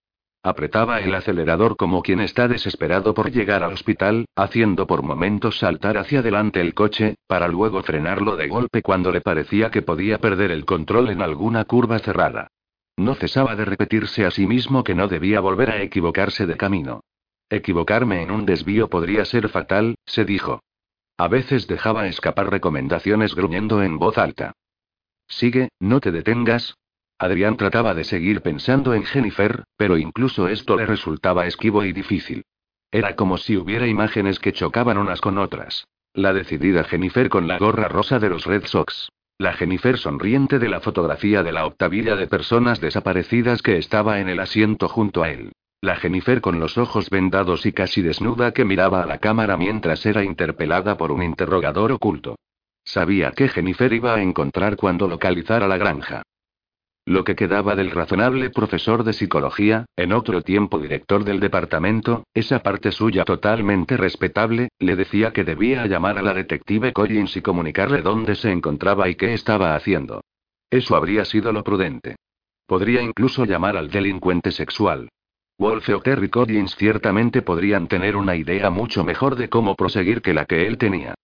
[0.44, 5.98] Apretaba el acelerador como quien está desesperado por llegar al hospital, haciendo por momentos saltar
[5.98, 10.52] hacia adelante el coche, para luego frenarlo de golpe cuando le parecía que podía perder
[10.52, 12.48] el control en alguna curva cerrada.
[12.96, 17.02] No cesaba de repetirse a sí mismo que no debía volver a equivocarse de camino.
[17.50, 20.62] Equivocarme en un desvío podría ser fatal, se dijo.
[21.18, 24.54] A veces dejaba escapar recomendaciones gruñendo en voz alta.
[25.28, 26.76] Sigue, no te detengas.
[27.18, 32.44] Adrián trataba de seguir pensando en Jennifer, pero incluso esto le resultaba esquivo y difícil.
[32.92, 35.88] Era como si hubiera imágenes que chocaban unas con otras.
[36.14, 39.10] La decidida Jennifer con la gorra rosa de los Red Sox.
[39.40, 44.30] La Jennifer sonriente de la fotografía de la octavilla de personas desaparecidas que estaba en
[44.30, 45.52] el asiento junto a él.
[45.80, 50.06] La Jennifer con los ojos vendados y casi desnuda que miraba a la cámara mientras
[50.08, 52.36] era interpelada por un interrogador oculto.
[52.84, 56.24] Sabía que Jennifer iba a encontrar cuando localizara la granja.
[57.06, 62.60] Lo que quedaba del razonable profesor de psicología, en otro tiempo director del departamento, esa
[62.64, 68.02] parte suya totalmente respetable, le decía que debía llamar a la detective Collins y comunicarle
[68.02, 70.22] dónde se encontraba y qué estaba haciendo.
[70.72, 72.16] Eso habría sido lo prudente.
[72.66, 75.08] Podría incluso llamar al delincuente sexual.
[75.60, 80.34] Wolfe o Terry Collins ciertamente podrían tener una idea mucho mejor de cómo proseguir que
[80.34, 81.16] la que él tenía.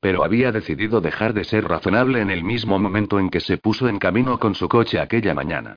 [0.00, 3.88] Pero había decidido dejar de ser razonable en el mismo momento en que se puso
[3.88, 5.74] en camino con su coche aquella mañana.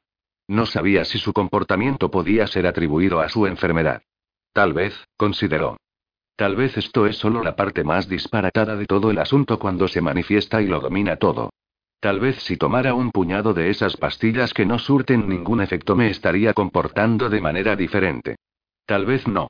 [0.47, 4.03] No sabía si su comportamiento podía ser atribuido a su enfermedad.
[4.53, 5.77] Tal vez, consideró.
[6.35, 10.01] Tal vez esto es solo la parte más disparatada de todo el asunto cuando se
[10.01, 11.51] manifiesta y lo domina todo.
[12.01, 16.09] Tal vez si tomara un puñado de esas pastillas que no surten ningún efecto me
[16.09, 18.37] estaría comportando de manera diferente.
[18.87, 19.49] Tal vez no.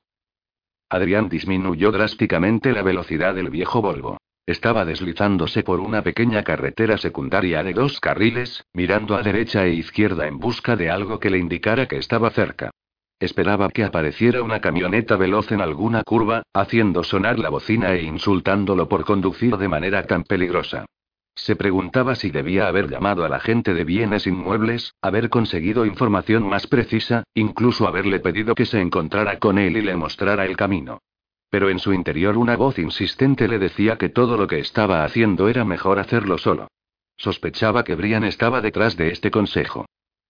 [0.90, 4.18] Adrián disminuyó drásticamente la velocidad del viejo Volvo.
[4.46, 10.28] Estaba deslizándose por una pequeña carretera secundaria de dos carriles, mirando a derecha e izquierda
[10.28, 12.70] en busca de algo que le indicara que estaba cerca.
[13.18, 18.90] Esperaba que apareciera una camioneta veloz en alguna curva, haciendo sonar la bocina e insultándolo
[18.90, 20.86] por conducir de manera tan peligrosa.
[21.35, 26.48] Se preguntaba si debía haber llamado a la gente de bienes inmuebles, haber conseguido información
[26.48, 31.00] más precisa, incluso haberle pedido que se encontrara con él y le mostrara el camino.
[31.50, 35.50] Pero en su interior una voz insistente le decía que todo lo que estaba haciendo
[35.50, 36.68] era mejor hacerlo solo.
[37.18, 39.85] Sospechaba que Brian estaba detrás de este consejo.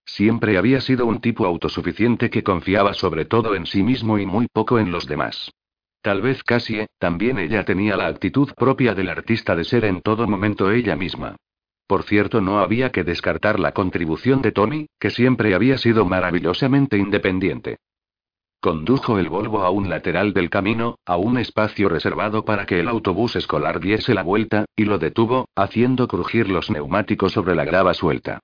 [0.06, 4.48] Siempre había sido un tipo autosuficiente que confiaba sobre todo en sí mismo y muy
[4.52, 5.52] poco en los demás.
[6.02, 10.28] Tal vez Cassie, también ella tenía la actitud propia del artista de ser en todo
[10.28, 11.36] momento ella misma.
[11.86, 16.98] Por cierto, no había que descartar la contribución de Tony, que siempre había sido maravillosamente
[16.98, 17.78] independiente.
[18.62, 22.88] Condujo el Volvo a un lateral del camino, a un espacio reservado para que el
[22.88, 27.94] autobús escolar diese la vuelta, y lo detuvo, haciendo crujir los neumáticos sobre la grava
[27.94, 28.40] suelta.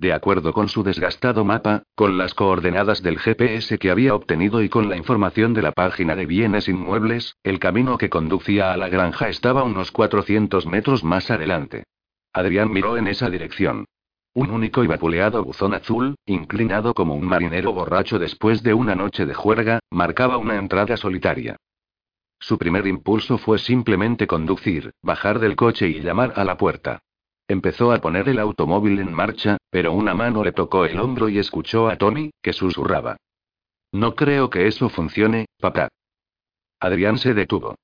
[0.00, 4.70] De acuerdo con su desgastado mapa, con las coordenadas del GPS que había obtenido y
[4.70, 8.88] con la información de la página de bienes inmuebles, el camino que conducía a la
[8.88, 11.84] granja estaba unos 400 metros más adelante.
[12.32, 13.84] Adrián miró en esa dirección.
[14.32, 19.26] Un único y vapuleado buzón azul, inclinado como un marinero borracho después de una noche
[19.26, 21.56] de juerga, marcaba una entrada solitaria.
[22.38, 27.02] Su primer impulso fue simplemente conducir, bajar del coche y llamar a la puerta.
[27.50, 31.40] Empezó a poner el automóvil en marcha, pero una mano le tocó el hombro y
[31.40, 33.16] escuchó a Tony, que susurraba.
[33.90, 35.88] No creo que eso funcione, papá.
[36.78, 37.74] Adrián se detuvo.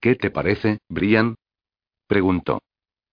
[0.00, 1.34] ¿Qué te parece, Brian?
[2.06, 2.60] preguntó.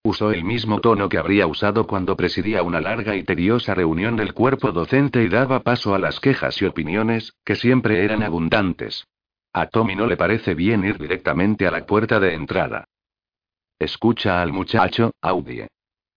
[0.03, 4.35] Usó el mismo tono que habría usado cuando presidía una larga y tediosa reunión del
[4.35, 9.07] cuerpo docente y daba paso a las quejas y opiniones, que siempre eran abundantes.
[9.51, 12.85] A Tommy no le parece bien ir directamente a la puerta de entrada.
[13.79, 15.67] Escucha al muchacho, Audie.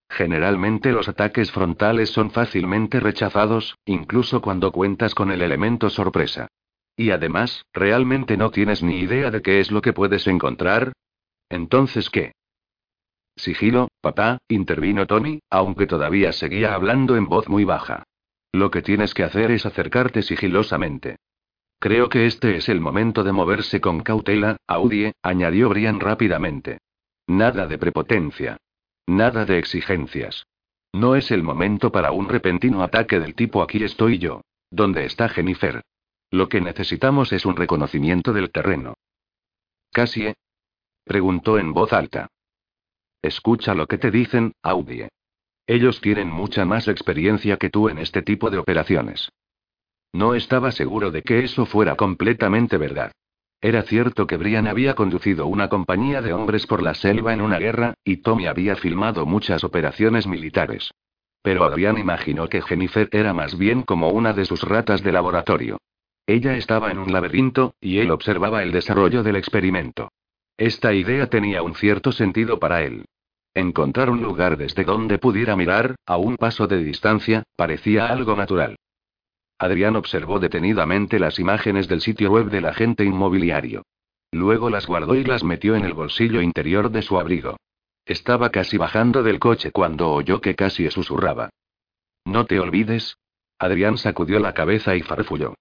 [0.08, 6.48] Generalmente los ataques frontales son fácilmente rechazados, incluso cuando cuentas con el elemento sorpresa.
[6.96, 10.92] Y además, ¿realmente no tienes ni idea de qué es lo que puedes encontrar?
[11.48, 12.32] Entonces, ¿qué?
[13.36, 18.04] Sigilo, papá, intervino Tony, aunque todavía seguía hablando en voz muy baja.
[18.52, 21.16] Lo que tienes que hacer es acercarte sigilosamente.
[21.78, 26.78] Creo que este es el momento de moverse con cautela, Audie, añadió Brian rápidamente.
[27.28, 28.56] Nada de prepotencia.
[29.06, 30.46] Nada de exigencias.
[30.94, 34.40] No es el momento para un repentino ataque del tipo aquí estoy yo.
[34.70, 35.82] ¿Dónde está Jennifer?
[36.30, 38.94] Lo que necesitamos es un reconocimiento del terreno.
[39.92, 40.36] ¿Casie?
[41.04, 42.28] Preguntó en voz alta.
[43.20, 45.10] Escucha lo que te dicen, Audie.
[45.66, 49.30] Ellos tienen mucha más experiencia que tú en este tipo de operaciones.
[50.14, 53.12] No estaba seguro de que eso fuera completamente verdad.
[53.60, 57.58] Era cierto que Brian había conducido una compañía de hombres por la selva en una
[57.58, 60.92] guerra, y Tommy había filmado muchas operaciones militares.
[61.42, 65.78] Pero Adrián imaginó que Jennifer era más bien como una de sus ratas de laboratorio.
[66.26, 70.10] Ella estaba en un laberinto, y él observaba el desarrollo del experimento.
[70.56, 73.06] Esta idea tenía un cierto sentido para él.
[73.54, 78.76] Encontrar un lugar desde donde pudiera mirar, a un paso de distancia, parecía algo natural.
[79.58, 83.82] Adrián observó detenidamente las imágenes del sitio web del agente inmobiliario.
[84.30, 87.56] Luego las guardó y las metió en el bolsillo interior de su abrigo.
[88.04, 91.50] Estaba casi bajando del coche cuando oyó que casi susurraba.
[92.24, 93.16] No te olvides.
[93.58, 95.54] Adrián sacudió la cabeza y farfulló.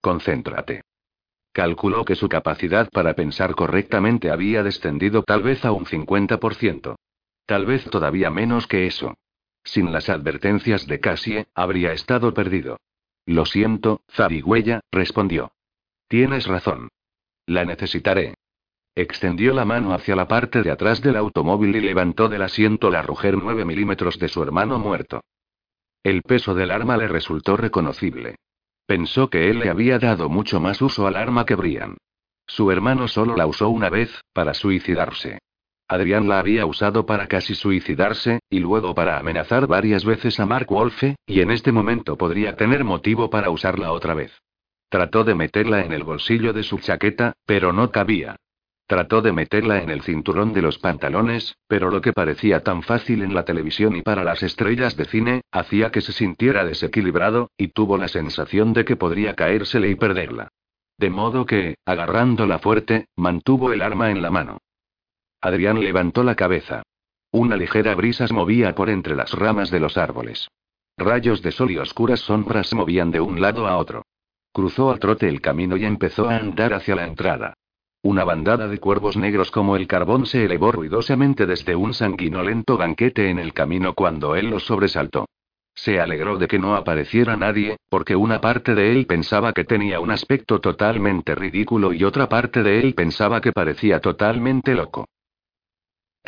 [0.00, 0.82] Concéntrate.
[1.52, 6.96] Calculó que su capacidad para pensar correctamente había descendido tal vez a un 50%.
[7.46, 9.16] Tal vez todavía menos que eso.
[9.64, 12.78] Sin las advertencias de Cassie, habría estado perdido.
[13.28, 15.52] Lo siento, Zarigüeya, respondió.
[16.08, 16.88] Tienes razón.
[17.44, 18.36] La necesitaré.
[18.94, 23.02] Extendió la mano hacia la parte de atrás del automóvil y levantó del asiento la
[23.02, 25.20] ruger 9 milímetros de su hermano muerto.
[26.02, 28.36] El peso del arma le resultó reconocible.
[28.86, 31.98] Pensó que él le había dado mucho más uso al arma que Brian.
[32.46, 35.38] Su hermano solo la usó una vez, para suicidarse.
[35.88, 40.66] Adrián la había usado para casi suicidarse, y luego para amenazar varias veces a Mark
[40.68, 44.38] Wolfe, y en este momento podría tener motivo para usarla otra vez.
[44.90, 48.36] Trató de meterla en el bolsillo de su chaqueta, pero no cabía.
[48.86, 53.22] Trató de meterla en el cinturón de los pantalones, pero lo que parecía tan fácil
[53.22, 57.68] en la televisión y para las estrellas de cine, hacía que se sintiera desequilibrado, y
[57.68, 60.48] tuvo la sensación de que podría caérsele y perderla.
[60.98, 64.58] De modo que, agarrándola fuerte, mantuvo el arma en la mano.
[65.40, 66.82] Adrián levantó la cabeza.
[67.30, 70.48] Una ligera brisa se movía por entre las ramas de los árboles.
[70.96, 74.02] Rayos de sol y oscuras sombras se movían de un lado a otro.
[74.52, 77.54] Cruzó a trote el camino y empezó a andar hacia la entrada.
[78.02, 83.30] Una bandada de cuervos negros como el carbón se elevó ruidosamente desde un sanguinolento banquete
[83.30, 85.26] en el camino cuando él los sobresaltó.
[85.74, 90.00] Se alegró de que no apareciera nadie, porque una parte de él pensaba que tenía
[90.00, 95.06] un aspecto totalmente ridículo y otra parte de él pensaba que parecía totalmente loco.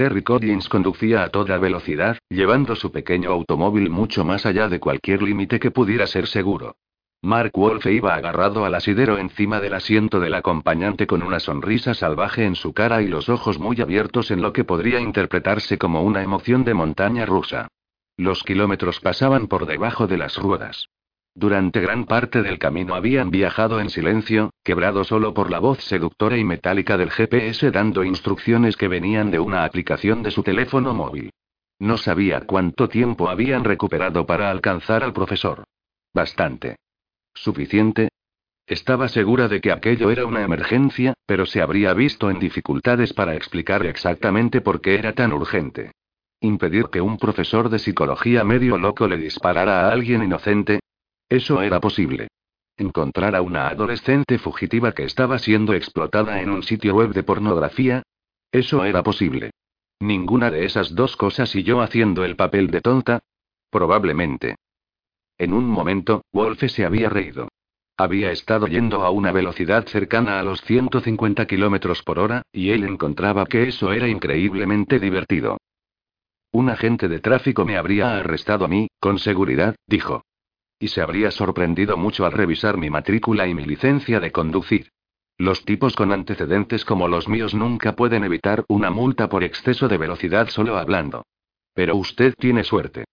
[0.01, 5.21] Terry Collins conducía a toda velocidad, llevando su pequeño automóvil mucho más allá de cualquier
[5.21, 6.77] límite que pudiera ser seguro.
[7.21, 12.47] Mark Wolfe iba agarrado al asidero encima del asiento del acompañante con una sonrisa salvaje
[12.47, 16.23] en su cara y los ojos muy abiertos en lo que podría interpretarse como una
[16.23, 17.69] emoción de montaña rusa.
[18.17, 20.89] Los kilómetros pasaban por debajo de las ruedas.
[21.35, 26.37] Durante gran parte del camino habían viajado en silencio, quebrado solo por la voz seductora
[26.37, 31.31] y metálica del GPS dando instrucciones que venían de una aplicación de su teléfono móvil.
[31.79, 35.65] No sabía cuánto tiempo habían recuperado para alcanzar al profesor.
[36.13, 36.77] Bastante.
[37.33, 38.09] ¿Suficiente?
[38.67, 43.35] Estaba segura de que aquello era una emergencia, pero se habría visto en dificultades para
[43.35, 45.93] explicar exactamente por qué era tan urgente.
[46.41, 50.81] Impedir que un profesor de psicología medio loco le disparara a alguien inocente,
[51.31, 52.29] eso era posible.
[52.77, 58.03] Encontrar a una adolescente fugitiva que estaba siendo explotada en un sitio web de pornografía.
[58.51, 59.53] Eso era posible.
[60.01, 63.21] Ninguna de esas dos cosas y yo haciendo el papel de tonta.
[63.71, 64.57] Probablemente.
[65.39, 67.49] En un momento, Wolfe se había reído.
[67.97, 72.83] Había estado yendo a una velocidad cercana a los 150 kilómetros por hora, y él
[72.85, 75.59] encontraba que eso era increíblemente divertido.
[76.51, 80.25] Un agente de tráfico me habría arrestado a mí, con seguridad, dijo.
[80.81, 84.91] Y se habría sorprendido mucho al revisar mi matrícula y mi licencia de conducir.
[85.37, 89.99] Los tipos con antecedentes como los míos nunca pueden evitar una multa por exceso de
[89.99, 91.27] velocidad solo hablando.
[91.75, 93.05] Pero usted tiene suerte.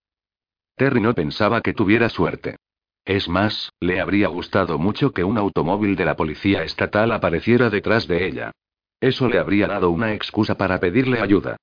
[0.75, 2.55] Terry no pensaba que tuviera suerte.
[3.03, 8.07] Es más, le habría gustado mucho que un automóvil de la policía estatal apareciera detrás
[8.07, 8.51] de ella.
[8.99, 11.57] Eso le habría dado una excusa para pedirle ayuda.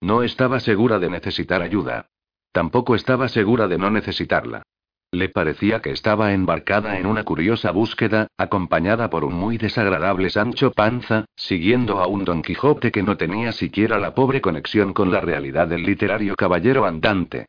[0.00, 2.06] No estaba segura de necesitar ayuda.
[2.52, 4.62] Tampoco estaba segura de no necesitarla.
[5.10, 10.72] Le parecía que estaba embarcada en una curiosa búsqueda, acompañada por un muy desagradable Sancho
[10.72, 15.20] Panza, siguiendo a un Don Quijote que no tenía siquiera la pobre conexión con la
[15.20, 17.46] realidad del literario caballero andante.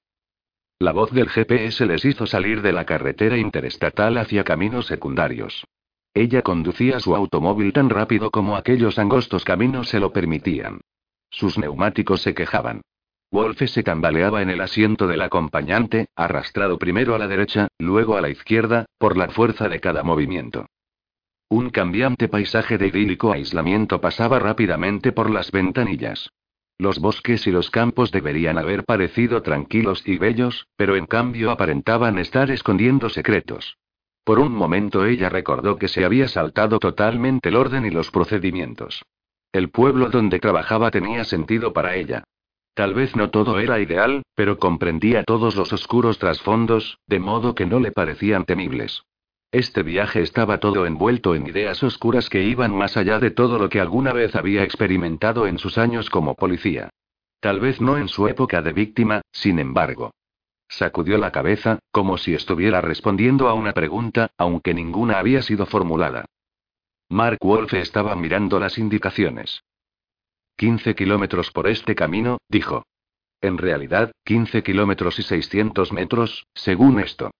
[0.80, 5.66] La voz del GPS les hizo salir de la carretera interestatal hacia caminos secundarios.
[6.14, 10.80] Ella conducía su automóvil tan rápido como aquellos angostos caminos se lo permitían.
[11.30, 12.82] Sus neumáticos se quejaban.
[13.32, 18.22] Wolfe se tambaleaba en el asiento del acompañante, arrastrado primero a la derecha, luego a
[18.22, 20.66] la izquierda, por la fuerza de cada movimiento.
[21.48, 26.30] Un cambiante paisaje de idílico aislamiento pasaba rápidamente por las ventanillas.
[26.77, 32.17] Los bosques y los campos deberían haber parecido tranquilos y bellos, pero en cambio aparentaban
[32.17, 33.77] estar escondiendo secretos.
[34.24, 39.03] Por un momento ella recordó que se había saltado totalmente el orden y los procedimientos.
[39.51, 42.24] El pueblo donde trabajaba tenía sentido para ella.
[42.80, 47.66] Tal vez no todo era ideal, pero comprendía todos los oscuros trasfondos, de modo que
[47.66, 49.03] no le parecían temibles.
[49.51, 53.67] Este viaje estaba todo envuelto en ideas oscuras que iban más allá de todo lo
[53.67, 56.90] que alguna vez había experimentado en sus años como policía.
[57.41, 60.11] Tal vez no en su época de víctima, sin embargo.
[60.69, 66.24] Sacudió la cabeza, como si estuviera respondiendo a una pregunta, aunque ninguna había sido formulada.
[67.09, 69.64] Mark Wolfe estaba mirando las indicaciones.
[70.60, 72.84] 15 kilómetros por este camino, dijo.
[73.40, 77.32] En realidad, 15 kilómetros y 600 metros, según esto.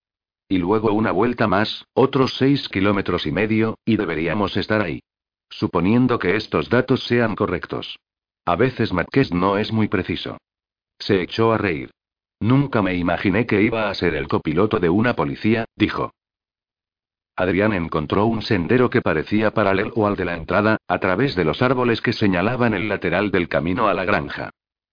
[0.48, 5.02] Y luego una vuelta más, otros 6 kilómetros y medio, y deberíamos estar ahí.
[5.50, 8.00] Suponiendo que estos datos sean correctos.
[8.46, 10.38] A veces Marqués no es muy preciso.
[10.98, 11.92] Se echó a reír.
[12.40, 16.14] Nunca me imaginé que iba a ser el copiloto de una policía, dijo.
[17.40, 21.62] Adrián encontró un sendero que parecía paralelo al de la entrada, a través de los
[21.62, 24.50] árboles que señalaban el lateral del camino a la granja.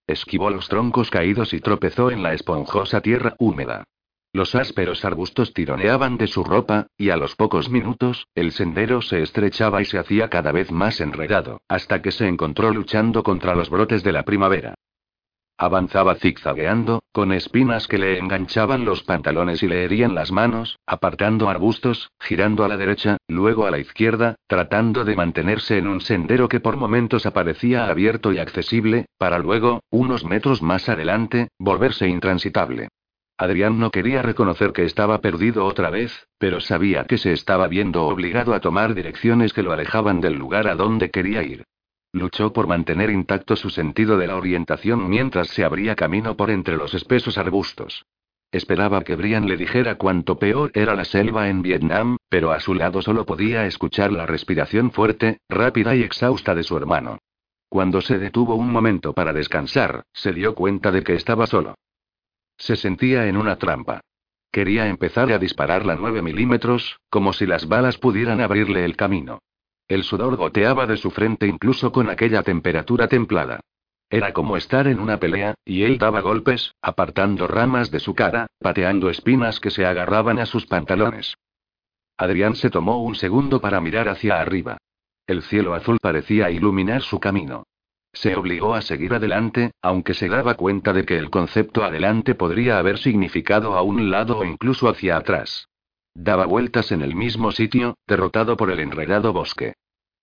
[0.07, 3.83] Esquivó los troncos caídos y tropezó en la esponjosa tierra húmeda.
[4.31, 9.21] Los ásperos arbustos tironeaban de su ropa, y a los pocos minutos, el sendero se
[9.21, 13.69] estrechaba y se hacía cada vez más enredado, hasta que se encontró luchando contra los
[13.69, 14.75] brotes de la primavera.
[15.59, 21.49] Avanzaba zigzagueando, con espinas que le enganchaban los pantalones y le herían las manos, apartando
[21.49, 26.47] arbustos, girando a la derecha, luego a la izquierda, tratando de mantenerse en un sendero
[26.47, 32.89] que por momentos aparecía abierto y accesible, para luego, unos metros más adelante, volverse intransitable.
[33.39, 38.05] Adrián no quería reconocer que estaba perdido otra vez, pero sabía que se estaba viendo
[38.05, 41.63] obligado a tomar direcciones que lo alejaban del lugar a donde quería ir.
[42.17, 46.75] Luchó por mantener intacto su sentido de la orientación mientras se abría camino por entre
[46.75, 48.05] los espesos arbustos.
[48.51, 52.73] Esperaba que Brian le dijera cuánto peor era la selva en Vietnam, pero a su
[52.73, 57.19] lado solo podía escuchar la respiración fuerte, rápida y exhausta de su hermano.
[57.69, 61.75] Cuando se detuvo un momento para descansar, se dio cuenta de que estaba solo.
[62.57, 64.01] Se sentía en una trampa.
[64.51, 69.39] Quería empezar a disparar la 9 milímetros, como si las balas pudieran abrirle el camino.
[69.87, 73.61] El sudor goteaba de su frente incluso con aquella temperatura templada.
[74.09, 78.47] Era como estar en una pelea, y él daba golpes, apartando ramas de su cara,
[78.59, 81.35] pateando espinas que se agarraban a sus pantalones.
[82.17, 84.77] Adrián se tomó un segundo para mirar hacia arriba.
[85.25, 87.63] El cielo azul parecía iluminar su camino.
[88.13, 92.79] Se obligó a seguir adelante, aunque se daba cuenta de que el concepto adelante podría
[92.79, 95.67] haber significado a un lado o incluso hacia atrás.
[96.19, 99.73] Daba vueltas en el mismo sitio, derrotado por el enredado bosque.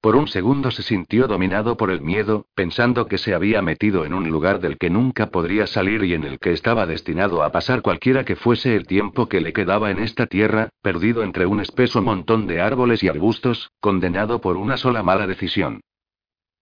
[0.00, 4.12] Por un segundo se sintió dominado por el miedo, pensando que se había metido en
[4.12, 7.81] un lugar del que nunca podría salir y en el que estaba destinado a pasar
[7.81, 12.02] cualquiera que fuese el tiempo que le quedaba en esta tierra, perdido entre un espeso
[12.02, 15.81] montón de árboles y arbustos, condenado por una sola mala decisión.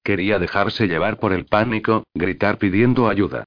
[0.05, 3.45] Quería dejarse llevar por el pánico, gritar pidiendo ayuda.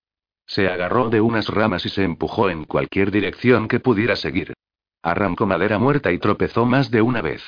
[0.47, 4.55] Se agarró de unas ramas y se empujó en cualquier dirección que pudiera seguir.
[5.05, 7.43] Arrancó madera muerta y tropezó más de una vez.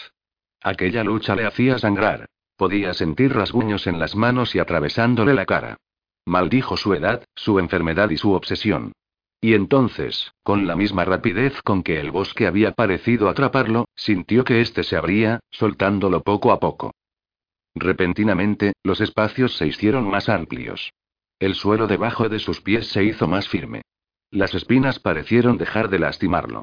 [0.61, 2.27] Aquella lucha le hacía sangrar.
[2.56, 5.77] Podía sentir rasguños en las manos y atravesándole la cara.
[6.24, 8.92] Maldijo su edad, su enfermedad y su obsesión.
[9.42, 14.61] Y entonces, con la misma rapidez con que el bosque había parecido atraparlo, sintió que
[14.61, 16.92] éste se abría, soltándolo poco a poco.
[17.74, 20.94] Repentinamente, los espacios se hicieron más amplios.
[21.40, 23.82] El suelo debajo de sus pies se hizo más firme.
[24.30, 26.61] Las espinas parecieron dejar de lastimarlo.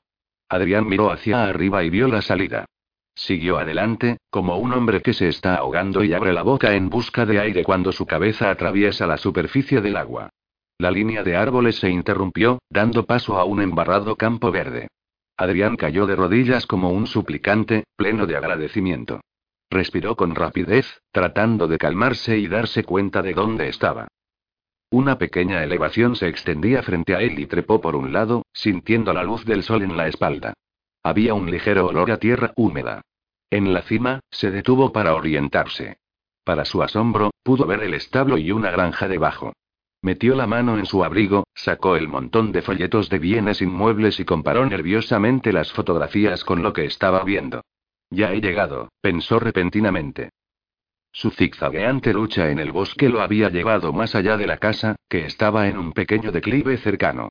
[0.55, 2.67] Adrián miró hacia arriba y vio la salida.
[3.13, 7.27] Siguió adelante, como un hombre que se está ahogando y abre la boca en busca
[7.27, 10.31] de aire cuando su cabeza atraviesa la superficie del agua.
[10.79, 14.87] La línea de árboles se interrumpió, dando paso a un embarrado campo verde.
[15.37, 19.23] Adrián cayó de rodillas como un suplicante, pleno de agradecimiento.
[19.71, 24.07] Respiró con rapidez, tratando de calmarse y darse cuenta de dónde estaba.
[24.95, 29.25] Una pequeña elevación se extendía frente a él y trepó por un lado, sintiendo la
[29.25, 30.55] luz del sol en la espalda.
[31.03, 33.03] Había un ligero olor a tierra húmeda.
[33.51, 35.97] En la cima, se detuvo para orientarse.
[36.45, 39.53] Para su asombro, pudo ver el establo y una granja debajo.
[40.01, 44.25] Metió la mano en su abrigo, sacó el montón de folletos de bienes inmuebles y
[44.25, 47.63] comparó nerviosamente las fotografías con lo que estaba viendo.
[48.11, 50.31] Ya he llegado, pensó repentinamente.
[51.15, 55.27] Su zigzagueante lucha en el bosque lo había llevado más allá de la casa, que
[55.27, 57.29] estaba en un pequeño declive cercano.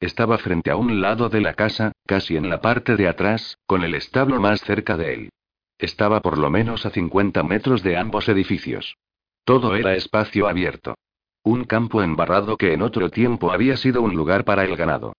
[0.00, 3.84] Estaba frente a un lado de la casa, casi en la parte de atrás, con
[3.84, 5.28] el establo más cerca de él.
[5.76, 8.96] Estaba por lo menos a 50 metros de ambos edificios.
[9.44, 10.94] Todo era espacio abierto.
[11.42, 15.12] Un campo embarrado que en otro tiempo había sido un lugar para el ganado.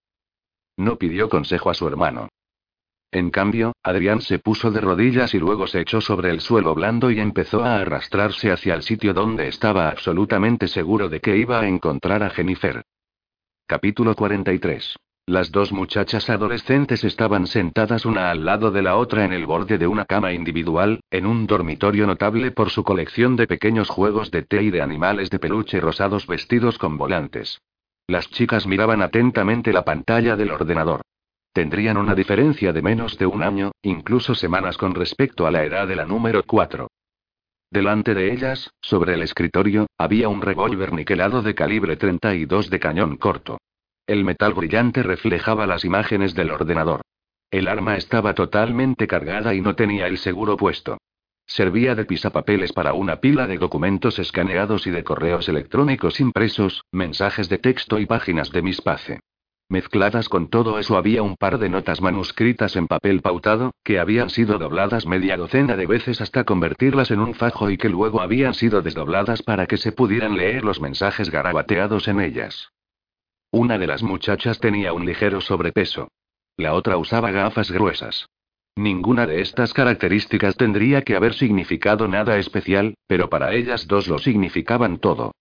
[0.75, 2.29] No pidió consejo a su hermano.
[3.11, 7.09] En cambio, Adrián se puso de rodillas y luego se echó sobre el suelo blando
[7.09, 11.67] y empezó a arrastrarse hacia el sitio donde estaba absolutamente seguro de que iba a
[11.67, 12.83] encontrar a Jennifer.
[13.65, 14.97] Capítulo 43.
[15.25, 19.77] Las dos muchachas adolescentes estaban sentadas una al lado de la otra en el borde
[19.77, 24.43] de una cama individual, en un dormitorio notable por su colección de pequeños juegos de
[24.43, 27.59] té y de animales de peluche rosados vestidos con volantes.
[28.07, 31.01] Las chicas miraban atentamente la pantalla del ordenador.
[31.57, 35.87] Tendrían una diferencia de menos de un año, incluso semanas con respecto a la edad
[35.87, 36.87] de la número 4.
[37.71, 43.17] Delante de ellas, sobre el escritorio, había un revólver niquelado de calibre 32 de cañón
[43.17, 43.57] corto.
[44.05, 47.01] El metal brillante reflejaba las imágenes del ordenador.
[47.49, 50.99] El arma estaba totalmente cargada y no tenía el seguro puesto.
[51.47, 57.49] Servía de pisapapeles para una pila de documentos escaneados y de correos electrónicos impresos, mensajes
[57.49, 59.21] de texto y páginas de mispace.
[59.69, 64.29] Mezcladas con todo eso había un par de notas manuscritas en papel pautado, que habían
[64.29, 68.53] sido dobladas media docena de veces hasta convertirlas en un fajo y que luego habían
[68.53, 72.71] sido desdobladas para que se pudieran leer los mensajes garabateados en ellas.
[73.51, 76.07] Una de las muchachas tenía un ligero sobrepeso.
[76.55, 78.25] La otra usaba gafas gruesas.
[78.77, 84.17] Ninguna de estas características tendría que haber significado nada especial, pero para ellas dos lo
[84.17, 85.33] significaban todo.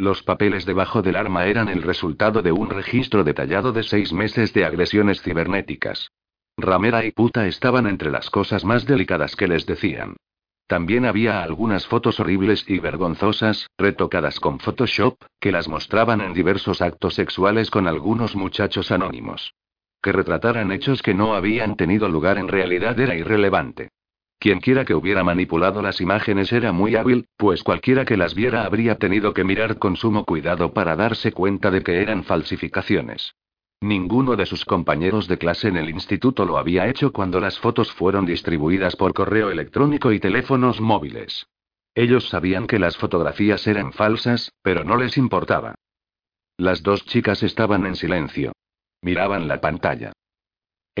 [0.00, 4.54] Los papeles debajo del arma eran el resultado de un registro detallado de seis meses
[4.54, 6.10] de agresiones cibernéticas.
[6.56, 10.16] Ramera y puta estaban entre las cosas más delicadas que les decían.
[10.66, 16.80] También había algunas fotos horribles y vergonzosas, retocadas con Photoshop, que las mostraban en diversos
[16.80, 19.52] actos sexuales con algunos muchachos anónimos.
[20.00, 23.90] Que retrataran hechos que no habían tenido lugar en realidad era irrelevante.
[24.40, 28.94] Quienquiera que hubiera manipulado las imágenes era muy hábil, pues cualquiera que las viera habría
[28.96, 33.34] tenido que mirar con sumo cuidado para darse cuenta de que eran falsificaciones.
[33.82, 37.92] Ninguno de sus compañeros de clase en el instituto lo había hecho cuando las fotos
[37.92, 41.46] fueron distribuidas por correo electrónico y teléfonos móviles.
[41.94, 45.74] Ellos sabían que las fotografías eran falsas, pero no les importaba.
[46.56, 48.52] Las dos chicas estaban en silencio.
[49.02, 50.12] Miraban la pantalla.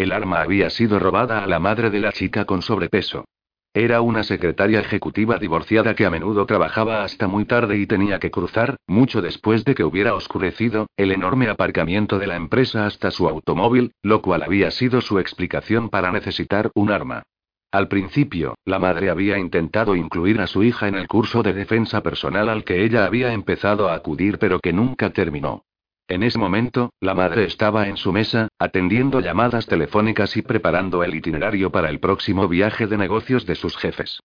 [0.00, 3.26] El arma había sido robada a la madre de la chica con sobrepeso.
[3.74, 8.30] Era una secretaria ejecutiva divorciada que a menudo trabajaba hasta muy tarde y tenía que
[8.30, 13.28] cruzar, mucho después de que hubiera oscurecido, el enorme aparcamiento de la empresa hasta su
[13.28, 17.24] automóvil, lo cual había sido su explicación para necesitar un arma.
[17.70, 22.02] Al principio, la madre había intentado incluir a su hija en el curso de defensa
[22.02, 25.66] personal al que ella había empezado a acudir pero que nunca terminó.
[26.10, 31.14] En ese momento, la madre estaba en su mesa, atendiendo llamadas telefónicas y preparando el
[31.14, 34.18] itinerario para el próximo viaje de negocios de sus jefes.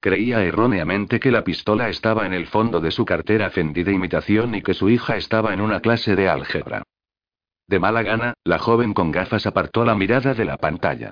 [0.00, 4.60] Creía erróneamente que la pistola estaba en el fondo de su cartera fendida imitación y
[4.60, 6.82] que su hija estaba en una clase de álgebra.
[7.66, 11.10] De mala gana, la joven con gafas apartó la mirada de la pantalla.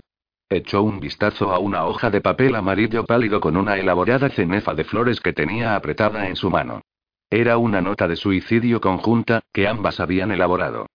[0.51, 4.85] Echó un vistazo a una hoja de papel amarillo pálido con una elaborada cenefa de
[4.85, 6.83] flores que tenía apretada en su mano.
[7.31, 10.87] Era una nota de suicidio conjunta, que ambas habían elaborado.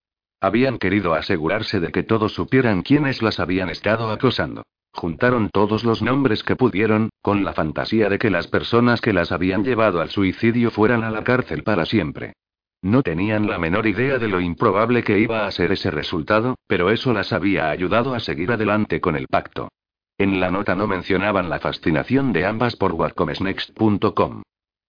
[0.42, 4.64] Habían querido asegurarse de que todos supieran quiénes las habían estado acosando.
[4.92, 9.32] Juntaron todos los nombres que pudieron, con la fantasía de que las personas que las
[9.32, 12.34] habían llevado al suicidio fueran a la cárcel para siempre.
[12.82, 16.90] No tenían la menor idea de lo improbable que iba a ser ese resultado, pero
[16.90, 19.70] eso las había ayudado a seguir adelante con el pacto.
[20.18, 24.44] En la nota no mencionaban la fascinación de ambas por whatcomesnext.com.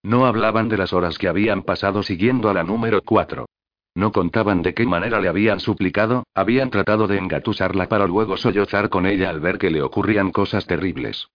[0.05, 3.47] No hablaban de las horas que habían pasado siguiendo a la número 4.
[3.94, 8.91] No contaban de qué manera le habían suplicado, habían tratado de engatusarla para luego sollozar
[8.91, 11.28] con ella al ver que le ocurrían cosas terribles.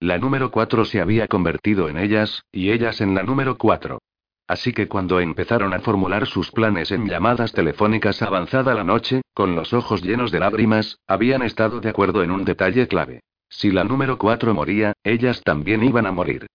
[0.00, 4.00] La número 4 se había convertido en ellas, y ellas en la número 4.
[4.48, 9.54] Así que cuando empezaron a formular sus planes en llamadas telefónicas avanzada la noche, con
[9.54, 13.20] los ojos llenos de lágrimas, habían estado de acuerdo en un detalle clave.
[13.48, 16.48] Si la número 4 moría, ellas también iban a morir.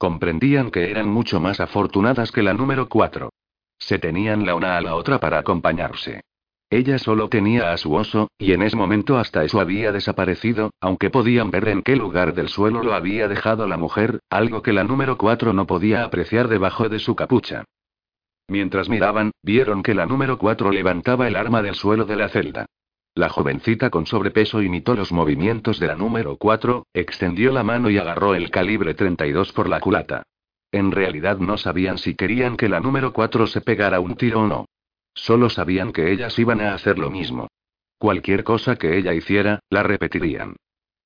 [0.00, 3.28] Comprendían que eran mucho más afortunadas que la número 4.
[3.78, 6.22] Se tenían la una a la otra para acompañarse.
[6.70, 11.10] Ella solo tenía a su oso, y en ese momento hasta eso había desaparecido, aunque
[11.10, 14.84] podían ver en qué lugar del suelo lo había dejado la mujer, algo que la
[14.84, 17.64] número 4 no podía apreciar debajo de su capucha.
[18.48, 22.64] Mientras miraban, vieron que la número 4 levantaba el arma del suelo de la celda.
[23.14, 27.98] La jovencita con sobrepeso imitó los movimientos de la número 4, extendió la mano y
[27.98, 30.22] agarró el calibre 32 por la culata.
[30.70, 34.46] En realidad no sabían si querían que la número 4 se pegara un tiro o
[34.46, 34.66] no.
[35.12, 37.48] Solo sabían que ellas iban a hacer lo mismo.
[37.98, 40.54] Cualquier cosa que ella hiciera, la repetirían.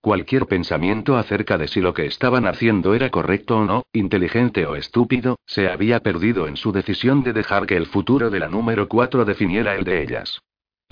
[0.02, 4.76] Cualquier pensamiento acerca de si lo que estaban haciendo era correcto o no, inteligente o
[4.76, 8.86] estúpido, se había perdido en su decisión de dejar que el futuro de la número
[8.86, 10.42] 4 definiera el de ellas.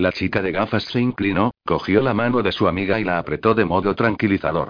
[0.02, 3.54] La chica de gafas se inclinó, cogió la mano de su amiga y la apretó
[3.54, 4.68] de modo tranquilizador.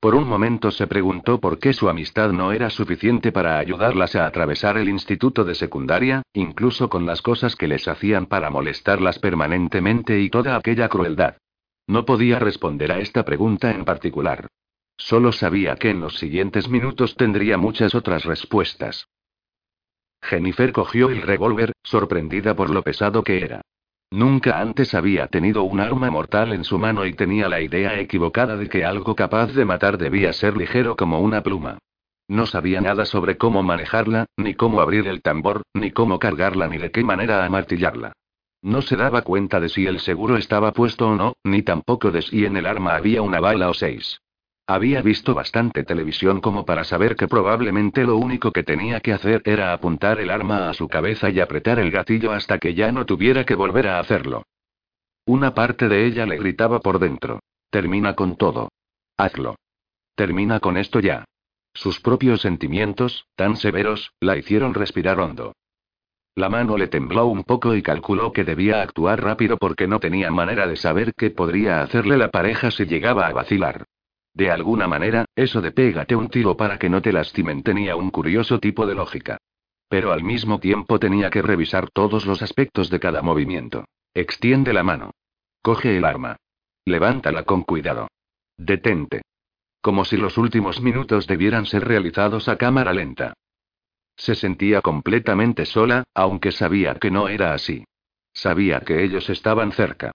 [0.00, 4.26] Por un momento se preguntó por qué su amistad no era suficiente para ayudarlas a
[4.26, 10.18] atravesar el instituto de secundaria, incluso con las cosas que les hacían para molestarlas permanentemente
[10.18, 11.36] y toda aquella crueldad.
[11.86, 14.48] No podía responder a esta pregunta en particular.
[14.96, 19.06] Solo sabía que en los siguientes minutos tendría muchas otras respuestas.
[20.20, 23.62] Jennifer cogió el revólver, sorprendida por lo pesado que era.
[24.12, 28.58] Nunca antes había tenido un arma mortal en su mano y tenía la idea equivocada
[28.58, 31.78] de que algo capaz de matar debía ser ligero como una pluma.
[32.28, 36.76] No sabía nada sobre cómo manejarla, ni cómo abrir el tambor, ni cómo cargarla, ni
[36.76, 38.12] de qué manera amartillarla.
[38.60, 42.20] No se daba cuenta de si el seguro estaba puesto o no, ni tampoco de
[42.20, 44.20] si en el arma había una bala o seis.
[44.72, 49.42] Había visto bastante televisión como para saber que probablemente lo único que tenía que hacer
[49.44, 53.04] era apuntar el arma a su cabeza y apretar el gatillo hasta que ya no
[53.04, 54.44] tuviera que volver a hacerlo.
[55.26, 57.40] Una parte de ella le gritaba por dentro.
[57.68, 58.70] Termina con todo.
[59.18, 59.56] Hazlo.
[60.14, 61.26] Termina con esto ya.
[61.74, 65.52] Sus propios sentimientos, tan severos, la hicieron respirar hondo.
[66.34, 70.30] La mano le tembló un poco y calculó que debía actuar rápido porque no tenía
[70.30, 73.84] manera de saber qué podría hacerle la pareja si llegaba a vacilar.
[74.34, 78.10] De alguna manera, eso de pégate un tiro para que no te lastimen tenía un
[78.10, 79.38] curioso tipo de lógica.
[79.88, 83.84] Pero al mismo tiempo tenía que revisar todos los aspectos de cada movimiento.
[84.14, 85.10] Extiende la mano.
[85.60, 86.36] Coge el arma.
[86.86, 88.08] Levántala con cuidado.
[88.56, 89.22] Detente.
[89.82, 93.34] Como si los últimos minutos debieran ser realizados a cámara lenta.
[94.16, 97.84] Se sentía completamente sola, aunque sabía que no era así.
[98.32, 100.12] Sabía que ellos estaban cerca.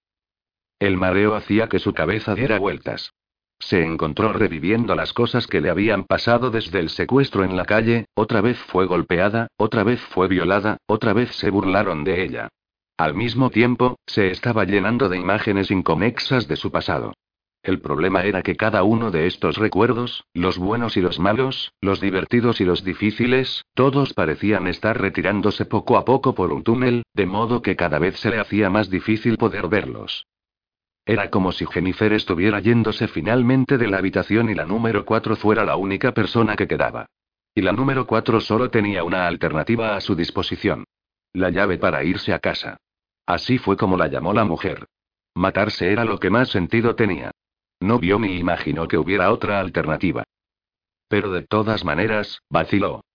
[0.79, 3.13] El mareo hacía que su cabeza diera vueltas.
[3.59, 8.05] Se encontró reviviendo las cosas que le habían pasado desde el secuestro en la calle,
[8.13, 12.49] otra vez fue golpeada, otra vez fue violada, otra vez se burlaron de ella.
[12.97, 17.13] Al mismo tiempo, se estaba llenando de imágenes inconexas de su pasado.
[17.63, 21.99] El problema era que cada uno de estos recuerdos, los buenos y los malos, los
[21.99, 27.25] divertidos y los difíciles, todos parecían estar retirándose poco a poco por un túnel, de
[27.25, 30.25] modo que cada vez se le hacía más difícil poder verlos.
[31.07, 35.63] Era como si Jennifer estuviera yéndose finalmente de la habitación y la número 4 fuera
[35.63, 37.05] la única persona que quedaba.
[37.55, 40.83] Y la número 4 solo tenía una alternativa a su disposición.
[41.31, 42.75] La llave para irse a casa.
[43.25, 44.85] Así fue como la llamó la mujer.
[45.33, 47.31] Matarse era lo que más sentido tenía.
[47.79, 50.25] No vio ni imaginó que hubiera otra alternativa.
[51.07, 53.05] Pero de todas maneras, vaciló.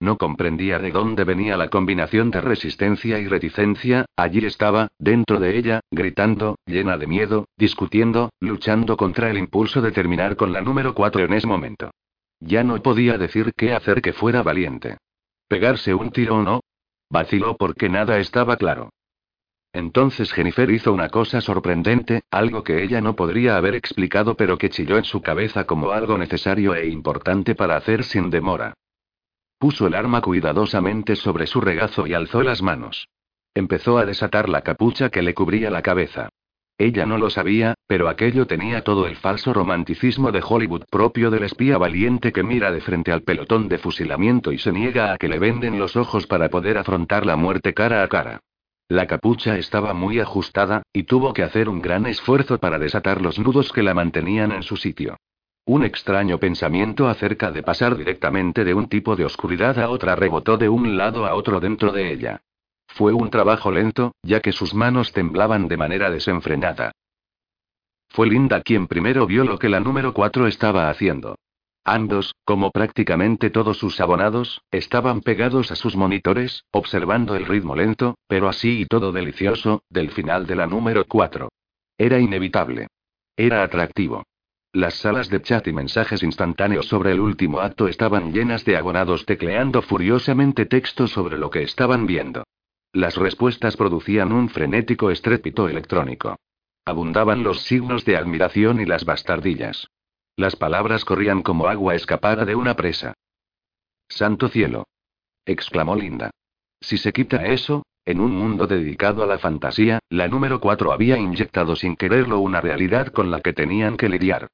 [0.00, 5.58] No comprendía de dónde venía la combinación de resistencia y reticencia, allí estaba, dentro de
[5.58, 10.94] ella, gritando, llena de miedo, discutiendo, luchando contra el impulso de terminar con la número
[10.94, 11.90] 4 en ese momento.
[12.38, 14.98] Ya no podía decir qué hacer que fuera valiente.
[15.48, 16.60] ¿Pegarse un tiro o no?
[17.10, 18.90] Vaciló porque nada estaba claro.
[19.72, 24.70] Entonces Jennifer hizo una cosa sorprendente, algo que ella no podría haber explicado pero que
[24.70, 28.74] chilló en su cabeza como algo necesario e importante para hacer sin demora.
[29.58, 33.08] Puso el arma cuidadosamente sobre su regazo y alzó las manos.
[33.54, 36.28] Empezó a desatar la capucha que le cubría la cabeza.
[36.80, 41.42] Ella no lo sabía, pero aquello tenía todo el falso romanticismo de Hollywood propio del
[41.42, 45.26] espía valiente que mira de frente al pelotón de fusilamiento y se niega a que
[45.26, 48.38] le venden los ojos para poder afrontar la muerte cara a cara.
[48.86, 53.40] La capucha estaba muy ajustada, y tuvo que hacer un gran esfuerzo para desatar los
[53.40, 55.16] nudos que la mantenían en su sitio.
[55.68, 60.56] Un extraño pensamiento acerca de pasar directamente de un tipo de oscuridad a otra rebotó
[60.56, 62.40] de un lado a otro dentro de ella.
[62.86, 66.92] Fue un trabajo lento, ya que sus manos temblaban de manera desenfrenada.
[68.08, 71.36] Fue Linda quien primero vio lo que la número 4 estaba haciendo.
[71.84, 78.16] Ambos, como prácticamente todos sus abonados, estaban pegados a sus monitores, observando el ritmo lento,
[78.26, 81.50] pero así y todo delicioso, del final de la número 4.
[81.98, 82.86] Era inevitable.
[83.36, 84.24] Era atractivo.
[84.72, 89.24] Las salas de chat y mensajes instantáneos sobre el último acto estaban llenas de abonados
[89.24, 92.44] tecleando furiosamente textos sobre lo que estaban viendo.
[92.92, 96.36] Las respuestas producían un frenético estrépito electrónico.
[96.84, 99.88] Abundaban los signos de admiración y las bastardillas.
[100.36, 103.14] Las palabras corrían como agua escapada de una presa.
[104.08, 104.86] Santo cielo.
[105.46, 106.30] exclamó Linda.
[106.80, 111.18] Si se quita eso, en un mundo dedicado a la fantasía, la número 4 había
[111.18, 114.48] inyectado sin quererlo una realidad con la que tenían que lidiar.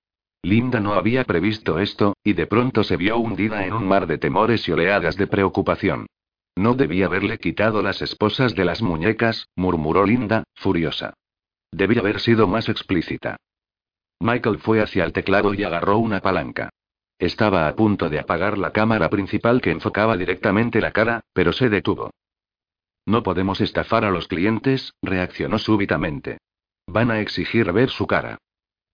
[0.45, 4.19] Linda no había previsto esto, y de pronto se vio hundida en un mar de
[4.19, 6.07] temores y oleadas de preocupación.
[6.55, 11.15] No debía haberle quitado las esposas de las muñecas, murmuró Linda, furiosa.
[11.73, 13.39] Debía haber sido más explícita.
[14.21, 16.69] Michael fue hacia el teclado y agarró una palanca.
[17.19, 21.71] Estaba a punto de apagar la cámara principal que enfocaba directamente la cara, pero se
[21.71, 22.11] detuvo.
[23.07, 26.37] No podemos estafar a los clientes, reaccionó súbitamente.
[26.87, 28.37] Van a exigir ver su cara.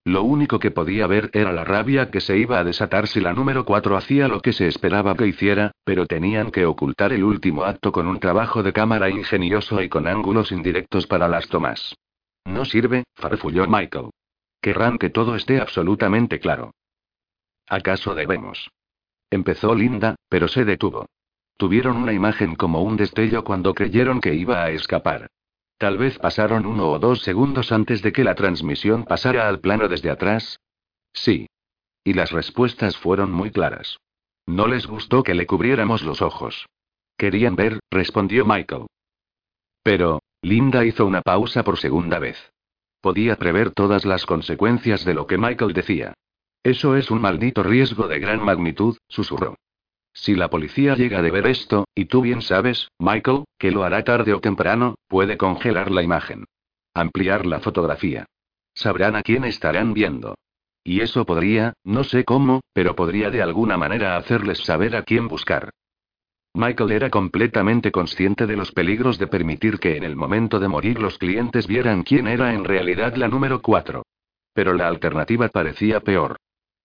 [0.04, 3.34] Lo único que podía ver era la rabia que se iba a desatar si la
[3.34, 7.64] número 4 hacía lo que se esperaba que hiciera, pero tenían que ocultar el último
[7.64, 11.94] acto con un trabajo de cámara ingenioso y con ángulos indirectos para las tomas.
[12.46, 14.10] No sirve, farfulló Michael.
[14.62, 16.72] Querrán que todo esté absolutamente claro.
[17.68, 18.70] ¿Acaso debemos?
[19.30, 21.06] Empezó Linda, pero se detuvo.
[21.56, 25.28] Tuvieron una imagen como un destello cuando creyeron que iba a escapar.
[25.81, 29.89] Tal vez pasaron uno o dos segundos antes de que la transmisión pasara al plano
[29.89, 30.60] desde atrás.
[31.15, 31.47] Sí.
[32.05, 33.97] Y las respuestas fueron muy claras.
[34.44, 36.67] No les gustó que le cubriéramos los ojos.
[37.17, 38.89] Querían ver, respondió Michael.
[39.83, 42.36] Pero, Linda hizo una pausa por segunda vez.
[43.00, 46.12] Podía prever todas las consecuencias de lo que Michael decía.
[46.62, 49.57] Eso es un maldito riesgo de gran magnitud, susurró.
[50.12, 54.05] Si la policía llega de ver esto, y tú bien sabes, Michael, que lo hará
[54.05, 56.44] tarde o temprano, puede congelar la imagen.
[56.94, 58.26] Ampliar la fotografía.
[58.74, 60.34] Sabrán a quién estarán viendo.
[60.82, 65.28] Y eso podría, no sé cómo, pero podría de alguna manera hacerles saber a quién
[65.28, 65.70] buscar.
[66.55, 71.00] Michael era completamente consciente de los peligros de permitir que en el momento de morir
[71.00, 74.02] los clientes vieran quién era en realidad la número 4.
[74.52, 76.36] Pero la alternativa parecía peor.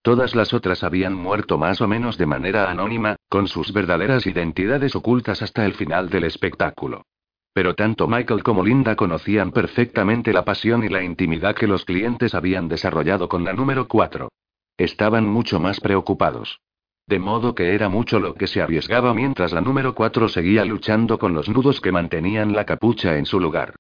[0.05, 4.95] Todas las otras habían muerto más o menos de manera anónima, con sus verdaderas identidades
[4.95, 7.07] ocultas hasta el final del espectáculo.
[7.53, 12.35] Pero tanto Michael como Linda conocían perfectamente la pasión y la intimidad que los clientes
[12.35, 14.29] habían desarrollado con la número 4.
[14.77, 16.59] Estaban mucho más preocupados.
[17.07, 21.17] De modo que era mucho lo que se arriesgaba mientras la número 4 seguía luchando
[21.17, 23.73] con los nudos que mantenían la capucha en su lugar.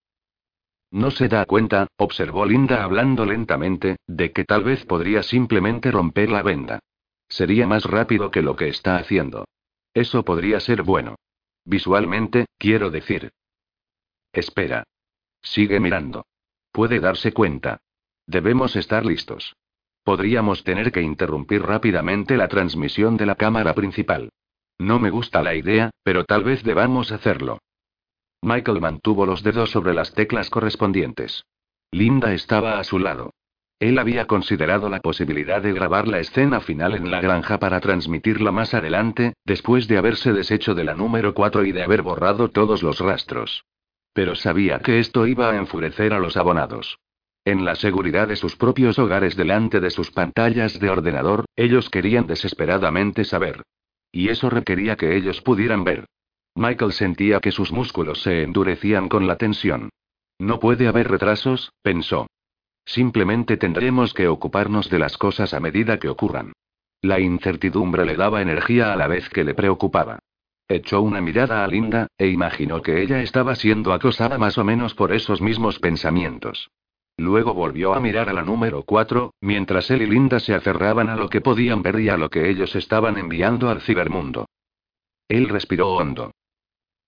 [0.95, 6.29] No se da cuenta, observó Linda hablando lentamente, de que tal vez podría simplemente romper
[6.29, 6.79] la venda.
[7.27, 9.43] Sería más rápido que lo que está haciendo.
[9.93, 11.15] Eso podría ser bueno.
[11.65, 13.33] Visualmente, quiero decir.
[14.31, 14.85] Espera.
[15.41, 16.27] Sigue mirando.
[16.71, 17.81] Puede darse cuenta.
[18.25, 19.53] Debemos estar listos.
[20.05, 24.29] Podríamos tener que interrumpir rápidamente la transmisión de la cámara principal.
[24.77, 27.59] No me gusta la idea, pero tal vez debamos hacerlo.
[28.45, 31.45] Michael mantuvo los dedos sobre las teclas correspondientes.
[31.89, 33.33] Linda estaba a su lado.
[33.79, 38.51] Él había considerado la posibilidad de grabar la escena final en la granja para transmitirla
[38.51, 42.83] más adelante, después de haberse deshecho de la número 4 y de haber borrado todos
[42.83, 43.65] los rastros.
[44.13, 46.99] Pero sabía que esto iba a enfurecer a los abonados.
[47.45, 52.27] En la seguridad de sus propios hogares delante de sus pantallas de ordenador, ellos querían
[52.27, 53.63] desesperadamente saber.
[54.11, 56.05] Y eso requería que ellos pudieran ver.
[56.55, 59.89] Michael sentía que sus músculos se endurecían con la tensión.
[60.39, 62.27] No puede haber retrasos, pensó.
[62.85, 66.53] Simplemente tendremos que ocuparnos de las cosas a medida que ocurran.
[67.01, 70.19] La incertidumbre le daba energía a la vez que le preocupaba.
[70.67, 74.95] Echó una mirada a Linda, e imaginó que ella estaba siendo acosada más o menos
[74.95, 76.69] por esos mismos pensamientos.
[77.17, 81.15] Luego volvió a mirar a la número 4, mientras él y Linda se aferraban a
[81.15, 84.47] lo que podían ver y a lo que ellos estaban enviando al cibermundo.
[85.27, 86.31] Él respiró hondo.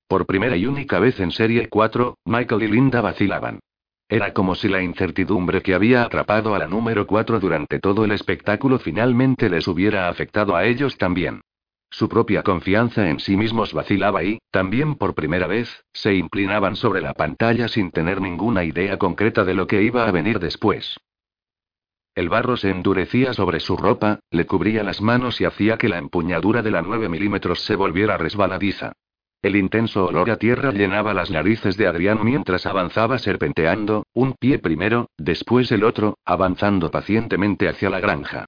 [0.07, 3.59] Por primera y única vez en Serie 4, Michael y Linda vacilaban.
[4.07, 8.11] Era como si la incertidumbre que había atrapado a la número 4 durante todo el
[8.11, 11.41] espectáculo finalmente les hubiera afectado a ellos también.
[11.89, 17.01] Su propia confianza en sí mismos vacilaba y, también por primera vez, se inclinaban sobre
[17.01, 20.97] la pantalla sin tener ninguna idea concreta de lo que iba a venir después.
[22.15, 25.97] El barro se endurecía sobre su ropa, le cubría las manos y hacía que la
[25.97, 28.93] empuñadura de la 9 milímetros se volviera resbaladiza.
[29.41, 34.57] El intenso olor a tierra llenaba las narices de Adrián mientras avanzaba serpenteando, un pie
[34.57, 38.45] primero, después el otro, avanzando pacientemente hacia la granja.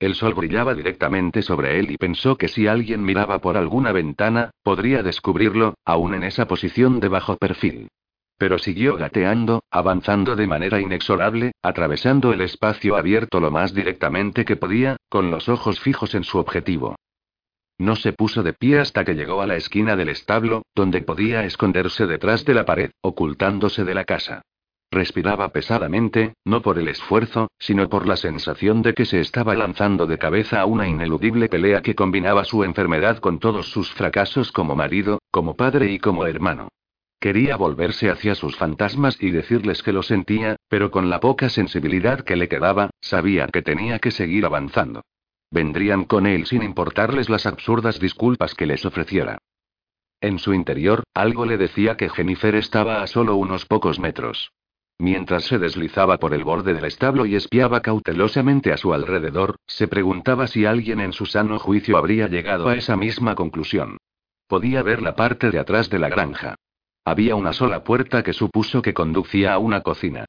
[0.00, 4.50] El sol brillaba directamente sobre él y pensó que si alguien miraba por alguna ventana,
[4.64, 7.86] podría descubrirlo, aún en esa posición de bajo perfil.
[8.36, 14.56] Pero siguió gateando, avanzando de manera inexorable, atravesando el espacio abierto lo más directamente que
[14.56, 16.96] podía, con los ojos fijos en su objetivo.
[17.78, 21.44] No se puso de pie hasta que llegó a la esquina del establo, donde podía
[21.44, 24.42] esconderse detrás de la pared, ocultándose de la casa.
[24.92, 30.06] Respiraba pesadamente, no por el esfuerzo, sino por la sensación de que se estaba lanzando
[30.06, 34.76] de cabeza a una ineludible pelea que combinaba su enfermedad con todos sus fracasos como
[34.76, 36.68] marido, como padre y como hermano.
[37.18, 42.20] Quería volverse hacia sus fantasmas y decirles que lo sentía, pero con la poca sensibilidad
[42.20, 45.02] que le quedaba, sabía que tenía que seguir avanzando.
[45.52, 49.36] Vendrían con él sin importarles las absurdas disculpas que les ofreciera.
[50.18, 54.50] En su interior, algo le decía que Jennifer estaba a solo unos pocos metros.
[54.98, 59.88] Mientras se deslizaba por el borde del establo y espiaba cautelosamente a su alrededor, se
[59.88, 63.98] preguntaba si alguien en su sano juicio habría llegado a esa misma conclusión.
[64.46, 66.54] Podía ver la parte de atrás de la granja.
[67.04, 70.24] Había una sola puerta que supuso que conducía a una cocina.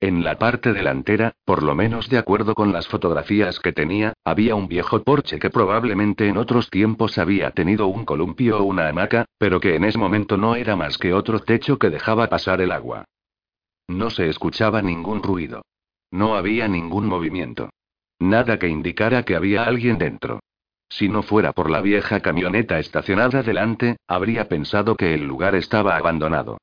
[0.00, 4.54] En la parte delantera, por lo menos de acuerdo con las fotografías que tenía, había
[4.54, 9.24] un viejo porche que probablemente en otros tiempos había tenido un columpio o una hamaca,
[9.38, 12.70] pero que en ese momento no era más que otro techo que dejaba pasar el
[12.70, 13.06] agua.
[13.88, 15.62] No se escuchaba ningún ruido.
[16.12, 17.70] No había ningún movimiento.
[18.20, 20.38] Nada que indicara que había alguien dentro.
[20.88, 25.96] Si no fuera por la vieja camioneta estacionada delante, habría pensado que el lugar estaba
[25.96, 26.58] abandonado.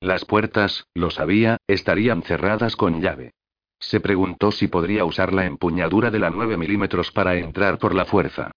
[0.00, 3.32] Las puertas, lo sabía, estarían cerradas con llave.
[3.80, 8.04] Se preguntó si podría usar la empuñadura de la 9 milímetros para entrar por la
[8.04, 8.52] fuerza.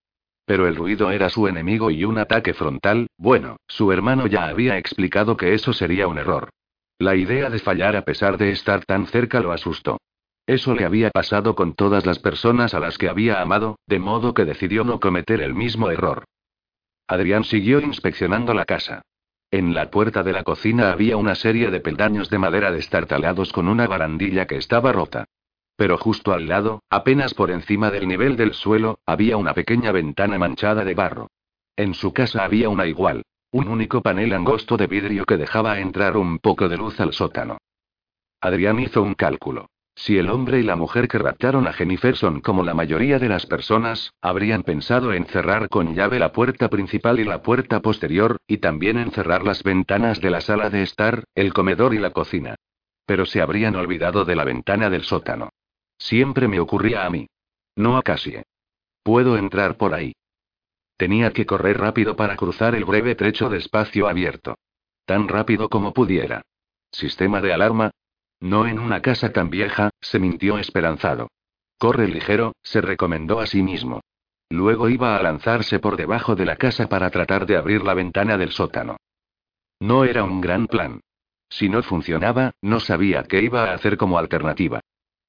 [0.46, 4.78] Pero el ruido era su enemigo y un ataque frontal, bueno, su hermano ya había
[4.78, 6.50] explicado que eso sería un error.
[7.00, 9.98] La idea de fallar a pesar de estar tan cerca lo asustó.
[10.46, 14.34] Eso le había pasado con todas las personas a las que había amado, de modo
[14.34, 16.26] que decidió no cometer el mismo error.
[17.08, 19.02] Adrián siguió inspeccionando la casa.
[19.52, 23.68] En la puerta de la cocina había una serie de peldaños de madera destartalados con
[23.68, 25.26] una barandilla que estaba rota.
[25.76, 30.38] Pero justo al lado, apenas por encima del nivel del suelo, había una pequeña ventana
[30.38, 31.28] manchada de barro.
[31.76, 33.24] En su casa había una igual.
[33.52, 37.58] Un único panel angosto de vidrio que dejaba entrar un poco de luz al sótano.
[38.40, 39.71] Adrián hizo un cálculo.
[39.96, 43.30] Si el hombre y la mujer que raptaron a Jennifer son como la mayoría de
[43.30, 48.38] las personas, habrían pensado en cerrar con llave la puerta principal y la puerta posterior,
[48.48, 52.12] y también en cerrar las ventanas de la sala de estar, el comedor y la
[52.12, 52.56] cocina.
[53.06, 55.50] Pero se habrían olvidado de la ventana del sótano.
[55.98, 57.28] Siempre me ocurría a mí.
[57.76, 58.44] No a Cassie.
[59.04, 60.14] Puedo entrar por ahí.
[60.98, 64.56] Tenía que correr rápido para cruzar el breve trecho de espacio abierto.
[65.06, 66.44] Tan rápido como pudiera.
[66.92, 67.92] Sistema de alarma.
[68.42, 71.30] No en una casa tan vieja, se mintió esperanzado.
[71.78, 74.02] Corre ligero, se recomendó a sí mismo.
[74.50, 78.38] Luego iba a lanzarse por debajo de la casa para tratar de abrir la ventana
[78.38, 78.98] del sótano.
[79.80, 81.02] No era un gran plan.
[81.50, 84.80] Si no funcionaba, no sabía qué iba a hacer como alternativa.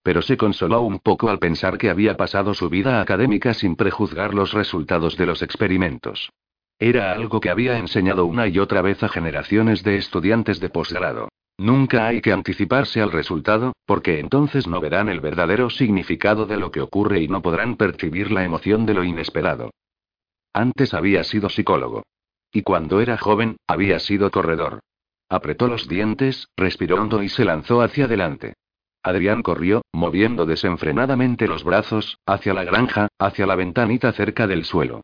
[0.02, 4.34] Pero se consoló un poco al pensar que había pasado su vida académica sin prejuzgar
[4.34, 6.30] los resultados de los experimentos.
[6.78, 11.28] Era algo que había enseñado una y otra vez a generaciones de estudiantes de posgrado.
[11.62, 16.72] Nunca hay que anticiparse al resultado, porque entonces no verán el verdadero significado de lo
[16.72, 19.70] que ocurre y no podrán percibir la emoción de lo inesperado.
[20.52, 22.02] Antes había sido psicólogo.
[22.50, 24.80] Y cuando era joven, había sido corredor.
[25.28, 28.54] Apretó los dientes, respiró hondo y se lanzó hacia adelante.
[29.04, 35.02] Adrián corrió, moviendo desenfrenadamente los brazos, hacia la granja, hacia la ventanita cerca del suelo.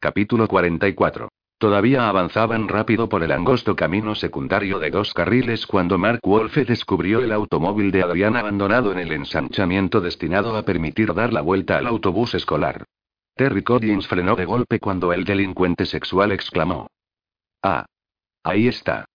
[0.00, 1.28] Capítulo 44.
[1.58, 7.20] Todavía avanzaban rápido por el angosto camino secundario de dos carriles cuando Mark Wolfe descubrió
[7.20, 11.86] el automóvil de Adrián abandonado en el ensanchamiento destinado a permitir dar la vuelta al
[11.86, 12.84] autobús escolar.
[13.34, 16.88] Terry Collins frenó de golpe cuando el delincuente sexual exclamó.
[17.62, 17.86] Ah.
[18.42, 19.06] Ahí está.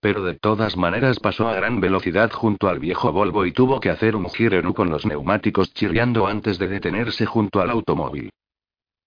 [0.00, 3.90] Pero de todas maneras pasó a gran velocidad junto al viejo Volvo y tuvo que
[3.90, 8.30] hacer un giro en con los neumáticos chirriando antes de detenerse junto al automóvil.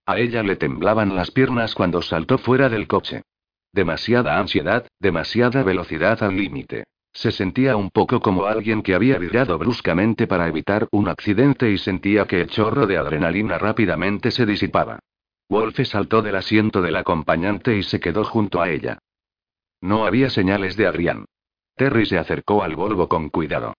[0.05, 3.21] A ella le temblaban las piernas cuando saltó fuera del coche.
[3.73, 6.85] Demasiada ansiedad, demasiada velocidad al límite.
[7.13, 11.77] Se sentía un poco como alguien que había virado bruscamente para evitar un accidente y
[11.77, 14.99] sentía que el chorro de adrenalina rápidamente se disipaba.
[15.49, 18.99] Wolfe saltó del asiento del acompañante y se quedó junto a ella.
[19.81, 21.25] No había señales de Adrián.
[21.75, 23.73] Terry se acercó al Volvo con cuidado.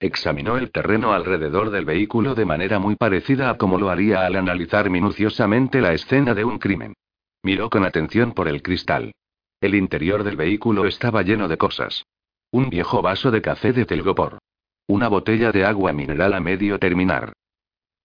[0.00, 4.36] Examinó el terreno alrededor del vehículo de manera muy parecida a como lo haría al
[4.36, 6.94] analizar minuciosamente la escena de un crimen.
[7.42, 9.12] Miró con atención por el cristal.
[9.60, 12.04] El interior del vehículo estaba lleno de cosas.
[12.52, 14.38] Un viejo vaso de café de Telgopor.
[14.86, 17.32] Una botella de agua mineral a medio terminar.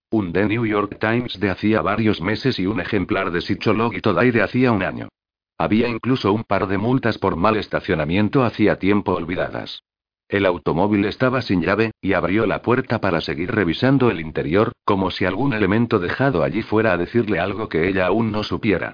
[0.10, 4.32] Un The New York Times de hacía varios meses y un ejemplar de Psychology Today
[4.32, 5.10] de hacía un año.
[5.60, 9.84] Había incluso un par de multas por mal estacionamiento hacía tiempo olvidadas.
[10.34, 15.12] El automóvil estaba sin llave, y abrió la puerta para seguir revisando el interior, como
[15.12, 18.94] si algún elemento dejado allí fuera a decirle algo que ella aún no supiera.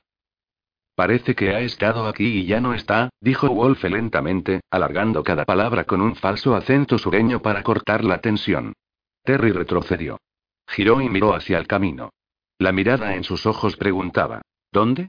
[0.95, 5.85] Parece que ha estado aquí y ya no está, dijo Wolf lentamente, alargando cada palabra
[5.85, 8.73] con un falso acento sureño para cortar la tensión.
[9.23, 10.19] Terry retrocedió.
[10.67, 12.09] Giró y miró hacia el camino.
[12.57, 14.41] La mirada en sus ojos preguntaba:
[14.73, 15.07] ¿Dónde?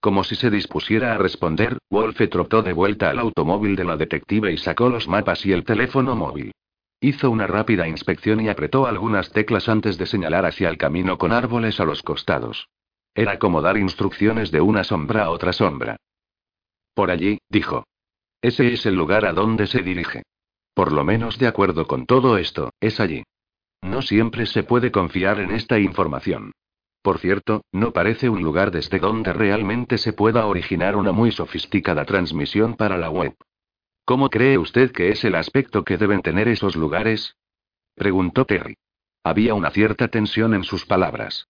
[0.00, 4.52] Como si se dispusiera a responder, Wolfe trotó de vuelta al automóvil de la detective
[4.52, 6.52] y sacó los mapas y el teléfono móvil.
[7.00, 11.32] Hizo una rápida inspección y apretó algunas teclas antes de señalar hacia el camino con
[11.32, 12.68] árboles a los costados.
[13.14, 15.96] Era como dar instrucciones de una sombra a otra sombra.
[16.94, 17.84] Por allí, dijo.
[18.40, 20.22] Ese es el lugar a donde se dirige.
[20.74, 23.24] Por lo menos de acuerdo con todo esto, es allí.
[23.82, 26.52] No siempre se puede confiar en esta información.
[27.08, 32.04] Por cierto, no parece un lugar desde donde realmente se pueda originar una muy sofisticada
[32.04, 33.34] transmisión para la web.
[34.04, 37.34] ¿Cómo cree usted que es el aspecto que deben tener esos lugares?
[37.94, 38.76] preguntó Terry.
[39.24, 41.48] Había una cierta tensión en sus palabras.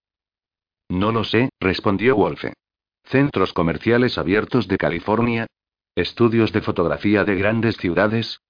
[0.88, 2.52] No lo sé, respondió Wolfe.
[3.02, 5.48] Centros comerciales abiertos de California.
[5.96, 8.40] Estudios de fotografía de grandes ciudades.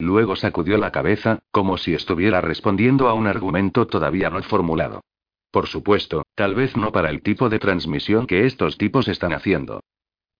[0.00, 5.02] Luego sacudió la cabeza, como si estuviera respondiendo a un argumento todavía no formulado.
[5.52, 9.80] Por supuesto, tal vez no para el tipo de transmisión que estos tipos están haciendo.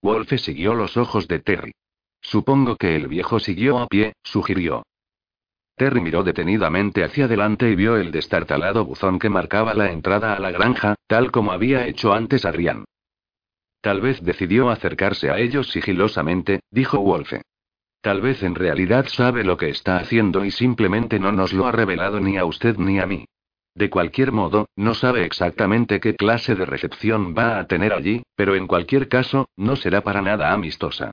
[0.01, 1.73] Wolfe siguió los ojos de Terry.
[2.21, 4.85] Supongo que el viejo siguió a pie, sugirió.
[5.75, 10.39] Terry miró detenidamente hacia adelante y vio el destartalado buzón que marcaba la entrada a
[10.39, 12.85] la granja, tal como había hecho antes Adrián.
[13.81, 17.43] Tal vez decidió acercarse a ellos sigilosamente, dijo Wolfe.
[18.03, 21.73] Tal vez en realidad sabe lo que está haciendo y simplemente no nos lo ha
[21.73, 23.25] revelado ni a usted ni a mí.
[23.79, 28.57] De cualquier modo, no sabe exactamente qué clase de recepción va a tener allí, pero
[28.57, 31.13] en cualquier caso, no será para nada amistosa.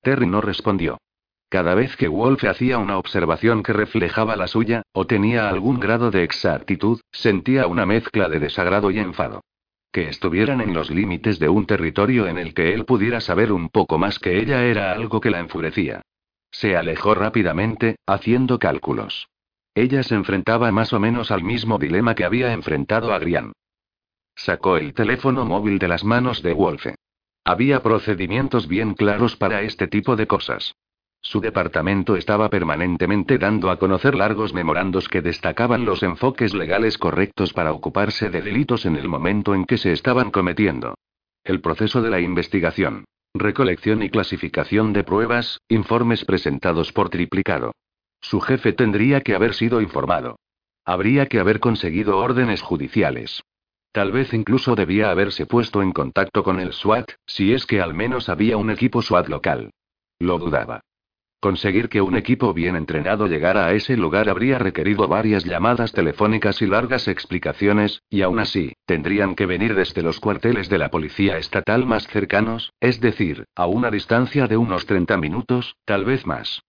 [0.00, 0.96] Terry no respondió.
[1.50, 6.10] Cada vez que Wolfe hacía una observación que reflejaba la suya, o tenía algún grado
[6.10, 9.42] de exactitud, sentía una mezcla de desagrado y enfado.
[9.92, 13.68] Que estuvieran en los límites de un territorio en el que él pudiera saber un
[13.68, 16.00] poco más que ella era algo que la enfurecía.
[16.50, 19.28] Se alejó rápidamente, haciendo cálculos.
[19.74, 23.52] Ella se enfrentaba más o menos al mismo dilema que había enfrentado a Grian.
[24.36, 26.94] Sacó el teléfono móvil de las manos de Wolfe.
[27.44, 30.74] Había procedimientos bien claros para este tipo de cosas.
[31.20, 37.52] Su departamento estaba permanentemente dando a conocer largos memorandos que destacaban los enfoques legales correctos
[37.52, 40.94] para ocuparse de delitos en el momento en que se estaban cometiendo.
[41.42, 43.04] El proceso de la investigación.
[43.34, 47.72] Recolección y clasificación de pruebas, informes presentados por triplicado.
[48.24, 50.38] Su jefe tendría que haber sido informado.
[50.86, 53.42] Habría que haber conseguido órdenes judiciales.
[53.92, 57.92] Tal vez incluso debía haberse puesto en contacto con el SWAT, si es que al
[57.92, 59.72] menos había un equipo SWAT local.
[60.18, 60.80] Lo dudaba.
[61.38, 66.62] Conseguir que un equipo bien entrenado llegara a ese lugar habría requerido varias llamadas telefónicas
[66.62, 71.36] y largas explicaciones, y aún así, tendrían que venir desde los cuarteles de la policía
[71.36, 76.62] estatal más cercanos, es decir, a una distancia de unos 30 minutos, tal vez más.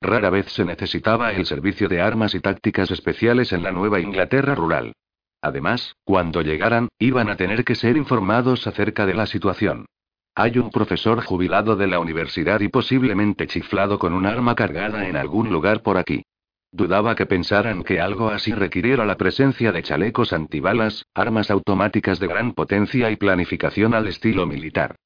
[0.00, 4.54] Rara vez se necesitaba el servicio de armas y tácticas especiales en la Nueva Inglaterra
[4.54, 4.92] rural.
[5.40, 9.86] Además, cuando llegaran, iban a tener que ser informados acerca de la situación.
[10.34, 15.16] Hay un profesor jubilado de la universidad y posiblemente chiflado con un arma cargada en
[15.16, 16.24] algún lugar por aquí.
[16.72, 22.26] Dudaba que pensaran que algo así requiriera la presencia de chalecos antibalas, armas automáticas de
[22.26, 24.96] gran potencia y planificación al estilo militar.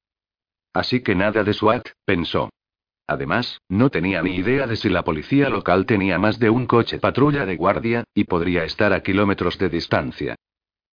[0.73, 2.49] Así que nada de SWAT, pensó.
[3.11, 6.97] Además, no tenía ni idea de si la policía local tenía más de un coche
[6.97, 10.35] patrulla de guardia, y podría estar a kilómetros de distancia.